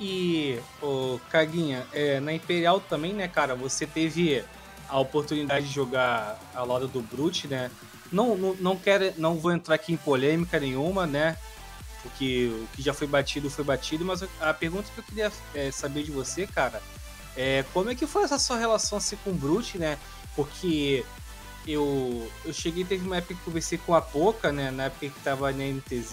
E, 0.00 0.58
ô, 0.80 1.18
Caguinha, 1.30 1.86
é, 1.92 2.20
na 2.20 2.32
Imperial 2.32 2.80
também, 2.80 3.12
né, 3.12 3.28
cara, 3.28 3.54
você 3.54 3.86
teve 3.86 4.42
a 4.88 4.98
oportunidade 4.98 5.66
de 5.66 5.72
jogar 5.72 6.38
ao 6.54 6.66
lado 6.66 6.86
do 6.88 7.00
Brute, 7.00 7.48
né? 7.48 7.70
Não, 8.12 8.36
não, 8.36 8.54
não, 8.54 8.76
quero, 8.76 9.12
não 9.16 9.36
vou 9.36 9.52
entrar 9.52 9.74
aqui 9.74 9.92
em 9.92 9.96
polêmica 9.96 10.58
nenhuma, 10.60 11.06
né? 11.06 11.36
Porque 12.02 12.52
o 12.52 12.68
que 12.76 12.82
já 12.82 12.94
foi 12.94 13.06
batido 13.06 13.50
foi 13.50 13.64
batido, 13.64 14.04
mas 14.04 14.22
a 14.40 14.54
pergunta 14.54 14.88
que 14.94 15.00
eu 15.00 15.04
queria 15.04 15.32
é, 15.54 15.70
saber 15.72 16.04
de 16.04 16.12
você, 16.12 16.46
cara, 16.46 16.80
é 17.36 17.64
como 17.72 17.90
é 17.90 17.94
que 17.94 18.06
foi 18.06 18.22
essa 18.22 18.38
sua 18.38 18.56
relação 18.56 18.98
assim, 18.98 19.16
com 19.24 19.30
o 19.30 19.34
Brute, 19.34 19.76
né? 19.76 19.98
Porque 20.36 21.04
eu, 21.66 22.30
eu 22.44 22.52
cheguei, 22.52 22.84
teve 22.84 23.04
uma 23.04 23.16
época 23.16 23.34
que 23.34 23.40
conversei 23.40 23.76
com 23.78 23.94
a 23.94 24.00
Poca, 24.00 24.52
né? 24.52 24.70
Na 24.70 24.84
época 24.84 25.08
que 25.08 25.20
tava 25.20 25.50
na 25.50 25.64
NTZ, 25.64 26.12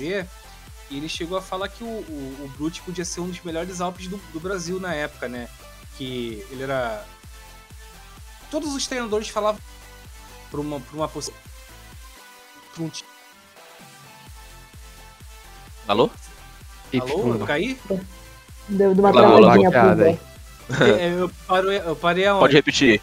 e 0.89 0.98
ele 0.98 1.08
chegou 1.08 1.38
a 1.38 1.41
falar 1.41 1.70
que 1.70 1.84
o, 1.84 1.88
o, 1.88 2.38
o 2.44 2.52
Brute 2.58 2.82
podia 2.82 3.06
ser 3.06 3.22
um 3.22 3.30
dos 3.30 3.41
melhores 3.41 3.80
Alpes 3.80 4.08
do, 4.08 4.18
do 4.34 4.39
Brasil 4.39 4.80
na 4.80 4.94
época, 4.96 5.28
né? 5.30 5.48
Que 5.98 6.44
ele 6.50 6.64
era. 6.64 7.06
Todos 8.50 8.74
os 8.74 8.86
treinadores 8.88 9.30
falavam 9.30 9.62
por 10.50 10.60
uma, 10.60 10.82
uma 10.91 11.08
possi- 11.08 11.34
um 12.80 12.89
ti- 12.89 13.05
Alô? 15.88 16.09
Alô, 16.99 17.36
eu 17.36 17.45
caí? 17.45 17.78
Deu 18.69 18.93
de 18.93 18.99
uma 18.99 19.11
travadinha 19.11 19.69
pro 19.71 19.95
Zé. 19.95 20.19
É, 20.99 21.09
eu, 21.19 21.30
parei, 21.47 21.78
eu 21.80 21.95
parei 21.95 22.26
aonde? 22.26 22.39
Pode 22.41 22.55
repetir. 22.55 23.01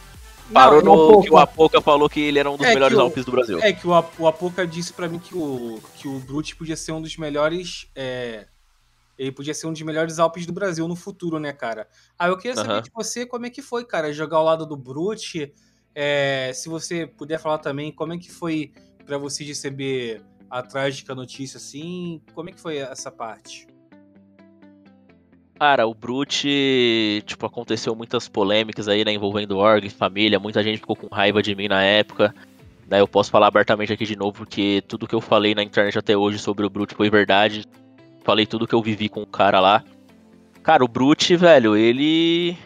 Parou 0.52 0.82
não, 0.82 0.96
no 0.96 1.06
pouco. 1.08 1.22
que 1.24 1.30
o 1.32 1.38
Apoca 1.38 1.80
falou 1.80 2.08
que 2.08 2.18
ele 2.20 2.38
era 2.38 2.50
um 2.50 2.56
dos 2.56 2.66
É, 2.66 2.74
melhores 2.74 2.98
Alpes 2.98 3.24
do 3.24 3.30
Brasil. 3.30 3.60
É 3.60 3.72
que 3.72 3.86
o, 3.86 3.90
o 4.18 4.26
Apoca 4.26 4.66
disse 4.66 4.92
pra 4.92 5.08
mim 5.08 5.18
que 5.18 5.36
o, 5.36 5.80
que 5.94 6.08
o 6.08 6.18
Brute 6.20 6.56
podia 6.56 6.76
ser 6.76 6.92
um 6.92 7.00
dos 7.02 7.16
melhores. 7.16 7.88
é, 7.94 8.46
ele 9.18 9.30
podia 9.30 9.52
ser 9.52 9.66
um 9.66 9.72
dos 9.72 9.82
melhores 9.82 10.18
Alpes 10.18 10.46
do 10.46 10.52
Brasil 10.52 10.88
no 10.88 10.96
futuro, 10.96 11.38
né, 11.38 11.52
cara? 11.52 11.86
Ah, 12.18 12.28
eu 12.28 12.36
queria 12.38 12.56
saber 12.56 12.72
Aham. 12.72 12.82
de 12.82 12.90
você 12.90 13.26
como 13.26 13.44
é 13.46 13.50
que 13.50 13.60
foi, 13.60 13.84
cara, 13.84 14.12
jogar 14.12 14.38
ao 14.38 14.44
lado 14.44 14.64
do 14.66 14.76
Brute. 14.76 15.52
é, 15.94 16.50
se 16.54 16.68
você 16.68 17.06
puder 17.06 17.38
falar 17.38 17.58
também 17.58 17.92
como 17.92 18.14
é 18.14 18.18
que 18.18 18.32
foi 18.32 18.72
pra 19.04 19.18
você 19.18 19.44
receber 19.44 20.22
a 20.48 20.62
trágica 20.62 21.14
notícia, 21.14 21.56
assim. 21.56 22.20
Como 22.34 22.48
é 22.50 22.52
que 22.52 22.60
foi 22.60 22.78
essa 22.78 23.10
parte? 23.10 23.66
Cara, 25.58 25.86
o 25.86 25.92
Brute, 25.92 27.22
tipo, 27.26 27.44
aconteceu 27.44 27.94
muitas 27.94 28.26
polêmicas 28.28 28.88
aí, 28.88 29.04
né, 29.04 29.12
envolvendo 29.12 29.58
org, 29.58 29.90
família, 29.90 30.40
muita 30.40 30.62
gente 30.62 30.78
ficou 30.78 30.96
com 30.96 31.14
raiva 31.14 31.42
de 31.42 31.54
mim 31.54 31.68
na 31.68 31.82
época. 31.82 32.34
Daí 32.88 33.00
eu 33.00 33.06
posso 33.06 33.30
falar 33.30 33.48
abertamente 33.48 33.92
aqui 33.92 34.06
de 34.06 34.16
novo, 34.16 34.32
porque 34.32 34.82
tudo 34.88 35.06
que 35.06 35.14
eu 35.14 35.20
falei 35.20 35.54
na 35.54 35.62
internet 35.62 35.98
até 35.98 36.16
hoje 36.16 36.38
sobre 36.38 36.64
o 36.64 36.70
Brute 36.70 36.94
foi 36.94 37.10
verdade. 37.10 37.66
Falei 38.24 38.46
tudo 38.46 38.66
que 38.66 38.74
eu 38.74 38.82
vivi 38.82 39.08
com 39.08 39.22
o 39.22 39.26
cara 39.26 39.60
lá. 39.60 39.84
Cara, 40.62 40.84
o 40.84 40.88
Brute, 40.88 41.36
velho, 41.36 41.76
ele. 41.76 42.56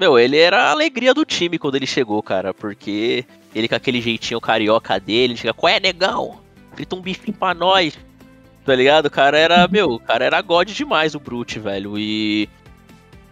Meu, 0.00 0.18
ele 0.18 0.38
era 0.38 0.62
a 0.62 0.70
alegria 0.70 1.12
do 1.12 1.26
time 1.26 1.58
quando 1.58 1.74
ele 1.74 1.86
chegou, 1.86 2.22
cara, 2.22 2.54
porque 2.54 3.22
ele 3.54 3.68
com 3.68 3.74
aquele 3.74 4.00
jeitinho 4.00 4.40
carioca 4.40 4.98
dele, 4.98 5.34
ele 5.34 5.36
chega, 5.36 5.52
qual 5.52 5.70
é, 5.70 5.78
negão? 5.78 6.40
Frita 6.72 6.96
um 6.96 7.02
bifinho 7.02 7.36
pra 7.36 7.52
nós. 7.52 7.98
Tá 8.64 8.74
ligado? 8.74 9.06
O 9.06 9.10
cara 9.10 9.36
era, 9.38 9.68
meu, 9.68 9.90
o 9.90 10.00
cara 10.00 10.24
era 10.24 10.40
god 10.40 10.70
demais, 10.70 11.14
o 11.14 11.20
Brute, 11.20 11.58
velho. 11.58 11.98
E 11.98 12.48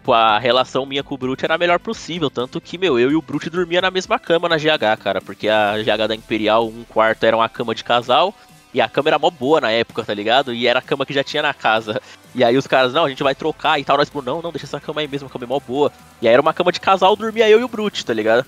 a 0.07 0.37
relação 0.37 0.85
minha 0.85 1.01
com 1.01 1.15
o 1.15 1.17
Brute 1.17 1.43
era 1.43 1.55
a 1.55 1.57
melhor 1.57 1.79
possível. 1.79 2.29
Tanto 2.29 2.61
que, 2.61 2.77
meu, 2.77 2.99
eu 2.99 3.09
e 3.09 3.15
o 3.15 3.21
Brute 3.21 3.49
dormia 3.49 3.81
na 3.81 3.89
mesma 3.89 4.19
cama 4.19 4.47
na 4.47 4.57
GH, 4.57 5.01
cara. 5.01 5.21
Porque 5.21 5.49
a 5.49 5.73
GH 5.77 6.07
da 6.07 6.15
Imperial, 6.15 6.67
um 6.67 6.83
quarto 6.83 7.23
era 7.23 7.35
uma 7.35 7.49
cama 7.49 7.73
de 7.73 7.83
casal. 7.83 8.31
E 8.73 8.79
a 8.79 8.87
cama 8.87 9.09
era 9.09 9.19
mó 9.19 9.29
boa 9.29 9.59
na 9.59 9.71
época, 9.71 10.03
tá 10.03 10.13
ligado? 10.13 10.53
E 10.53 10.67
era 10.67 10.79
a 10.79 10.81
cama 10.81 11.05
que 11.05 11.13
já 11.13 11.23
tinha 11.23 11.41
na 11.41 11.53
casa. 11.53 12.01
E 12.35 12.43
aí 12.43 12.55
os 12.55 12.67
caras, 12.67 12.93
não, 12.93 13.05
a 13.05 13.09
gente 13.09 13.23
vai 13.23 13.33
trocar 13.33 13.79
e 13.79 13.83
tal. 13.83 13.97
Nós, 13.97 14.11
não, 14.13 14.41
não, 14.41 14.51
deixa 14.51 14.65
essa 14.65 14.79
cama 14.79 15.01
aí 15.01 15.07
mesmo, 15.07 15.27
a 15.27 15.31
cama 15.31 15.45
é 15.45 15.47
mó 15.47 15.59
boa. 15.59 15.91
E 16.21 16.27
aí 16.27 16.33
era 16.33 16.41
uma 16.41 16.53
cama 16.53 16.71
de 16.71 16.79
casal, 16.79 17.15
dormia 17.15 17.49
eu 17.49 17.59
e 17.59 17.63
o 17.63 17.67
Brute, 17.67 18.05
tá 18.05 18.13
ligado? 18.13 18.45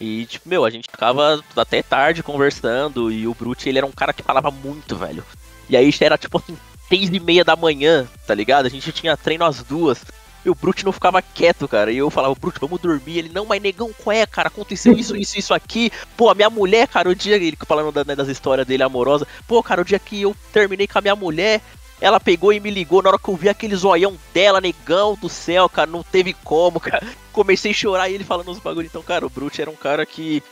E, 0.00 0.24
tipo, 0.24 0.48
meu, 0.48 0.64
a 0.64 0.70
gente 0.70 0.88
ficava 0.90 1.44
até 1.54 1.82
tarde 1.82 2.22
conversando. 2.22 3.12
E 3.12 3.26
o 3.26 3.34
Brute, 3.34 3.68
ele 3.68 3.78
era 3.78 3.86
um 3.86 3.92
cara 3.92 4.14
que 4.14 4.22
falava 4.22 4.50
muito, 4.50 4.96
velho. 4.96 5.22
E 5.68 5.76
aí 5.76 5.90
era, 6.00 6.16
tipo 6.16 6.38
assim, 6.38 6.56
seis 6.88 7.10
e 7.10 7.20
meia 7.20 7.44
da 7.44 7.54
manhã, 7.54 8.08
tá 8.26 8.34
ligado? 8.34 8.66
A 8.66 8.70
gente 8.70 8.90
tinha 8.92 9.16
treino 9.16 9.44
às 9.44 9.62
duas. 9.62 10.02
E 10.44 10.48
o 10.48 10.54
Brute 10.54 10.84
não 10.84 10.92
ficava 10.92 11.20
quieto, 11.20 11.68
cara. 11.68 11.92
E 11.92 11.98
eu 11.98 12.08
falava, 12.08 12.34
Brute, 12.34 12.58
vamos 12.60 12.80
dormir. 12.80 13.18
Ele, 13.18 13.28
não, 13.28 13.44
mas 13.44 13.60
negão, 13.60 13.92
qual 13.92 14.16
é, 14.16 14.24
cara? 14.26 14.48
Aconteceu 14.48 14.94
isso, 14.94 15.14
isso, 15.16 15.38
isso 15.38 15.52
aqui. 15.52 15.92
Pô, 16.16 16.30
a 16.30 16.34
minha 16.34 16.48
mulher, 16.48 16.88
cara, 16.88 17.10
o 17.10 17.14
dia. 17.14 17.36
Ele 17.36 17.56
falando 17.66 17.92
da, 17.92 18.04
né, 18.04 18.16
das 18.16 18.28
histórias 18.28 18.66
dele 18.66 18.82
amorosa. 18.82 19.26
Pô, 19.46 19.62
cara, 19.62 19.82
o 19.82 19.84
dia 19.84 19.98
que 19.98 20.22
eu 20.22 20.34
terminei 20.52 20.86
com 20.86 20.98
a 20.98 21.02
minha 21.02 21.16
mulher, 21.16 21.60
ela 22.00 22.18
pegou 22.18 22.52
e 22.52 22.60
me 22.60 22.70
ligou. 22.70 23.02
Na 23.02 23.10
hora 23.10 23.18
que 23.18 23.28
eu 23.28 23.36
vi 23.36 23.48
aquele 23.50 23.76
zoião 23.76 24.16
dela, 24.32 24.60
negão 24.60 25.14
do 25.14 25.28
céu, 25.28 25.68
cara, 25.68 25.90
não 25.90 26.02
teve 26.02 26.32
como, 26.32 26.80
cara. 26.80 27.06
Comecei 27.32 27.72
a 27.72 27.74
chorar 27.74 28.08
e 28.08 28.14
ele 28.14 28.24
falando 28.24 28.50
os 28.50 28.58
bagulho. 28.58 28.86
Então, 28.86 29.02
cara, 29.02 29.26
o 29.26 29.30
Brute 29.30 29.60
era 29.60 29.70
um 29.70 29.76
cara 29.76 30.06
que. 30.06 30.42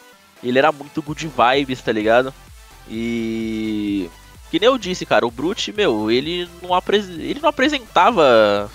Ele 0.42 0.58
era 0.58 0.70
muito 0.70 1.02
good 1.02 1.26
vibes, 1.26 1.80
tá 1.80 1.92
ligado? 1.92 2.32
E. 2.90 4.10
Que 4.50 4.58
nem 4.58 4.66
eu 4.66 4.78
disse, 4.78 5.04
cara, 5.04 5.26
o 5.26 5.30
Brute, 5.30 5.72
meu, 5.72 6.10
ele 6.10 6.48
não, 6.62 6.72
apres... 6.72 7.06
ele 7.08 7.40
não 7.40 7.50
apresentava 7.50 8.70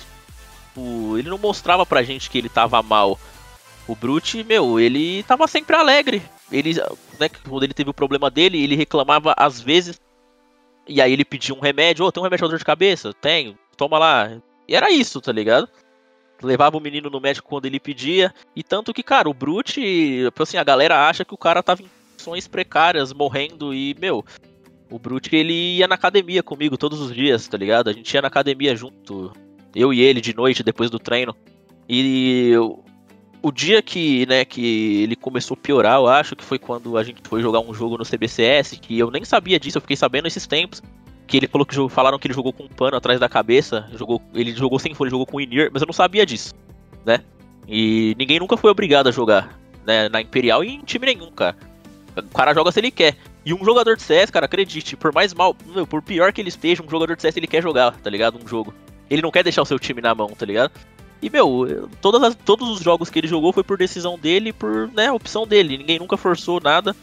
tipo, 0.74 1.17
ele 1.17 1.30
não 1.30 1.38
mostrava 1.38 1.86
pra 1.86 2.03
gente 2.03 2.30
que 2.30 2.38
ele 2.38 2.49
tava 2.49 2.82
mal. 2.82 3.19
O 3.88 3.95
Brute, 3.95 4.43
meu, 4.43 4.80
ele 4.80 5.24
tava 5.24 5.47
sempre 5.47 5.76
alegre. 5.76 6.21
Ele, 6.51 6.74
né, 7.19 7.30
quando 7.30 7.63
ele 7.63 7.74
teve 7.74 7.89
o 7.89 7.93
problema 7.93 8.30
dele, 8.30 8.61
ele 8.61 8.76
reclamava 8.76 9.34
às 9.38 9.61
vezes. 9.61 9.99
E 10.88 11.01
aí 11.01 11.13
ele 11.13 11.24
pedia 11.24 11.55
um 11.55 11.59
remédio, 11.59 12.03
ô, 12.03 12.07
oh, 12.07 12.11
tem 12.11 12.21
um 12.21 12.24
remédio 12.24 12.45
pra 12.45 12.49
dor 12.49 12.59
de 12.59 12.65
cabeça? 12.65 13.13
Tenho, 13.13 13.57
toma 13.78 13.99
lá. 13.99 14.38
E 14.67 14.76
era 14.76 14.91
isso, 14.91 15.21
tá 15.21 15.32
ligado? 15.32 15.67
Levava 16.41 16.78
o 16.78 16.82
menino 16.82 17.09
no 17.09 17.21
médico 17.21 17.47
quando 17.47 17.65
ele 17.65 17.80
pedia. 17.80 18.34
E 18.55 18.63
tanto 18.63 18.93
que, 18.93 19.03
cara, 19.03 19.30
o 19.30 19.34
Brute, 19.34 20.30
assim, 20.38 20.57
a 20.57 20.63
galera 20.63 21.07
acha 21.07 21.24
que 21.24 21.34
o 21.34 21.38
cara 21.38 21.63
tava 21.63 21.82
em 21.82 21.89
condições 22.11 22.47
precárias, 22.47 23.13
morrendo 23.13 23.74
e, 23.74 23.95
meu, 23.99 24.26
o 24.89 24.99
Brute 24.99 25.34
ele 25.36 25.78
ia 25.78 25.88
na 25.88 25.95
academia 25.95 26.43
comigo 26.43 26.78
todos 26.78 26.99
os 26.99 27.13
dias, 27.13 27.47
tá 27.47 27.57
ligado? 27.57 27.89
A 27.89 27.93
gente 27.93 28.13
ia 28.13 28.21
na 28.21 28.28
academia 28.28 28.76
junto 28.76 29.34
eu 29.76 29.93
e 29.93 30.01
ele 30.01 30.21
de 30.21 30.36
noite 30.36 30.63
depois 30.63 30.89
do 30.89 30.99
treino. 30.99 31.36
E 31.88 32.53
o 33.41 33.51
dia 33.51 33.82
que, 33.82 34.26
né, 34.26 34.45
que 34.45 35.03
ele 35.03 35.15
começou 35.15 35.55
a 35.55 35.61
piorar, 35.61 35.97
eu 35.97 36.07
acho 36.07 36.36
que 36.36 36.43
foi 36.43 36.57
quando 36.57 36.97
a 36.97 37.03
gente 37.03 37.21
foi 37.28 37.41
jogar 37.41 37.59
um 37.59 37.74
jogo 37.74 37.97
no 37.97 38.05
CBCS, 38.05 38.80
que 38.82 38.97
eu 38.97 39.11
nem 39.11 39.26
sabia 39.26 39.59
disso, 39.59 39.78
eu 39.78 39.82
fiquei 39.82 39.97
sabendo 39.97 40.28
esses 40.28 40.47
tempos. 40.47 40.82
Que 41.28 41.38
ele 41.38 41.47
falou 41.47 41.65
que 41.65 41.76
falaram 41.89 42.17
que 42.19 42.28
ele 42.28 42.34
jogou 42.34 42.53
com 42.53 42.63
um 42.63 42.69
pano 42.69 42.97
atrás 42.97 43.19
da 43.19 43.28
cabeça, 43.28 43.89
jogou, 43.93 44.21
ele 44.34 44.53
jogou 44.53 44.80
sem 44.80 44.93
folha, 44.93 45.09
jogou 45.09 45.26
com 45.26 45.41
Inir, 45.41 45.69
mas 45.74 45.82
eu 45.82 45.86
não 45.86 45.93
sabia 45.93 46.26
disso, 46.26 46.53
né? 47.05 47.21
E 47.67 48.15
ninguém 48.17 48.39
nunca 48.39 48.57
foi 48.57 48.69
obrigado 48.69 49.07
a 49.07 49.11
jogar, 49.11 49.57
né, 49.86 50.09
na 50.09 50.21
Imperial 50.21 50.63
e 50.63 50.69
em 50.69 50.80
time 50.82 51.07
nenhum, 51.07 51.32
cara. 51.32 51.55
O 52.15 52.36
cara 52.36 52.53
joga 52.53 52.71
se 52.71 52.80
ele 52.80 52.91
quer. 52.91 53.15
E 53.45 53.53
um 53.53 53.63
jogador 53.63 53.95
de 53.95 54.03
CS, 54.03 54.30
cara, 54.30 54.45
acredite, 54.45 54.95
por 54.95 55.13
mais 55.13 55.34
mal, 55.34 55.55
por 55.89 56.01
pior 56.01 56.32
que 56.32 56.39
ele 56.39 56.49
esteja, 56.49 56.84
um 56.84 56.89
jogador 56.89 57.15
de 57.15 57.21
CS 57.21 57.36
ele 57.36 57.47
quer 57.47 57.61
jogar, 57.61 57.91
tá 57.97 58.09
ligado? 58.09 58.39
Um 58.41 58.47
jogo. 58.47 58.74
Ele 59.09 59.21
não 59.21 59.31
quer 59.31 59.43
deixar 59.43 59.61
o 59.61 59.65
seu 59.65 59.79
time 59.79 60.01
na 60.01 60.13
mão, 60.15 60.29
tá 60.29 60.45
ligado? 60.45 60.71
E, 61.23 61.29
meu, 61.29 61.89
as, 62.25 62.35
todos 62.35 62.69
os 62.69 62.81
jogos 62.81 63.09
que 63.09 63.17
ele 63.17 63.29
jogou 63.29 63.53
foi 63.53 63.63
por 63.63 63.77
decisão 63.77 64.19
dele, 64.19 64.51
por, 64.51 64.89
né, 64.89 65.09
opção 65.09 65.47
dele. 65.47 65.77
Ninguém 65.77 65.97
nunca 65.97 66.17
forçou 66.17 66.59
nada. 66.59 66.93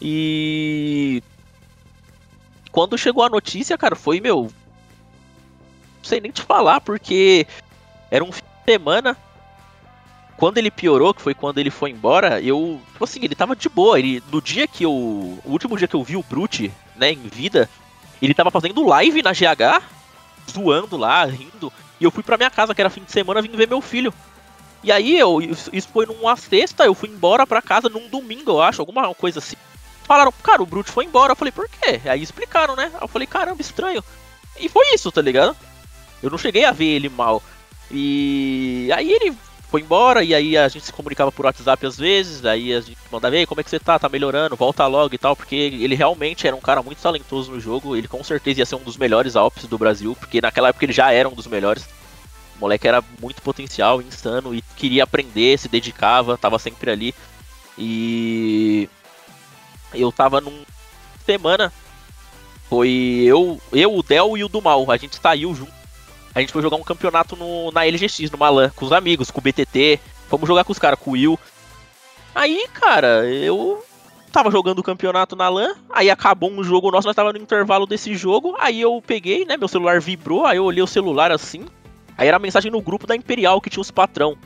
E. 0.00 1.20
Quando 2.70 2.96
chegou 2.96 3.24
a 3.24 3.28
notícia, 3.28 3.76
cara, 3.76 3.96
foi, 3.96 4.20
meu. 4.20 4.42
Não 4.42 6.04
sei 6.04 6.20
nem 6.20 6.30
te 6.30 6.42
falar, 6.42 6.80
porque 6.80 7.44
era 8.08 8.22
um 8.22 8.30
fim 8.30 8.42
de 8.42 8.72
semana. 8.72 9.16
Quando 10.36 10.58
ele 10.58 10.70
piorou, 10.70 11.12
que 11.12 11.22
foi 11.22 11.34
quando 11.34 11.58
ele 11.58 11.70
foi 11.70 11.90
embora, 11.90 12.40
eu. 12.40 12.80
Tipo 12.92 13.02
assim, 13.02 13.20
ele 13.24 13.34
tava 13.34 13.56
de 13.56 13.68
boa. 13.68 13.98
Ele, 13.98 14.22
no 14.30 14.40
dia 14.40 14.68
que 14.68 14.84
eu. 14.84 14.92
O 14.92 15.42
último 15.46 15.76
dia 15.76 15.88
que 15.88 15.96
eu 15.96 16.04
vi 16.04 16.16
o 16.16 16.22
Brute, 16.22 16.70
né, 16.94 17.10
em 17.10 17.26
vida, 17.26 17.68
ele 18.22 18.32
tava 18.32 18.52
fazendo 18.52 18.86
live 18.86 19.22
na 19.22 19.32
GH 19.32 19.95
zoando 20.50 20.96
lá, 20.96 21.24
rindo. 21.24 21.72
E 22.00 22.04
eu 22.04 22.10
fui 22.10 22.22
pra 22.22 22.36
minha 22.36 22.50
casa, 22.50 22.74
que 22.74 22.80
era 22.80 22.90
fim 22.90 23.02
de 23.02 23.12
semana, 23.12 23.42
vim 23.42 23.48
ver 23.50 23.68
meu 23.68 23.80
filho. 23.80 24.12
E 24.82 24.92
aí, 24.92 25.18
eu, 25.18 25.40
isso 25.40 25.88
foi 25.92 26.06
numa 26.06 26.36
sexta, 26.36 26.84
eu 26.84 26.94
fui 26.94 27.08
embora 27.08 27.46
pra 27.46 27.62
casa 27.62 27.88
num 27.88 28.08
domingo, 28.08 28.52
eu 28.52 28.62
acho, 28.62 28.80
alguma 28.80 29.12
coisa 29.14 29.38
assim. 29.38 29.56
Falaram, 30.04 30.32
cara, 30.42 30.62
o 30.62 30.66
Brute 30.66 30.90
foi 30.90 31.04
embora. 31.04 31.32
Eu 31.32 31.36
falei, 31.36 31.50
por 31.50 31.68
quê? 31.68 32.00
Aí 32.04 32.22
explicaram, 32.22 32.76
né? 32.76 32.92
Eu 33.00 33.08
falei, 33.08 33.26
caramba, 33.26 33.60
estranho. 33.60 34.04
E 34.58 34.68
foi 34.68 34.94
isso, 34.94 35.10
tá 35.10 35.20
ligado? 35.20 35.56
Eu 36.22 36.30
não 36.30 36.38
cheguei 36.38 36.64
a 36.64 36.72
ver 36.72 36.86
ele 36.86 37.08
mal. 37.08 37.42
E 37.90 38.88
aí 38.94 39.10
ele 39.10 39.36
foi 39.68 39.80
embora, 39.80 40.22
e 40.22 40.34
aí 40.34 40.56
a 40.56 40.68
gente 40.68 40.86
se 40.86 40.92
comunicava 40.92 41.32
por 41.32 41.44
WhatsApp 41.44 41.84
às 41.84 41.96
vezes, 41.96 42.44
aí 42.44 42.72
a 42.72 42.80
gente 42.80 42.98
mandava, 43.10 43.36
ei, 43.36 43.46
como 43.46 43.60
é 43.60 43.64
que 43.64 43.70
você 43.70 43.80
tá? 43.80 43.98
Tá 43.98 44.08
melhorando? 44.08 44.54
Volta 44.54 44.86
logo 44.86 45.14
e 45.14 45.18
tal, 45.18 45.34
porque 45.34 45.56
ele 45.56 45.94
realmente 45.94 46.46
era 46.46 46.54
um 46.54 46.60
cara 46.60 46.82
muito 46.82 47.02
talentoso 47.02 47.50
no 47.50 47.60
jogo, 47.60 47.96
ele 47.96 48.06
com 48.06 48.22
certeza 48.22 48.60
ia 48.60 48.66
ser 48.66 48.76
um 48.76 48.84
dos 48.84 48.96
melhores 48.96 49.34
Alps 49.34 49.66
do 49.66 49.76
Brasil, 49.76 50.16
porque 50.18 50.40
naquela 50.40 50.68
época 50.68 50.84
ele 50.84 50.92
já 50.92 51.12
era 51.12 51.28
um 51.28 51.34
dos 51.34 51.46
melhores. 51.46 51.84
O 52.56 52.60
moleque 52.60 52.88
era 52.88 53.04
muito 53.20 53.42
potencial, 53.42 54.00
insano, 54.00 54.54
e 54.54 54.62
queria 54.76 55.04
aprender, 55.04 55.58
se 55.58 55.68
dedicava, 55.68 56.38
tava 56.38 56.58
sempre 56.58 56.90
ali. 56.90 57.14
E 57.76 58.88
eu 59.92 60.10
tava 60.12 60.40
num 60.40 60.64
semana, 61.26 61.72
foi 62.70 62.88
eu, 63.26 63.60
eu, 63.72 63.94
o 63.94 64.02
Del 64.02 64.38
e 64.38 64.44
o 64.44 64.48
do 64.48 64.62
Mal, 64.62 64.90
a 64.90 64.96
gente 64.96 65.18
saiu 65.20 65.54
junto 65.54 65.75
a 66.36 66.40
gente 66.40 66.52
foi 66.52 66.60
jogar 66.60 66.76
um 66.76 66.82
campeonato 66.82 67.34
no, 67.34 67.72
na 67.72 67.86
LGX, 67.86 68.30
no 68.30 68.36
Malan, 68.36 68.70
com 68.76 68.84
os 68.84 68.92
amigos, 68.92 69.30
com 69.30 69.40
o 69.40 69.42
BTT. 69.42 69.98
Fomos 70.28 70.46
jogar 70.46 70.64
com 70.64 70.72
os 70.72 70.78
caras, 70.78 70.98
com 71.00 71.12
o 71.12 71.14
Will. 71.14 71.38
Aí, 72.34 72.68
cara, 72.74 73.24
eu 73.26 73.82
tava 74.30 74.50
jogando 74.50 74.80
o 74.80 74.82
campeonato 74.82 75.34
na 75.34 75.48
LAN, 75.48 75.74
aí 75.88 76.10
acabou 76.10 76.52
um 76.52 76.62
jogo 76.62 76.90
nosso, 76.90 77.06
nós 77.06 77.16
tava 77.16 77.32
no 77.32 77.38
intervalo 77.38 77.86
desse 77.86 78.14
jogo, 78.14 78.54
aí 78.60 78.78
eu 78.78 79.02
peguei, 79.06 79.46
né, 79.46 79.56
meu 79.56 79.66
celular 79.66 79.98
vibrou, 79.98 80.44
aí 80.44 80.58
eu 80.58 80.64
olhei 80.64 80.82
o 80.82 80.86
celular 80.86 81.32
assim, 81.32 81.64
aí 82.18 82.28
era 82.28 82.36
a 82.36 82.40
mensagem 82.40 82.70
no 82.70 82.82
grupo 82.82 83.06
da 83.06 83.16
Imperial 83.16 83.58
que 83.58 83.70
tinha 83.70 83.80
os 83.80 83.90
patrão. 83.90 84.36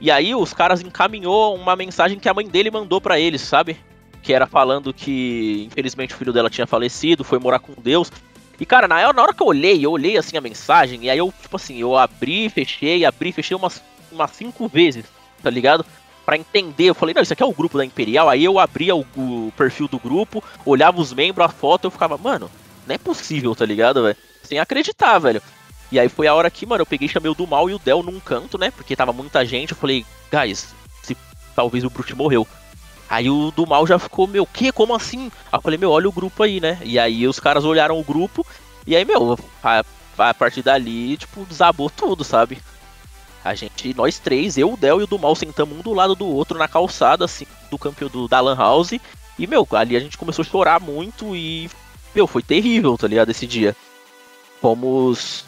E 0.00 0.10
aí 0.10 0.34
os 0.34 0.52
caras 0.52 0.80
encaminhou 0.80 1.54
uma 1.54 1.76
mensagem 1.76 2.18
que 2.18 2.28
a 2.28 2.34
mãe 2.34 2.48
dele 2.48 2.68
mandou 2.68 3.00
para 3.00 3.20
eles, 3.20 3.42
sabe? 3.42 3.76
Que 4.24 4.32
era 4.32 4.48
falando 4.48 4.92
que 4.92 5.68
infelizmente 5.70 6.14
o 6.14 6.18
filho 6.18 6.32
dela 6.32 6.50
tinha 6.50 6.66
falecido, 6.66 7.22
foi 7.22 7.38
morar 7.38 7.60
com 7.60 7.80
Deus. 7.80 8.10
E, 8.60 8.66
cara, 8.66 8.88
na, 8.88 8.96
hora 8.96 9.32
que 9.32 9.42
eu 9.42 9.46
olhei, 9.46 9.84
eu 9.84 9.92
olhei 9.92 10.16
assim 10.16 10.36
a 10.36 10.40
mensagem, 10.40 11.04
e 11.04 11.10
aí 11.10 11.18
eu, 11.18 11.32
tipo 11.40 11.54
assim, 11.54 11.76
eu 11.78 11.96
abri, 11.96 12.48
fechei, 12.48 13.04
abri, 13.04 13.32
fechei 13.32 13.56
umas, 13.56 13.82
umas 14.10 14.30
cinco 14.32 14.66
vezes, 14.68 15.04
tá 15.42 15.48
ligado? 15.48 15.86
Pra 16.26 16.36
entender, 16.36 16.84
eu 16.84 16.94
falei, 16.94 17.14
não, 17.14 17.22
isso 17.22 17.32
aqui 17.32 17.42
é 17.42 17.46
o 17.46 17.54
grupo 17.54 17.78
da 17.78 17.84
Imperial. 17.84 18.28
Aí 18.28 18.44
eu 18.44 18.58
abria 18.58 18.94
o, 18.94 19.00
o 19.16 19.52
perfil 19.56 19.88
do 19.88 19.98
grupo, 19.98 20.42
olhava 20.66 21.00
os 21.00 21.12
membros, 21.12 21.46
a 21.46 21.48
foto, 21.48 21.86
eu 21.86 21.90
ficava, 21.90 22.18
mano, 22.18 22.50
não 22.86 22.94
é 22.94 22.98
possível, 22.98 23.54
tá 23.54 23.64
ligado, 23.64 24.02
velho? 24.02 24.16
Sem 24.42 24.58
acreditar, 24.58 25.18
velho. 25.18 25.40
E 25.90 25.98
aí 25.98 26.08
foi 26.08 26.26
a 26.26 26.34
hora 26.34 26.50
que, 26.50 26.66
mano, 26.66 26.82
eu 26.82 26.86
peguei, 26.86 27.08
chamei 27.08 27.30
o 27.30 27.34
do 27.34 27.46
mal 27.46 27.70
e 27.70 27.74
o 27.74 27.78
Del 27.78 28.02
num 28.02 28.20
canto, 28.20 28.58
né? 28.58 28.70
Porque 28.70 28.96
tava 28.96 29.12
muita 29.12 29.44
gente. 29.44 29.70
Eu 29.70 29.76
falei, 29.76 30.04
guys, 30.30 30.74
se 31.02 31.16
talvez 31.54 31.84
o 31.84 31.90
Brute 31.90 32.14
morreu. 32.14 32.46
Aí 33.08 33.30
o 33.30 33.50
do 33.50 33.66
mal 33.66 33.86
já 33.86 33.98
ficou, 33.98 34.26
meu, 34.26 34.44
que? 34.44 34.70
Como 34.70 34.94
assim? 34.94 35.30
Aí 35.50 35.58
eu 35.58 35.62
falei, 35.62 35.78
meu, 35.78 35.90
olha 35.90 36.08
o 36.08 36.12
grupo 36.12 36.42
aí, 36.42 36.60
né? 36.60 36.78
E 36.82 36.98
aí 36.98 37.26
os 37.26 37.40
caras 37.40 37.64
olharam 37.64 37.98
o 37.98 38.04
grupo, 38.04 38.46
e 38.86 38.96
aí, 38.96 39.04
meu, 39.04 39.38
a, 39.62 39.84
a 40.16 40.34
partir 40.34 40.62
dali, 40.62 41.16
tipo, 41.16 41.44
desabou 41.44 41.90
tudo, 41.90 42.24
sabe? 42.24 42.58
A 43.44 43.54
gente, 43.54 43.94
nós 43.94 44.18
três, 44.18 44.58
eu, 44.58 44.72
o 44.72 44.76
Del 44.76 45.00
e 45.00 45.04
o 45.04 45.06
do 45.06 45.18
mal, 45.18 45.34
sentamos 45.34 45.78
um 45.78 45.82
do 45.82 45.94
lado 45.94 46.14
do 46.14 46.26
outro 46.26 46.58
na 46.58 46.66
calçada, 46.66 47.24
assim, 47.24 47.46
do 47.70 47.78
campeão 47.78 48.08
do, 48.08 48.26
da 48.26 48.40
Lan 48.40 48.56
House. 48.56 48.92
E, 49.38 49.46
meu, 49.46 49.66
ali 49.72 49.96
a 49.96 50.00
gente 50.00 50.18
começou 50.18 50.42
a 50.42 50.46
chorar 50.46 50.80
muito 50.80 51.36
e, 51.36 51.70
meu, 52.14 52.26
foi 52.26 52.42
terrível, 52.42 52.96
tá 52.98 53.06
ligado, 53.06 53.30
esse 53.30 53.46
dia. 53.46 53.76
Fomos. 54.60 55.44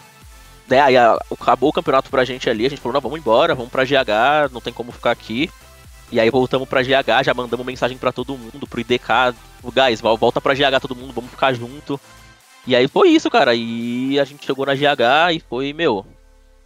Né, 0.68 0.80
aí 0.80 0.96
acabou 0.96 1.70
o 1.70 1.72
campeonato 1.72 2.10
pra 2.10 2.24
gente 2.24 2.48
ali, 2.48 2.64
a 2.64 2.68
gente 2.68 2.80
falou, 2.80 2.94
não, 2.94 3.00
vamos 3.00 3.18
embora, 3.18 3.54
vamos 3.54 3.72
pra 3.72 3.84
GH, 3.84 4.52
não 4.52 4.60
tem 4.60 4.72
como 4.72 4.92
ficar 4.92 5.10
aqui. 5.10 5.50
E 6.12 6.18
aí 6.18 6.28
voltamos 6.30 6.68
pra 6.68 6.82
GH, 6.82 7.24
já 7.24 7.34
mandamos 7.34 7.64
mensagem 7.64 7.96
para 7.96 8.12
todo 8.12 8.36
mundo, 8.36 8.66
pro 8.66 8.80
IDK, 8.80 9.34
guys, 9.62 10.00
volta 10.00 10.40
pra 10.40 10.54
GH 10.54 10.80
todo 10.80 10.96
mundo, 10.96 11.12
vamos 11.12 11.30
ficar 11.30 11.52
junto. 11.52 12.00
E 12.66 12.76
aí 12.76 12.88
foi 12.88 13.10
isso, 13.10 13.30
cara. 13.30 13.54
E 13.54 14.18
a 14.18 14.24
gente 14.24 14.44
chegou 14.44 14.66
na 14.66 14.74
GH 14.74 15.34
e 15.34 15.40
foi, 15.40 15.72
meu. 15.72 16.04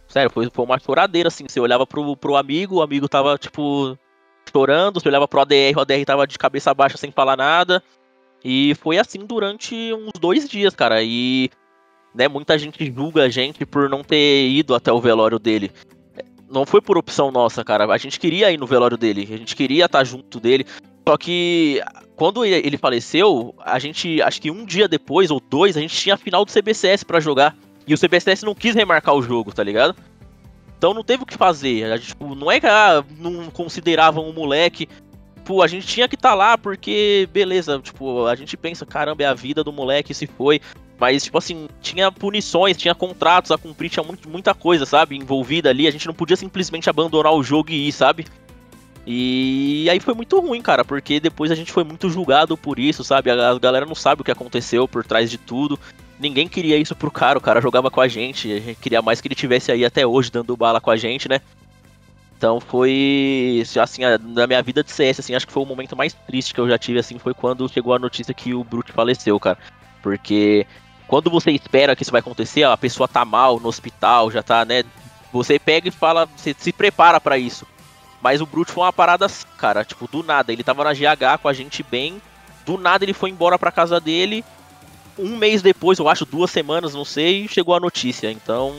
Sério, 0.07 0.29
foi, 0.31 0.49
foi 0.51 0.65
uma 0.65 0.79
choradeira, 0.79 1.27
assim. 1.27 1.45
Você 1.47 1.59
olhava 1.59 1.85
pro, 1.85 2.15
pro 2.17 2.35
amigo, 2.35 2.75
o 2.77 2.81
amigo 2.81 3.07
tava, 3.07 3.37
tipo, 3.37 3.97
chorando. 4.51 4.99
Você 4.99 5.07
olhava 5.07 5.27
pro 5.27 5.41
ADR, 5.41 5.77
o 5.77 5.81
ADR 5.81 6.05
tava 6.05 6.27
de 6.27 6.37
cabeça 6.37 6.73
baixa 6.73 6.97
sem 6.97 7.11
falar 7.11 7.37
nada. 7.37 7.81
E 8.43 8.75
foi 8.75 8.97
assim 8.97 9.25
durante 9.25 9.93
uns 9.93 10.19
dois 10.19 10.47
dias, 10.47 10.75
cara. 10.75 11.01
E 11.01 11.49
né, 12.13 12.27
muita 12.27 12.57
gente 12.57 12.85
julga 12.93 13.23
a 13.23 13.29
gente 13.29 13.65
por 13.65 13.89
não 13.89 14.03
ter 14.03 14.47
ido 14.49 14.75
até 14.75 14.91
o 14.91 15.01
velório 15.01 15.39
dele. 15.39 15.71
Não 16.55 16.65
foi 16.65 16.81
por 16.81 16.97
opção 16.97 17.31
nossa, 17.31 17.63
cara. 17.65 17.85
A 17.85 17.97
gente 17.97 18.17
queria 18.17 18.49
ir 18.49 18.57
no 18.57 18.65
velório 18.65 18.97
dele, 18.97 19.27
a 19.29 19.37
gente 19.37 19.55
queria 19.55 19.85
estar 19.85 20.03
junto 20.05 20.39
dele. 20.39 20.65
Só 21.07 21.17
que 21.17 21.81
quando 22.15 22.45
ele 22.45 22.77
faleceu, 22.77 23.53
a 23.59 23.77
gente, 23.77 24.21
acho 24.21 24.41
que 24.41 24.49
um 24.49 24.65
dia 24.65 24.87
depois 24.87 25.29
ou 25.29 25.39
dois, 25.39 25.75
a 25.75 25.81
gente 25.81 25.95
tinha 25.95 26.15
a 26.15 26.17
final 26.17 26.45
do 26.45 26.51
CBCS 26.51 27.03
para 27.03 27.19
jogar. 27.19 27.55
E 27.85 27.93
o 27.93 27.97
CBCS 27.97 28.43
não 28.43 28.55
quis 28.55 28.73
remarcar 28.73 29.13
o 29.13 29.21
jogo, 29.21 29.53
tá 29.53 29.61
ligado? 29.61 29.95
Então 30.77 30.93
não 30.93 31.03
teve 31.03 31.23
o 31.23 31.25
que 31.25 31.37
fazer. 31.37 31.91
A 31.91 31.97
gente, 31.97 32.07
tipo, 32.07 32.33
não 32.33 32.49
é 32.49 32.59
que 32.59 32.67
ah, 32.67 33.03
não 33.19 33.51
consideravam 33.51 34.27
um 34.27 34.33
moleque. 34.33 34.87
Tipo, 35.35 35.61
a 35.61 35.67
gente 35.67 35.85
tinha 35.85 36.07
que 36.07 36.15
estar 36.15 36.29
tá 36.29 36.35
lá 36.35 36.57
porque, 36.57 37.29
beleza, 37.31 37.79
tipo, 37.79 38.25
a 38.25 38.35
gente 38.35 38.57
pensa, 38.57 38.85
caramba, 38.85 39.23
é 39.23 39.25
a 39.27 39.33
vida 39.33 39.63
do 39.63 39.71
moleque, 39.71 40.13
se 40.13 40.25
foi. 40.25 40.59
Mas, 40.97 41.23
tipo 41.23 41.37
assim, 41.37 41.67
tinha 41.81 42.11
punições, 42.11 42.77
tinha 42.77 42.95
contratos 42.95 43.51
a 43.51 43.57
cumprir, 43.57 43.89
tinha 43.89 44.03
muito, 44.03 44.29
muita 44.29 44.53
coisa, 44.53 44.85
sabe, 44.85 45.17
envolvida 45.17 45.69
ali. 45.69 45.87
A 45.87 45.91
gente 45.91 46.07
não 46.07 46.13
podia 46.13 46.37
simplesmente 46.37 46.89
abandonar 46.89 47.33
o 47.33 47.43
jogo 47.43 47.71
e 47.71 47.89
ir, 47.89 47.91
sabe? 47.91 48.25
E 49.05 49.87
aí 49.91 49.99
foi 49.99 50.13
muito 50.13 50.39
ruim, 50.39 50.61
cara, 50.61 50.83
porque 50.83 51.19
depois 51.19 51.51
a 51.51 51.55
gente 51.55 51.71
foi 51.71 51.83
muito 51.83 52.09
julgado 52.09 52.57
por 52.57 52.79
isso, 52.79 53.03
sabe? 53.03 53.29
A 53.29 53.59
galera 53.59 53.85
não 53.85 53.93
sabe 53.93 54.21
o 54.21 54.23
que 54.23 54.31
aconteceu 54.31 54.87
por 54.87 55.05
trás 55.05 55.29
de 55.29 55.37
tudo. 55.37 55.79
Ninguém 56.19 56.47
queria 56.47 56.77
isso 56.77 56.95
pro 56.95 57.11
cara, 57.11 57.37
o 57.37 57.41
cara 57.41 57.61
jogava 57.61 57.91
com 57.91 57.99
a 57.99 58.07
gente, 58.07 58.51
a 58.51 58.59
gente 58.59 58.79
queria 58.79 59.01
mais 59.01 59.19
que 59.19 59.27
ele 59.27 59.35
tivesse 59.35 59.71
aí 59.71 59.83
até 59.83 60.07
hoje 60.07 60.31
dando 60.31 60.55
bala 60.55 60.79
com 60.79 60.89
a 60.89 60.95
gente, 60.95 61.27
né? 61.27 61.41
Então 62.37 62.59
foi, 62.59 63.63
assim, 63.81 64.01
na 64.21 64.47
minha 64.47 64.61
vida 64.63 64.83
de 64.83 64.91
CS, 64.91 65.19
assim, 65.19 65.35
acho 65.35 65.45
que 65.45 65.53
foi 65.53 65.63
o 65.63 65.65
momento 65.65 65.95
mais 65.95 66.13
triste 66.13 66.53
que 66.53 66.59
eu 66.59 66.67
já 66.67 66.77
tive, 66.77 66.99
assim, 66.99 67.19
foi 67.19 67.33
quando 67.33 67.67
chegou 67.69 67.93
a 67.93 67.99
notícia 67.99 68.33
que 68.33 68.53
o 68.53 68.63
Brute 68.63 68.91
faleceu, 68.91 69.39
cara. 69.39 69.57
Porque 70.01 70.65
quando 71.07 71.29
você 71.29 71.51
espera 71.51 71.95
que 71.95 72.03
isso 72.03 72.11
vai 72.11 72.19
acontecer, 72.19 72.63
a 72.63 72.77
pessoa 72.77 73.07
tá 73.07 73.23
mal 73.23 73.59
no 73.59 73.67
hospital, 73.67 74.31
já 74.31 74.41
tá, 74.41 74.65
né? 74.65 74.83
Você 75.31 75.59
pega 75.59 75.87
e 75.87 75.91
fala, 75.91 76.27
você 76.35 76.55
se 76.57 76.71
prepara 76.71 77.19
para 77.19 77.37
isso. 77.37 77.65
Mas 78.21 78.41
o 78.41 78.45
Brute 78.45 78.71
foi 78.71 78.83
uma 78.83 78.93
parada, 78.93 79.27
cara, 79.57 79.83
tipo, 79.85 80.07
do 80.07 80.23
nada. 80.23 80.51
Ele 80.51 80.63
tava 80.63 80.83
na 80.83 80.93
GH 80.93 81.39
com 81.41 81.47
a 81.47 81.53
gente 81.53 81.83
bem. 81.83 82.21
Do 82.65 82.77
nada 82.77 83.05
ele 83.05 83.13
foi 83.13 83.29
embora 83.29 83.59
pra 83.59 83.71
casa 83.71 83.99
dele. 83.99 84.43
Um 85.17 85.37
mês 85.37 85.61
depois, 85.61 85.99
eu 85.99 86.09
acho, 86.09 86.25
duas 86.25 86.49
semanas, 86.49 86.93
não 86.93 87.05
sei, 87.05 87.47
chegou 87.47 87.75
a 87.75 87.79
notícia. 87.79 88.31
Então, 88.31 88.73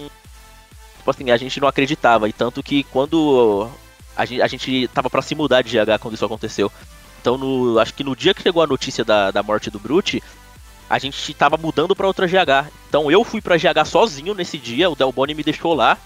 tipo 0.97 1.11
assim, 1.11 1.31
a 1.31 1.37
gente 1.37 1.61
não 1.61 1.69
acreditava. 1.69 2.29
E 2.29 2.33
tanto 2.33 2.63
que 2.63 2.83
quando 2.85 3.71
a 4.17 4.25
gente, 4.25 4.43
a 4.43 4.47
gente 4.49 4.89
tava 4.89 5.09
pra 5.09 5.23
se 5.23 5.35
mudar 5.35 5.63
de 5.63 5.71
GH 5.71 6.01
quando 6.01 6.15
isso 6.15 6.25
aconteceu. 6.25 6.73
Então, 7.21 7.39
no, 7.39 7.79
acho 7.79 7.95
que 7.95 8.03
no 8.03 8.17
dia 8.17 8.35
que 8.35 8.43
chegou 8.43 8.63
a 8.63 8.67
notícia 8.67 9.05
da, 9.05 9.31
da 9.31 9.43
morte 9.43 9.71
do 9.71 9.79
Brute, 9.79 10.23
a 10.89 10.99
gente 10.99 11.35
tava 11.35 11.57
mudando 11.57 11.95
pra 11.95 12.07
outra 12.07 12.27
GH. 12.27 12.71
Então 12.89 13.11
eu 13.11 13.25
fui 13.25 13.41
pra 13.41 13.57
GH 13.57 13.85
sozinho 13.87 14.35
nesse 14.35 14.59
dia, 14.59 14.91
o 14.91 14.97
Delboni 14.97 15.35
me 15.35 15.43
deixou 15.43 15.75
lá. 15.75 15.99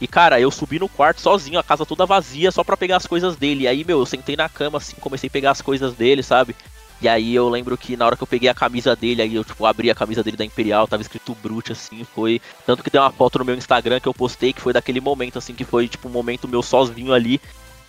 E, 0.00 0.06
cara, 0.06 0.40
eu 0.40 0.50
subi 0.50 0.78
no 0.78 0.88
quarto 0.88 1.20
sozinho, 1.20 1.58
a 1.58 1.62
casa 1.62 1.84
toda 1.84 2.06
vazia, 2.06 2.50
só 2.50 2.64
pra 2.64 2.76
pegar 2.76 2.96
as 2.96 3.06
coisas 3.06 3.36
dele. 3.36 3.64
E 3.64 3.68
aí, 3.68 3.84
meu, 3.84 3.98
eu 3.98 4.06
sentei 4.06 4.34
na 4.34 4.48
cama, 4.48 4.78
assim, 4.78 4.96
comecei 4.98 5.28
a 5.28 5.30
pegar 5.30 5.50
as 5.50 5.60
coisas 5.60 5.92
dele, 5.92 6.22
sabe? 6.22 6.56
E 7.02 7.08
aí 7.08 7.34
eu 7.34 7.48
lembro 7.48 7.76
que 7.76 7.96
na 7.96 8.06
hora 8.06 8.16
que 8.16 8.22
eu 8.22 8.26
peguei 8.26 8.48
a 8.48 8.54
camisa 8.54 8.96
dele, 8.96 9.20
aí 9.20 9.34
eu, 9.34 9.44
tipo, 9.44 9.64
abri 9.66 9.90
a 9.90 9.94
camisa 9.94 10.22
dele 10.22 10.36
da 10.36 10.44
Imperial, 10.44 10.86
tava 10.86 11.02
escrito 11.02 11.36
Brute, 11.42 11.72
assim, 11.72 12.04
foi... 12.04 12.40
Tanto 12.66 12.82
que 12.82 12.90
tem 12.90 13.00
uma 13.00 13.12
foto 13.12 13.38
no 13.38 13.44
meu 13.44 13.54
Instagram 13.54 14.00
que 14.00 14.08
eu 14.08 14.14
postei, 14.14 14.52
que 14.52 14.60
foi 14.60 14.72
daquele 14.72 15.00
momento, 15.00 15.38
assim, 15.38 15.54
que 15.54 15.64
foi, 15.64 15.88
tipo, 15.88 16.08
um 16.08 16.12
momento 16.12 16.48
meu 16.48 16.62
sozinho 16.62 17.12
ali, 17.12 17.40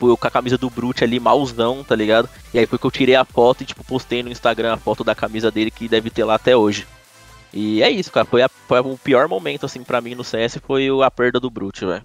tipo, 0.02 0.10
eu 0.10 0.18
com 0.18 0.28
a 0.28 0.32
camisa 0.32 0.58
do 0.58 0.70
Brute 0.70 1.04
ali, 1.04 1.20
malzão, 1.20 1.84
tá 1.84 1.95
ligado? 1.95 2.28
E 2.54 2.60
aí 2.60 2.66
foi 2.66 2.80
que 2.80 2.86
eu 2.86 2.91
tirei 2.91 3.16
a 3.16 3.24
foto 3.24 3.62
e, 3.62 3.66
tipo, 3.66 3.84
postei 3.84 4.24
no 4.24 4.32
Instagram 4.32 4.74
a 4.74 4.78
foto 4.78 5.04
da 5.04 5.14
camisa 5.14 5.52
dele, 5.52 5.70
que 5.70 5.88
deve 5.88 6.10
ter 6.10 6.24
lá 6.24 6.36
até 6.36 6.58
hoje. 6.58 6.88
E 7.54 7.84
é 7.84 7.89
isso, 7.89 8.12
cara, 8.12 8.26
foi, 8.26 8.41
a, 8.41 8.49
foi 8.49 8.80
o 8.80 8.97
pior 8.97 9.28
momento, 9.28 9.66
assim, 9.66 9.84
para 9.84 10.02
mim 10.02 10.16
no 10.16 10.24
CS, 10.24 10.58
foi 10.66 10.88
a 11.04 11.12
perda 11.12 11.39
do 11.39 11.49
Brute, 11.49 11.86
velho. 11.86 12.04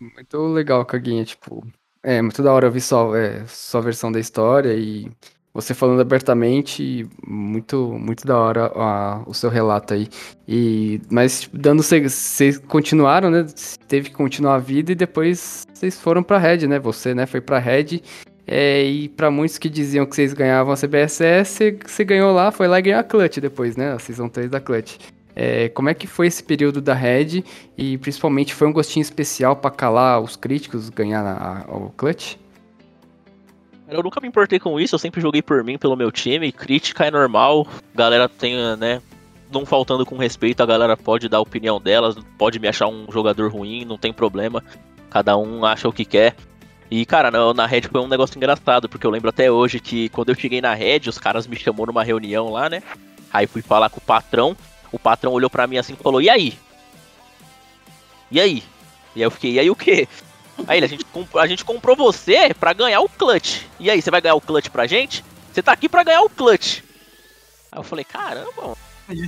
Muito 0.00 0.38
legal, 0.48 0.84
Caguinha, 0.84 1.24
tipo, 1.24 1.64
é 2.02 2.20
muito 2.22 2.42
da 2.42 2.52
hora 2.52 2.66
ouvir 2.66 2.80
só, 2.80 3.14
é, 3.14 3.44
sua 3.46 3.80
versão 3.80 4.10
da 4.10 4.18
história 4.18 4.74
e 4.74 5.10
você 5.60 5.74
falando 5.74 6.00
abertamente, 6.00 7.04
muito 7.26 7.96
muito 7.98 8.24
da 8.24 8.38
hora 8.38 8.72
a, 8.74 9.22
o 9.26 9.34
seu 9.34 9.50
relato 9.50 9.92
aí. 9.94 10.08
E 10.46 11.00
mas 11.10 11.42
tipo, 11.42 11.58
dando 11.58 11.82
vocês 11.82 12.58
continuaram, 12.58 13.28
né? 13.30 13.44
Teve 13.88 14.10
que 14.10 14.14
continuar 14.14 14.54
a 14.54 14.58
vida 14.58 14.92
e 14.92 14.94
depois 14.94 15.66
vocês 15.74 15.98
foram 15.98 16.22
para 16.22 16.38
Red, 16.38 16.66
né? 16.68 16.78
Você, 16.78 17.14
né, 17.14 17.26
foi 17.26 17.40
para 17.40 17.58
Red. 17.58 18.00
É, 18.46 18.82
e 18.84 19.08
para 19.08 19.30
muitos 19.30 19.58
que 19.58 19.68
diziam 19.68 20.06
que 20.06 20.14
vocês 20.14 20.32
ganhavam 20.32 20.72
a 20.72 20.76
CBSS, 20.76 21.78
você 21.84 22.04
ganhou 22.04 22.32
lá, 22.32 22.50
foi 22.50 22.66
lá 22.66 22.78
e 22.78 22.82
ganhou 22.82 23.00
a 23.00 23.04
Clutch 23.04 23.38
depois, 23.38 23.76
né? 23.76 23.92
A 23.92 23.98
Season 23.98 24.28
3 24.28 24.48
da 24.50 24.60
Clutch. 24.60 24.96
É, 25.34 25.68
como 25.68 25.88
é 25.88 25.94
que 25.94 26.06
foi 26.06 26.28
esse 26.28 26.42
período 26.42 26.80
da 26.80 26.94
Red 26.94 27.44
e 27.76 27.98
principalmente 27.98 28.54
foi 28.54 28.66
um 28.66 28.72
gostinho 28.72 29.02
especial 29.02 29.56
para 29.56 29.70
calar 29.70 30.20
os 30.20 30.36
críticos, 30.36 30.88
ganhar 30.88 31.24
a, 31.24 31.64
a, 31.68 31.76
o 31.76 31.90
clutch? 31.96 32.36
Eu 33.90 34.02
nunca 34.02 34.20
me 34.20 34.28
importei 34.28 34.58
com 34.58 34.78
isso, 34.78 34.94
eu 34.94 34.98
sempre 34.98 35.20
joguei 35.20 35.40
por 35.40 35.64
mim, 35.64 35.78
pelo 35.78 35.96
meu 35.96 36.12
time. 36.12 36.52
Crítica 36.52 37.06
é 37.06 37.10
normal, 37.10 37.66
galera 37.94 38.28
tem, 38.28 38.54
né? 38.76 39.00
Não 39.50 39.64
faltando 39.64 40.04
com 40.04 40.18
respeito, 40.18 40.62
a 40.62 40.66
galera 40.66 40.94
pode 40.94 41.26
dar 41.26 41.38
a 41.38 41.40
opinião 41.40 41.80
delas, 41.80 42.14
pode 42.36 42.58
me 42.58 42.68
achar 42.68 42.86
um 42.86 43.10
jogador 43.10 43.50
ruim, 43.50 43.86
não 43.86 43.96
tem 43.96 44.12
problema. 44.12 44.62
Cada 45.08 45.38
um 45.38 45.64
acha 45.64 45.88
o 45.88 45.92
que 45.92 46.04
quer. 46.04 46.36
E, 46.90 47.06
cara, 47.06 47.30
na, 47.30 47.54
na 47.54 47.66
Red 47.66 47.82
foi 47.82 48.00
um 48.00 48.08
negócio 48.08 48.36
engraçado, 48.36 48.90
porque 48.90 49.06
eu 49.06 49.10
lembro 49.10 49.30
até 49.30 49.50
hoje 49.50 49.80
que 49.80 50.10
quando 50.10 50.28
eu 50.28 50.34
cheguei 50.34 50.60
na 50.60 50.74
Red, 50.74 51.08
os 51.08 51.18
caras 51.18 51.46
me 51.46 51.56
chamou 51.56 51.86
numa 51.86 52.04
reunião 52.04 52.50
lá, 52.50 52.68
né? 52.68 52.82
Aí 53.32 53.46
fui 53.46 53.62
falar 53.62 53.88
com 53.88 53.98
o 53.98 54.02
patrão. 54.02 54.54
O 54.92 54.98
patrão 54.98 55.32
olhou 55.32 55.48
para 55.48 55.66
mim 55.66 55.78
assim 55.78 55.94
e 55.94 56.02
falou: 56.02 56.20
E 56.20 56.28
aí? 56.28 56.58
E 58.30 58.38
aí? 58.38 58.62
E 59.16 59.20
aí 59.20 59.22
eu 59.22 59.30
fiquei: 59.30 59.52
E 59.52 59.60
aí 59.60 59.70
o 59.70 59.76
quê? 59.76 60.06
Aí 60.66 60.78
ele: 60.78 60.86
A 60.86 60.88
gente, 60.88 61.06
a 61.38 61.46
gente 61.46 61.64
comprou 61.64 61.96
você 61.96 62.52
pra 62.54 62.72
ganhar 62.72 63.00
o 63.00 63.08
clutch. 63.08 63.62
E 63.78 63.90
aí, 63.90 64.00
você 64.00 64.10
vai 64.10 64.20
ganhar 64.20 64.34
o 64.34 64.40
clutch 64.40 64.68
pra 64.68 64.86
gente? 64.86 65.24
Você 65.52 65.62
tá 65.62 65.72
aqui 65.72 65.88
pra 65.88 66.04
ganhar 66.04 66.22
o 66.22 66.30
clutch. 66.30 66.80
Aí 67.70 67.78
eu 67.78 67.84
falei: 67.84 68.04
Caramba, 68.04 68.76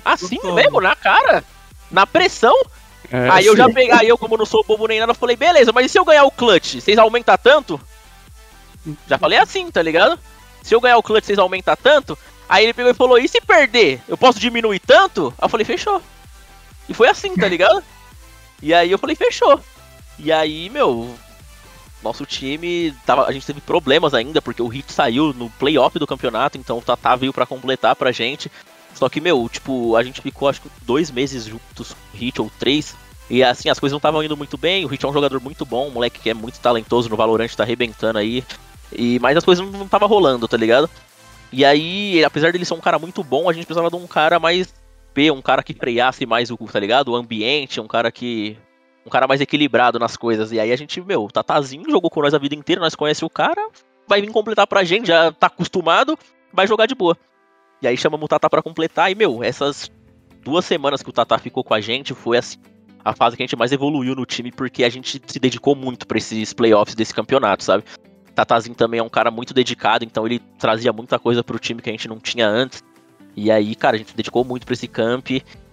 assim 0.05 0.39
mesmo, 0.55 0.81
na 0.81 0.95
cara? 0.97 1.45
Na 1.91 2.07
pressão? 2.07 2.55
É, 3.11 3.29
aí 3.29 3.47
eu 3.47 3.57
já 3.57 3.67
peguei, 3.67 3.91
aí 3.91 4.09
eu, 4.09 4.17
como 4.17 4.37
não 4.37 4.47
sou 4.47 4.65
bobo 4.65 4.87
nem 4.87 5.01
nada, 5.01 5.13
eu 5.13 5.17
falei: 5.17 5.37
Beleza, 5.37 5.73
mas 5.73 5.87
e 5.87 5.89
se 5.89 5.99
eu 5.99 6.05
ganhar 6.05 6.25
o 6.25 6.31
clutch? 6.31 6.77
Vocês 6.77 6.99
aumentam 6.99 7.37
tanto? 7.37 7.81
Já 9.07 9.19
falei 9.19 9.39
assim, 9.39 9.71
tá 9.71 9.83
ligado? 9.83 10.19
Se 10.63 10.75
eu 10.75 10.81
ganhar 10.81 10.97
o 10.97 11.03
clutch, 11.03 11.25
vocês 11.25 11.39
aumentam 11.39 11.77
tanto? 11.77 12.17
Aí 12.49 12.65
ele 12.65 12.75
pegou 12.75 12.91
e 12.91 12.95
falou: 12.95 13.19
e 13.19 13.29
se 13.29 13.41
perder? 13.41 14.01
Eu 14.09 14.17
posso 14.17 14.39
diminuir 14.39 14.81
tanto? 14.81 15.33
Aí 15.39 15.45
eu 15.45 15.49
falei: 15.49 15.65
fechou. 15.65 16.03
E 16.89 16.95
foi 16.95 17.09
assim, 17.09 17.35
tá 17.35 17.47
ligado? 17.47 17.83
e 18.63 18.75
aí 18.75 18.91
eu 18.91 18.99
falei: 18.99 19.17
fechou. 19.17 19.61
E 20.23 20.31
aí, 20.31 20.69
meu, 20.69 21.15
nosso 22.03 22.27
time 22.27 22.95
tava, 23.07 23.27
a 23.27 23.33
gente 23.33 23.47
teve 23.47 23.61
problemas 23.61 24.15
ainda 24.15 24.43
porque 24.43 24.63
o 24.63 24.69
Hit 24.69 24.93
saiu 24.93 25.33
no 25.33 25.49
playoff 25.51 25.99
do 25.99 26.07
campeonato, 26.07 26.59
então 26.59 26.79
o 26.79 26.83
Tata 26.83 27.17
veio 27.17 27.33
para 27.33 27.47
completar 27.47 27.97
pra 27.97 28.13
gente. 28.13 28.51
Só 28.95 29.09
que, 29.09 29.21
meu, 29.21 29.49
tipo, 29.49 29.97
a 29.97 30.03
gente 30.03 30.21
ficou 30.21 30.49
acho 30.49 30.63
que 30.63 30.71
dois 30.83 31.11
meses 31.11 31.45
juntos, 31.45 31.95
Hit 32.15 32.41
ou 32.41 32.51
três. 32.59 32.95
E 33.31 33.43
assim, 33.45 33.69
as 33.69 33.79
coisas 33.79 33.93
não 33.93 33.99
estavam 33.99 34.23
indo 34.23 34.37
muito 34.37 34.59
bem. 34.59 34.85
O 34.85 34.89
Hit 34.89 35.05
é 35.05 35.09
um 35.09 35.13
jogador 35.13 35.41
muito 35.41 35.65
bom, 35.65 35.89
um 35.89 35.93
moleque 35.93 36.21
que 36.21 36.31
é 36.31 36.35
muito 36.35 36.61
talentoso 36.61 37.09
no 37.09 37.17
Valorant, 37.17 37.55
tá 37.55 37.63
arrebentando 37.63 38.19
aí. 38.19 38.45
E, 38.93 39.19
mas 39.21 39.37
as 39.37 39.45
coisas 39.45 39.65
não 39.71 39.85
estavam 39.85 40.09
rolando, 40.09 40.49
tá 40.49 40.57
ligado? 40.57 40.91
E 41.53 41.65
aí, 41.65 42.23
apesar 42.25 42.53
dele 42.53 42.65
ser 42.65 42.75
um 42.75 42.81
cara 42.81 42.99
muito 42.99 43.23
bom, 43.23 43.49
a 43.49 43.53
gente 43.53 43.67
precisava 43.67 43.91
de 43.91 43.97
um 43.97 44.07
cara 44.07 44.39
mais 44.39 44.73
P, 45.15 45.31
um 45.31 45.43
cara 45.43 45.63
que 45.63 45.75
freasse 45.75 46.27
mais 46.27 46.51
o, 46.51 46.57
tá 46.57 46.79
ligado? 46.79 47.09
O 47.09 47.17
ambiente, 47.17 47.81
um 47.81 47.89
cara 47.89 48.11
que. 48.13 48.57
Um 49.05 49.11
cara 49.11 49.27
mais 49.27 49.41
equilibrado 49.41 49.99
nas 49.99 50.17
coisas. 50.17 50.53
E 50.53 50.61
aí 50.61 50.73
a 50.73 50.77
gente, 50.77 51.01
meu, 51.01 51.25
o 51.25 51.29
Tatazinho 51.29 51.91
jogou 51.91 52.11
com 52.11 52.21
nós 52.21 52.35
a 52.35 52.39
vida 52.39 52.55
inteira, 52.55 52.81
nós 52.81 52.95
conhecemos 52.95 53.31
o 53.31 53.35
cara, 53.35 53.69
vai 54.07 54.21
vir 54.21 54.31
completar 54.31 54.67
pra 54.67 54.85
gente, 54.85 55.09
já 55.09 55.33
tá 55.33 55.47
acostumado, 55.47 56.19
vai 56.53 56.67
jogar 56.67 56.87
de 56.87 56.95
boa. 56.95 57.17
E 57.81 57.87
aí 57.87 57.97
chamamos 57.97 58.25
o 58.25 58.29
Tata 58.29 58.51
pra 58.51 58.63
completar, 58.63 59.11
e, 59.11 59.15
meu, 59.15 59.43
essas 59.43 59.91
duas 60.45 60.65
semanas 60.65 61.03
que 61.03 61.09
o 61.09 61.13
Tata 61.13 61.39
ficou 61.39 61.65
com 61.65 61.75
a 61.75 61.81
gente 61.81 62.15
foi 62.15 62.37
assim. 62.37 62.59
A 63.03 63.15
fase 63.15 63.37
que 63.37 63.43
a 63.43 63.47
gente 63.47 63.57
mais 63.57 63.73
evoluiu 63.73 64.15
no 64.15 64.27
time, 64.27 64.53
porque 64.53 64.85
a 64.85 64.89
gente 64.91 65.21
se 65.27 65.39
dedicou 65.39 65.75
muito 65.75 66.07
para 66.07 66.19
esses 66.19 66.53
playoffs 66.53 66.95
desse 66.95 67.15
campeonato, 67.15 67.65
sabe? 67.65 67.85
Tatazinho 68.35 68.75
também 68.75 69.01
é 69.01 69.03
um 69.03 69.09
cara 69.09 69.31
muito 69.31 69.55
dedicado, 69.55 70.05
então 70.05 70.27
ele 70.27 70.39
trazia 70.59 70.93
muita 70.93 71.19
coisa 71.19 71.43
pro 71.43 71.59
time 71.59 71.81
que 71.81 71.89
a 71.89 71.93
gente 71.93 72.09
não 72.09 72.19
tinha 72.19 72.47
antes. 72.47 72.83
E 73.37 73.51
aí, 73.51 73.75
cara, 73.75 73.97
a 73.97 73.99
gente 73.99 74.15
dedicou 74.15 74.45
muito 74.45 74.67
pra 74.67 74.75
esse 74.75 74.87
camp 74.87 75.31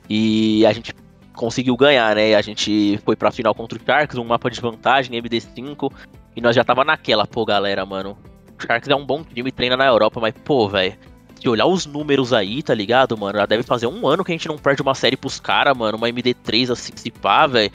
e 0.09 0.65
a 0.65 0.71
gente 0.71 0.93
conseguiu 1.38 1.77
ganhar, 1.77 2.15
né? 2.15 2.35
A 2.35 2.41
gente 2.41 2.99
foi 3.05 3.15
pra 3.15 3.31
final 3.31 3.55
contra 3.55 3.77
o 3.77 3.81
Sharks, 3.81 4.18
um 4.18 4.26
mapa 4.26 4.49
de 4.49 4.59
vantagem, 4.59 5.22
MD5, 5.22 5.91
e 6.35 6.41
nós 6.41 6.55
já 6.55 6.64
tava 6.64 6.84
naquela, 6.84 7.26
pô, 7.26 7.45
galera, 7.45 7.85
mano. 7.85 8.18
O 8.59 8.61
Sharks 8.61 8.89
é 8.89 8.95
um 8.95 9.05
bom 9.05 9.23
time, 9.23 9.51
treina 9.51 9.77
na 9.77 9.85
Europa, 9.85 10.19
mas, 10.19 10.34
pô, 10.43 10.68
velho, 10.68 10.95
se 11.39 11.47
olhar 11.47 11.68
os 11.68 11.85
números 11.85 12.34
aí, 12.34 12.61
tá 12.61 12.73
ligado, 12.73 13.18
mano? 13.18 13.38
Já 13.38 13.45
deve 13.45 13.64
fazer 13.64 13.88
um 13.88 14.07
ano 14.07 14.23
que 14.26 14.31
a 14.31 14.35
gente 14.35 14.47
não 14.47 14.57
perde 14.57 14.81
uma 14.81 14.95
série 14.95 15.15
pros 15.15 15.39
caras, 15.39 15.77
mano, 15.77 15.97
uma 15.97 16.09
MD3 16.09 16.72
assim, 16.72 16.91
se 16.95 17.11
pá, 17.11 17.47
velho. 17.47 17.72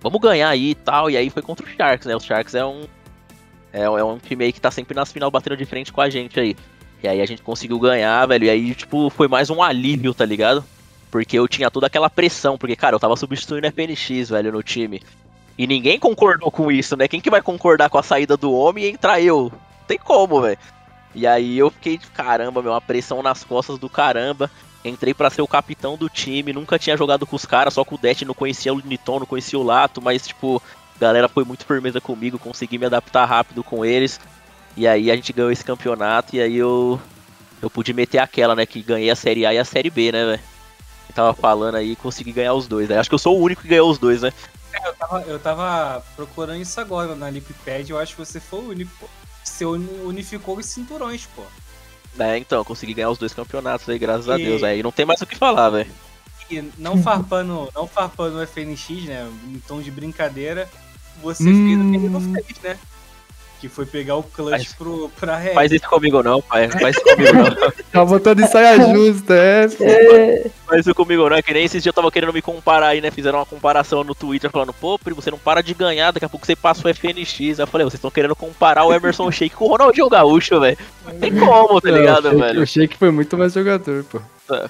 Vamos 0.00 0.20
ganhar 0.20 0.50
aí 0.50 0.70
e 0.70 0.74
tal. 0.74 1.10
E 1.10 1.16
aí 1.16 1.30
foi 1.30 1.42
contra 1.42 1.64
o 1.64 1.68
Sharks, 1.68 2.06
né? 2.06 2.14
O 2.14 2.20
Sharks 2.20 2.54
é 2.54 2.64
um, 2.64 2.82
é, 3.72 3.82
é 3.82 4.04
um 4.04 4.18
time 4.18 4.44
aí 4.44 4.52
que 4.52 4.60
tá 4.60 4.70
sempre 4.70 4.94
nas 4.94 5.12
final 5.12 5.30
batendo 5.30 5.56
de 5.56 5.64
frente 5.64 5.92
com 5.92 6.00
a 6.00 6.10
gente 6.10 6.38
aí. 6.38 6.56
E 7.02 7.08
aí 7.08 7.20
a 7.20 7.26
gente 7.26 7.42
conseguiu 7.42 7.78
ganhar, 7.78 8.26
velho. 8.26 8.44
E 8.44 8.50
aí, 8.50 8.74
tipo, 8.74 9.10
foi 9.10 9.28
mais 9.28 9.50
um 9.50 9.62
alívio, 9.62 10.12
tá 10.14 10.24
ligado? 10.24 10.64
Porque 11.10 11.38
eu 11.38 11.46
tinha 11.46 11.70
toda 11.70 11.86
aquela 11.86 12.10
pressão, 12.10 12.58
porque, 12.58 12.76
cara, 12.76 12.96
eu 12.96 13.00
tava 13.00 13.16
substituindo 13.16 13.66
FNX, 13.66 14.30
velho, 14.30 14.52
no 14.52 14.62
time. 14.62 15.02
E 15.58 15.66
ninguém 15.66 15.98
concordou 15.98 16.50
com 16.50 16.70
isso, 16.70 16.96
né? 16.96 17.08
Quem 17.08 17.20
que 17.20 17.30
vai 17.30 17.40
concordar 17.40 17.88
com 17.88 17.98
a 17.98 18.02
saída 18.02 18.36
do 18.36 18.52
homem 18.52 18.84
e 18.84 18.90
entrar 18.90 19.20
eu? 19.20 19.50
Não 19.52 19.86
tem 19.86 19.98
como, 19.98 20.42
velho. 20.42 20.58
E 21.14 21.26
aí 21.26 21.56
eu 21.56 21.70
fiquei, 21.70 21.98
caramba, 22.12 22.60
meu, 22.60 22.72
uma 22.72 22.80
pressão 22.80 23.22
nas 23.22 23.42
costas 23.42 23.78
do 23.78 23.88
caramba. 23.88 24.50
Entrei 24.84 25.14
para 25.14 25.30
ser 25.30 25.42
o 25.42 25.48
capitão 25.48 25.96
do 25.96 26.08
time, 26.08 26.52
nunca 26.52 26.78
tinha 26.78 26.96
jogado 26.96 27.26
com 27.26 27.34
os 27.34 27.46
caras, 27.46 27.74
só 27.74 27.84
com 27.84 27.94
o 27.94 27.98
Dash 27.98 28.22
não 28.22 28.34
conhecia 28.34 28.72
o 28.72 28.80
Niton, 28.80 29.20
não 29.20 29.26
conhecia 29.26 29.58
o 29.58 29.62
Lato, 29.62 30.00
mas 30.00 30.28
tipo, 30.28 30.62
a 30.94 30.98
galera 31.00 31.28
foi 31.28 31.44
muito 31.44 31.64
firmeza 31.64 32.00
comigo, 32.00 32.38
consegui 32.38 32.78
me 32.78 32.86
adaptar 32.86 33.24
rápido 33.24 33.64
com 33.64 33.84
eles. 33.84 34.20
E 34.76 34.86
aí 34.86 35.10
a 35.10 35.16
gente 35.16 35.32
ganhou 35.32 35.50
esse 35.50 35.64
campeonato 35.64 36.36
e 36.36 36.40
aí 36.40 36.56
eu 36.56 37.00
eu 37.62 37.70
pude 37.70 37.92
meter 37.94 38.18
aquela, 38.18 38.54
né, 38.54 38.66
que 38.66 38.82
ganhei 38.82 39.10
a 39.10 39.16
Série 39.16 39.46
A 39.46 39.54
e 39.54 39.58
a 39.58 39.64
Série 39.64 39.90
B, 39.90 40.12
né, 40.12 40.24
velho. 40.24 40.40
Tava 41.16 41.32
falando 41.32 41.76
aí, 41.76 41.96
consegui 41.96 42.30
ganhar 42.30 42.52
os 42.52 42.68
dois, 42.68 42.90
né? 42.90 42.98
Acho 42.98 43.08
que 43.08 43.14
eu 43.14 43.18
sou 43.18 43.38
o 43.38 43.42
único 43.42 43.62
que 43.62 43.68
ganhou 43.68 43.90
os 43.90 43.96
dois, 43.96 44.20
né? 44.20 44.30
É, 44.70 44.86
eu 44.86 44.94
tava, 44.94 45.22
eu 45.22 45.38
tava 45.38 46.04
procurando 46.14 46.60
isso 46.60 46.78
agora 46.78 47.14
na 47.14 47.30
Lipipad, 47.30 47.88
eu 47.88 47.98
acho 47.98 48.14
que 48.14 48.18
você 48.18 48.38
foi 48.38 48.58
o 48.58 48.68
único. 48.68 48.90
Pô. 49.00 49.06
Você 49.42 49.64
unificou 49.64 50.58
os 50.58 50.66
cinturões, 50.66 51.26
pô. 51.34 51.42
É, 52.18 52.36
então, 52.36 52.62
consegui 52.62 52.92
ganhar 52.92 53.08
os 53.08 53.16
dois 53.16 53.32
campeonatos 53.32 53.88
aí, 53.88 53.98
graças 53.98 54.26
e... 54.26 54.30
a 54.30 54.36
Deus. 54.36 54.62
Aí 54.62 54.82
não 54.82 54.92
tem 54.92 55.06
mais 55.06 55.22
o 55.22 55.26
que 55.26 55.38
falar, 55.38 55.70
velho. 55.70 55.90
E 56.50 56.62
não 56.76 57.02
farpando, 57.02 57.70
não 57.74 57.88
farpando 57.88 58.36
o 58.36 58.46
FNX, 58.46 59.06
né? 59.06 59.26
Em 59.46 59.58
tom 59.60 59.80
de 59.80 59.90
brincadeira, 59.90 60.68
você 61.22 61.48
hum... 61.48 61.92
fez 61.92 62.14
o 62.14 62.44
que 62.44 62.52
fez, 62.52 62.62
né? 62.62 62.78
Que 63.60 63.68
foi 63.68 63.86
pegar 63.86 64.16
o 64.16 64.22
clutch 64.22 64.50
faz, 64.50 64.72
pro, 64.74 65.10
pra 65.18 65.36
Red. 65.36 65.54
Faz 65.54 65.72
isso 65.72 65.88
comigo 65.88 66.22
não, 66.22 66.42
pai. 66.42 66.68
Faz 66.68 66.96
isso 66.96 67.04
comigo 67.04 67.32
não. 67.32 67.72
tá 67.90 68.04
botando 68.04 68.40
em 68.40 68.46
saia 68.46 68.78
justa, 68.92 69.34
é. 69.34 69.64
é. 69.80 70.50
Faz 70.66 70.80
isso 70.80 70.94
comigo 70.94 71.28
não. 71.28 71.36
É 71.36 71.42
que 71.42 71.54
nem 71.54 71.64
esses 71.64 71.82
dias 71.82 71.86
eu 71.86 71.92
tava 71.94 72.10
querendo 72.10 72.32
me 72.32 72.42
comparar 72.42 72.88
aí, 72.88 73.00
né? 73.00 73.10
Fizeram 73.10 73.38
uma 73.38 73.46
comparação 73.46 74.04
no 74.04 74.14
Twitter 74.14 74.50
falando, 74.50 74.74
pô, 74.74 74.98
primo, 74.98 75.22
você 75.22 75.30
não 75.30 75.38
para 75.38 75.62
de 75.62 75.72
ganhar, 75.72 76.10
daqui 76.10 76.26
a 76.26 76.28
pouco 76.28 76.46
você 76.46 76.54
passa 76.54 76.86
o 76.86 76.94
FNX. 76.94 77.40
Aí 77.40 77.54
eu 77.58 77.66
falei, 77.66 77.84
vocês 77.84 77.94
estão 77.94 78.10
querendo 78.10 78.36
comparar 78.36 78.84
o 78.84 78.92
Emerson 78.92 79.30
Shake 79.30 79.56
com 79.56 79.64
o 79.64 79.68
Ronaldinho 79.68 80.10
Gaúcho, 80.10 80.60
velho. 80.60 80.76
Não 81.06 81.14
tem 81.18 81.34
como, 81.34 81.80
tá 81.80 81.90
ligado, 81.90 82.32
não, 82.32 82.38
velho? 82.38 82.62
O 82.62 82.66
Shake 82.66 82.96
foi 82.96 83.10
muito 83.10 83.38
mais 83.38 83.52
jogador, 83.54 84.04
pô. 84.04 84.20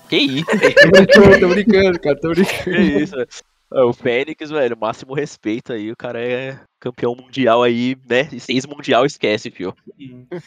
Que 0.08 0.16
isso? 0.16 0.46
tô 0.80 0.90
brincando, 0.90 1.40
tô 1.40 1.48
brincando, 1.48 2.00
cara, 2.00 2.20
tô 2.20 2.28
brincando. 2.30 2.62
Que 2.64 2.80
isso, 2.80 3.16
velho. 3.16 3.28
É, 3.72 3.82
o 3.82 3.93
Fênix, 3.93 4.51
velho, 4.51 4.76
máximo 4.76 5.14
respeito 5.14 5.72
aí. 5.72 5.90
O 5.90 5.97
cara 5.97 6.22
é 6.22 6.60
campeão 6.78 7.14
mundial 7.16 7.62
aí, 7.62 7.97
né? 8.09 8.24
Seis 8.38 8.64
mundial, 8.64 9.05
esquece, 9.05 9.51
fio. 9.51 9.74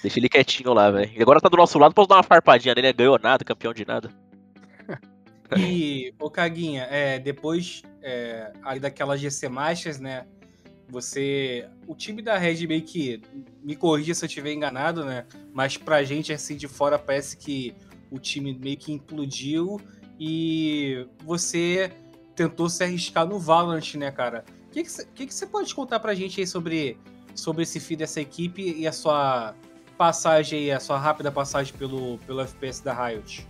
Deixa 0.01 0.19
ele 0.19 0.29
quietinho 0.29 0.73
lá, 0.73 0.89
velho. 0.89 1.11
E 1.15 1.21
agora 1.21 1.41
tá 1.41 1.49
do 1.49 1.57
nosso 1.57 1.77
lado, 1.77 1.93
posso 1.93 2.07
dar 2.07 2.15
uma 2.15 2.23
farpadinha 2.23 2.73
nele, 2.73 2.87
né? 2.87 2.93
Ganhou 2.93 3.19
nada, 3.19 3.43
campeão 3.43 3.73
de 3.73 3.85
nada. 3.85 4.09
E, 5.57 6.13
ô 6.19 6.29
Caguinha, 6.29 6.83
é, 6.91 7.17
depois 7.17 7.81
é, 8.03 8.53
aí 8.61 8.79
daquela 8.79 9.17
GC 9.17 9.49
Masters, 9.49 9.99
né? 9.99 10.27
Você. 10.89 11.67
O 11.87 11.95
time 11.95 12.21
da 12.21 12.37
Red 12.37 12.67
meio 12.67 12.83
que. 12.83 13.19
Me 13.63 13.75
corrija 13.75 14.13
se 14.13 14.23
eu 14.23 14.27
estiver 14.27 14.53
enganado, 14.53 15.03
né? 15.03 15.25
Mas 15.51 15.75
pra 15.75 16.03
gente, 16.03 16.31
assim, 16.31 16.55
de 16.55 16.67
fora, 16.67 16.99
parece 16.99 17.35
que 17.35 17.73
o 18.11 18.19
time 18.19 18.53
meio 18.53 18.77
que 18.77 18.91
implodiu 18.91 19.81
e 20.19 21.07
você 21.23 21.91
tentou 22.39 22.69
se 22.69 22.81
arriscar 22.81 23.27
no 23.27 23.37
Valorant, 23.37 23.95
né, 23.95 24.09
cara? 24.11 24.45
O 24.67 24.71
que, 24.71 24.83
que, 25.27 25.33
você 25.33 25.45
pode 25.45 25.75
contar 25.75 25.99
pra 25.99 26.15
gente 26.15 26.39
aí 26.39 26.47
sobre, 26.47 26.97
sobre 27.35 27.63
esse 27.63 27.81
fim 27.81 27.97
dessa 27.97 28.21
equipe 28.21 28.75
e 28.77 28.87
a 28.87 28.93
sua 28.93 29.53
passagem 29.97 30.59
aí, 30.59 30.71
a 30.71 30.79
sua 30.79 30.97
rápida 30.97 31.29
passagem 31.33 31.73
pelo, 31.73 32.17
pelo 32.19 32.39
FPS 32.39 32.81
da 32.81 32.93
Riot? 32.93 33.45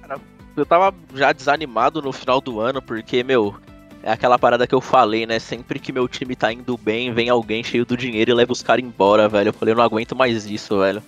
Cara, 0.00 0.18
eu 0.56 0.64
tava 0.64 0.96
já 1.14 1.32
desanimado 1.32 2.00
no 2.00 2.12
final 2.12 2.40
do 2.40 2.60
ano, 2.60 2.80
porque, 2.80 3.22
meu, 3.22 3.54
é 4.02 4.10
aquela 4.10 4.38
parada 4.38 4.66
que 4.66 4.74
eu 4.74 4.80
falei, 4.80 5.26
né? 5.26 5.38
Sempre 5.38 5.78
que 5.78 5.92
meu 5.92 6.08
time 6.08 6.34
tá 6.34 6.50
indo 6.50 6.78
bem, 6.78 7.12
vem 7.12 7.28
alguém 7.28 7.62
cheio 7.62 7.84
do 7.84 7.94
dinheiro 7.94 8.30
e 8.30 8.34
leva 8.34 8.52
os 8.52 8.62
caras 8.62 8.82
embora, 8.82 9.28
velho. 9.28 9.50
Eu 9.50 9.52
falei, 9.52 9.74
eu 9.74 9.76
não 9.76 9.84
aguento 9.84 10.16
mais 10.16 10.46
isso, 10.46 10.78
velho. 10.78 11.02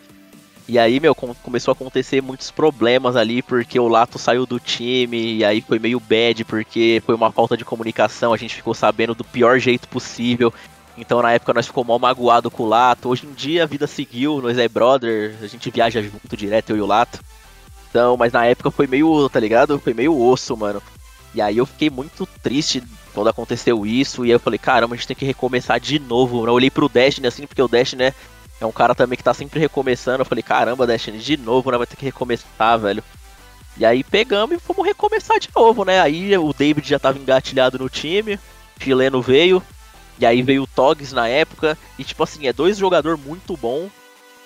E 0.68 0.78
aí, 0.78 1.00
meu, 1.00 1.14
começou 1.14 1.72
a 1.72 1.74
acontecer 1.74 2.20
muitos 2.20 2.50
problemas 2.50 3.16
ali, 3.16 3.40
porque 3.40 3.80
o 3.80 3.88
Lato 3.88 4.18
saiu 4.18 4.44
do 4.44 4.60
time, 4.60 5.36
e 5.36 5.44
aí 5.44 5.62
foi 5.62 5.78
meio 5.78 5.98
bad, 5.98 6.44
porque 6.44 7.02
foi 7.06 7.14
uma 7.14 7.32
falta 7.32 7.56
de 7.56 7.64
comunicação, 7.64 8.34
a 8.34 8.36
gente 8.36 8.54
ficou 8.54 8.74
sabendo 8.74 9.14
do 9.14 9.24
pior 9.24 9.58
jeito 9.58 9.88
possível. 9.88 10.52
Então 10.94 11.22
na 11.22 11.32
época 11.32 11.54
nós 11.54 11.66
ficou 11.66 11.84
mal 11.84 11.98
magoado 11.98 12.50
com 12.50 12.64
o 12.64 12.68
Lato. 12.68 13.08
Hoje 13.08 13.26
em 13.26 13.32
dia 13.32 13.62
a 13.62 13.66
vida 13.66 13.86
seguiu, 13.86 14.42
nós 14.42 14.58
é 14.58 14.68
brother, 14.68 15.36
a 15.40 15.46
gente 15.46 15.70
viaja 15.70 16.02
junto 16.02 16.36
direto, 16.36 16.70
eu 16.70 16.76
e 16.76 16.80
o 16.82 16.86
Lato. 16.86 17.18
Então, 17.88 18.18
mas 18.18 18.32
na 18.32 18.44
época 18.44 18.70
foi 18.70 18.86
meio, 18.86 19.26
tá 19.30 19.40
ligado? 19.40 19.78
Foi 19.78 19.94
meio 19.94 20.20
osso, 20.20 20.54
mano. 20.54 20.82
E 21.34 21.40
aí 21.40 21.56
eu 21.56 21.64
fiquei 21.64 21.88
muito 21.88 22.26
triste 22.42 22.82
quando 23.14 23.28
aconteceu 23.28 23.86
isso, 23.86 24.22
e 24.22 24.28
aí 24.28 24.32
eu 24.32 24.40
falei, 24.40 24.58
caramba, 24.58 24.94
a 24.94 24.96
gente 24.98 25.08
tem 25.08 25.16
que 25.16 25.24
recomeçar 25.24 25.80
de 25.80 25.98
novo. 25.98 26.46
Eu 26.46 26.52
olhei 26.52 26.70
pro 26.70 26.90
Destiny 26.90 27.26
assim, 27.26 27.46
porque 27.46 27.62
o 27.62 27.68
Destiny, 27.68 28.04
né, 28.04 28.14
é 28.60 28.66
um 28.66 28.72
cara 28.72 28.94
também 28.94 29.16
que 29.16 29.22
tá 29.22 29.32
sempre 29.32 29.60
recomeçando. 29.60 30.22
Eu 30.22 30.26
falei, 30.26 30.42
caramba, 30.42 30.86
Destiny, 30.86 31.18
de 31.18 31.36
novo, 31.36 31.70
né? 31.70 31.78
Vai 31.78 31.86
ter 31.86 31.96
que 31.96 32.04
recomeçar, 32.04 32.78
velho. 32.78 33.02
E 33.76 33.86
aí 33.86 34.02
pegamos 34.02 34.56
e 34.56 34.60
fomos 34.60 34.84
recomeçar 34.84 35.38
de 35.38 35.48
novo, 35.54 35.84
né? 35.84 36.00
Aí 36.00 36.36
o 36.36 36.52
David 36.52 36.88
já 36.88 36.98
tava 36.98 37.18
engatilhado 37.18 37.78
no 37.78 37.88
time, 37.88 38.38
chileno 38.80 39.22
veio, 39.22 39.62
e 40.18 40.26
aí 40.26 40.42
veio 40.42 40.64
o 40.64 40.66
Togs 40.66 41.12
na 41.12 41.28
época. 41.28 41.78
E 41.96 42.02
tipo 42.02 42.22
assim, 42.22 42.48
é 42.48 42.52
dois 42.52 42.76
jogadores 42.76 43.20
muito 43.24 43.56
bom, 43.56 43.88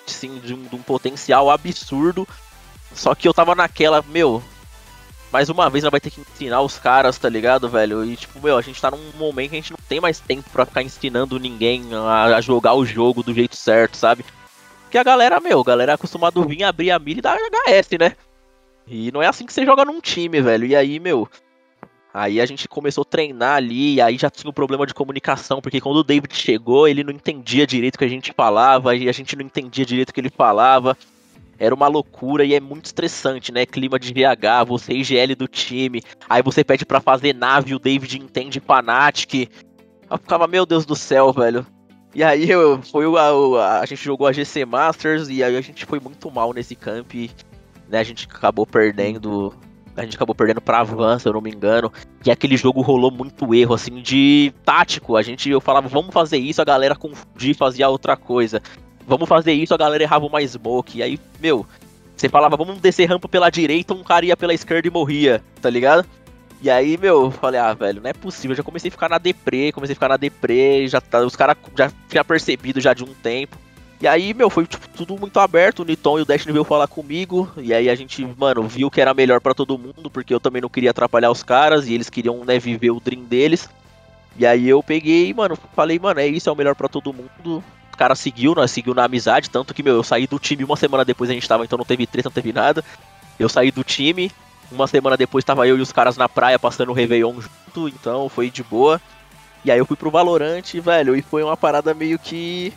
sim, 0.05 0.39
de 0.39 0.53
um, 0.53 0.63
de 0.63 0.75
um 0.75 0.81
potencial 0.83 1.49
absurdo. 1.49 2.27
Só 2.93 3.15
que 3.15 3.27
eu 3.27 3.33
tava 3.33 3.55
naquela, 3.55 4.03
meu, 4.07 4.43
mais 5.33 5.49
uma 5.49 5.67
vez 5.67 5.83
ela 5.83 5.89
vai 5.89 5.99
ter 5.99 6.11
que 6.11 6.21
ensinar 6.21 6.61
os 6.61 6.77
caras, 6.77 7.17
tá 7.17 7.27
ligado, 7.27 7.67
velho? 7.67 8.05
E 8.05 8.15
tipo, 8.15 8.39
meu, 8.39 8.55
a 8.55 8.61
gente 8.61 8.79
tá 8.79 8.91
num 8.91 9.11
momento 9.17 9.49
que 9.49 9.55
a 9.55 9.59
gente 9.59 9.71
não 9.71 9.79
tem 9.89 9.99
mais 9.99 10.19
tempo 10.19 10.47
para 10.51 10.63
ficar 10.63 10.83
ensinando 10.83 11.39
ninguém 11.39 11.83
a, 11.91 12.35
a, 12.35 12.41
jogar 12.41 12.75
o 12.75 12.85
jogo 12.85 13.23
do 13.23 13.33
jeito 13.33 13.55
certo, 13.55 13.97
sabe? 13.97 14.23
Porque 14.83 14.97
a 14.99 15.03
galera, 15.03 15.39
meu, 15.39 15.59
a 15.59 15.63
galera 15.63 15.93
é 15.93 15.95
acostumada 15.95 16.39
a 16.39 16.45
vir 16.45 16.63
abrir 16.63 16.91
a 16.91 16.99
mira 16.99 17.17
e 17.17 17.21
dar 17.21 17.35
HS, 17.35 17.97
né? 17.99 18.15
E 18.87 19.11
não 19.11 19.23
é 19.23 19.27
assim 19.27 19.43
que 19.43 19.51
você 19.51 19.65
joga 19.65 19.83
num 19.83 19.99
time, 19.99 20.39
velho. 20.39 20.67
E 20.67 20.75
aí, 20.75 20.99
meu, 20.99 21.27
Aí 22.13 22.39
a 22.39 22.45
gente 22.45 22.67
começou 22.67 23.01
a 23.01 23.05
treinar 23.05 23.55
ali, 23.55 23.95
e 23.95 24.01
aí 24.01 24.19
já 24.19 24.29
tinha 24.29 24.47
um 24.47 24.53
problema 24.53 24.85
de 24.85 24.93
comunicação, 24.93 25.59
porque 25.59 25.81
quando 25.81 25.95
o 25.95 26.03
David 26.03 26.35
chegou, 26.35 26.87
ele 26.87 27.03
não 27.03 27.11
entendia 27.11 27.65
direito 27.65 27.95
o 27.95 27.97
que 27.97 28.05
a 28.05 28.07
gente 28.07 28.31
falava, 28.33 28.95
e 28.95 29.09
a 29.09 29.11
gente 29.11 29.35
não 29.35 29.43
entendia 29.43 29.83
direito 29.83 30.11
o 30.11 30.13
que 30.13 30.21
ele 30.21 30.29
falava 30.29 30.95
era 31.63 31.73
uma 31.73 31.87
loucura 31.87 32.43
e 32.43 32.53
é 32.53 32.59
muito 32.59 32.85
estressante, 32.87 33.49
né? 33.49 33.65
Clima 33.65 33.97
de 33.97 34.11
VH, 34.13 34.65
você 34.67 34.91
IGL 34.91 35.33
do 35.33 35.47
time, 35.47 36.01
aí 36.29 36.41
você 36.41 36.61
pede 36.61 36.85
para 36.85 36.99
fazer 36.99 37.33
nave, 37.33 37.73
o 37.73 37.79
David 37.79 38.19
entende 38.19 38.59
Fnatic. 38.59 39.49
Eu 40.11 40.17
ficava, 40.17 40.45
meu 40.45 40.65
Deus 40.65 40.85
do 40.85 40.93
céu, 40.93 41.31
velho. 41.31 41.65
E 42.13 42.21
aí 42.21 42.49
eu, 42.49 42.81
foi 42.81 43.05
a, 43.17 43.29
a, 43.29 43.79
a, 43.79 43.85
gente 43.85 44.03
jogou 44.03 44.27
a 44.27 44.33
GC 44.33 44.65
Masters 44.65 45.29
e 45.29 45.41
aí 45.41 45.55
a 45.55 45.61
gente 45.61 45.85
foi 45.85 46.01
muito 46.01 46.29
mal 46.29 46.51
nesse 46.51 46.75
camp, 46.75 47.13
né? 47.87 47.99
A 47.99 48.03
gente 48.03 48.27
acabou 48.29 48.67
perdendo, 48.67 49.53
a 49.95 50.03
gente 50.03 50.17
acabou 50.17 50.35
perdendo 50.35 50.59
pra 50.59 50.83
Van, 50.83 51.17
se 51.17 51.29
eu 51.29 51.33
não 51.33 51.41
me 51.41 51.49
engano. 51.49 51.89
E 52.25 52.29
aquele 52.29 52.57
jogo 52.57 52.81
rolou 52.81 53.09
muito 53.09 53.55
erro, 53.55 53.73
assim, 53.73 54.01
de 54.01 54.53
tático. 54.65 55.15
A 55.15 55.21
gente, 55.21 55.49
eu 55.49 55.61
falava, 55.61 55.87
vamos 55.87 56.13
fazer 56.13 56.37
isso, 56.37 56.61
a 56.61 56.65
galera 56.65 56.93
confundia 56.93 57.51
e 57.51 57.55
fazia 57.55 57.87
outra 57.87 58.17
coisa 58.17 58.61
vamos 59.07 59.27
fazer 59.27 59.53
isso, 59.53 59.73
a 59.73 59.77
galera 59.77 60.03
errava 60.03 60.25
uma 60.25 60.41
smoke. 60.45 60.99
E 60.99 61.03
aí, 61.03 61.19
meu, 61.41 61.65
você 62.15 62.29
falava, 62.29 62.55
vamos 62.55 62.79
descer 62.79 63.05
rampa 63.05 63.27
pela 63.27 63.49
direita, 63.49 63.93
um 63.93 64.03
cara 64.03 64.25
ia 64.25 64.37
pela 64.37 64.53
esquerda 64.53 64.87
e 64.87 64.91
morria, 64.91 65.43
tá 65.61 65.69
ligado? 65.69 66.05
E 66.61 66.69
aí, 66.69 66.97
meu, 66.97 67.25
eu 67.25 67.31
falei, 67.31 67.59
ah, 67.59 67.73
velho, 67.73 68.01
não 68.01 68.09
é 68.09 68.13
possível. 68.13 68.55
Já 68.55 68.63
comecei 68.63 68.87
a 68.87 68.91
ficar 68.91 69.09
na 69.09 69.17
deprê, 69.17 69.71
comecei 69.73 69.91
a 69.91 69.95
ficar 69.95 70.07
na 70.07 70.15
deprê, 70.15 70.87
já 70.87 71.01
tá, 71.01 71.19
os 71.19 71.35
caras 71.35 71.57
já 71.77 71.91
tinham 72.07 72.23
percebido 72.23 72.79
já 72.79 72.93
de 72.93 73.03
um 73.03 73.13
tempo. 73.13 73.57
E 73.99 74.07
aí, 74.07 74.33
meu, 74.33 74.49
foi 74.49 74.65
tipo, 74.65 74.87
tudo 74.89 75.17
muito 75.17 75.37
aberto. 75.39 75.79
O 75.79 75.85
Niton 75.85 76.19
e 76.19 76.21
o 76.21 76.25
Destiny 76.25 76.53
veio 76.53 76.63
falar 76.63 76.87
comigo. 76.87 77.51
E 77.57 77.73
aí 77.73 77.89
a 77.89 77.95
gente, 77.95 78.25
mano, 78.37 78.63
viu 78.63 78.89
que 78.89 79.01
era 79.01 79.13
melhor 79.13 79.41
para 79.41 79.53
todo 79.53 79.77
mundo, 79.77 80.09
porque 80.09 80.33
eu 80.33 80.39
também 80.39 80.61
não 80.61 80.69
queria 80.69 80.91
atrapalhar 80.91 81.31
os 81.31 81.43
caras 81.43 81.87
e 81.87 81.93
eles 81.93 82.09
queriam, 82.09 82.45
né, 82.45 82.57
viver 82.59 82.91
o 82.91 82.99
dream 83.01 83.23
deles. 83.23 83.69
E 84.37 84.45
aí 84.45 84.67
eu 84.69 84.81
peguei, 84.81 85.33
mano, 85.33 85.57
falei, 85.75 85.99
mano, 85.99 86.21
é 86.21 86.27
isso, 86.27 86.49
é 86.49 86.51
o 86.51 86.55
melhor 86.55 86.75
para 86.75 86.87
todo 86.87 87.13
mundo 87.13 87.63
o 87.95 87.97
cara 87.97 88.15
seguiu, 88.15 88.55
nós 88.55 88.71
seguiu 88.71 88.93
na 88.93 89.05
amizade, 89.05 89.49
tanto 89.49 89.73
que, 89.73 89.83
meu, 89.83 89.95
eu 89.95 90.03
saí 90.03 90.27
do 90.27 90.39
time 90.39 90.63
uma 90.63 90.75
semana 90.75 91.05
depois 91.05 91.29
a 91.29 91.33
gente 91.33 91.47
tava, 91.47 91.63
então 91.63 91.77
não 91.77 91.85
teve 91.85 92.05
treta, 92.07 92.29
não 92.29 92.33
teve 92.33 92.53
nada. 92.53 92.83
Eu 93.39 93.49
saí 93.49 93.71
do 93.71 93.83
time, 93.83 94.31
uma 94.71 94.87
semana 94.87 95.17
depois 95.17 95.43
tava 95.43 95.67
eu 95.67 95.77
e 95.77 95.81
os 95.81 95.91
caras 95.91 96.17
na 96.17 96.27
praia 96.29 96.59
passando 96.59 96.89
o 96.89 96.93
Réveillon 96.93 97.39
junto, 97.39 97.87
então 97.87 98.29
foi 98.29 98.49
de 98.49 98.63
boa. 98.63 99.01
E 99.65 99.71
aí 99.71 99.79
eu 99.79 99.85
fui 99.85 99.95
pro 99.95 100.11
Valorante, 100.11 100.79
velho, 100.79 101.15
e 101.15 101.21
foi 101.21 101.43
uma 101.43 101.55
parada 101.55 101.93
meio 101.93 102.19
que. 102.19 102.73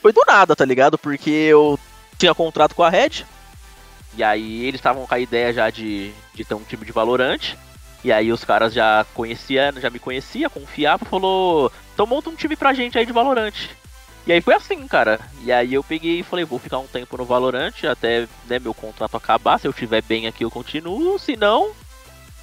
Foi 0.00 0.12
do 0.12 0.22
nada, 0.26 0.54
tá 0.54 0.64
ligado? 0.64 0.96
Porque 0.96 1.30
eu 1.30 1.78
tinha 2.18 2.34
contrato 2.34 2.74
com 2.74 2.82
a 2.82 2.90
Red. 2.90 3.24
E 4.16 4.22
aí 4.22 4.64
eles 4.64 4.78
estavam 4.78 5.06
com 5.06 5.14
a 5.14 5.18
ideia 5.18 5.52
já 5.52 5.70
de, 5.70 6.12
de 6.34 6.44
ter 6.44 6.54
um 6.54 6.62
time 6.62 6.84
de 6.84 6.92
Valorante. 6.92 7.58
E 8.04 8.12
aí 8.12 8.30
os 8.30 8.44
caras 8.44 8.74
já 8.74 9.04
conheciam, 9.14 9.80
já 9.80 9.88
me 9.88 9.98
conhecia, 9.98 10.50
confiava, 10.50 11.04
falou: 11.06 11.72
então 11.94 12.06
monta 12.06 12.28
um 12.28 12.36
time 12.36 12.54
pra 12.54 12.74
gente 12.74 12.98
aí 12.98 13.06
de 13.06 13.12
Valorante. 13.12 13.70
E 14.26 14.32
aí 14.32 14.40
foi 14.40 14.54
assim, 14.54 14.86
cara. 14.86 15.18
E 15.42 15.50
aí 15.50 15.74
eu 15.74 15.82
peguei 15.82 16.20
e 16.20 16.22
falei, 16.22 16.44
vou 16.44 16.58
ficar 16.58 16.78
um 16.78 16.86
tempo 16.86 17.16
no 17.16 17.24
Valorant 17.24 17.72
até 17.84 18.26
né, 18.46 18.58
meu 18.58 18.72
contrato 18.72 19.16
acabar. 19.16 19.58
Se 19.58 19.66
eu 19.66 19.70
estiver 19.70 20.02
bem 20.02 20.26
aqui, 20.26 20.44
eu 20.44 20.50
continuo. 20.50 21.18
Se 21.18 21.36
não, 21.36 21.72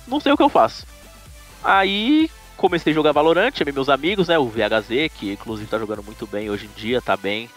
não 0.07 0.19
sei 0.19 0.31
o 0.31 0.37
que 0.37 0.43
eu 0.43 0.49
faço. 0.49 0.85
Aí 1.63 2.29
comecei 2.55 2.91
a 2.91 2.93
jogar 2.93 3.11
Valorant, 3.11 3.55
chamei 3.55 3.73
meus 3.73 3.89
amigos, 3.89 4.27
né? 4.27 4.37
O 4.37 4.45
VHZ, 4.45 5.11
que 5.15 5.31
inclusive 5.31 5.69
tá 5.69 5.79
jogando 5.79 6.03
muito 6.03 6.27
bem 6.27 6.49
hoje 6.49 6.67
em 6.67 6.79
dia, 6.79 7.01
tá 7.01 7.17
bem. 7.17 7.49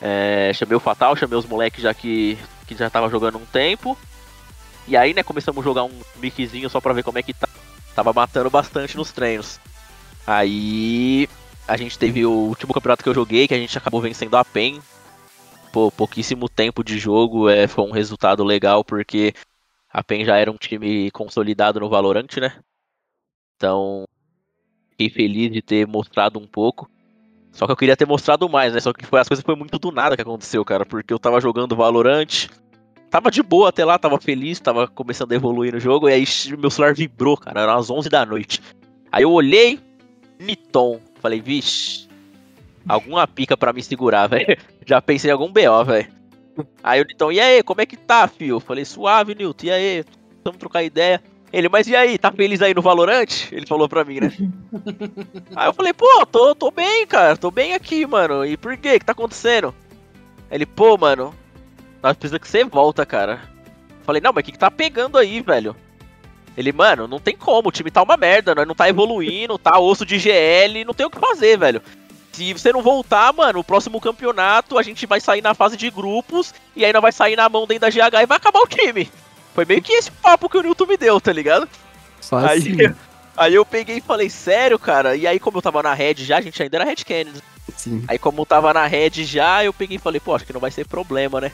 É, 0.00 0.50
chamei 0.54 0.76
o 0.76 0.80
Fatal, 0.80 1.16
chamei 1.16 1.38
os 1.38 1.46
moleques 1.46 1.82
já 1.82 1.92
que, 1.94 2.38
que 2.66 2.74
já 2.74 2.90
tava 2.90 3.08
jogando 3.08 3.38
um 3.38 3.46
tempo. 3.46 3.96
E 4.88 4.96
aí, 4.96 5.14
né, 5.14 5.22
começamos 5.22 5.60
a 5.60 5.64
jogar 5.64 5.84
um 5.84 6.00
mixzinho 6.16 6.68
só 6.68 6.80
pra 6.80 6.92
ver 6.92 7.02
como 7.02 7.18
é 7.18 7.22
que 7.22 7.32
tá. 7.34 7.48
Tava 7.94 8.12
matando 8.12 8.50
bastante 8.50 8.96
nos 8.96 9.12
treinos. 9.12 9.60
Aí 10.26 11.28
a 11.66 11.76
gente 11.76 11.98
teve 11.98 12.24
o 12.24 12.30
último 12.30 12.72
campeonato 12.72 13.02
que 13.02 13.08
eu 13.08 13.14
joguei, 13.14 13.46
que 13.46 13.54
a 13.54 13.58
gente 13.58 13.76
acabou 13.76 14.00
vencendo 14.00 14.36
a 14.36 14.44
PEN. 14.44 14.80
Pô, 15.72 15.90
pouquíssimo 15.90 16.48
tempo 16.48 16.82
de 16.82 16.98
jogo, 16.98 17.48
é, 17.48 17.68
foi 17.68 17.84
um 17.84 17.92
resultado 17.92 18.42
legal, 18.42 18.84
porque 18.84 19.32
a 19.88 20.02
PEN 20.02 20.24
já 20.24 20.36
era 20.36 20.50
um 20.50 20.56
time 20.56 21.10
consolidado 21.12 21.78
no 21.78 21.88
Valorant, 21.88 22.36
né? 22.38 22.58
Então, 23.56 24.04
fiquei 24.90 25.10
feliz 25.10 25.52
de 25.52 25.62
ter 25.62 25.86
mostrado 25.86 26.38
um 26.38 26.46
pouco. 26.46 26.90
Só 27.52 27.66
que 27.66 27.72
eu 27.72 27.76
queria 27.76 27.96
ter 27.96 28.06
mostrado 28.06 28.48
mais, 28.48 28.72
né? 28.72 28.80
Só 28.80 28.92
que 28.92 29.04
foi, 29.04 29.20
as 29.20 29.28
coisas 29.28 29.44
foi 29.44 29.54
muito 29.54 29.78
do 29.78 29.90
nada 29.90 30.16
que 30.16 30.22
aconteceu, 30.22 30.64
cara. 30.64 30.86
Porque 30.86 31.12
eu 31.12 31.18
tava 31.18 31.40
jogando 31.40 31.76
Valorant, 31.76 32.48
tava 33.10 33.30
de 33.30 33.42
boa 33.42 33.68
até 33.68 33.84
lá, 33.84 33.98
tava 33.98 34.18
feliz, 34.20 34.60
tava 34.60 34.86
começando 34.86 35.32
a 35.32 35.34
evoluir 35.34 35.74
no 35.74 35.80
jogo, 35.80 36.08
e 36.08 36.12
aí 36.12 36.24
meu 36.58 36.70
celular 36.70 36.94
vibrou, 36.94 37.36
cara. 37.36 37.62
Eram 37.62 37.76
as 37.76 37.90
11 37.90 38.08
da 38.08 38.24
noite. 38.24 38.62
Aí 39.10 39.24
eu 39.24 39.32
olhei, 39.32 39.80
Niton. 40.38 41.00
Falei, 41.20 41.40
vixe, 41.40 42.08
alguma 42.88 43.26
pica 43.26 43.56
para 43.56 43.72
me 43.72 43.82
segurar, 43.82 44.26
velho. 44.26 44.56
Já 44.86 45.02
pensei 45.02 45.30
em 45.30 45.32
algum 45.32 45.52
BO, 45.52 45.84
velho. 45.84 46.20
Aí 46.82 47.00
o 47.00 47.04
Nitão, 47.04 47.30
e 47.32 47.40
aí, 47.40 47.62
como 47.62 47.80
é 47.80 47.86
que 47.86 47.96
tá, 47.96 48.26
fio? 48.28 48.60
Falei, 48.60 48.84
suave, 48.84 49.34
Nilton, 49.34 49.66
e 49.66 49.70
aí? 49.70 50.04
Vamos 50.44 50.58
trocar 50.58 50.82
ideia. 50.82 51.22
Ele, 51.52 51.68
mas 51.68 51.88
e 51.88 51.96
aí, 51.96 52.16
tá 52.16 52.30
feliz 52.30 52.62
aí 52.62 52.72
no 52.74 52.82
Valorant? 52.82 53.50
Ele 53.50 53.66
falou 53.66 53.88
pra 53.88 54.04
mim, 54.04 54.20
né? 54.20 54.32
aí 55.56 55.68
eu 55.68 55.74
falei, 55.74 55.92
pô, 55.92 56.24
tô, 56.26 56.54
tô 56.54 56.70
bem, 56.70 57.06
cara, 57.06 57.36
tô 57.36 57.50
bem 57.50 57.74
aqui, 57.74 58.06
mano. 58.06 58.44
E 58.44 58.56
por 58.56 58.76
quê? 58.76 58.94
O 58.94 58.98
que 58.98 59.04
tá 59.04 59.12
acontecendo? 59.12 59.74
Ele, 60.50 60.64
pô, 60.64 60.96
mano, 60.96 61.34
nós 62.02 62.16
precisamos 62.16 62.42
que 62.42 62.50
você 62.50 62.64
volta, 62.64 63.04
cara. 63.04 63.40
Falei, 64.04 64.20
não, 64.20 64.32
mas 64.32 64.42
o 64.42 64.44
que, 64.44 64.52
que 64.52 64.58
tá 64.58 64.70
pegando 64.70 65.18
aí, 65.18 65.40
velho? 65.40 65.76
Ele, 66.56 66.72
mano, 66.72 67.06
não 67.06 67.18
tem 67.18 67.36
como, 67.36 67.68
o 67.68 67.72
time 67.72 67.90
tá 67.90 68.02
uma 68.02 68.16
merda, 68.16 68.54
nós 68.54 68.66
não 68.66 68.74
tá 68.74 68.88
evoluindo, 68.88 69.56
tá 69.58 69.78
osso 69.78 70.04
de 70.04 70.18
GL, 70.18 70.84
não 70.84 70.94
tem 70.94 71.06
o 71.06 71.10
que 71.10 71.18
fazer, 71.18 71.56
velho. 71.58 71.80
Se 72.32 72.52
você 72.52 72.72
não 72.72 72.82
voltar, 72.82 73.32
mano, 73.32 73.60
o 73.60 73.64
próximo 73.64 74.00
campeonato 74.00 74.78
a 74.78 74.82
gente 74.82 75.06
vai 75.06 75.20
sair 75.20 75.42
na 75.42 75.54
fase 75.54 75.76
de 75.76 75.90
grupos 75.90 76.54
e 76.74 76.84
aí 76.84 76.92
não 76.92 77.00
vai 77.00 77.12
sair 77.12 77.36
na 77.36 77.48
mão 77.48 77.66
dentro 77.66 77.82
da 77.82 77.90
GH 77.90 78.22
e 78.22 78.26
vai 78.26 78.36
acabar 78.36 78.60
o 78.60 78.66
time. 78.66 79.10
Foi 79.54 79.64
meio 79.64 79.82
que 79.82 79.92
esse 79.92 80.10
papo 80.10 80.48
que 80.48 80.58
o 80.58 80.62
Newton 80.62 80.86
me 80.86 80.96
deu, 80.96 81.20
tá 81.20 81.32
ligado? 81.32 81.68
Só 82.20 82.38
assim. 82.38 82.80
Aí, 82.80 82.94
aí 83.36 83.54
eu 83.54 83.64
peguei 83.64 83.98
e 83.98 84.00
falei, 84.00 84.30
sério, 84.30 84.78
cara? 84.78 85.16
E 85.16 85.26
aí, 85.26 85.38
como 85.38 85.58
eu 85.58 85.62
tava 85.62 85.82
na 85.82 85.94
Red 85.94 86.16
já, 86.18 86.38
a 86.38 86.40
gente 86.40 86.62
ainda 86.62 86.76
era 86.76 86.84
Red 86.84 86.96
Kennedy. 86.96 87.42
Sim. 87.76 88.04
Aí, 88.06 88.18
como 88.18 88.42
eu 88.42 88.46
tava 88.46 88.72
na 88.72 88.86
Red 88.86 89.24
já, 89.24 89.64
eu 89.64 89.72
peguei 89.72 89.96
e 89.96 90.00
falei, 90.00 90.20
pô, 90.20 90.34
acho 90.34 90.44
que 90.44 90.52
não 90.52 90.60
vai 90.60 90.70
ser 90.70 90.86
problema, 90.86 91.40
né? 91.40 91.52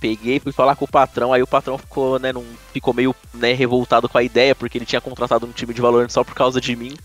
Peguei, 0.00 0.40
fui 0.40 0.50
falar 0.50 0.74
com 0.74 0.86
o 0.86 0.90
patrão, 0.90 1.32
aí 1.32 1.42
o 1.42 1.46
patrão 1.46 1.76
ficou, 1.76 2.18
né, 2.18 2.32
num, 2.32 2.46
ficou 2.72 2.94
meio, 2.94 3.14
né, 3.34 3.52
revoltado 3.52 4.08
com 4.08 4.16
a 4.16 4.22
ideia, 4.22 4.54
porque 4.54 4.78
ele 4.78 4.86
tinha 4.86 5.00
contratado 5.00 5.46
um 5.46 5.52
time 5.52 5.74
de 5.74 5.80
Valorant 5.80 6.08
só 6.08 6.24
por 6.24 6.34
causa 6.34 6.60
de 6.60 6.74
mim. 6.74 6.96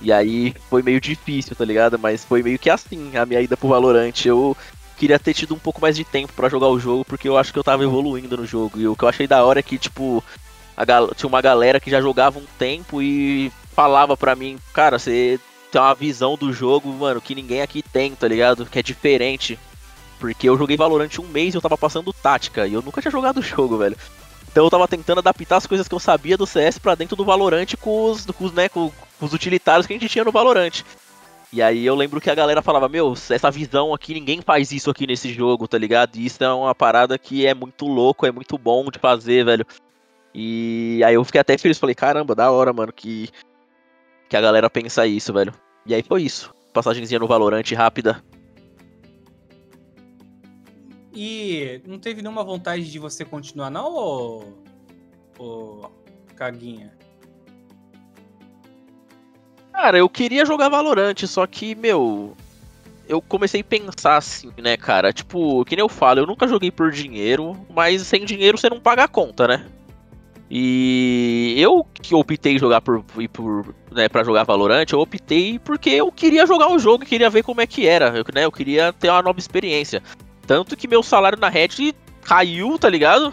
E 0.00 0.12
aí 0.12 0.54
foi 0.68 0.82
meio 0.82 1.00
difícil, 1.00 1.56
tá 1.56 1.64
ligado? 1.64 1.98
Mas 1.98 2.24
foi 2.24 2.42
meio 2.42 2.58
que 2.58 2.68
assim 2.68 3.16
a 3.16 3.24
minha 3.24 3.40
ida 3.40 3.56
pro 3.56 3.68
Valorant. 3.68 4.24
Eu 4.24 4.56
queria 4.96 5.18
ter 5.18 5.34
tido 5.34 5.54
um 5.54 5.58
pouco 5.58 5.80
mais 5.80 5.96
de 5.96 6.04
tempo 6.04 6.32
para 6.34 6.48
jogar 6.48 6.68
o 6.68 6.78
jogo, 6.78 7.04
porque 7.04 7.28
eu 7.28 7.38
acho 7.38 7.52
que 7.52 7.58
eu 7.58 7.64
tava 7.64 7.82
evoluindo 7.82 8.36
no 8.36 8.46
jogo. 8.46 8.78
E 8.78 8.86
o 8.86 8.94
que 8.94 9.02
eu 9.02 9.08
achei 9.08 9.26
da 9.26 9.44
hora 9.44 9.60
é 9.60 9.62
que, 9.62 9.78
tipo, 9.78 10.22
tinha 11.16 11.28
uma 11.28 11.40
galera 11.40 11.80
que 11.80 11.90
já 11.90 12.00
jogava 12.00 12.38
um 12.38 12.46
tempo 12.58 13.00
e 13.00 13.50
falava 13.74 14.16
pra 14.16 14.36
mim, 14.36 14.58
cara, 14.72 14.98
você 14.98 15.40
tem 15.70 15.80
uma 15.80 15.94
visão 15.94 16.36
do 16.36 16.52
jogo, 16.52 16.92
mano, 16.92 17.20
que 17.20 17.34
ninguém 17.34 17.62
aqui 17.62 17.82
tem, 17.82 18.14
tá 18.14 18.28
ligado? 18.28 18.66
Que 18.66 18.78
é 18.78 18.82
diferente. 18.82 19.58
Porque 20.22 20.48
eu 20.48 20.56
joguei 20.56 20.76
Valorant 20.76 21.18
um 21.18 21.26
mês 21.26 21.52
e 21.52 21.56
eu 21.56 21.60
tava 21.60 21.76
passando 21.76 22.12
tática. 22.12 22.64
E 22.64 22.74
eu 22.74 22.80
nunca 22.80 23.00
tinha 23.00 23.10
jogado 23.10 23.38
o 23.38 23.42
jogo, 23.42 23.76
velho. 23.76 23.96
Então 24.48 24.62
eu 24.62 24.70
tava 24.70 24.86
tentando 24.86 25.18
adaptar 25.18 25.56
as 25.56 25.66
coisas 25.66 25.88
que 25.88 25.94
eu 25.96 25.98
sabia 25.98 26.36
do 26.36 26.46
CS 26.46 26.78
para 26.78 26.94
dentro 26.94 27.16
do 27.16 27.24
Valorant 27.24 27.74
com 27.80 28.12
os, 28.12 28.24
com 28.26 28.44
os, 28.44 28.52
né, 28.52 28.68
com, 28.68 28.92
com 29.18 29.26
os 29.26 29.32
utilitários 29.32 29.84
que 29.84 29.92
a 29.92 29.98
gente 29.98 30.08
tinha 30.08 30.24
no 30.24 30.30
Valorant. 30.30 30.84
E 31.52 31.60
aí 31.60 31.84
eu 31.84 31.96
lembro 31.96 32.20
que 32.20 32.30
a 32.30 32.36
galera 32.36 32.62
falava, 32.62 32.88
meu, 32.88 33.14
essa 33.30 33.50
visão 33.50 33.92
aqui, 33.92 34.14
ninguém 34.14 34.40
faz 34.40 34.70
isso 34.70 34.88
aqui 34.90 35.08
nesse 35.08 35.32
jogo, 35.32 35.66
tá 35.66 35.76
ligado? 35.76 36.14
E 36.14 36.24
isso 36.24 36.44
é 36.44 36.52
uma 36.52 36.72
parada 36.72 37.18
que 37.18 37.44
é 37.44 37.52
muito 37.52 37.88
louco, 37.88 38.24
é 38.24 38.30
muito 38.30 38.56
bom 38.56 38.92
de 38.92 39.00
fazer, 39.00 39.44
velho. 39.44 39.66
E 40.32 41.02
aí 41.04 41.14
eu 41.14 41.24
fiquei 41.24 41.40
até 41.40 41.58
feliz, 41.58 41.80
falei, 41.80 41.96
caramba, 41.96 42.32
da 42.32 42.48
hora, 42.48 42.72
mano, 42.72 42.92
que, 42.92 43.28
que 44.28 44.36
a 44.36 44.40
galera 44.40 44.70
pensa 44.70 45.04
isso, 45.04 45.32
velho. 45.32 45.52
E 45.84 45.92
aí 45.92 46.02
foi 46.04 46.22
isso. 46.22 46.54
Passagenzinha 46.72 47.18
no 47.18 47.26
Valorant 47.26 47.68
rápida. 47.74 48.22
E 51.14 51.80
não 51.86 51.98
teve 51.98 52.22
nenhuma 52.22 52.42
vontade 52.42 52.90
de 52.90 52.98
você 52.98 53.24
continuar, 53.24 53.70
não, 53.70 53.94
ô, 53.94 54.44
ô 55.38 55.90
Caguinha? 56.34 56.92
Cara, 59.72 59.98
eu 59.98 60.08
queria 60.08 60.46
jogar 60.46 60.68
Valorant, 60.68 61.26
só 61.26 61.46
que, 61.46 61.74
meu, 61.74 62.36
eu 63.08 63.20
comecei 63.20 63.60
a 63.60 63.64
pensar 63.64 64.16
assim, 64.16 64.50
né, 64.58 64.76
cara? 64.76 65.12
Tipo, 65.12 65.64
que 65.64 65.76
nem 65.76 65.82
eu 65.82 65.88
falo, 65.88 66.20
eu 66.20 66.26
nunca 66.26 66.48
joguei 66.48 66.70
por 66.70 66.90
dinheiro, 66.90 67.56
mas 67.74 68.02
sem 68.02 68.24
dinheiro 68.24 68.56
você 68.56 68.70
não 68.70 68.80
paga 68.80 69.04
a 69.04 69.08
conta, 69.08 69.46
né? 69.46 69.66
E 70.50 71.54
eu 71.56 71.84
que 71.94 72.14
optei 72.14 72.58
jogar 72.58 72.82
por, 72.82 73.02
por 73.32 73.74
né, 73.90 74.06
para 74.08 74.22
jogar 74.22 74.44
Valorant, 74.44 74.86
eu 74.92 75.00
optei 75.00 75.58
porque 75.58 75.88
eu 75.90 76.12
queria 76.12 76.46
jogar 76.46 76.68
o 76.70 76.78
jogo, 76.78 77.06
queria 77.06 77.30
ver 77.30 77.42
como 77.42 77.62
é 77.62 77.66
que 77.66 77.86
era, 77.86 78.10
né, 78.10 78.44
eu 78.44 78.52
queria 78.52 78.92
ter 78.92 79.08
uma 79.08 79.22
nova 79.22 79.38
experiência. 79.38 80.02
Tanto 80.52 80.76
que 80.76 80.86
meu 80.86 81.02
salário 81.02 81.38
na 81.40 81.48
Red 81.48 81.94
caiu, 82.22 82.78
tá 82.78 82.86
ligado? 82.86 83.32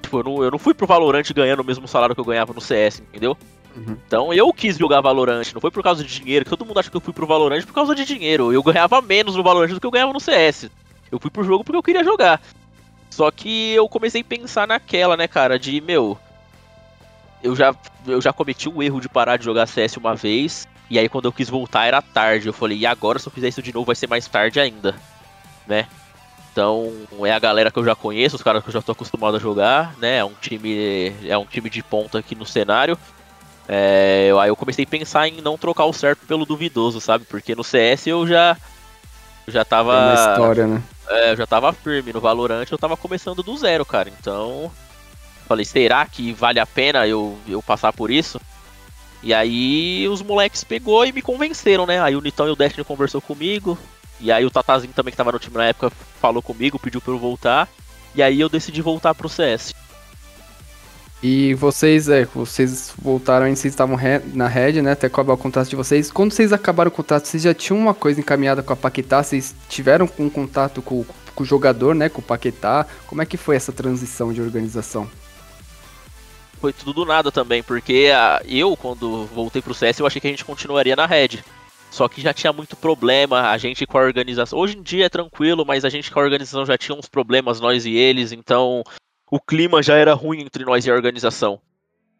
Tipo, 0.00 0.20
eu 0.20 0.22
não, 0.22 0.44
eu 0.44 0.50
não 0.52 0.58
fui 0.58 0.72
pro 0.72 0.86
Valorant 0.86 1.28
ganhando 1.34 1.62
o 1.62 1.64
mesmo 1.64 1.88
salário 1.88 2.14
que 2.14 2.20
eu 2.20 2.24
ganhava 2.24 2.52
no 2.52 2.60
CS, 2.60 3.00
entendeu? 3.00 3.36
Uhum. 3.76 3.96
Então 4.06 4.32
eu 4.32 4.52
quis 4.52 4.78
jogar 4.78 5.00
Valorant, 5.00 5.52
não 5.52 5.60
foi 5.60 5.72
por 5.72 5.82
causa 5.82 6.04
de 6.04 6.20
dinheiro, 6.20 6.44
que 6.44 6.50
todo 6.50 6.64
mundo 6.64 6.78
acha 6.78 6.88
que 6.88 6.96
eu 6.96 7.00
fui 7.00 7.12
pro 7.12 7.26
Valorant 7.26 7.66
por 7.66 7.74
causa 7.74 7.92
de 7.92 8.04
dinheiro. 8.04 8.52
Eu 8.52 8.62
ganhava 8.62 9.02
menos 9.02 9.34
no 9.34 9.42
Valorant 9.42 9.72
do 9.72 9.80
que 9.80 9.86
eu 9.86 9.90
ganhava 9.90 10.12
no 10.12 10.20
CS. 10.20 10.70
Eu 11.10 11.18
fui 11.18 11.28
pro 11.28 11.42
jogo 11.42 11.64
porque 11.64 11.76
eu 11.76 11.82
queria 11.82 12.04
jogar. 12.04 12.40
Só 13.10 13.32
que 13.32 13.72
eu 13.72 13.88
comecei 13.88 14.20
a 14.20 14.24
pensar 14.24 14.68
naquela, 14.68 15.16
né, 15.16 15.26
cara, 15.26 15.58
de, 15.58 15.80
meu, 15.80 16.16
eu 17.42 17.56
já, 17.56 17.74
eu 18.06 18.20
já 18.20 18.32
cometi 18.32 18.68
o 18.68 18.80
erro 18.80 19.00
de 19.00 19.08
parar 19.08 19.38
de 19.38 19.44
jogar 19.44 19.66
CS 19.66 19.96
uma 19.96 20.14
vez, 20.14 20.68
e 20.88 21.00
aí 21.00 21.08
quando 21.08 21.24
eu 21.24 21.32
quis 21.32 21.48
voltar 21.48 21.86
era 21.86 22.00
tarde. 22.00 22.46
Eu 22.46 22.52
falei, 22.52 22.78
e 22.78 22.86
agora 22.86 23.18
se 23.18 23.26
eu 23.26 23.32
fizer 23.32 23.48
isso 23.48 23.60
de 23.60 23.74
novo 23.74 23.86
vai 23.86 23.96
ser 23.96 24.06
mais 24.06 24.28
tarde 24.28 24.60
ainda, 24.60 24.94
né? 25.66 25.88
Então 26.52 26.92
é 27.24 27.32
a 27.32 27.38
galera 27.38 27.70
que 27.70 27.78
eu 27.78 27.84
já 27.84 27.94
conheço, 27.94 28.36
os 28.36 28.42
caras 28.42 28.62
que 28.62 28.68
eu 28.68 28.72
já 28.72 28.82
tô 28.82 28.92
acostumado 28.92 29.36
a 29.36 29.40
jogar, 29.40 29.94
né? 29.98 30.18
É 30.18 30.24
um 30.24 30.34
time, 30.40 31.14
é 31.24 31.38
um 31.38 31.44
time 31.44 31.70
de 31.70 31.82
ponta 31.82 32.18
aqui 32.18 32.34
no 32.34 32.44
cenário. 32.44 32.98
É, 33.68 34.32
aí 34.40 34.48
eu 34.48 34.56
comecei 34.56 34.84
a 34.84 34.88
pensar 34.88 35.28
em 35.28 35.40
não 35.40 35.56
trocar 35.56 35.84
o 35.84 35.92
certo 35.92 36.26
pelo 36.26 36.44
duvidoso, 36.44 37.00
sabe? 37.00 37.24
Porque 37.24 37.54
no 37.54 37.62
CS 37.62 38.08
eu 38.08 38.26
já 38.26 38.56
já 39.46 39.64
tava 39.64 39.92
Tem 39.92 40.02
uma 40.02 40.32
história, 40.32 40.66
né? 40.66 40.82
é, 41.08 41.32
eu 41.32 41.36
já 41.36 41.46
tava 41.46 41.72
firme 41.72 42.12
no 42.12 42.20
Valorant, 42.20 42.66
eu 42.70 42.78
tava 42.78 42.96
começando 42.96 43.42
do 43.42 43.56
zero, 43.56 43.84
cara. 43.84 44.10
Então 44.18 44.70
falei, 45.46 45.64
será 45.64 46.06
que 46.06 46.32
vale 46.32 46.60
a 46.60 46.66
pena 46.66 47.06
eu, 47.06 47.36
eu 47.48 47.60
passar 47.60 47.92
por 47.92 48.10
isso? 48.10 48.40
E 49.22 49.34
aí 49.34 50.08
os 50.08 50.22
moleques 50.22 50.64
pegou 50.64 51.04
e 51.04 51.12
me 51.12 51.20
convenceram, 51.20 51.86
né? 51.86 52.00
Aí 52.00 52.16
o 52.16 52.20
Nitão 52.20 52.48
e 52.48 52.50
o 52.50 52.56
Destiny 52.56 52.84
conversou 52.84 53.20
comigo, 53.20 53.78
e 54.20 54.30
aí 54.30 54.44
o 54.44 54.50
Tatazinho 54.50 54.92
também 54.92 55.10
que 55.10 55.16
tava 55.16 55.32
no 55.32 55.38
time 55.38 55.56
na 55.56 55.66
época 55.66 55.90
falou 56.20 56.42
comigo, 56.42 56.78
pediu 56.78 57.00
pra 57.00 57.12
eu 57.12 57.18
voltar. 57.18 57.68
E 58.14 58.22
aí 58.22 58.40
eu 58.40 58.48
decidi 58.48 58.82
voltar 58.82 59.14
pro 59.14 59.28
CS. 59.28 59.72
E 61.22 61.52
vocês, 61.54 62.08
é, 62.08 62.24
vocês 62.24 62.94
voltaram 63.00 63.44
aí, 63.44 63.54
vocês 63.54 63.72
estavam 63.72 63.98
na 64.32 64.48
Red, 64.48 64.80
né, 64.80 64.92
até 64.92 65.06
acabar 65.06 65.34
o 65.34 65.36
contrato 65.36 65.68
de 65.68 65.76
vocês. 65.76 66.10
Quando 66.10 66.32
vocês 66.32 66.50
acabaram 66.52 66.88
o 66.88 66.92
contrato, 66.92 67.26
vocês 67.26 67.42
já 67.42 67.52
tinham 67.52 67.78
uma 67.78 67.92
coisa 67.92 68.20
encaminhada 68.20 68.62
com 68.62 68.72
a 68.72 68.76
Paquetá? 68.76 69.22
Vocês 69.22 69.54
tiveram 69.68 70.08
um 70.18 70.30
contato 70.30 70.80
com, 70.80 71.04
com 71.34 71.42
o 71.42 71.46
jogador, 71.46 71.94
né, 71.94 72.08
com 72.08 72.20
o 72.20 72.24
Paquetá? 72.24 72.86
Como 73.06 73.20
é 73.20 73.26
que 73.26 73.36
foi 73.36 73.54
essa 73.54 73.70
transição 73.70 74.32
de 74.32 74.40
organização? 74.40 75.10
Foi 76.58 76.72
tudo 76.72 76.92
do 76.92 77.04
nada 77.04 77.30
também, 77.30 77.62
porque 77.62 78.10
a, 78.14 78.40
eu, 78.46 78.74
quando 78.74 79.26
voltei 79.26 79.60
pro 79.60 79.74
CS, 79.74 79.98
eu 79.98 80.06
achei 80.06 80.20
que 80.20 80.26
a 80.26 80.30
gente 80.30 80.44
continuaria 80.44 80.96
na 80.96 81.04
Red. 81.04 81.44
Só 81.90 82.08
que 82.08 82.20
já 82.20 82.32
tinha 82.32 82.52
muito 82.52 82.76
problema, 82.76 83.50
a 83.50 83.58
gente 83.58 83.84
com 83.84 83.98
a 83.98 84.02
organização. 84.02 84.58
Hoje 84.58 84.78
em 84.78 84.82
dia 84.82 85.06
é 85.06 85.08
tranquilo, 85.08 85.66
mas 85.66 85.84
a 85.84 85.88
gente 85.88 86.10
com 86.10 86.20
a 86.20 86.22
organização 86.22 86.64
já 86.64 86.78
tinha 86.78 86.96
uns 86.96 87.08
problemas, 87.08 87.60
nós 87.60 87.84
e 87.84 87.92
eles, 87.92 88.30
então 88.30 88.84
o 89.30 89.40
clima 89.40 89.82
já 89.82 89.96
era 89.96 90.14
ruim 90.14 90.40
entre 90.40 90.64
nós 90.64 90.86
e 90.86 90.90
a 90.90 90.94
organização. 90.94 91.60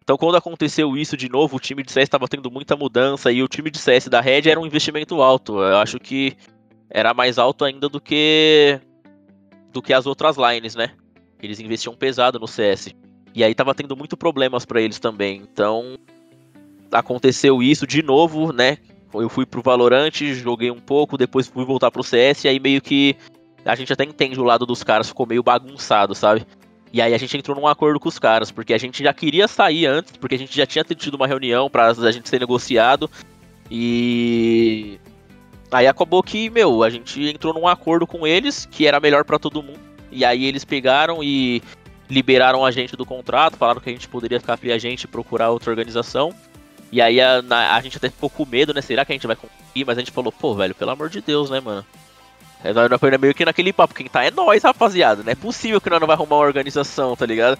Então 0.02 0.16
quando 0.16 0.36
aconteceu 0.36 0.96
isso 0.96 1.16
de 1.16 1.28
novo, 1.28 1.56
o 1.56 1.60
time 1.60 1.84
de 1.84 1.92
CS 1.92 2.04
estava 2.04 2.26
tendo 2.26 2.50
muita 2.50 2.76
mudança 2.76 3.30
e 3.30 3.42
o 3.44 3.48
time 3.48 3.70
de 3.70 3.78
CS 3.78 4.08
da 4.08 4.20
Red 4.20 4.50
era 4.50 4.58
um 4.58 4.66
investimento 4.66 5.22
alto. 5.22 5.60
Eu 5.60 5.76
acho 5.76 6.00
que 6.00 6.36
era 6.90 7.14
mais 7.14 7.38
alto 7.38 7.64
ainda 7.64 7.88
do 7.88 8.00
que 8.00 8.80
do 9.72 9.80
que 9.80 9.94
as 9.94 10.04
outras 10.04 10.36
lines, 10.36 10.74
né? 10.74 10.90
Eles 11.40 11.60
investiam 11.60 11.94
pesado 11.94 12.40
no 12.40 12.48
CS. 12.48 12.92
E 13.32 13.44
aí 13.44 13.54
tava 13.54 13.72
tendo 13.72 13.96
muito 13.96 14.16
problemas 14.16 14.64
para 14.64 14.80
eles 14.80 14.98
também. 14.98 15.36
Então 15.36 15.96
aconteceu 16.90 17.62
isso 17.62 17.86
de 17.86 18.02
novo, 18.02 18.52
né? 18.52 18.78
Eu 19.12 19.28
fui 19.28 19.44
pro 19.44 19.62
Valorant, 19.62 20.12
joguei 20.34 20.70
um 20.70 20.80
pouco, 20.80 21.18
depois 21.18 21.48
fui 21.48 21.64
voltar 21.64 21.90
pro 21.90 22.02
CS, 22.02 22.44
e 22.44 22.48
aí 22.48 22.60
meio 22.60 22.80
que 22.80 23.16
a 23.64 23.74
gente 23.74 23.92
até 23.92 24.04
entende 24.04 24.40
o 24.40 24.44
lado 24.44 24.64
dos 24.64 24.82
caras, 24.82 25.08
ficou 25.08 25.26
meio 25.26 25.42
bagunçado, 25.42 26.14
sabe? 26.14 26.46
E 26.92 27.00
aí 27.00 27.14
a 27.14 27.18
gente 27.18 27.36
entrou 27.36 27.56
num 27.56 27.66
acordo 27.66 28.00
com 28.00 28.08
os 28.08 28.18
caras, 28.18 28.50
porque 28.50 28.74
a 28.74 28.78
gente 28.78 29.02
já 29.02 29.12
queria 29.12 29.46
sair 29.46 29.86
antes, 29.86 30.16
porque 30.16 30.34
a 30.34 30.38
gente 30.38 30.56
já 30.56 30.66
tinha 30.66 30.84
tido 30.84 31.14
uma 31.14 31.26
reunião 31.26 31.70
pra 31.70 31.88
a 31.88 32.10
gente 32.10 32.28
ser 32.28 32.40
negociado. 32.40 33.08
E 33.70 34.98
aí 35.70 35.86
acabou 35.86 36.22
que, 36.22 36.50
meu, 36.50 36.82
a 36.82 36.90
gente 36.90 37.22
entrou 37.28 37.54
num 37.54 37.68
acordo 37.68 38.06
com 38.06 38.26
eles 38.26 38.66
que 38.66 38.86
era 38.86 38.98
melhor 38.98 39.24
para 39.24 39.38
todo 39.38 39.62
mundo. 39.62 39.78
E 40.10 40.24
aí 40.24 40.44
eles 40.44 40.64
pegaram 40.64 41.22
e 41.22 41.62
liberaram 42.08 42.64
a 42.64 42.72
gente 42.72 42.96
do 42.96 43.06
contrato, 43.06 43.56
falaram 43.56 43.80
que 43.80 43.88
a 43.88 43.92
gente 43.92 44.08
poderia 44.08 44.40
ficar 44.40 44.56
free 44.56 44.72
agente 44.72 45.04
e 45.04 45.08
procurar 45.08 45.50
outra 45.50 45.70
organização. 45.70 46.34
E 46.92 47.00
aí 47.00 47.20
a, 47.20 47.40
a 47.74 47.80
gente 47.80 47.96
até 47.96 48.08
ficou 48.08 48.28
com 48.28 48.44
medo, 48.44 48.74
né? 48.74 48.80
Será 48.80 49.04
que 49.04 49.12
a 49.12 49.14
gente 49.14 49.26
vai 49.26 49.36
conseguir? 49.36 49.84
Mas 49.84 49.96
a 49.96 50.00
gente 50.00 50.10
falou, 50.10 50.32
pô, 50.32 50.54
velho, 50.54 50.74
pelo 50.74 50.90
amor 50.90 51.08
de 51.08 51.20
Deus, 51.20 51.48
né, 51.48 51.60
mano? 51.60 51.84
É, 52.62 53.18
meio 53.18 53.34
que 53.34 53.44
naquele 53.44 53.72
papo, 53.72 53.94
quem 53.94 54.08
tá 54.08 54.24
é 54.24 54.30
nós, 54.30 54.62
rapaziada. 54.62 55.22
Não 55.22 55.32
é 55.32 55.34
possível 55.34 55.80
que 55.80 55.88
nós 55.88 56.00
não 56.00 56.06
vai 56.06 56.16
arrumar 56.16 56.36
uma 56.36 56.46
organização, 56.46 57.16
tá 57.16 57.24
ligado? 57.24 57.58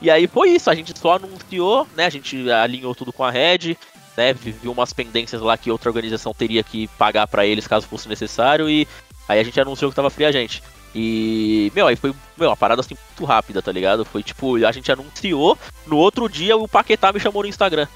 E 0.00 0.10
aí 0.10 0.26
foi 0.26 0.50
isso, 0.50 0.70
a 0.70 0.74
gente 0.74 0.96
só 0.98 1.16
anunciou, 1.16 1.86
né? 1.96 2.06
A 2.06 2.10
gente 2.10 2.50
alinhou 2.50 2.94
tudo 2.94 3.12
com 3.12 3.24
a 3.24 3.30
Red, 3.30 3.76
né? 4.16 4.32
Viu 4.32 4.72
umas 4.72 4.92
pendências 4.92 5.40
lá 5.40 5.56
que 5.56 5.70
outra 5.70 5.90
organização 5.90 6.32
teria 6.32 6.62
que 6.62 6.86
pagar 6.98 7.26
para 7.26 7.44
eles 7.44 7.66
caso 7.66 7.86
fosse 7.86 8.08
necessário. 8.08 8.68
E 8.68 8.86
aí 9.28 9.40
a 9.40 9.42
gente 9.42 9.60
anunciou 9.60 9.90
que 9.90 9.96
tava 9.96 10.10
free 10.10 10.26
a 10.26 10.32
gente. 10.32 10.62
E, 10.94 11.70
meu, 11.74 11.86
aí 11.86 11.96
foi 11.96 12.14
meu, 12.36 12.48
uma 12.50 12.56
parada 12.56 12.80
assim 12.80 12.96
muito 13.08 13.24
rápida, 13.24 13.62
tá 13.62 13.70
ligado? 13.70 14.04
Foi 14.04 14.22
tipo, 14.22 14.64
a 14.64 14.72
gente 14.72 14.90
anunciou, 14.90 15.58
no 15.86 15.96
outro 15.96 16.28
dia 16.28 16.56
o 16.56 16.68
Paquetá 16.68 17.12
me 17.12 17.20
chamou 17.20 17.42
no 17.42 17.48
Instagram. 17.48 17.86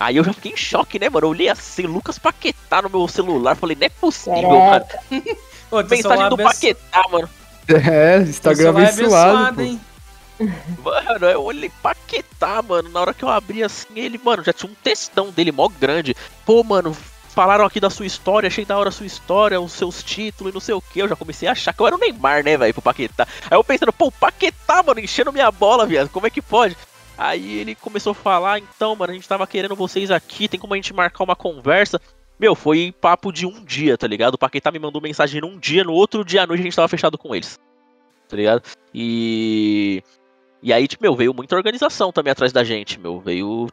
Aí 0.00 0.16
eu 0.16 0.24
já 0.24 0.32
fiquei 0.32 0.52
em 0.52 0.56
choque, 0.56 0.98
né, 0.98 1.08
mano? 1.08 1.26
Eu 1.26 1.30
olhei 1.30 1.48
assim, 1.48 1.82
Lucas 1.82 2.18
Paquetá 2.18 2.82
no 2.82 2.88
meu 2.90 3.08
celular, 3.08 3.56
falei, 3.56 3.76
não 3.78 3.86
é 3.86 3.88
possível, 3.88 4.48
mano. 4.50 4.84
Ô, 5.70 5.82
Mensagem 5.82 6.28
do 6.28 6.34
abenço- 6.34 6.50
Paquetá, 6.52 7.04
mano. 7.10 7.28
É, 7.68 8.18
Instagram 8.22 8.78
é 8.80 8.88
abençoado, 8.88 9.62
hein? 9.62 9.80
Mano, 10.84 11.26
eu 11.26 11.42
olhei 11.42 11.70
Paquetá, 11.82 12.62
mano. 12.62 12.88
Na 12.90 13.00
hora 13.00 13.12
que 13.14 13.24
eu 13.24 13.28
abri 13.28 13.62
assim, 13.62 13.88
ele, 13.96 14.18
mano, 14.22 14.44
já 14.44 14.52
tinha 14.52 14.70
um 14.70 14.74
textão 14.82 15.30
dele 15.30 15.50
mó 15.52 15.68
grande. 15.68 16.14
Pô, 16.46 16.62
mano, 16.62 16.96
falaram 17.28 17.64
aqui 17.64 17.80
da 17.80 17.90
sua 17.90 18.06
história, 18.06 18.46
achei 18.46 18.64
da 18.64 18.78
hora 18.78 18.88
a 18.88 18.92
sua 18.92 19.04
história, 19.06 19.60
os 19.60 19.72
seus 19.72 20.02
títulos 20.02 20.52
e 20.52 20.54
não 20.54 20.60
sei 20.60 20.74
o 20.74 20.80
que. 20.80 21.00
Eu 21.00 21.08
já 21.08 21.16
comecei 21.16 21.48
a 21.48 21.52
achar 21.52 21.72
que 21.74 21.80
eu 21.80 21.86
era 21.88 21.96
o 21.96 21.98
Neymar, 21.98 22.44
né, 22.44 22.56
velho, 22.56 22.72
pro 22.72 22.80
Paquetá. 22.82 23.26
Aí 23.50 23.56
eu 23.58 23.64
pensando, 23.64 23.92
pô, 23.92 24.06
o 24.06 24.12
Paquetá, 24.12 24.82
mano, 24.82 25.00
enchendo 25.00 25.32
minha 25.32 25.50
bola, 25.50 25.84
viado, 25.84 26.08
como 26.08 26.26
é 26.26 26.30
que 26.30 26.40
pode? 26.40 26.76
Aí 27.18 27.58
ele 27.58 27.74
começou 27.74 28.12
a 28.12 28.14
falar, 28.14 28.60
então, 28.60 28.94
mano, 28.94 29.10
a 29.10 29.14
gente 29.14 29.28
tava 29.28 29.44
querendo 29.44 29.74
vocês 29.74 30.08
aqui, 30.08 30.46
tem 30.46 30.58
como 30.58 30.72
a 30.72 30.76
gente 30.76 30.94
marcar 30.94 31.24
uma 31.24 31.34
conversa. 31.34 32.00
Meu, 32.38 32.54
foi 32.54 32.94
papo 33.00 33.32
de 33.32 33.44
um 33.44 33.64
dia, 33.64 33.98
tá 33.98 34.06
ligado? 34.06 34.34
O 34.34 34.38
Paquetá 34.38 34.70
me 34.70 34.78
mandou 34.78 35.02
mensagem 35.02 35.40
num 35.40 35.58
dia, 35.58 35.82
no 35.82 35.92
outro 35.92 36.24
dia 36.24 36.44
à 36.44 36.46
noite 36.46 36.60
a 36.60 36.62
gente 36.62 36.76
tava 36.76 36.86
fechado 36.86 37.18
com 37.18 37.34
eles. 37.34 37.58
Tá 38.28 38.36
ligado? 38.36 38.62
E. 38.94 40.00
E 40.62 40.72
aí, 40.72 40.86
tipo, 40.86 41.02
meu, 41.02 41.16
veio 41.16 41.34
muita 41.34 41.56
organização 41.56 42.12
também 42.12 42.30
atrás 42.30 42.52
da 42.52 42.62
gente, 42.62 43.00
meu. 43.00 43.18
Veio 43.18 43.68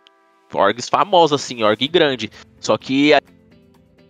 orgs 0.51 0.89
famosos, 0.89 1.39
assim, 1.39 1.63
org 1.63 1.88
grande. 1.88 2.31
Só 2.59 2.77
que 2.77 3.11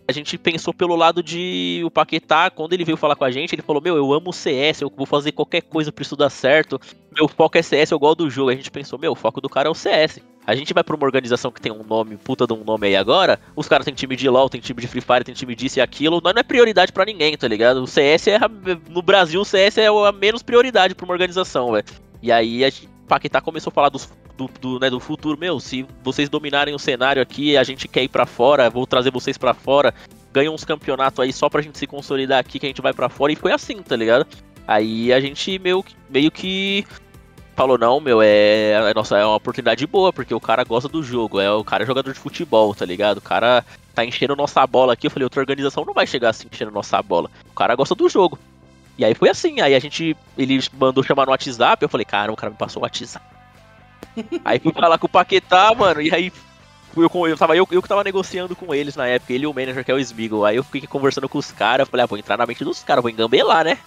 a, 0.07 0.11
gente 0.11 0.38
pensou 0.38 0.73
pelo 0.73 0.95
lado 0.95 1.22
de 1.23 1.82
o 1.86 1.91
Paquetá, 1.91 2.49
quando 2.49 2.73
ele 2.73 2.86
veio 2.86 2.98
falar 2.98 3.15
com 3.15 3.23
a 3.23 3.32
gente, 3.32 3.53
ele 3.56 3.61
falou, 3.61 3.82
meu, 3.82 3.95
eu 3.95 4.14
amo 4.14 4.32
CS, 4.32 4.82
eu 4.82 4.91
vou 4.95 5.06
fazer 5.06 5.32
qualquer 5.32 5.61
coisa 5.61 5.91
pra 5.91 6.02
isso 6.02 6.15
dar 6.15 6.30
certo. 6.30 6.80
Meu 7.14 7.27
foco 7.27 7.57
é 7.57 7.61
CS, 7.61 7.91
eu 7.91 7.99
gosto 7.99 8.19
do 8.23 8.30
jogo. 8.30 8.49
A 8.49 8.56
gente 8.56 8.69
pensou, 8.69 8.99
meu, 8.99 9.14
o 9.14 9.15
foco 9.15 9.41
do 9.41 9.49
cara 9.49 9.68
é 9.68 9.72
o 9.72 9.76
CS. 9.76 10.19
A 10.45 10.56
gente 10.56 10.73
vai 10.73 10.84
pra 10.84 10.95
uma 10.95 11.06
organização 11.06 11.52
que 11.52 11.60
tem 11.60 11.72
um 11.72 11.84
nome, 11.84 12.18
puta 12.18 12.45
de 12.45 12.53
um 12.53 12.64
nome 12.64 12.88
aí 12.88 12.95
agora, 12.95 13.40
os 13.56 13.68
caras 13.68 13.84
têm 13.84 13.94
time 13.95 14.15
de 14.15 14.30
LoL, 14.30 14.48
tem 14.48 14.61
time 14.61 14.80
de 14.80 14.88
Free 14.88 15.02
Fire, 15.02 15.23
tem 15.23 15.34
time 15.34 15.56
disso 15.56 15.80
e 15.80 15.82
aquilo, 15.82 16.22
mas 16.23 16.34
não 16.36 16.40
é 16.40 16.44
prioridade 16.44 16.91
pra 16.91 17.03
ninguém, 17.03 17.36
tá 17.36 17.48
ligado? 17.48 17.82
O 17.82 17.88
CS 17.88 18.27
é, 18.27 18.36
a- 18.36 18.49
no 18.90 19.02
Brasil, 19.02 19.41
o 19.41 19.45
CS 19.45 19.80
é 19.80 19.88
a 19.88 20.11
menos 20.11 20.44
prioridade 20.44 20.94
pra 20.94 21.03
uma 21.03 21.14
organização, 21.14 21.72
velho. 21.72 21.86
E 22.22 22.32
aí 22.32 22.64
a 22.64 22.69
gente, 22.69 22.88
Paquetá 23.07 23.40
começou 23.41 23.72
a 23.72 23.73
falar 23.73 23.90
do, 23.90 23.99
do, 24.60 24.80
né, 24.80 24.90
do 24.90 24.99
futuro, 24.99 25.38
meu, 25.38 25.60
se 25.60 25.86
vocês 26.03 26.30
dominarem 26.30 26.73
o 26.73 26.80
cenário 26.80 27.22
aqui, 27.22 27.56
a 27.57 27.64
gente 27.64 27.88
quer 27.88 28.03
ir 28.03 28.10
pra 28.10 28.26
fora, 28.26 28.69
vou 28.69 28.88
trazer 28.88 29.11
vocês 29.11 29.38
pra 29.38 29.53
fora, 29.53 29.94
ganha 30.34 30.52
uns 30.52 30.65
campeonatos 30.65 31.19
aí 31.19 31.32
só 31.32 31.49
pra 31.49 31.61
gente 31.61 31.77
se 31.77 31.88
consolidar 31.88 32.40
aqui, 32.40 32.60
que 32.60 32.65
a 32.65 32.69
gente 32.69 32.82
vai 32.82 32.94
pra 32.94 33.10
fora, 33.10 33.32
e 33.32 33.36
foi 33.36 33.52
assim, 33.52 33.82
tá 33.82 33.95
ligado? 33.95 34.26
Aí 34.68 35.14
a 35.14 35.19
gente 35.19 35.60
meio, 35.60 35.86
meio 36.10 36.32
que 36.32 36.86
falou, 37.56 37.77
não, 37.77 38.02
meu, 38.02 38.22
é, 38.22 38.72
é, 38.72 38.94
nossa, 38.94 39.18
é 39.18 39.26
uma 39.26 39.36
oportunidade 39.36 39.86
boa, 39.88 40.11
porque 40.11 40.34
o 40.34 40.40
cara 40.40 40.64
gosta 40.64 40.90
do 40.90 41.02
jogo, 41.02 41.40
é 41.40 41.52
o 41.52 41.64
cara 41.64 41.84
é 41.84 41.88
jogador 41.88 42.11
de 42.11 42.19
futebol, 42.19 42.76
tá 42.76 42.86
ligado? 42.86 43.19
O 43.19 43.22
cara 43.22 43.64
tá 43.94 44.03
enchendo 44.03 44.36
nossa 44.36 44.65
bola 44.68 44.94
aqui, 44.94 45.07
eu 45.07 45.11
falei, 45.11 45.23
outra 45.23 45.40
organização 45.40 45.86
não 45.86 45.94
vai 45.94 46.06
chegar 46.06 46.30
assim 46.30 46.48
enchendo 46.52 46.72
nossa 46.72 47.02
bola. 47.02 47.30
O 47.49 47.53
cara 47.53 47.76
gosta 47.76 47.95
do 47.95 48.10
jogo. 48.10 48.38
E 48.97 49.03
aí 49.03 49.13
foi 49.13 49.30
assim, 49.30 49.59
aí 49.61 49.76
a 49.76 49.80
gente, 49.80 50.15
ele 50.38 50.59
mandou 50.73 51.03
chamar 51.03 51.26
no 51.26 51.31
WhatsApp, 51.31 51.84
eu 51.84 51.89
falei, 51.89 52.05
cara, 52.05 52.31
o 52.31 52.35
cara 52.35 52.51
me 52.51 52.57
passou 52.57 52.81
o 52.81 52.85
WhatsApp. 52.85 53.26
aí 54.45 54.59
fui 54.59 54.72
falar 54.73 54.97
com 54.97 55.07
o 55.07 55.09
Paquetá, 55.09 55.73
mano, 55.76 56.01
e 56.01 56.13
aí 56.13 56.31
eu, 56.95 57.09
com- 57.09 57.27
eu, 57.27 57.38
tava, 57.38 57.55
eu, 57.57 57.67
eu 57.72 57.81
que 57.81 57.89
tava 57.89 58.03
negociando 58.03 58.55
com 58.55 58.73
eles 58.73 58.95
na 58.95 59.05
época, 59.07 59.34
ele 59.34 59.43
e 59.43 59.47
o 59.47 59.53
manager, 59.53 59.84
que 59.84 59.91
é 59.91 59.93
o 59.93 59.99
Smiggle. 59.99 60.45
Aí 60.45 60.55
eu 60.55 60.63
fiquei 60.63 60.88
conversando 60.88 61.27
com 61.27 61.38
os 61.38 61.51
caras, 61.51 61.85
eu 61.85 61.91
falei, 61.91 62.03
ah, 62.05 62.07
vou 62.07 62.17
entrar 62.17 62.38
na 62.38 62.45
mente 62.45 62.63
dos 62.63 62.84
caras, 62.84 63.01
vou 63.01 63.11
engambelar, 63.11 63.65
né? 63.65 63.77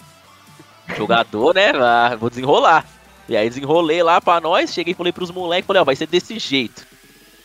Jogador, 0.95 1.53
né? 1.53 1.71
Ah, 1.75 2.15
vou 2.19 2.29
desenrolar. 2.29 2.85
E 3.27 3.37
aí 3.37 3.47
desenrolei 3.47 4.01
lá 4.01 4.19
pra 4.19 4.39
nós, 4.41 4.73
cheguei 4.73 4.91
e 4.93 4.95
falei 4.95 5.11
pros 5.13 5.31
moleques, 5.31 5.65
falei, 5.67 5.81
ó, 5.81 5.85
vai 5.85 5.95
ser 5.95 6.07
desse 6.07 6.37
jeito. 6.39 6.85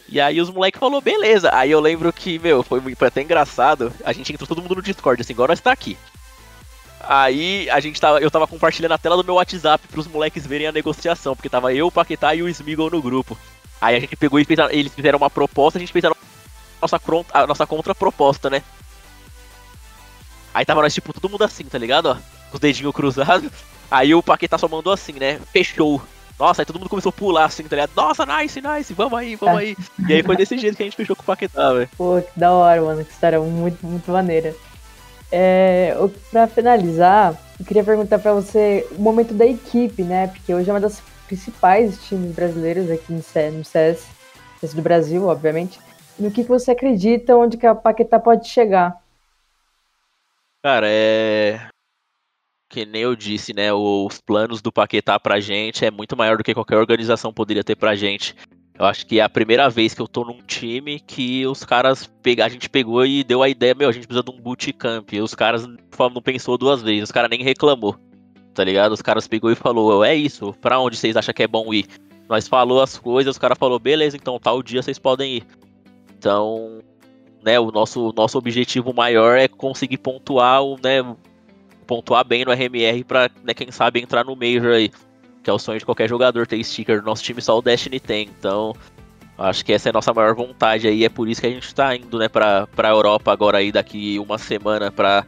E 0.08 0.20
aí 0.20 0.40
os 0.40 0.50
moleques 0.50 0.78
falou 0.78 1.00
beleza. 1.00 1.50
Aí 1.52 1.70
eu 1.70 1.80
lembro 1.80 2.12
que, 2.12 2.38
meu, 2.38 2.62
foi, 2.62 2.80
foi 2.94 3.08
até 3.08 3.22
engraçado. 3.22 3.92
A 4.04 4.12
gente 4.12 4.32
entrou 4.32 4.46
todo 4.48 4.62
mundo 4.62 4.76
no 4.76 4.82
Discord, 4.82 5.20
assim, 5.20 5.32
igual 5.32 5.48
nós 5.48 5.60
tá 5.60 5.72
aqui. 5.72 5.96
Aí 7.08 7.68
a 7.70 7.80
gente 7.80 8.00
tava, 8.00 8.18
eu 8.20 8.30
tava 8.30 8.46
compartilhando 8.46 8.92
a 8.92 8.98
tela 8.98 9.16
do 9.16 9.24
meu 9.24 9.34
WhatsApp 9.34 9.86
pros 9.88 10.06
moleques 10.06 10.46
verem 10.46 10.66
a 10.66 10.72
negociação, 10.72 11.34
porque 11.36 11.48
tava 11.48 11.72
eu, 11.74 11.86
o 11.88 11.92
Paquetá 11.92 12.34
e 12.34 12.42
o 12.42 12.48
Smiggle 12.48 12.90
no 12.90 13.02
grupo. 13.02 13.36
Aí 13.80 13.96
a 13.96 14.00
gente 14.00 14.16
pegou 14.16 14.38
e 14.40 14.44
fez, 14.44 14.58
a- 14.58 14.72
eles 14.72 14.92
fizeram 14.94 15.18
uma 15.18 15.28
proposta, 15.30 15.78
a 15.78 15.80
gente 15.80 15.92
fez 15.92 16.04
a 16.04 16.12
nossa, 16.80 17.00
a 17.32 17.46
nossa 17.46 17.66
contraproposta, 17.66 18.48
né? 18.48 18.62
Aí 20.52 20.64
tava 20.64 20.82
nós, 20.82 20.94
tipo, 20.94 21.12
todo 21.12 21.30
mundo 21.30 21.42
assim, 21.44 21.64
tá 21.64 21.78
ligado? 21.78 22.06
Ó, 22.06 22.14
com 22.14 22.54
os 22.54 22.60
dedinhos 22.60 22.94
cruzados. 22.94 23.50
Aí 23.90 24.14
o 24.14 24.22
Paquetá 24.22 24.56
só 24.56 24.68
mandou 24.68 24.92
assim, 24.92 25.12
né? 25.14 25.40
Fechou. 25.52 26.00
Nossa, 26.38 26.62
aí 26.62 26.66
todo 26.66 26.78
mundo 26.78 26.88
começou 26.88 27.10
a 27.10 27.12
pular 27.12 27.44
assim, 27.44 27.62
tá 27.64 27.76
ligado? 27.76 27.90
Nossa, 27.94 28.24
nice, 28.26 28.60
nice, 28.60 28.92
vamos 28.94 29.18
aí, 29.18 29.36
vamos 29.36 29.58
aí. 29.58 29.76
E 30.08 30.12
aí 30.14 30.22
foi 30.22 30.36
desse 30.36 30.56
jeito 30.58 30.76
que 30.76 30.82
a 30.82 30.86
gente 30.86 30.96
fechou 30.96 31.14
com 31.14 31.22
o 31.22 31.26
Paquetá, 31.26 31.72
velho. 31.72 31.88
Pô, 31.96 32.20
que 32.22 32.38
da 32.38 32.50
hora, 32.52 32.80
mano. 32.82 33.04
Que 33.04 33.12
história 33.12 33.40
muito, 33.40 33.84
muito 33.86 34.10
maneira. 34.10 34.54
É, 35.36 35.96
pra 36.30 36.46
finalizar, 36.46 37.36
eu 37.58 37.66
queria 37.66 37.82
perguntar 37.82 38.20
pra 38.20 38.32
você 38.32 38.86
o 38.92 39.02
momento 39.02 39.34
da 39.34 39.44
equipe, 39.44 40.04
né? 40.04 40.28
Porque 40.28 40.54
hoje 40.54 40.70
é 40.70 40.72
uma 40.72 40.78
das 40.78 41.02
principais 41.26 42.00
times 42.06 42.32
brasileiros 42.32 42.88
aqui 42.88 43.12
no 43.12 43.20
CS 43.20 44.06
do 44.72 44.80
Brasil, 44.80 45.26
obviamente. 45.26 45.80
No 46.16 46.30
que, 46.30 46.44
que 46.44 46.48
você 46.48 46.70
acredita 46.70 47.36
onde 47.36 47.56
que 47.56 47.66
a 47.66 47.74
Paquetá 47.74 48.20
pode 48.20 48.46
chegar? 48.46 49.02
Cara, 50.62 50.86
é. 50.88 51.66
Que 52.70 52.86
nem 52.86 53.02
eu 53.02 53.16
disse, 53.16 53.52
né? 53.52 53.72
Os 53.72 54.20
planos 54.20 54.62
do 54.62 54.70
Paquetá 54.70 55.18
pra 55.18 55.40
gente 55.40 55.84
é 55.84 55.90
muito 55.90 56.16
maior 56.16 56.36
do 56.36 56.44
que 56.44 56.54
qualquer 56.54 56.76
organização 56.76 57.34
poderia 57.34 57.64
ter 57.64 57.74
pra 57.74 57.96
gente. 57.96 58.36
Eu 58.76 58.86
acho 58.86 59.06
que 59.06 59.20
é 59.20 59.22
a 59.22 59.28
primeira 59.28 59.70
vez 59.70 59.94
que 59.94 60.02
eu 60.02 60.08
tô 60.08 60.24
num 60.24 60.42
time 60.42 60.98
que 60.98 61.46
os 61.46 61.64
caras 61.64 62.06
pega, 62.22 62.44
a 62.44 62.48
gente 62.48 62.68
pegou 62.68 63.06
e 63.06 63.22
deu 63.22 63.40
a 63.40 63.48
ideia, 63.48 63.74
meu, 63.74 63.88
a 63.88 63.92
gente 63.92 64.06
precisa 64.06 64.24
de 64.24 64.30
um 64.32 64.40
bootcamp. 64.40 65.12
E 65.12 65.20
os 65.20 65.34
caras 65.34 65.64
não 65.66 66.22
pensou 66.22 66.58
duas 66.58 66.82
vezes, 66.82 67.04
os 67.04 67.12
caras 67.12 67.30
nem 67.30 67.42
reclamou. 67.42 67.96
Tá 68.52 68.64
ligado? 68.64 68.92
Os 68.92 69.02
caras 69.02 69.28
pegou 69.28 69.50
e 69.50 69.54
falou, 69.54 70.04
é 70.04 70.14
isso, 70.14 70.52
pra 70.60 70.80
onde 70.80 70.96
vocês 70.96 71.16
acham 71.16 71.32
que 71.32 71.42
é 71.42 71.46
bom 71.46 71.72
ir? 71.72 71.86
Nós 72.28 72.48
falou 72.48 72.80
as 72.80 72.98
coisas, 72.98 73.32
os 73.32 73.38
caras 73.38 73.58
falou, 73.58 73.78
beleza, 73.78 74.16
então 74.16 74.38
tal 74.40 74.62
dia 74.62 74.82
vocês 74.82 74.98
podem 74.98 75.36
ir. 75.36 75.46
Então, 76.18 76.80
né, 77.44 77.60
o 77.60 77.70
nosso, 77.70 78.12
nosso 78.16 78.38
objetivo 78.38 78.92
maior 78.92 79.38
é 79.38 79.46
conseguir 79.46 79.98
pontuar 79.98 80.62
né, 80.82 81.14
pontuar 81.86 82.24
bem 82.24 82.44
no 82.44 82.50
RMR 82.50 83.04
pra, 83.04 83.30
né, 83.44 83.54
quem 83.54 83.70
sabe 83.70 84.00
entrar 84.00 84.24
no 84.24 84.34
Major 84.34 84.72
aí. 84.72 84.90
Que 85.44 85.50
é 85.50 85.52
o 85.52 85.58
sonho 85.58 85.78
de 85.78 85.84
qualquer 85.84 86.08
jogador 86.08 86.46
ter 86.46 86.62
sticker. 86.64 86.98
No 86.98 87.04
nosso 87.04 87.22
time 87.22 87.40
só 87.40 87.56
o 87.58 87.62
Destiny 87.62 88.00
tem. 88.00 88.30
Então, 88.38 88.74
acho 89.36 89.64
que 89.64 89.72
essa 89.72 89.88
é 89.88 89.90
a 89.90 89.92
nossa 89.92 90.12
maior 90.12 90.34
vontade 90.34 90.88
aí. 90.88 91.04
É 91.04 91.08
por 91.08 91.28
isso 91.28 91.40
que 91.40 91.46
a 91.46 91.50
gente 91.50 91.72
tá 91.74 91.94
indo, 91.94 92.18
né, 92.18 92.28
pra, 92.28 92.66
pra 92.68 92.88
Europa 92.88 93.30
agora 93.30 93.58
aí 93.58 93.70
daqui 93.70 94.18
uma 94.18 94.38
semana 94.38 94.90
pra 94.90 95.24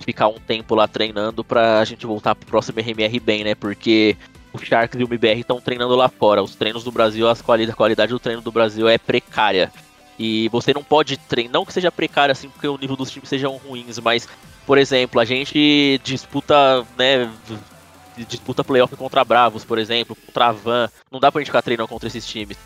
ficar 0.00 0.28
um 0.28 0.38
tempo 0.38 0.74
lá 0.74 0.86
treinando 0.86 1.42
pra 1.42 1.82
gente 1.84 2.06
voltar 2.06 2.34
pro 2.34 2.46
próximo 2.46 2.78
RMR 2.78 3.18
bem, 3.18 3.42
né? 3.42 3.54
Porque 3.54 4.14
o 4.52 4.58
Sharks 4.58 5.00
e 5.00 5.02
o 5.02 5.06
MBR 5.06 5.40
estão 5.40 5.58
treinando 5.58 5.96
lá 5.96 6.08
fora. 6.08 6.42
Os 6.42 6.54
treinos 6.54 6.84
do 6.84 6.92
Brasil, 6.92 7.26
as 7.26 7.40
quali 7.40 7.64
a 7.64 7.74
qualidade 7.74 8.12
do 8.12 8.20
treino 8.20 8.42
do 8.42 8.52
Brasil 8.52 8.86
é 8.86 8.98
precária. 8.98 9.72
E 10.18 10.48
você 10.50 10.74
não 10.74 10.84
pode 10.84 11.16
treinar, 11.16 11.52
não 11.52 11.64
que 11.64 11.72
seja 11.72 11.90
precário 11.90 12.32
assim, 12.32 12.48
porque 12.48 12.68
o 12.68 12.78
nível 12.78 12.96
dos 12.96 13.10
times 13.10 13.28
sejam 13.28 13.56
ruins, 13.56 13.98
mas 13.98 14.28
por 14.66 14.78
exemplo, 14.78 15.20
a 15.20 15.24
gente 15.24 16.00
disputa, 16.02 16.84
né, 16.98 17.30
disputa 18.24 18.64
playoff 18.64 18.94
contra 18.96 19.24
Bravos, 19.24 19.64
por 19.64 19.78
exemplo, 19.78 20.16
contra 20.16 20.52
Van. 20.52 20.90
Não 21.10 21.20
dá 21.20 21.30
pra 21.30 21.40
gente 21.40 21.48
ficar 21.48 21.62
treinando 21.62 21.88
contra 21.88 22.08
esses 22.08 22.26
times, 22.26 22.56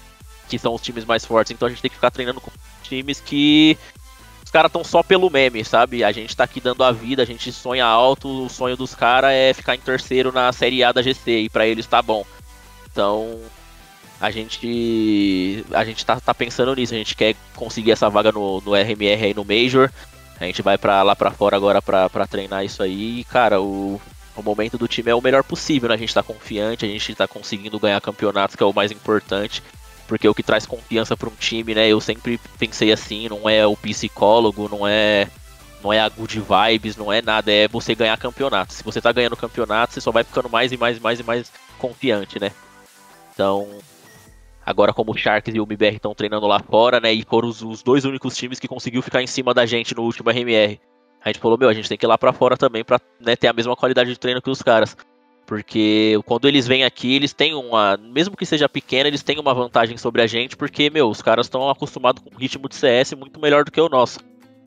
que 0.49 0.59
são 0.59 0.75
os 0.75 0.83
times 0.83 1.05
mais 1.05 1.25
fortes. 1.25 1.53
Então 1.53 1.67
a 1.67 1.71
gente 1.71 1.83
tem 1.83 1.91
que 1.91 1.97
ficar 1.97 2.11
treinando 2.11 2.41
com 2.41 2.51
times 2.83 3.21
que 3.21 3.77
os 4.45 4.51
caras 4.51 4.69
estão 4.69 4.83
só 4.83 5.03
pelo 5.03 5.31
meme, 5.31 5.65
sabe? 5.65 6.03
A 6.03 6.11
gente 6.11 6.37
tá 6.37 6.45
aqui 6.45 6.61
dando 6.61 6.83
a 6.83 6.91
vida, 6.91 7.23
a 7.23 7.27
gente 7.27 7.53
sonha 7.53 7.85
alto, 7.85 8.47
o 8.47 8.49
sonho 8.49 8.77
dos 8.77 8.95
caras 8.95 9.31
é 9.31 9.53
ficar 9.55 9.77
em 9.77 9.81
terceiro 9.81 10.33
na 10.33 10.53
Série 10.53 10.83
A 10.83 10.91
da 10.91 11.03
GC, 11.03 11.43
e 11.43 11.49
para 11.49 11.67
eles 11.67 11.87
tá 11.87 12.03
bom. 12.03 12.27
Então, 12.91 13.39
a 14.21 14.31
gente 14.31 15.65
a 15.73 15.85
gente 15.85 16.05
tá, 16.05 16.21
tá, 16.21 16.35
pensando 16.35 16.75
nisso, 16.75 16.95
a 16.95 16.99
gente 16.99 17.15
quer 17.15 17.37
conseguir 17.55 17.93
essa 17.93 18.11
vaga 18.11 18.33
no, 18.33 18.61
no 18.61 18.75
RMR 18.75 19.25
aí 19.25 19.35
no 19.35 19.45
Major. 19.45 19.89
A 20.41 20.45
gente 20.45 20.63
vai 20.63 20.77
para 20.77 21.03
lá 21.03 21.15
para 21.15 21.31
fora 21.31 21.57
agora 21.57 21.81
pra 21.81 22.27
treinar 22.27 22.65
isso 22.65 22.83
aí. 22.83 23.21
E, 23.21 23.25
cara, 23.25 23.61
o, 23.61 24.01
o 24.37 24.43
momento 24.43 24.79
do 24.79 24.89
time 24.89 25.11
é 25.11 25.15
o 25.15 25.21
melhor 25.21 25.43
possível, 25.43 25.89
né? 25.89 25.95
A 25.95 25.99
gente 25.99 26.15
tá 26.15 26.23
confiante, 26.23 26.85
a 26.85 26.89
gente 26.89 27.15
tá 27.15 27.27
conseguindo 27.27 27.79
ganhar 27.79 28.01
campeonatos, 28.01 28.57
que 28.57 28.63
é 28.63 28.67
o 28.67 28.73
mais 28.73 28.91
importante. 28.91 29.63
Porque 30.07 30.29
o 30.29 30.35
que 30.35 30.43
traz 30.43 30.67
confiança 30.67 31.17
para 31.17 31.29
um 31.29 31.35
time, 31.39 31.75
né? 31.75 31.89
Eu 31.89 32.01
sempre 32.01 32.41
pensei 32.59 32.93
assim, 32.93 33.29
não 33.29 33.49
é 33.49 33.67
o 33.67 33.77
psicólogo, 33.77 34.69
não 34.69 34.87
é 34.87 35.29
não 35.83 35.93
é 35.93 36.01
a 36.01 36.09
good 36.09 36.41
vibes, 36.41 36.97
não 36.97 37.13
é 37.13 37.23
nada, 37.23 37.51
é 37.51 37.67
você 37.67 37.95
ganhar 37.95 38.17
campeonato. 38.19 38.75
Se 38.75 38.83
você 38.83 39.01
tá 39.01 39.13
ganhando 39.13 39.37
campeonato, 39.37 39.95
você 39.95 40.01
só 40.01 40.11
vai 40.11 40.25
ficando 40.25 40.49
mais 40.49 40.73
e 40.73 40.77
mais 40.77 40.99
e 40.99 41.01
mais 41.01 41.21
e 41.21 41.23
mais 41.23 41.53
confiante, 41.79 42.39
né? 42.39 42.53
Então, 43.33 43.67
agora 44.65 44.93
como 44.93 45.13
o 45.13 45.17
Sharks 45.17 45.55
e 45.55 45.61
o 45.61 45.65
MBR 45.65 45.97
estão 45.97 46.15
treinando 46.15 46.47
lá 46.47 46.61
fora, 46.61 47.01
né? 47.01 47.13
E 47.13 47.25
foram 47.25 47.49
os, 47.49 47.63
os, 47.63 47.83
dois 47.83 48.05
únicos 48.05 48.37
times 48.37 48.61
que 48.61 48.69
conseguiu 48.69 49.01
ficar 49.01 49.23
em 49.23 49.27
cima 49.27 49.55
da 49.55 49.65
gente 49.65 49.95
no 49.95 50.03
último 50.03 50.31
RMR. 50.31 50.79
A 51.25 51.29
gente 51.29 51.41
falou, 51.41 51.59
meu, 51.59 51.69
a 51.69 51.75
gente 51.75 51.89
tem 51.89 51.99
que 51.99 52.05
ir 52.05 52.09
lá 52.09 52.17
para 52.17 52.33
fora 52.33 52.57
também 52.57 52.85
pra 52.85 52.99
né, 53.21 53.37
ter 53.37 53.49
a 53.49 53.53
mesma 53.53 53.77
qualidade 53.77 54.11
de 54.11 54.19
treino 54.19 54.41
que 54.41 54.51
os 54.51 54.63
caras. 54.63 54.97
Porque 55.47 56.19
quando 56.27 56.47
eles 56.47 56.67
vêm 56.67 56.85
aqui, 56.85 57.15
eles 57.17 57.33
têm 57.33 57.55
uma. 57.55 57.97
Mesmo 57.97 58.37
que 58.37 58.47
seja 58.47 58.69
pequena, 58.69 59.09
eles 59.09 59.23
têm 59.23 59.39
uma 59.39 59.53
vantagem 59.53 59.97
sobre 59.97 60.23
a 60.23 60.27
gente, 60.27 60.57
porque, 60.57 60.89
meu, 60.89 61.09
os 61.09 61.21
caras 61.21 61.47
estão 61.47 61.69
acostumados 61.69 62.23
com 62.23 62.33
um 62.33 62.39
ritmo 62.39 62.69
de 62.69 62.77
CS 62.77 63.15
muito 63.15 63.41
melhor 63.41 63.65
do 63.65 63.73
que 63.73 63.81
o 63.81 63.89
nosso. 63.89 64.21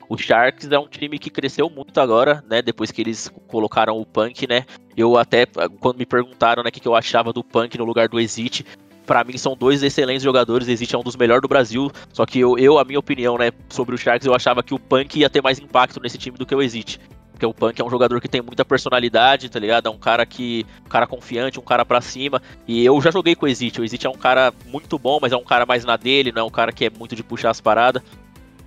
O 0.08 0.18
Sharks 0.18 0.70
é 0.70 0.78
um 0.78 0.86
time 0.86 1.18
que 1.18 1.30
cresceu 1.30 1.70
muito 1.70 1.98
agora, 1.98 2.44
né? 2.48 2.60
Depois 2.60 2.90
que 2.90 3.00
eles 3.00 3.32
colocaram 3.48 3.98
o 3.98 4.04
Punk, 4.04 4.46
né? 4.46 4.66
Eu 4.94 5.16
até, 5.16 5.46
quando 5.80 5.96
me 5.96 6.04
perguntaram 6.04 6.62
né, 6.62 6.68
o 6.68 6.72
que, 6.72 6.80
que 6.80 6.86
eu 6.86 6.94
achava 6.94 7.32
do 7.32 7.42
Punk 7.42 7.78
no 7.78 7.84
lugar 7.84 8.06
do 8.06 8.20
Exit, 8.20 8.66
para 9.06 9.24
mim 9.24 9.36
são 9.36 9.56
dois 9.56 9.82
excelentes 9.82 10.22
jogadores. 10.22 10.68
Exit 10.68 10.94
é 10.94 10.98
um 10.98 11.02
dos 11.02 11.16
melhores 11.16 11.42
do 11.42 11.48
Brasil. 11.48 11.90
Só 12.12 12.26
que 12.26 12.40
eu, 12.40 12.58
eu, 12.58 12.78
a 12.78 12.84
minha 12.84 12.98
opinião, 12.98 13.38
né, 13.38 13.50
sobre 13.68 13.94
o 13.94 13.98
Sharks, 13.98 14.26
eu 14.26 14.34
achava 14.34 14.62
que 14.62 14.74
o 14.74 14.78
Punk 14.78 15.18
ia 15.18 15.30
ter 15.30 15.42
mais 15.42 15.58
impacto 15.58 16.00
nesse 16.00 16.18
time 16.18 16.36
do 16.36 16.46
que 16.46 16.54
o 16.54 16.62
Exit. 16.62 17.00
Porque 17.32 17.44
o 17.44 17.52
Punk 17.52 17.80
é 17.80 17.84
um 17.84 17.90
jogador 17.90 18.20
que 18.20 18.28
tem 18.28 18.40
muita 18.40 18.64
personalidade, 18.64 19.48
tá 19.48 19.58
ligado? 19.58 19.86
É 19.86 19.90
um 19.90 19.98
cara 19.98 20.24
que. 20.24 20.64
Um 20.86 20.88
cara 20.88 21.06
confiante, 21.06 21.58
um 21.58 21.64
cara 21.64 21.84
pra 21.84 22.00
cima. 22.00 22.40
E 22.66 22.84
eu 22.84 23.00
já 23.00 23.10
joguei 23.10 23.34
com 23.34 23.44
o 23.44 23.48
Exit. 23.48 23.80
O 23.80 23.84
Exit 23.84 24.06
é 24.06 24.10
um 24.10 24.16
cara 24.16 24.52
muito 24.66 24.98
bom, 24.98 25.18
mas 25.20 25.32
é 25.32 25.36
um 25.36 25.44
cara 25.44 25.66
mais 25.66 25.84
na 25.84 25.96
dele, 25.96 26.30
não 26.32 26.42
é 26.42 26.44
um 26.44 26.50
cara 26.50 26.72
que 26.72 26.84
é 26.84 26.90
muito 26.90 27.16
de 27.16 27.24
puxar 27.24 27.50
as 27.50 27.60
paradas. 27.60 28.02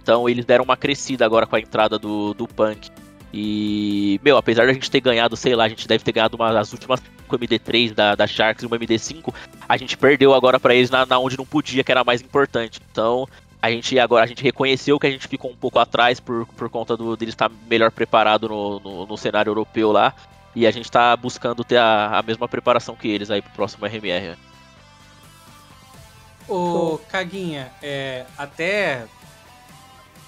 Então 0.02 0.28
eles 0.28 0.46
deram 0.46 0.64
uma 0.64 0.78
crescida 0.78 1.26
agora 1.26 1.46
com 1.46 1.56
a 1.56 1.60
entrada 1.60 1.98
do, 1.98 2.34
do 2.34 2.48
Punk. 2.48 2.90
E, 3.34 4.20
meu, 4.24 4.38
apesar 4.38 4.66
de 4.66 4.72
a 4.72 4.74
gente 4.74 4.90
ter 4.90 5.02
ganhado, 5.02 5.36
sei 5.36 5.56
lá, 5.56 5.66
a 5.66 5.70
gente 5.70 5.88
deve 5.88 6.04
ter 6.04 6.12
ganhado 6.12 6.36
uma, 6.36 6.58
as 6.58 6.72
últimas 6.72 7.02
5 7.24 7.38
MD3 7.38 7.94
da, 7.94 8.16
da 8.16 8.26
Sharks 8.26 8.64
e 8.64 8.66
uma 8.66 8.78
MD5, 8.78 9.34
a 9.68 9.78
gente 9.78 9.98
perdeu 9.98 10.34
agora 10.34 10.60
para 10.60 10.74
eles 10.74 10.90
na, 10.90 11.06
na 11.06 11.20
onde 11.20 11.38
não 11.38 11.46
podia, 11.46 11.84
que 11.84 11.92
era 11.92 12.04
mais 12.04 12.22
importante. 12.22 12.80
Então, 12.92 13.28
a 13.62 13.70
gente 13.70 14.00
agora 14.00 14.24
a 14.24 14.28
gente 14.28 14.44
reconheceu 14.44 15.00
que 15.00 15.08
a 15.08 15.12
gente 15.12 15.28
ficou 15.28 15.52
um 15.52 15.56
pouco 15.56 15.80
atrás 15.80 16.20
por, 16.20 16.46
por 16.46 16.70
conta 16.70 16.96
do, 16.96 17.18
dele 17.18 17.32
estar 17.32 17.52
melhor 17.70 17.92
preparado 17.92 18.48
no, 18.48 18.80
no, 18.80 19.06
no 19.06 19.18
cenário 19.18 19.50
europeu 19.50 19.92
lá. 19.92 20.14
E 20.56 20.66
a 20.66 20.72
gente 20.72 20.86
está 20.86 21.16
buscando 21.16 21.64
ter 21.64 21.78
a, 21.78 22.18
a 22.18 22.22
mesma 22.24 22.48
preparação 22.48 22.96
que 22.96 23.08
eles 23.08 23.30
aí 23.30 23.42
pro 23.42 23.52
próximo 23.52 23.86
RMR. 23.86 24.36
Ô, 26.48 26.98
Caguinha, 27.10 27.72
é, 27.84 28.26
até 28.38 29.06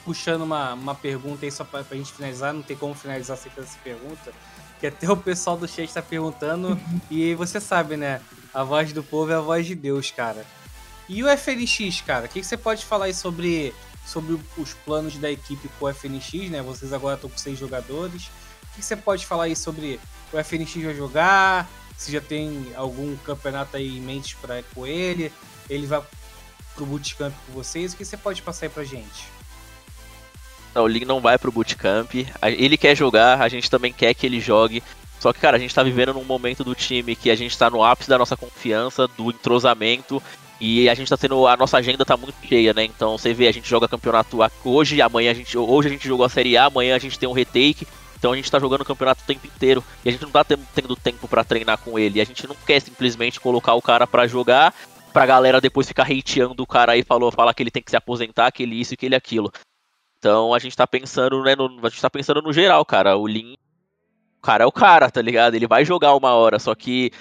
puxando 0.10 0.42
uma, 0.42 0.74
uma 0.74 0.96
pergunta 0.96 1.46
aí 1.46 1.52
só 1.52 1.64
pra, 1.64 1.84
pra 1.84 1.96
gente 1.96 2.12
finalizar, 2.12 2.52
não 2.52 2.64
tem 2.64 2.76
como 2.76 2.96
finalizar 2.96 3.38
sem 3.38 3.52
fazer 3.52 3.68
essa 3.68 3.78
pergunta, 3.84 4.34
que 4.80 4.88
até 4.88 5.08
o 5.08 5.16
pessoal 5.16 5.56
do 5.56 5.68
chat 5.68 5.94
tá 5.94 6.02
perguntando, 6.02 6.80
e 7.12 7.36
você 7.36 7.62
sabe, 7.62 7.96
né? 7.96 8.20
A 8.52 8.64
voz 8.64 8.92
do 8.92 9.04
povo 9.04 9.32
é 9.32 9.36
a 9.36 9.40
voz 9.40 9.68
de 9.68 9.76
Deus, 9.76 10.10
cara. 10.10 10.44
E 11.08 11.24
o 11.24 11.28
FNX, 11.38 12.02
cara, 12.02 12.26
o 12.26 12.28
que, 12.28 12.40
que 12.40 12.46
você 12.46 12.58
pode 12.58 12.84
falar 12.84 13.06
aí 13.06 13.14
sobre, 13.14 13.72
sobre 14.04 14.40
os 14.58 14.74
planos 14.74 15.16
da 15.20 15.30
equipe 15.30 15.70
com 15.78 15.86
o 15.86 15.94
FNX, 15.94 16.50
né? 16.50 16.64
Vocês 16.64 16.92
agora 16.92 17.14
estão 17.14 17.30
com 17.30 17.38
seis 17.38 17.60
jogadores. 17.60 18.24
O 18.64 18.68
que, 18.74 18.80
que 18.80 18.86
você 18.86 18.96
pode 18.96 19.28
falar 19.28 19.44
aí 19.44 19.56
sobre 19.56 20.00
o 20.34 20.44
FNX 20.44 20.84
vai 20.86 20.96
jogar? 20.96 21.70
Se 21.96 22.12
já 22.12 22.22
tem 22.22 22.72
algum 22.76 23.16
campeonato 23.18 23.78
aí 23.78 24.00
em 24.00 24.02
mente 24.02 24.36
pra, 24.38 24.64
com 24.74 24.88
ele? 24.88 25.32
Ele 25.70 25.86
vai 25.86 26.02
pro 26.74 26.88
bootcamp 26.88 27.34
com 27.46 27.54
vocês? 27.54 27.94
O 27.94 27.98
que 27.98 28.04
você 28.04 28.18
pode 28.18 28.42
passar 28.42 28.66
aí 28.66 28.70
pra 28.70 28.84
gente? 28.84 29.39
O 30.82 30.88
Lin 30.88 31.06
não 31.06 31.20
vai 31.20 31.38
pro 31.38 31.52
bootcamp. 31.52 32.14
Ele 32.44 32.78
quer 32.78 32.96
jogar, 32.96 33.42
a 33.42 33.50
gente 33.50 33.70
também 33.70 33.94
quer 33.94 34.14
que 34.14 34.26
ele 34.26 34.40
jogue. 34.40 34.84
Só 35.20 35.34
que, 35.34 35.40
cara, 35.40 35.58
a 35.58 35.60
gente 35.60 35.76
tá 35.76 35.84
vivendo 35.84 36.14
num 36.14 36.24
momento 36.24 36.64
do 36.64 36.74
time 36.74 37.16
que 37.16 37.30
a 37.30 37.36
gente 37.36 37.58
tá 37.58 37.70
no 37.70 37.84
ápice 37.84 38.10
da 38.10 38.18
nossa 38.18 38.38
confiança, 38.38 39.08
do 39.08 39.30
entrosamento. 39.30 40.22
E 40.62 40.90
a 40.90 40.94
gente 40.94 41.10
tá 41.10 41.18
tendo. 41.18 41.48
A 41.48 41.56
nossa 41.56 41.78
agenda 41.78 42.06
tá 42.06 42.18
muito 42.18 42.36
cheia, 42.46 42.74
né? 42.74 42.84
Então 42.84 43.18
você 43.18 43.34
vê, 43.34 43.48
a 43.48 43.52
gente 43.52 43.70
joga 43.70 43.88
campeonato 43.88 44.38
hoje, 44.64 45.02
amanhã 45.02 45.32
a 45.32 45.34
gente. 45.34 45.58
Hoje 45.58 45.88
a 45.88 45.92
gente 45.92 46.08
jogou 46.08 46.26
a 46.26 46.30
Série 46.30 46.58
A, 46.58 46.66
amanhã 46.66 46.96
a 46.96 47.00
gente 47.00 47.18
tem 47.18 47.28
um 47.28 47.34
retake. 47.34 47.88
Então 48.18 48.34
a 48.34 48.36
gente 48.36 48.52
tá 48.52 48.60
jogando 48.60 48.82
o 48.82 48.86
campeonato 48.86 49.24
o 49.24 49.26
tempo 49.26 49.48
inteiro. 49.48 49.84
E 50.04 50.10
a 50.10 50.12
gente 50.12 50.22
não 50.22 50.32
tá 50.32 50.44
tendo 50.44 50.96
tempo 50.96 51.28
para 51.28 51.44
treinar 51.44 51.78
com 51.78 51.98
ele. 51.98 52.20
E 52.20 52.22
a 52.22 52.26
gente 52.26 52.46
não 52.46 52.56
quer 52.66 52.82
simplesmente 52.82 53.40
colocar 53.40 53.74
o 53.74 53.82
cara 53.82 54.06
para 54.06 54.28
jogar 54.28 54.74
pra 55.14 55.26
galera 55.26 55.60
depois 55.60 55.88
ficar 55.88 56.04
hateando 56.04 56.62
o 56.62 56.68
cara 56.68 56.92
aí 56.92 57.04
falou, 57.04 57.32
falar 57.32 57.54
que 57.54 57.64
ele 57.64 57.72
tem 57.72 57.82
que 57.82 57.90
se 57.90 57.98
aposentar, 57.98 58.52
que 58.52 58.64
ele 58.64 58.80
isso 58.80 58.94
e 58.94 58.98
que 58.98 59.06
ele 59.06 59.16
aquilo. 59.16 59.52
Então 60.20 60.54
a 60.54 60.60
gente 60.60 60.76
tá 60.76 60.86
pensando, 60.86 61.42
né, 61.44 61.56
no, 61.56 61.66
a 61.82 61.90
gente 61.90 62.02
tá 62.02 62.10
pensando 62.10 62.42
no 62.42 62.52
geral, 62.52 62.86
cara. 62.86 63.18
O 63.18 63.26
Lin, 63.26 63.54
o 64.38 64.42
cara 64.42 64.66
é 64.66 64.68
o 64.68 64.72
cara, 64.72 65.10
tá 65.10 65.22
ligado? 65.22 65.56
Ele 65.56 65.66
vai 65.66 65.86
jogar 65.86 66.14
uma 66.14 66.34
hora, 66.34 66.60
só 66.60 66.76
que 66.76 67.12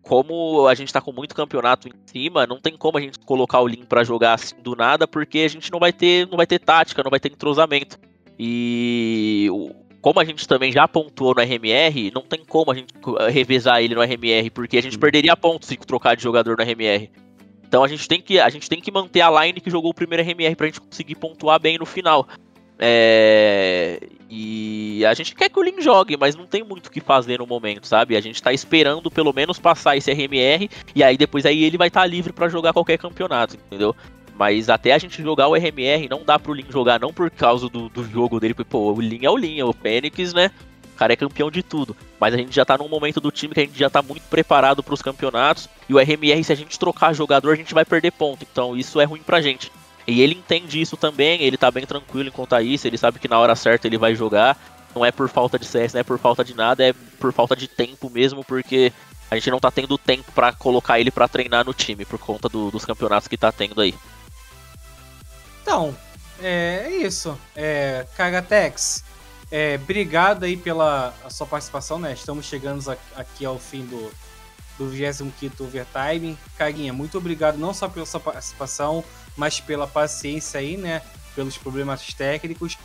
como 0.00 0.66
a 0.66 0.74
gente 0.74 0.92
tá 0.92 1.00
com 1.00 1.12
muito 1.12 1.34
campeonato 1.34 1.88
em 1.88 1.92
cima, 2.06 2.46
não 2.46 2.60
tem 2.60 2.76
como 2.76 2.96
a 2.96 3.00
gente 3.00 3.18
colocar 3.18 3.60
o 3.60 3.66
Lin 3.66 3.84
para 3.84 4.04
jogar 4.04 4.34
assim 4.34 4.56
do 4.62 4.74
nada, 4.74 5.06
porque 5.06 5.40
a 5.40 5.48
gente 5.48 5.70
não 5.70 5.78
vai 5.78 5.92
ter, 5.92 6.26
não 6.28 6.36
vai 6.36 6.46
ter 6.46 6.58
tática, 6.58 7.02
não 7.02 7.10
vai 7.10 7.20
ter 7.20 7.32
entrosamento. 7.32 7.98
E 8.38 9.48
como 10.00 10.18
a 10.18 10.24
gente 10.24 10.48
também 10.48 10.72
já 10.72 10.88
pontuou 10.88 11.34
no 11.34 11.42
RMR, 11.42 12.10
não 12.14 12.22
tem 12.22 12.44
como 12.44 12.70
a 12.70 12.74
gente 12.74 12.94
revezar 13.30 13.82
ele 13.82 13.94
no 13.94 14.02
RMR, 14.02 14.50
porque 14.50 14.78
a 14.78 14.82
gente 14.82 14.98
perderia 14.98 15.36
pontos 15.36 15.68
se 15.68 15.76
trocar 15.76 16.16
de 16.16 16.22
jogador 16.22 16.56
no 16.56 16.64
RMR. 16.64 17.10
Então 17.70 17.84
a 17.84 17.88
gente 17.88 18.08
tem 18.08 18.20
que, 18.20 18.40
a 18.40 18.48
gente 18.48 18.68
tem 18.68 18.80
que 18.80 18.90
manter 18.90 19.20
a 19.20 19.44
line 19.44 19.60
que 19.60 19.70
jogou 19.70 19.92
o 19.92 19.94
primeiro 19.94 20.24
RMR 20.24 20.56
pra 20.56 20.66
gente 20.66 20.80
conseguir 20.80 21.14
pontuar 21.14 21.60
bem 21.60 21.78
no 21.78 21.86
final. 21.86 22.26
É... 22.80 24.00
E 24.28 25.04
a 25.06 25.14
gente 25.14 25.36
quer 25.36 25.48
que 25.48 25.56
o 25.56 25.62
Lin 25.62 25.80
jogue, 25.80 26.16
mas 26.16 26.34
não 26.34 26.46
tem 26.48 26.64
muito 26.64 26.88
o 26.88 26.90
que 26.90 27.00
fazer 27.00 27.38
no 27.38 27.46
momento, 27.46 27.86
sabe? 27.86 28.16
A 28.16 28.20
gente 28.20 28.42
tá 28.42 28.52
esperando 28.52 29.08
pelo 29.08 29.32
menos 29.32 29.60
passar 29.60 29.96
esse 29.96 30.10
RMR 30.10 30.68
e 30.96 31.04
aí 31.04 31.16
depois 31.16 31.46
aí 31.46 31.62
ele 31.62 31.78
vai 31.78 31.86
estar 31.86 32.00
tá 32.00 32.06
livre 32.06 32.32
para 32.32 32.48
jogar 32.48 32.72
qualquer 32.72 32.98
campeonato, 32.98 33.54
entendeu? 33.54 33.94
Mas 34.36 34.68
até 34.68 34.92
a 34.92 34.98
gente 34.98 35.22
jogar 35.22 35.46
o 35.46 35.54
RMR, 35.54 36.08
não 36.10 36.24
dá 36.24 36.40
pro 36.40 36.52
Lin 36.52 36.66
jogar, 36.70 36.98
não 36.98 37.12
por 37.12 37.30
causa 37.30 37.68
do, 37.68 37.88
do 37.88 38.02
jogo 38.02 38.40
dele, 38.40 38.54
porque, 38.54 38.68
pô, 38.68 38.92
o 38.92 39.00
Lin 39.00 39.20
é 39.22 39.30
o 39.30 39.36
Lin, 39.36 39.60
é 39.60 39.64
o 39.64 39.72
Fênix, 39.72 40.34
né? 40.34 40.50
Cara 41.00 41.14
é 41.14 41.16
campeão 41.16 41.50
de 41.50 41.62
tudo. 41.62 41.96
Mas 42.20 42.34
a 42.34 42.36
gente 42.36 42.54
já 42.54 42.62
tá 42.62 42.76
num 42.76 42.88
momento 42.88 43.22
do 43.22 43.30
time 43.30 43.54
que 43.54 43.60
a 43.60 43.64
gente 43.64 43.78
já 43.78 43.88
tá 43.88 44.02
muito 44.02 44.24
preparado 44.28 44.82
para 44.82 44.92
os 44.92 45.00
campeonatos. 45.00 45.66
E 45.88 45.94
o 45.94 45.98
RMR, 45.98 46.44
se 46.44 46.52
a 46.52 46.56
gente 46.56 46.78
trocar 46.78 47.14
jogador, 47.14 47.54
a 47.54 47.56
gente 47.56 47.72
vai 47.72 47.86
perder 47.86 48.10
ponto. 48.12 48.46
Então 48.50 48.76
isso 48.76 49.00
é 49.00 49.04
ruim 49.04 49.22
pra 49.22 49.40
gente. 49.40 49.72
E 50.06 50.20
ele 50.20 50.34
entende 50.34 50.78
isso 50.78 50.96
também, 50.96 51.42
ele 51.42 51.56
tá 51.56 51.70
bem 51.70 51.86
tranquilo 51.86 52.28
em 52.28 52.32
contar 52.32 52.62
isso, 52.62 52.86
ele 52.86 52.98
sabe 52.98 53.18
que 53.18 53.28
na 53.28 53.38
hora 53.38 53.54
certa 53.56 53.86
ele 53.86 53.96
vai 53.96 54.14
jogar. 54.14 54.58
Não 54.94 55.04
é 55.04 55.12
por 55.12 55.28
falta 55.28 55.58
de 55.58 55.64
CS, 55.64 55.94
não 55.94 56.00
é 56.00 56.04
por 56.04 56.18
falta 56.18 56.44
de 56.44 56.54
nada, 56.54 56.84
é 56.84 56.92
por 57.18 57.32
falta 57.32 57.54
de 57.56 57.68
tempo 57.68 58.10
mesmo, 58.10 58.44
porque 58.44 58.92
a 59.30 59.36
gente 59.36 59.50
não 59.50 59.60
tá 59.60 59.70
tendo 59.70 59.96
tempo 59.96 60.32
para 60.32 60.52
colocar 60.52 60.98
ele 60.98 61.10
para 61.10 61.28
treinar 61.28 61.64
no 61.64 61.72
time, 61.72 62.04
por 62.04 62.18
conta 62.18 62.48
do, 62.48 62.70
dos 62.70 62.84
campeonatos 62.84 63.28
que 63.28 63.36
tá 63.36 63.52
tendo 63.52 63.80
aí. 63.80 63.94
Então, 65.62 65.96
é, 66.42 66.86
é 66.86 66.96
isso. 66.96 67.38
É, 67.54 68.04
Kagatex, 68.16 69.04
é, 69.50 69.74
obrigado 69.82 70.44
aí 70.44 70.56
pela 70.56 71.12
sua 71.28 71.46
participação, 71.46 71.98
né? 71.98 72.12
Estamos 72.12 72.46
chegando 72.46 72.88
aqui 73.16 73.44
ao 73.44 73.58
fim 73.58 73.84
do, 73.84 74.12
do 74.78 74.88
25 74.88 75.64
Overtime. 75.64 76.38
Caguinha, 76.56 76.92
muito 76.92 77.18
obrigado 77.18 77.58
não 77.58 77.74
só 77.74 77.88
pela 77.88 78.06
sua 78.06 78.20
participação, 78.20 79.04
mas 79.36 79.60
pela 79.60 79.86
paciência 79.86 80.60
aí, 80.60 80.76
né? 80.76 81.02
Pelos 81.34 81.58
problemas 81.58 82.14
técnicos. 82.14 82.78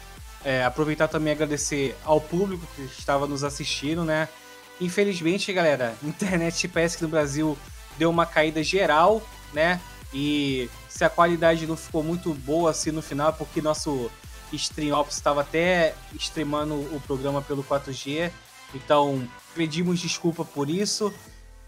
É, 0.44 0.64
aproveitar 0.64 1.08
também 1.08 1.34
e 1.34 1.36
agradecer 1.36 1.96
ao 2.04 2.22
público 2.22 2.68
que 2.76 2.84
estava 2.84 3.28
nos 3.28 3.44
assistindo, 3.44 4.04
né? 4.04 4.28
Infelizmente, 4.82 5.54
galera, 5.54 5.96
a 6.04 6.06
internet 6.06 6.68
parece 6.68 6.98
que 6.98 7.04
no 7.04 7.10
Brasil 7.10 7.58
deu 7.98 8.10
uma 8.10 8.26
caída 8.26 8.64
geral, 8.64 9.22
né? 9.54 9.80
E 10.14 10.70
se 10.90 11.04
a 11.04 11.10
qualidade 11.10 11.68
não 11.68 11.78
ficou 11.78 12.02
muito 12.02 12.34
boa 12.34 12.72
assim 12.72 12.92
no 12.92 13.02
final, 13.02 13.34
porque 13.34 13.62
nosso 13.62 14.10
Stream 14.54 14.98
Ops 14.98 15.16
estava 15.16 15.42
até 15.42 15.96
streamando 16.14 16.76
o 16.96 17.02
programa 17.02 17.42
pelo 17.42 17.64
4G, 17.64 18.32
então 18.74 19.28
pedimos 19.54 20.00
desculpa 20.00 20.44
por 20.46 20.70
isso. 20.70 21.14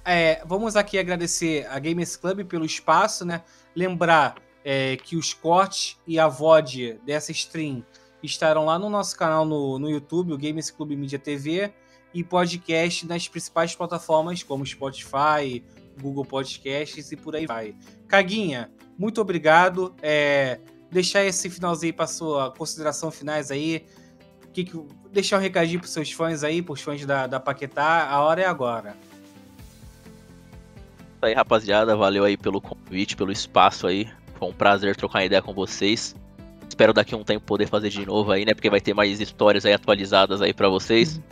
É, 0.05 0.41
vamos 0.45 0.75
aqui 0.75 0.97
agradecer 0.97 1.67
a 1.69 1.77
Gamers 1.79 2.15
Club 2.15 2.45
pelo 2.45 2.65
espaço, 2.65 3.25
né? 3.25 3.43
Lembrar 3.75 4.35
é, 4.63 4.95
que 4.97 5.17
os 5.17 5.33
cortes 5.33 5.97
e 6.07 6.19
a 6.19 6.27
VOD 6.27 6.99
dessa 7.05 7.31
stream 7.31 7.83
estarão 8.23 8.65
lá 8.65 8.79
no 8.79 8.89
nosso 8.89 9.17
canal 9.17 9.45
no, 9.45 9.77
no 9.77 9.89
YouTube, 9.89 10.33
o 10.33 10.37
Games 10.37 10.71
Club 10.71 10.91
Media 10.91 11.19
TV, 11.19 11.73
e 12.13 12.23
podcast 12.23 13.05
nas 13.05 13.27
principais 13.27 13.75
plataformas 13.75 14.41
como 14.43 14.65
Spotify, 14.65 15.63
Google 16.01 16.25
Podcasts 16.25 17.11
e 17.11 17.15
por 17.15 17.35
aí 17.35 17.45
vai. 17.45 17.75
Caguinha, 18.07 18.71
muito 18.97 19.21
obrigado. 19.21 19.93
É, 20.01 20.59
deixar 20.91 21.23
esse 21.23 21.49
finalzinho 21.49 21.93
para 21.93 22.07
sua 22.07 22.51
consideração 22.51 23.11
finais 23.11 23.51
aí. 23.51 23.85
Que, 24.53 24.63
que, 24.63 24.79
deixar 25.11 25.37
um 25.37 25.41
recadinho 25.41 25.79
para 25.79 25.87
seus 25.87 26.11
fãs 26.11 26.43
aí, 26.43 26.61
para 26.61 26.73
os 26.73 26.81
fãs 26.81 27.05
da, 27.05 27.27
da 27.27 27.39
Paquetá. 27.39 28.07
A 28.09 28.21
hora 28.21 28.41
é 28.41 28.45
agora. 28.45 28.95
aí, 31.21 31.33
rapaziada. 31.33 31.95
Valeu 31.95 32.23
aí 32.23 32.37
pelo 32.37 32.59
convite, 32.61 33.15
pelo 33.15 33.31
espaço 33.31 33.87
aí. 33.87 34.09
Foi 34.39 34.49
um 34.49 34.53
prazer 34.53 34.95
trocar 34.95 35.25
ideia 35.25 35.41
com 35.41 35.53
vocês. 35.53 36.15
Espero 36.67 36.93
daqui 36.93 37.15
a 37.15 37.17
um 37.17 37.23
tempo 37.23 37.45
poder 37.45 37.67
fazer 37.67 37.89
de 37.89 38.05
novo 38.05 38.31
aí, 38.31 38.45
né? 38.45 38.53
Porque 38.53 38.69
vai 38.69 38.81
ter 38.81 38.93
mais 38.93 39.19
histórias 39.19 39.65
aí 39.65 39.73
atualizadas 39.73 40.41
aí 40.41 40.53
para 40.53 40.69
vocês. 40.69 41.17
Uhum. 41.17 41.23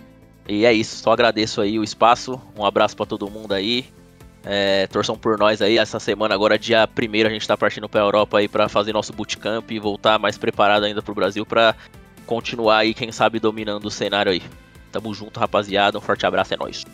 E 0.47 0.65
é 0.65 0.71
isso, 0.71 0.97
só 0.97 1.11
agradeço 1.11 1.61
aí 1.61 1.79
o 1.79 1.83
espaço. 1.83 2.39
Um 2.57 2.65
abraço 2.65 2.95
para 2.95 3.05
todo 3.05 3.29
mundo 3.29 3.53
aí. 3.53 3.85
É, 4.45 4.85
torçam 4.87 5.17
por 5.17 5.39
nós 5.39 5.61
aí. 5.61 5.77
Essa 5.77 5.99
semana, 5.99 6.35
agora, 6.35 6.57
dia 6.57 6.87
1 6.87 7.25
a 7.25 7.29
gente 7.29 7.47
tá 7.47 7.57
partindo 7.57 7.89
pra 7.89 8.01
Europa 8.01 8.37
aí 8.37 8.47
para 8.47 8.69
fazer 8.69 8.93
nosso 8.93 9.11
bootcamp 9.11 9.69
e 9.71 9.79
voltar 9.79 10.19
mais 10.19 10.37
preparado 10.37 10.83
ainda 10.83 11.01
pro 11.01 11.15
Brasil 11.15 11.45
para 11.45 11.75
continuar 12.27 12.77
aí, 12.77 12.93
quem 12.93 13.11
sabe, 13.11 13.39
dominando 13.39 13.85
o 13.85 13.91
cenário 13.91 14.31
aí. 14.31 14.43
Tamo 14.91 15.13
junto, 15.13 15.39
rapaziada. 15.39 15.97
Um 15.97 16.01
forte 16.01 16.25
abraço, 16.25 16.53
é 16.53 16.57
nóis. 16.57 16.85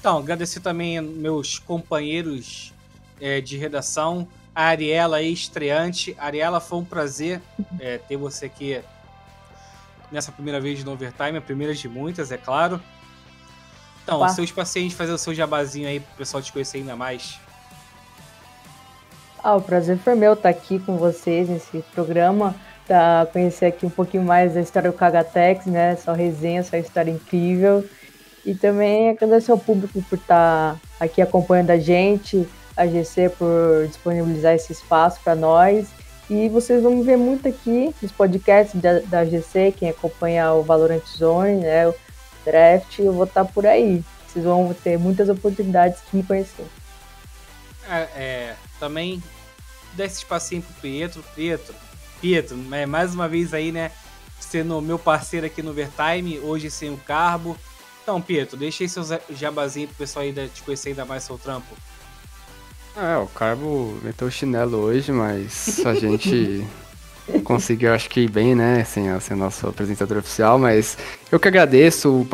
Então, 0.00 0.18
agradecer 0.18 0.60
também 0.60 1.00
meus 1.00 1.58
companheiros 1.58 2.72
é, 3.20 3.40
de 3.40 3.58
redação. 3.58 4.26
A 4.54 4.64
Ariela 4.64 5.18
aí, 5.18 5.32
estreante. 5.32 6.16
Ariela, 6.18 6.58
foi 6.58 6.78
um 6.78 6.84
prazer 6.84 7.40
é, 7.78 7.98
ter 7.98 8.16
você 8.16 8.46
aqui 8.46 8.80
nessa 10.10 10.32
primeira 10.32 10.58
vez 10.58 10.82
no 10.82 10.92
Overtime, 10.92 11.36
a 11.36 11.40
primeira 11.40 11.74
de 11.74 11.88
muitas, 11.88 12.32
é 12.32 12.38
claro. 12.38 12.80
Então, 14.08 14.22
Opa. 14.22 14.30
seus 14.30 14.50
pacientes 14.50 14.96
fazer 14.96 15.12
o 15.12 15.18
seu 15.18 15.34
jabazinho 15.34 15.86
aí 15.86 16.00
pro 16.00 16.16
pessoal 16.16 16.42
te 16.42 16.50
conhecer 16.50 16.78
ainda 16.78 16.96
mais. 16.96 17.38
Ah, 19.44 19.54
o 19.54 19.60
prazer 19.60 19.98
foi 19.98 20.14
meu 20.14 20.32
estar 20.32 20.48
aqui 20.48 20.78
com 20.78 20.96
vocês 20.96 21.46
nesse 21.46 21.84
programa, 21.92 22.54
para 22.86 23.28
conhecer 23.30 23.66
aqui 23.66 23.84
um 23.84 23.90
pouquinho 23.90 24.22
mais 24.22 24.54
da 24.54 24.62
história 24.62 24.90
do 24.90 24.96
Kagatex, 24.96 25.66
né? 25.66 25.94
Sua 25.96 26.14
resenha, 26.14 26.64
sua 26.64 26.78
história 26.78 27.10
incrível. 27.10 27.84
E 28.46 28.54
também 28.54 29.10
agradecer 29.10 29.50
ao 29.50 29.58
público 29.58 30.02
por 30.08 30.16
estar 30.16 30.80
aqui 30.98 31.20
acompanhando 31.20 31.70
a 31.70 31.78
gente, 31.78 32.48
a 32.74 32.86
GC 32.86 33.28
por 33.38 33.86
disponibilizar 33.88 34.54
esse 34.54 34.72
espaço 34.72 35.20
para 35.22 35.34
nós. 35.34 35.86
E 36.30 36.48
vocês 36.48 36.82
vão 36.82 37.02
ver 37.02 37.18
muito 37.18 37.46
aqui 37.46 37.94
nos 38.00 38.10
podcasts 38.10 38.80
da, 38.80 39.00
da 39.00 39.24
GC, 39.26 39.74
quem 39.76 39.90
acompanha 39.90 40.50
o 40.54 40.62
Valorant 40.62 41.04
Zone, 41.06 41.56
né? 41.56 41.92
Draft, 42.50 42.98
eu 42.98 43.12
vou 43.12 43.24
estar 43.24 43.44
por 43.44 43.66
aí. 43.66 44.02
Vocês 44.26 44.44
vão 44.44 44.74
ter 44.74 44.98
muitas 44.98 45.28
oportunidades 45.28 46.00
de 46.10 46.16
me 46.16 46.22
conhecer. 46.22 46.66
É, 47.88 48.00
é 48.16 48.56
também 48.78 49.22
dá 49.94 50.04
esse 50.04 50.18
espacinho 50.18 50.62
pro 50.62 50.74
Pietro. 50.80 51.24
Pietro, 51.34 51.74
Pietro, 52.20 52.58
é, 52.72 52.86
mais 52.86 53.14
uma 53.14 53.28
vez 53.28 53.52
aí, 53.52 53.72
né? 53.72 53.90
Sendo 54.38 54.80
meu 54.80 54.98
parceiro 54.98 55.46
aqui 55.46 55.62
no 55.62 55.70
Overtime, 55.70 56.38
hoje 56.40 56.70
sem 56.70 56.90
o 56.90 56.96
Carbo. 56.96 57.56
Então, 58.02 58.22
Pietro, 58.22 58.56
deixa 58.56 58.84
aí 58.84 58.88
seus 58.88 59.08
jabazinhos 59.30 59.90
pro 59.90 59.98
pessoal 59.98 60.24
ainda 60.24 60.46
te 60.48 60.62
conhecer 60.62 60.90
ainda 60.90 61.04
mais 61.04 61.24
seu 61.24 61.36
trampo. 61.36 61.74
É, 62.96 63.16
o 63.16 63.26
Carbo 63.26 63.98
meteu 64.02 64.28
o 64.28 64.30
chinelo 64.30 64.78
hoje, 64.78 65.12
mas 65.12 65.84
a 65.84 65.94
gente 65.94 66.66
conseguiu, 67.44 67.92
acho 67.92 68.08
que 68.08 68.28
bem, 68.28 68.54
né, 68.54 68.84
sem 68.84 69.18
ser 69.20 69.34
nosso 69.34 69.66
apresentador 69.66 70.18
oficial, 70.18 70.58
mas 70.58 70.96
eu 71.30 71.38
que 71.38 71.48
agradeço, 71.48 72.26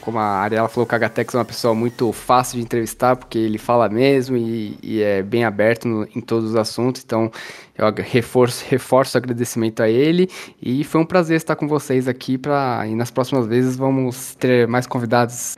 como 0.00 0.18
a 0.18 0.40
Ariela 0.40 0.68
falou, 0.68 0.84
o 0.84 0.88
Kagatex 0.88 1.34
é 1.34 1.38
uma 1.38 1.44
pessoa 1.44 1.74
muito 1.74 2.12
fácil 2.12 2.58
de 2.58 2.64
entrevistar, 2.64 3.16
porque 3.16 3.38
ele 3.38 3.58
fala 3.58 3.88
mesmo 3.88 4.36
e, 4.36 4.78
e 4.82 5.02
é 5.02 5.22
bem 5.22 5.44
aberto 5.44 5.86
no, 5.86 6.08
em 6.14 6.20
todos 6.20 6.50
os 6.50 6.56
assuntos, 6.56 7.02
então 7.04 7.30
eu 7.76 7.92
reforço, 7.96 8.64
reforço 8.68 9.16
o 9.16 9.18
agradecimento 9.18 9.82
a 9.82 9.88
ele 9.88 10.28
e 10.60 10.82
foi 10.84 11.00
um 11.00 11.06
prazer 11.06 11.36
estar 11.36 11.56
com 11.56 11.68
vocês 11.68 12.08
aqui, 12.08 12.38
pra, 12.38 12.84
e 12.86 12.94
nas 12.94 13.10
próximas 13.10 13.46
vezes 13.46 13.76
vamos 13.76 14.34
ter 14.34 14.66
mais 14.66 14.86
convidados 14.86 15.56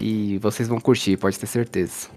e 0.00 0.38
vocês 0.38 0.68
vão 0.68 0.80
curtir, 0.80 1.16
pode 1.16 1.38
ter 1.38 1.46
certeza. 1.46 2.08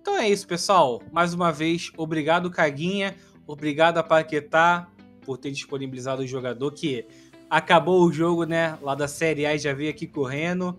Então 0.00 0.16
é 0.16 0.28
isso, 0.28 0.46
pessoal. 0.46 1.02
Mais 1.12 1.32
uma 1.34 1.52
vez, 1.52 1.92
obrigado, 1.96 2.50
Caguinha. 2.50 3.14
Obrigado 3.50 3.98
a 3.98 4.02
Paquetá 4.04 4.88
por 5.22 5.36
ter 5.36 5.50
disponibilizado 5.50 6.22
o 6.22 6.26
jogador 6.26 6.70
que 6.70 7.04
acabou 7.50 8.06
o 8.06 8.12
jogo, 8.12 8.44
né, 8.44 8.78
lá 8.80 8.94
da 8.94 9.08
Série 9.08 9.44
A 9.44 9.56
e 9.56 9.58
já 9.58 9.74
veio 9.74 9.90
aqui 9.90 10.06
correndo. 10.06 10.78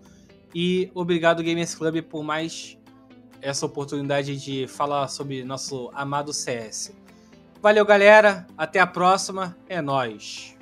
E 0.55 0.89
obrigado 0.93 1.43
Gamers 1.43 1.75
Club 1.75 2.01
por 2.03 2.23
mais 2.23 2.77
essa 3.41 3.65
oportunidade 3.65 4.37
de 4.37 4.67
falar 4.67 5.09
sobre 5.09 5.43
nosso 5.43 5.91
amado 5.93 6.31
CS. 6.31 6.95
Valeu, 7.61 7.85
galera. 7.85 8.47
Até 8.57 8.79
a 8.79 8.87
próxima. 8.87 9.57
É 9.67 9.81
nós. 9.81 10.55